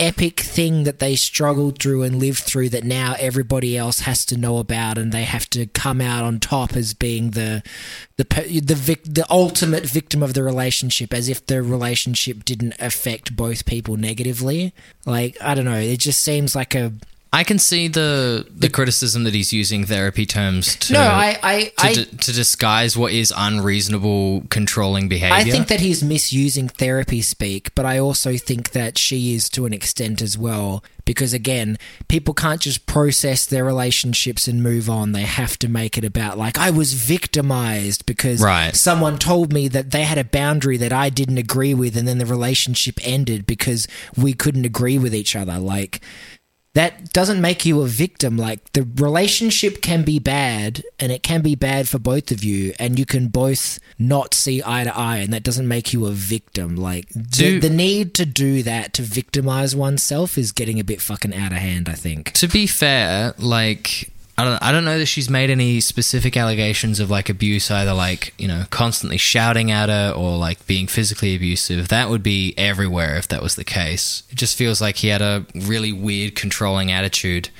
epic 0.00 0.40
thing 0.40 0.84
that 0.84 0.98
they 0.98 1.14
struggled 1.14 1.78
through 1.78 2.02
and 2.02 2.18
lived 2.18 2.38
through 2.38 2.70
that 2.70 2.84
now 2.84 3.14
everybody 3.18 3.76
else 3.76 4.00
has 4.00 4.24
to 4.24 4.36
know 4.36 4.56
about 4.56 4.96
and 4.96 5.12
they 5.12 5.24
have 5.24 5.48
to 5.50 5.66
come 5.66 6.00
out 6.00 6.24
on 6.24 6.40
top 6.40 6.74
as 6.74 6.94
being 6.94 7.32
the 7.32 7.62
the 8.16 8.24
the 8.64 8.74
vic- 8.74 9.04
the 9.04 9.26
ultimate 9.28 9.84
victim 9.84 10.22
of 10.22 10.32
the 10.32 10.42
relationship 10.42 11.12
as 11.12 11.28
if 11.28 11.44
the 11.44 11.62
relationship 11.62 12.46
didn't 12.46 12.74
affect 12.80 13.36
both 13.36 13.66
people 13.66 13.98
negatively 13.98 14.72
like 15.04 15.36
i 15.42 15.54
don't 15.54 15.66
know 15.66 15.74
it 15.74 15.98
just 15.98 16.22
seems 16.22 16.56
like 16.56 16.74
a 16.74 16.94
I 17.32 17.44
can 17.44 17.58
see 17.60 17.86
the 17.86 18.46
the 18.50 18.68
criticism 18.68 19.22
that 19.24 19.34
he's 19.34 19.52
using 19.52 19.84
therapy 19.84 20.26
terms 20.26 20.74
to 20.76 20.94
no 20.94 21.00
i 21.00 21.38
i 21.42 21.62
to, 21.76 21.86
I, 21.86 21.94
di- 21.94 22.04
to 22.04 22.32
disguise 22.32 22.96
what 22.96 23.12
is 23.12 23.32
unreasonable 23.36 24.42
controlling 24.50 25.08
behavior. 25.08 25.34
I 25.36 25.44
think 25.44 25.68
that 25.68 25.78
he's 25.80 26.02
misusing 26.02 26.68
therapy 26.68 27.22
speak, 27.22 27.72
but 27.76 27.86
I 27.86 27.98
also 27.98 28.36
think 28.36 28.72
that 28.72 28.98
she 28.98 29.34
is 29.34 29.48
to 29.50 29.64
an 29.66 29.72
extent 29.72 30.20
as 30.22 30.36
well. 30.36 30.82
Because 31.04 31.32
again, 31.32 31.76
people 32.08 32.34
can't 32.34 32.60
just 32.60 32.86
process 32.86 33.44
their 33.46 33.64
relationships 33.64 34.46
and 34.46 34.62
move 34.62 34.88
on. 34.88 35.10
They 35.12 35.22
have 35.22 35.58
to 35.58 35.68
make 35.68 35.98
it 35.98 36.04
about, 36.04 36.38
like, 36.38 36.56
I 36.56 36.70
was 36.70 36.92
victimized 36.92 38.06
because 38.06 38.40
Right. 38.40 38.76
someone 38.76 39.18
told 39.18 39.52
me 39.52 39.66
that 39.68 39.90
they 39.90 40.02
had 40.02 40.18
a 40.18 40.24
boundary 40.24 40.76
that 40.76 40.92
I 40.92 41.08
didn't 41.10 41.38
agree 41.38 41.74
with, 41.74 41.96
and 41.96 42.06
then 42.06 42.18
the 42.18 42.26
relationship 42.26 43.00
ended 43.02 43.44
because 43.44 43.88
we 44.16 44.34
couldn't 44.34 44.64
agree 44.66 44.98
with 44.98 45.12
each 45.14 45.34
other. 45.34 45.58
Like, 45.58 46.00
that 46.74 47.12
doesn't 47.12 47.40
make 47.40 47.66
you 47.66 47.80
a 47.82 47.86
victim. 47.86 48.36
Like 48.36 48.72
the 48.72 48.86
relationship 48.96 49.82
can 49.82 50.04
be 50.04 50.18
bad 50.18 50.82
and 50.98 51.10
it 51.10 51.22
can 51.22 51.42
be 51.42 51.54
bad 51.54 51.88
for 51.88 51.98
both 51.98 52.30
of 52.30 52.44
you 52.44 52.72
and 52.78 52.98
you 52.98 53.04
can 53.04 53.28
both 53.28 53.78
not 53.98 54.34
see 54.34 54.62
eye 54.64 54.84
to 54.84 54.96
eye 54.96 55.18
and 55.18 55.32
that 55.32 55.42
doesn't 55.42 55.66
make 55.66 55.92
you 55.92 56.06
a 56.06 56.12
victim. 56.12 56.76
Like 56.76 57.08
the, 57.08 57.58
the 57.58 57.70
need 57.70 58.14
to 58.14 58.26
do 58.26 58.62
that 58.62 58.92
to 58.94 59.02
victimize 59.02 59.74
oneself 59.74 60.38
is 60.38 60.52
getting 60.52 60.78
a 60.78 60.84
bit 60.84 61.00
fucking 61.00 61.34
out 61.34 61.52
of 61.52 61.58
hand, 61.58 61.88
I 61.88 61.94
think. 61.94 62.32
to 62.32 62.46
be 62.46 62.66
fair, 62.66 63.34
like 63.38 64.09
I 64.40 64.44
don't 64.44 64.62
I 64.62 64.72
don't 64.72 64.84
know 64.86 64.98
that 64.98 65.06
she's 65.06 65.28
made 65.28 65.50
any 65.50 65.80
specific 65.80 66.34
allegations 66.34 66.98
of 66.98 67.10
like 67.10 67.28
abuse 67.28 67.70
either 67.70 67.92
like, 67.92 68.32
you 68.38 68.48
know, 68.48 68.64
constantly 68.70 69.18
shouting 69.18 69.70
at 69.70 69.90
her 69.90 70.12
or 70.16 70.38
like 70.38 70.66
being 70.66 70.86
physically 70.86 71.34
abusive. 71.36 71.88
That 71.88 72.08
would 72.08 72.22
be 72.22 72.54
everywhere 72.56 73.16
if 73.16 73.28
that 73.28 73.42
was 73.42 73.56
the 73.56 73.64
case. 73.64 74.22
It 74.30 74.36
just 74.36 74.56
feels 74.56 74.80
like 74.80 74.96
he 74.96 75.08
had 75.08 75.20
a 75.20 75.44
really 75.54 75.92
weird 75.92 76.36
controlling 76.36 76.90
attitude. 76.90 77.50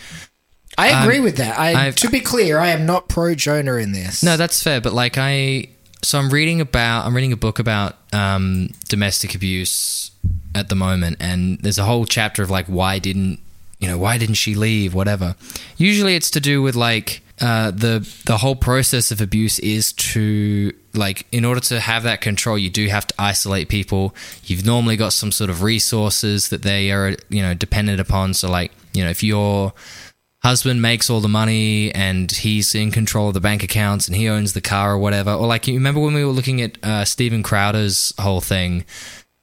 I 0.78 1.02
agree 1.02 1.20
with 1.20 1.36
that. 1.36 1.58
I 1.58 1.88
I've- 1.88 1.96
to 1.96 2.08
be 2.08 2.20
clear, 2.20 2.58
I 2.58 2.68
am 2.68 2.86
not 2.86 3.08
pro 3.08 3.34
Jonah 3.34 3.74
in 3.74 3.92
this. 3.92 4.22
No, 4.22 4.38
that's 4.38 4.62
fair, 4.62 4.80
but 4.80 4.94
like 4.94 5.18
I 5.18 5.68
so 6.02 6.18
I'm 6.18 6.30
reading 6.30 6.62
about 6.62 7.04
I'm 7.04 7.14
reading 7.14 7.34
a 7.34 7.36
book 7.36 7.58
about 7.58 7.96
um, 8.14 8.70
domestic 8.88 9.34
abuse 9.34 10.12
at 10.54 10.70
the 10.70 10.74
moment 10.74 11.18
and 11.20 11.58
there's 11.60 11.78
a 11.78 11.84
whole 11.84 12.06
chapter 12.06 12.42
of 12.42 12.50
like 12.50 12.66
why 12.66 12.98
didn't 12.98 13.38
you 13.80 13.88
know 13.88 13.98
why 13.98 14.18
didn't 14.18 14.36
she 14.36 14.54
leave 14.54 14.94
whatever. 14.94 15.34
Usually 15.76 16.14
it's 16.14 16.30
to 16.30 16.40
do 16.40 16.62
with 16.62 16.76
like 16.76 17.22
uh, 17.40 17.70
the 17.70 18.06
the 18.26 18.38
whole 18.38 18.56
process 18.56 19.10
of 19.10 19.20
abuse 19.20 19.58
is 19.58 19.92
to 19.94 20.72
like 20.94 21.26
in 21.32 21.44
order 21.44 21.60
to 21.60 21.80
have 21.80 22.02
that 22.02 22.20
control 22.20 22.58
you 22.58 22.68
do 22.68 22.86
have 22.88 23.06
to 23.06 23.14
isolate 23.18 23.68
people 23.68 24.14
you've 24.44 24.66
normally 24.66 24.96
got 24.96 25.12
some 25.12 25.32
sort 25.32 25.48
of 25.48 25.62
resources 25.62 26.48
that 26.48 26.62
they 26.62 26.90
are 26.90 27.16
you 27.28 27.40
know 27.40 27.54
dependent 27.54 28.00
upon 28.00 28.34
so 28.34 28.50
like 28.50 28.72
you 28.92 29.02
know 29.02 29.08
if 29.08 29.22
you're 29.22 29.72
husband 30.42 30.80
makes 30.80 31.10
all 31.10 31.20
the 31.20 31.28
money 31.28 31.94
and 31.94 32.30
he's 32.32 32.74
in 32.74 32.90
control 32.90 33.28
of 33.28 33.34
the 33.34 33.40
bank 33.40 33.62
accounts 33.62 34.08
and 34.08 34.16
he 34.16 34.28
owns 34.28 34.52
the 34.52 34.60
car 34.60 34.92
or 34.92 34.98
whatever. 34.98 35.32
Or 35.32 35.46
like 35.46 35.66
you 35.66 35.74
remember 35.74 36.00
when 36.00 36.14
we 36.14 36.24
were 36.24 36.32
looking 36.32 36.60
at 36.62 36.82
uh, 36.82 37.04
Steven 37.04 37.42
Crowder's 37.42 38.12
whole 38.18 38.40
thing, 38.40 38.84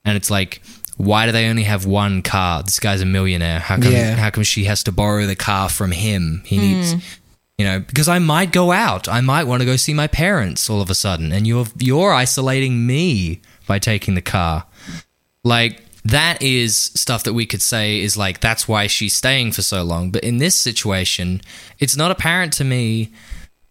and 0.03 0.17
it's 0.17 0.31
like, 0.31 0.61
why 0.97 1.27
do 1.27 1.31
they 1.31 1.47
only 1.47 1.63
have 1.63 1.85
one 1.85 2.21
car? 2.21 2.63
This 2.63 2.79
guy's 2.79 3.01
a 3.01 3.05
millionaire. 3.05 3.59
How 3.59 3.77
come? 3.77 3.91
Yeah. 3.91 4.15
How 4.15 4.29
come 4.31 4.43
she 4.43 4.65
has 4.65 4.83
to 4.83 4.91
borrow 4.91 5.25
the 5.25 5.35
car 5.35 5.69
from 5.69 5.91
him? 5.91 6.41
He 6.45 6.57
hmm. 6.57 6.61
needs. 6.61 7.19
You 7.57 7.65
know, 7.65 7.79
because 7.79 8.07
I 8.07 8.19
might 8.19 8.51
go 8.51 8.71
out. 8.71 9.07
I 9.07 9.21
might 9.21 9.45
want 9.45 9.61
to 9.61 9.65
go 9.65 9.77
see 9.77 9.93
my 9.93 10.05
parents 10.05 10.69
all 10.69 10.79
of 10.79 10.91
a 10.91 10.95
sudden, 10.95 11.31
and 11.31 11.47
you're 11.47 11.65
you're 11.77 12.13
isolating 12.13 12.85
me 12.85 13.41
by 13.65 13.79
taking 13.79 14.13
the 14.13 14.21
car. 14.21 14.65
Like 15.43 15.83
that 16.05 16.41
is 16.41 16.77
stuff 16.77 17.23
that 17.23 17.33
we 17.33 17.45
could 17.45 17.61
say 17.61 17.99
is 17.99 18.15
like 18.15 18.39
that's 18.39 18.67
why 18.67 18.87
she's 18.87 19.13
staying 19.13 19.53
for 19.53 19.61
so 19.61 19.83
long. 19.83 20.11
But 20.11 20.23
in 20.23 20.37
this 20.37 20.55
situation, 20.55 21.41
it's 21.79 21.97
not 21.97 22.11
apparent 22.11 22.53
to 22.53 22.63
me 22.63 23.11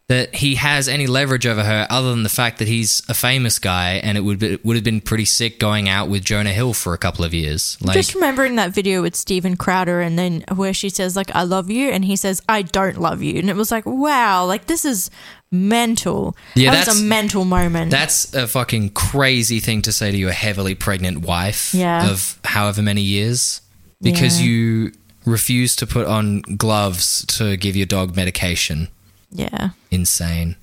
that 0.08 0.36
he 0.36 0.54
has 0.54 0.86
any 0.88 1.08
leverage 1.08 1.48
over 1.48 1.64
her 1.64 1.84
other 1.90 2.10
than 2.10 2.22
the 2.22 2.28
fact 2.28 2.58
that 2.60 2.68
he's 2.68 3.02
a 3.08 3.14
famous 3.14 3.58
guy 3.58 3.94
and 3.94 4.16
it 4.16 4.20
would 4.20 4.38
be, 4.38 4.56
would 4.62 4.76
have 4.76 4.84
been 4.84 5.00
pretty 5.00 5.24
sick 5.24 5.58
going 5.58 5.88
out 5.88 6.08
with 6.08 6.24
Jonah 6.24 6.52
Hill 6.52 6.74
for 6.74 6.94
a 6.94 6.98
couple 6.98 7.24
of 7.24 7.34
years. 7.34 7.76
Like 7.80 7.94
Just 7.94 8.14
remembering 8.14 8.54
that 8.54 8.70
video 8.70 9.02
with 9.02 9.16
Steven 9.16 9.56
Crowder 9.56 10.00
and 10.00 10.16
then 10.16 10.44
where 10.54 10.72
she 10.72 10.90
says 10.90 11.16
like 11.16 11.34
I 11.34 11.42
love 11.42 11.70
you 11.70 11.90
and 11.90 12.04
he 12.04 12.14
says 12.14 12.40
I 12.48 12.62
don't 12.62 12.98
love 13.00 13.20
you 13.20 13.40
and 13.40 13.50
it 13.50 13.56
was 13.56 13.72
like 13.72 13.84
wow 13.84 14.44
like 14.46 14.66
this 14.66 14.84
is 14.84 15.10
mental. 15.50 16.36
Yeah, 16.54 16.70
that 16.70 16.78
that's- 16.86 17.00
a 17.00 17.04
mental 17.04 17.44
moment. 17.44 17.90
That's 17.90 18.32
a 18.32 18.46
fucking 18.46 18.90
crazy 18.90 19.58
thing 19.58 19.82
to 19.82 19.92
say 19.92 20.12
to 20.12 20.16
your 20.16 20.30
heavily 20.32 20.76
pregnant 20.76 21.22
wife 21.22 21.74
Yeah. 21.74 22.10
of 22.10 22.38
however 22.44 22.80
many 22.80 23.02
years 23.02 23.60
because 24.00 24.40
Yeah. 24.40 24.46
you 24.46 24.92
refuse 25.24 25.74
to 25.76 25.86
put 25.88 26.06
on 26.06 26.42
gloves 26.42 27.24
to 27.26 27.56
give 27.56 27.74
your 27.74 27.86
dog 27.86 28.14
medication. 28.14 28.86
Yeah. 29.30 29.70
Insane. 29.90 30.56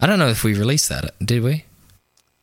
I 0.00 0.06
don't 0.06 0.18
know 0.18 0.28
if 0.28 0.44
we 0.44 0.54
released 0.54 0.88
that, 0.88 1.14
did 1.24 1.42
we? 1.42 1.64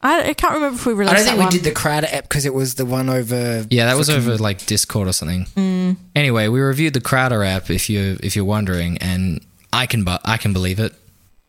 I, 0.01 0.29
I 0.29 0.33
can't 0.33 0.53
remember 0.53 0.75
if 0.77 0.85
we 0.85 0.93
released. 0.93 1.11
I 1.11 1.15
released 1.15 1.25
don't 1.25 1.25
think 1.25 1.25
that 1.25 1.37
we 1.37 1.43
one. 1.43 1.51
did 1.51 1.63
the 1.63 1.71
Crowder 1.71 2.07
app 2.09 2.23
because 2.23 2.45
it 2.45 2.53
was 2.53 2.75
the 2.75 2.85
one 2.85 3.09
over. 3.09 3.65
Yeah, 3.69 3.85
that 3.87 3.97
was 3.97 4.07
fucking- 4.07 4.23
over 4.23 4.37
like 4.37 4.65
Discord 4.65 5.07
or 5.09 5.13
something. 5.13 5.45
Mm. 5.57 5.97
Anyway, 6.15 6.47
we 6.47 6.61
reviewed 6.61 6.93
the 6.93 7.01
Crowder 7.01 7.43
app 7.43 7.69
if 7.69 7.89
you 7.89 8.17
if 8.23 8.35
you're 8.35 8.45
wondering, 8.45 8.97
and 8.99 9.45
I 9.73 9.87
can 9.87 10.03
but 10.05 10.21
I 10.23 10.37
can 10.37 10.53
believe 10.53 10.79
it. 10.79 10.93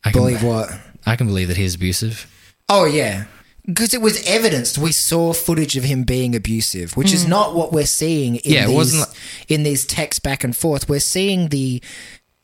I 0.05 0.11
can 0.11 0.21
Believe 0.23 0.43
what? 0.43 0.71
I 1.07 1.15
can 1.17 1.27
believe 1.27 1.49
that 1.49 1.57
he's 1.57 1.77
abusive. 1.77 2.27
Oh 2.69 2.87
yeah, 2.87 3.27
because 3.67 3.95
it 3.95 4.01
was 4.01 4.27
evidenced. 4.27 4.79
We 4.79 4.91
saw 4.91 5.33
footage 5.33 5.77
of 5.77 5.85
him 5.85 6.03
being 6.03 6.35
abusive, 6.35 6.97
which 6.97 7.13
is 7.13 7.27
mm. 7.27 7.29
not 7.29 7.55
what 7.55 7.73
we're 7.73 7.87
seeing. 7.87 8.37
In 8.37 8.53
Yeah, 8.53 8.65
it 8.65 8.67
these, 8.69 8.77
wasn't 8.77 9.09
like- 9.09 9.19
in 9.49 9.63
these 9.63 9.85
texts 9.87 10.19
back 10.19 10.43
and 10.43 10.57
forth. 10.57 10.89
We're 10.89 10.99
seeing 11.01 11.51
the 11.51 11.81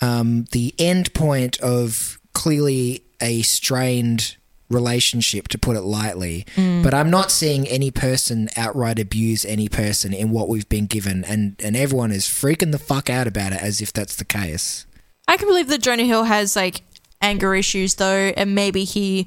um, 0.00 0.44
the 0.52 0.74
end 0.78 1.12
point 1.14 1.58
of 1.60 2.20
clearly 2.34 3.02
a 3.20 3.42
strained 3.42 4.36
relationship, 4.68 5.48
to 5.48 5.58
put 5.58 5.76
it 5.76 5.82
lightly. 5.82 6.44
But 6.82 6.92
I'm 6.92 7.10
not 7.10 7.30
seeing 7.30 7.68
any 7.68 7.90
person 7.90 8.48
outright 8.56 8.98
abuse 8.98 9.44
any 9.44 9.68
person 9.68 10.12
in 10.12 10.30
what 10.30 10.48
we've 10.48 10.68
been 10.68 10.86
given, 10.86 11.24
and 11.24 11.56
and 11.62 11.76
everyone 11.76 12.10
is 12.12 12.24
freaking 12.26 12.72
the 12.72 12.78
fuck 12.78 13.08
out 13.08 13.26
about 13.26 13.52
it 13.52 13.62
as 13.62 13.80
if 13.80 13.92
that's 13.92 14.16
the 14.16 14.24
case. 14.24 14.86
I 15.28 15.36
can 15.36 15.48
believe 15.48 15.68
that 15.68 15.82
Jonah 15.82 16.04
Hill 16.04 16.24
has 16.24 16.56
like 16.56 16.82
anger 17.20 17.54
issues 17.54 17.94
though, 17.94 18.32
and 18.36 18.54
maybe 18.54 18.84
he 18.84 19.26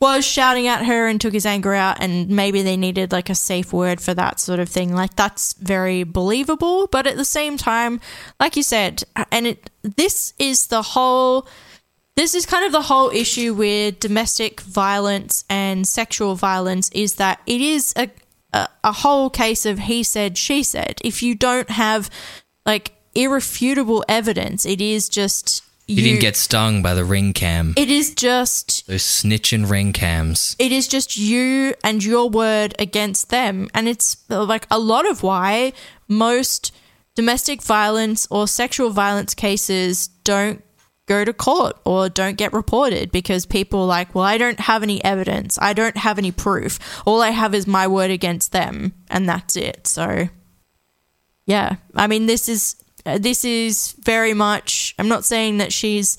was 0.00 0.24
shouting 0.24 0.68
at 0.68 0.86
her 0.86 1.08
and 1.08 1.20
took 1.20 1.32
his 1.32 1.46
anger 1.46 1.74
out 1.74 2.00
and 2.00 2.28
maybe 2.28 2.62
they 2.62 2.76
needed 2.76 3.10
like 3.10 3.28
a 3.28 3.34
safe 3.34 3.72
word 3.72 4.00
for 4.00 4.14
that 4.14 4.38
sort 4.38 4.60
of 4.60 4.68
thing. 4.68 4.94
Like 4.94 5.16
that's 5.16 5.54
very 5.54 6.04
believable 6.04 6.86
but 6.86 7.06
at 7.06 7.16
the 7.16 7.24
same 7.24 7.56
time 7.56 8.00
like 8.38 8.56
you 8.56 8.62
said 8.62 9.02
and 9.32 9.46
it 9.46 9.70
this 9.82 10.34
is 10.38 10.68
the 10.68 10.82
whole 10.82 11.48
this 12.16 12.34
is 12.34 12.46
kind 12.46 12.64
of 12.64 12.72
the 12.72 12.82
whole 12.82 13.10
issue 13.10 13.54
with 13.54 14.00
domestic 14.00 14.60
violence 14.60 15.44
and 15.48 15.86
sexual 15.86 16.34
violence 16.34 16.90
is 16.90 17.14
that 17.14 17.40
it 17.46 17.60
is 17.60 17.92
a 17.96 18.08
a, 18.52 18.68
a 18.84 18.92
whole 18.92 19.30
case 19.30 19.66
of 19.66 19.78
he 19.78 20.02
said 20.02 20.38
she 20.38 20.62
said. 20.62 21.00
If 21.04 21.22
you 21.22 21.34
don't 21.34 21.70
have 21.70 22.08
like 22.64 22.92
irrefutable 23.14 24.04
evidence 24.08 24.64
it 24.64 24.80
is 24.80 25.08
just 25.08 25.62
You 25.88 26.02
didn't 26.02 26.20
get 26.20 26.36
stung 26.36 26.82
by 26.82 26.92
the 26.94 27.04
ring 27.04 27.32
cam. 27.32 27.72
it 27.76 27.88
is 27.90 28.14
just 28.14 28.86
Those 28.86 29.02
snitching 29.02 29.68
ring 29.68 29.92
cams. 29.94 30.54
it 30.58 30.70
is 30.70 30.86
just 30.86 31.16
you 31.16 31.74
and 31.82 32.04
your 32.04 32.28
word 32.28 32.74
against 32.78 33.30
them. 33.30 33.68
And 33.72 33.88
it's 33.88 34.16
like 34.28 34.66
a 34.70 34.78
lot 34.78 35.08
of 35.10 35.22
why 35.22 35.72
most 36.06 36.72
domestic 37.14 37.62
violence 37.62 38.28
or 38.30 38.46
sexual 38.46 38.90
violence 38.90 39.34
cases 39.34 40.08
don't 40.24 40.62
go 41.06 41.24
to 41.24 41.32
court 41.32 41.74
or 41.86 42.10
don't 42.10 42.36
get 42.36 42.52
reported 42.52 43.10
because 43.10 43.46
people 43.46 43.80
are 43.80 43.86
like, 43.86 44.14
well, 44.14 44.24
I 44.24 44.36
don't 44.36 44.60
have 44.60 44.82
any 44.82 45.02
evidence. 45.02 45.58
I 45.60 45.72
don't 45.72 45.96
have 45.96 46.18
any 46.18 46.30
proof. 46.30 46.78
All 47.06 47.22
I 47.22 47.30
have 47.30 47.54
is 47.54 47.66
my 47.66 47.86
word 47.88 48.10
against 48.10 48.52
them. 48.52 48.92
And 49.10 49.26
that's 49.26 49.56
it. 49.56 49.86
So, 49.86 50.28
yeah. 51.46 51.76
I 51.94 52.06
mean, 52.08 52.26
this 52.26 52.46
is. 52.48 52.76
Uh, 53.06 53.18
This 53.18 53.44
is 53.44 53.94
very 54.00 54.34
much. 54.34 54.94
I'm 54.98 55.08
not 55.08 55.24
saying 55.24 55.58
that 55.58 55.72
she's 55.72 56.18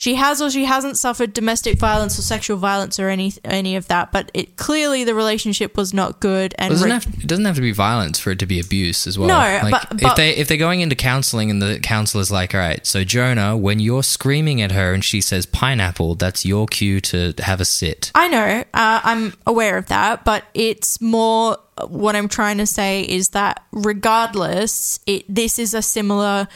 she 0.00 0.14
has 0.14 0.40
or 0.40 0.50
she 0.50 0.64
hasn't 0.64 0.96
suffered 0.96 1.34
domestic 1.34 1.78
violence 1.78 2.18
or 2.18 2.22
sexual 2.22 2.56
violence 2.56 2.98
or 2.98 3.10
any 3.10 3.34
any 3.44 3.76
of 3.76 3.86
that, 3.88 4.10
but 4.10 4.30
it 4.32 4.56
clearly 4.56 5.04
the 5.04 5.14
relationship 5.14 5.76
was 5.76 5.92
not 5.92 6.20
good 6.20 6.54
and 6.56 6.68
It 6.72 6.76
doesn't, 6.76 6.86
re- 6.88 6.92
have, 6.94 7.06
it 7.06 7.26
doesn't 7.26 7.44
have 7.44 7.56
to 7.56 7.60
be 7.60 7.72
violence 7.72 8.18
for 8.18 8.30
it 8.30 8.38
to 8.38 8.46
be 8.46 8.58
abuse 8.58 9.06
as 9.06 9.18
well. 9.18 9.28
No, 9.28 9.68
Like, 9.70 9.88
but- 9.90 10.02
if 10.02 10.16
they 10.16 10.30
if 10.36 10.48
they're 10.48 10.56
going 10.56 10.80
into 10.80 10.96
counseling 10.96 11.50
and 11.50 11.60
the 11.60 11.78
counselor's 11.80 12.30
like, 12.30 12.54
all 12.54 12.60
right, 12.60 12.84
so 12.86 13.04
Jonah, 13.04 13.58
when 13.58 13.78
you're 13.78 14.02
screaming 14.02 14.62
at 14.62 14.72
her 14.72 14.94
and 14.94 15.04
she 15.04 15.20
says 15.20 15.44
pineapple, 15.44 16.14
that's 16.14 16.46
your 16.46 16.66
cue 16.66 17.02
to 17.02 17.34
have 17.38 17.60
a 17.60 17.66
sit. 17.66 18.10
I 18.14 18.28
know, 18.28 18.64
uh, 18.72 19.00
I'm 19.04 19.34
aware 19.46 19.76
of 19.76 19.84
that, 19.88 20.24
but 20.24 20.44
it's 20.54 20.98
more 21.02 21.58
what 21.88 22.16
I'm 22.16 22.28
trying 22.28 22.56
to 22.56 22.66
say 22.66 23.02
is 23.02 23.30
that 23.30 23.62
regardless, 23.70 24.98
it 25.06 25.24
this 25.28 25.58
is 25.58 25.74
a 25.74 25.82
similar 25.82 26.48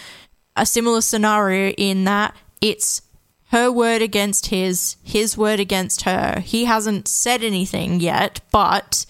a 0.57 0.65
similar 0.65 1.03
scenario 1.03 1.73
in 1.77 2.05
that 2.05 2.35
it's 2.63 3.03
her 3.55 3.71
word 3.71 4.03
against 4.03 4.47
his, 4.47 4.97
his 5.05 5.39
word 5.39 5.61
against 5.61 6.03
her. 6.03 6.41
He 6.41 6.65
hasn't 6.65 7.07
said 7.07 7.45
anything 7.45 8.01
yet, 8.01 8.41
but 8.51 9.07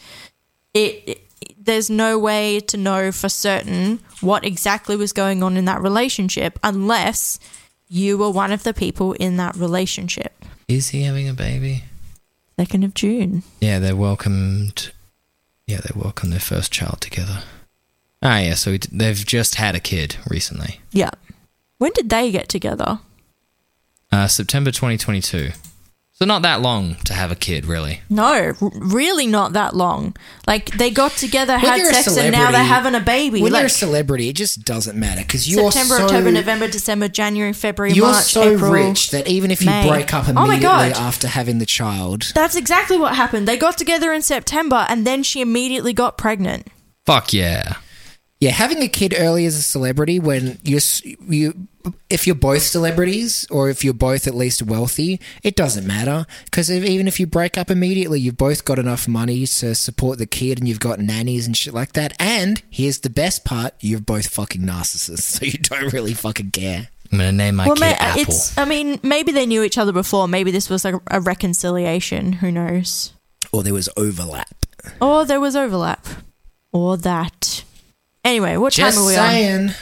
it, 0.75 1.03
it 1.07 1.21
there's 1.59 1.89
no 1.89 2.19
way 2.19 2.61
to 2.61 2.77
know 2.77 3.11
for 3.11 3.31
certain 3.31 4.01
what 4.21 4.45
exactly 4.45 4.97
was 4.97 5.15
going 5.15 5.43
on 5.43 5.57
in 5.57 5.65
that 5.65 5.81
relationship 5.81 6.59
unless 6.63 7.41
you 7.89 8.19
were 8.19 8.31
one 8.31 8.53
of 8.53 8.65
the 8.65 8.75
people 8.75 9.15
in 9.15 9.39
that 9.39 9.57
relationship. 9.57 10.35
Is 10.69 10.91
he 10.91 11.05
having 11.05 11.27
a 11.27 11.33
baby? 11.33 11.85
Second 12.61 12.85
of 12.85 12.93
June. 12.93 13.45
Yeah, 13.63 13.79
they 13.79 13.95
welcomed. 13.95 14.93
Yeah, 15.67 15.79
they 15.79 15.99
welcomed 15.99 16.35
their 16.35 16.41
first 16.41 16.71
child 16.71 17.01
together. 17.01 17.45
Ah, 18.23 18.41
yeah. 18.41 18.55
So 18.55 18.77
they've 18.93 19.25
just 19.25 19.55
had 19.55 19.75
a 19.75 19.81
kid 19.81 20.17
recently. 20.29 20.81
Yeah. 20.93 21.13
When 21.79 21.93
did 21.93 22.11
they 22.11 22.31
get 22.31 22.51
together? 22.51 22.99
Uh, 24.15 24.29
September 24.29 24.71
2022. 24.71 25.51
So 26.13 26.25
not 26.25 26.43
that 26.43 26.61
long 26.61 26.95
to 27.07 27.13
have 27.13 27.33
a 27.33 27.35
kid, 27.35 27.67
really. 27.67 28.01
No, 28.09 28.33
r- 28.33 28.55
really 28.61 29.27
not 29.27 29.55
that 29.55 29.75
long. 29.75 30.15
Like 30.47 30.67
they 30.79 30.93
got 30.93 31.11
together, 31.11 31.55
When 31.55 31.63
had 31.81 31.93
sex, 32.05 32.17
and 32.17 32.31
now 32.31 32.53
they're 32.53 32.63
having 32.63 32.95
a 32.95 33.01
baby. 33.01 33.43
When 33.43 33.53
you're 33.53 33.65
a 33.65 33.69
celebrity, 33.69 34.29
it 34.29 34.37
just 34.37 34.65
doesn't 34.65 34.97
matter 34.97 35.23
because 35.23 35.49
you're 35.51 35.73
September, 35.73 35.97
so 35.97 36.05
October, 36.05 36.31
November, 36.31 36.69
December, 36.69 37.09
January, 37.09 37.53
February, 37.53 37.95
you're 37.95 38.07
March, 38.07 38.27
so 38.27 38.55
April. 38.55 38.71
rich 38.71 39.11
that 39.11 39.27
even 39.27 39.51
if 39.51 39.61
you 39.61 39.67
May. 39.71 39.89
break 39.89 40.15
up 40.15 40.29
Oh 40.29 40.33
my 40.35 40.43
immediately 40.55 40.61
God. 40.63 40.93
after 40.93 41.27
having 41.27 41.59
the 41.59 41.67
child, 41.67 42.31
That's 42.37 42.55
exactly 42.55 42.97
what 42.97 43.17
happened. 43.17 43.49
They 43.49 43.57
got 43.57 43.77
together 43.77 44.13
in 44.13 44.23
September, 44.23 44.87
and 44.89 45.05
then 45.05 45.25
she 45.25 45.41
immediately 45.41 45.93
got 45.93 46.17
pregnant. 46.17 46.69
Fuck 47.07 47.33
yeah. 47.33 47.75
Yeah, 48.45 48.51
having 48.51 48.83
a 48.83 48.89
kid 48.89 49.15
early 49.17 49.47
as 49.47 49.57
a 49.57 49.63
celebrity 49.63 50.19
when 50.19 50.59
you're 50.65 50.83
you 51.27 51.67
if 52.11 52.27
you're 52.27 52.37
both 52.37 52.61
celebrities 52.61 53.47
or 53.51 53.71
if 53.71 53.83
you're 53.83 53.95
both 53.95 54.27
at 54.27 54.35
least 54.35 54.63
wealthy, 54.63 55.19
it 55.43 55.57
doesn't 55.57 55.87
matter 55.87 56.27
because 56.45 56.71
even 56.71 57.09
if 57.09 57.19
you 57.19 57.27
break 57.27 57.57
up 57.57 57.71
immediately, 57.71 58.21
you've 58.21 58.37
both 58.37 58.67
got 58.67 58.79
enough 58.79 59.09
money 59.09 59.47
to 59.47 59.75
support 59.75 60.19
the 60.19 60.27
kid 60.27 60.59
and 60.59 60.69
you've 60.69 60.79
got 60.79 60.99
nannies 60.99 61.47
and 61.47 61.57
shit 61.57 61.73
like 61.73 61.95
that. 61.95 62.13
And 62.21 62.63
here's 62.69 62.99
the 62.99 63.09
best 63.09 63.47
part: 63.47 63.73
you're 63.81 63.99
both 63.99 64.29
fucking 64.29 64.61
narcissists, 64.61 65.21
so 65.39 65.47
you 65.47 65.57
don't 65.57 65.91
really 65.95 66.13
fucking 66.13 66.51
care. 66.51 66.89
I'm 67.11 67.17
gonna 67.17 67.33
name 67.33 67.57
my 67.57 67.65
well, 67.65 67.77
kid 67.77 67.81
ma- 67.81 67.87
uh, 67.93 67.97
Apple. 67.99 68.23
it's. 68.25 68.59
I 68.59 68.67
mean, 68.67 69.01
maybe 69.03 69.33
they 69.33 69.47
knew 69.47 69.63
each 69.63 69.79
other 69.79 69.93
before. 69.93 70.29
Maybe 70.29 70.51
this 70.51 70.69
was 70.69 70.85
like 70.85 70.97
a 71.11 71.21
reconciliation. 71.23 72.35
Who 72.35 72.53
knows? 72.53 73.15
Or 73.55 73.63
there 73.63 73.73
was 73.73 73.89
overlap. 73.97 74.67
Or 75.01 75.25
there 75.25 75.41
was 75.41 75.57
overlap, 75.57 76.07
or 76.73 76.99
that. 76.99 77.64
Anyway, 78.25 78.57
what 78.57 78.73
Just 78.73 78.97
time 78.97 79.05
are 79.05 79.07
we 79.07 79.17
on? 79.69 79.75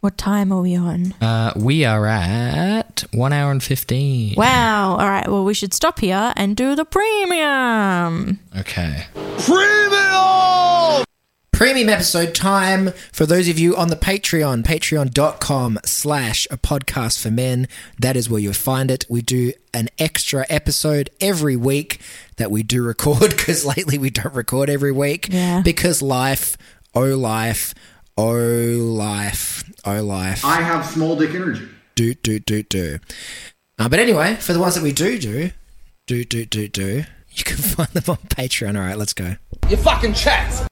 What 0.00 0.16
time 0.18 0.52
are 0.52 0.60
we 0.62 0.76
on? 0.76 1.12
Uh, 1.20 1.52
we 1.56 1.84
are 1.84 2.06
at 2.06 3.04
one 3.12 3.32
hour 3.32 3.50
and 3.50 3.62
fifteen. 3.62 4.34
Wow. 4.36 4.92
All 4.92 5.08
right. 5.08 5.28
Well, 5.28 5.44
we 5.44 5.52
should 5.54 5.74
stop 5.74 5.98
here 5.98 6.32
and 6.36 6.56
do 6.56 6.74
the 6.74 6.84
premium. 6.84 8.38
Okay. 8.56 9.06
Premium. 9.38 11.04
Premium 11.52 11.88
episode 11.88 12.34
time 12.34 12.92
for 13.12 13.24
those 13.24 13.48
of 13.48 13.58
you 13.58 13.74
on 13.76 13.88
the 13.88 13.96
Patreon, 13.96 14.62
patreon.com 14.62 15.78
slash 15.86 16.46
a 16.50 16.58
podcast 16.58 17.18
for 17.22 17.30
men. 17.30 17.66
That 17.98 18.14
is 18.14 18.28
where 18.28 18.38
you'll 18.40 18.52
find 18.52 18.90
it. 18.90 19.06
We 19.08 19.22
do 19.22 19.54
an 19.72 19.88
extra 19.98 20.44
episode 20.50 21.08
every 21.18 21.56
week 21.56 21.98
that 22.36 22.50
we 22.50 22.62
do 22.62 22.82
record 22.82 23.30
because 23.30 23.64
lately 23.64 23.96
we 23.96 24.10
don't 24.10 24.34
record 24.34 24.68
every 24.68 24.92
week 24.92 25.28
Yeah. 25.32 25.62
because 25.62 26.02
life, 26.02 26.58
oh 26.96 27.14
life, 27.16 27.74
oh 28.16 28.32
life, 28.32 29.70
oh 29.84 30.02
life. 30.02 30.44
I 30.44 30.62
have 30.62 30.86
small 30.86 31.14
dick 31.14 31.34
energy. 31.34 31.68
do, 31.94 32.14
do, 32.14 32.40
do, 32.40 32.62
do. 32.62 32.98
Uh, 33.78 33.88
but 33.88 33.98
anyway, 33.98 34.36
for 34.36 34.54
the 34.54 34.58
ones 34.58 34.74
that 34.76 34.82
we 34.82 34.92
do 34.92 35.18
do, 35.18 35.50
do, 36.06 36.24
do, 36.24 36.46
do, 36.46 36.68
do, 36.68 37.04
you 37.30 37.44
can 37.44 37.56
find 37.58 37.90
them 37.90 38.04
on 38.08 38.16
Patreon. 38.28 38.76
All 38.76 38.86
right, 38.86 38.96
let's 38.96 39.12
go. 39.12 39.36
You 39.68 39.76
fucking 39.76 40.14
chats. 40.14 40.66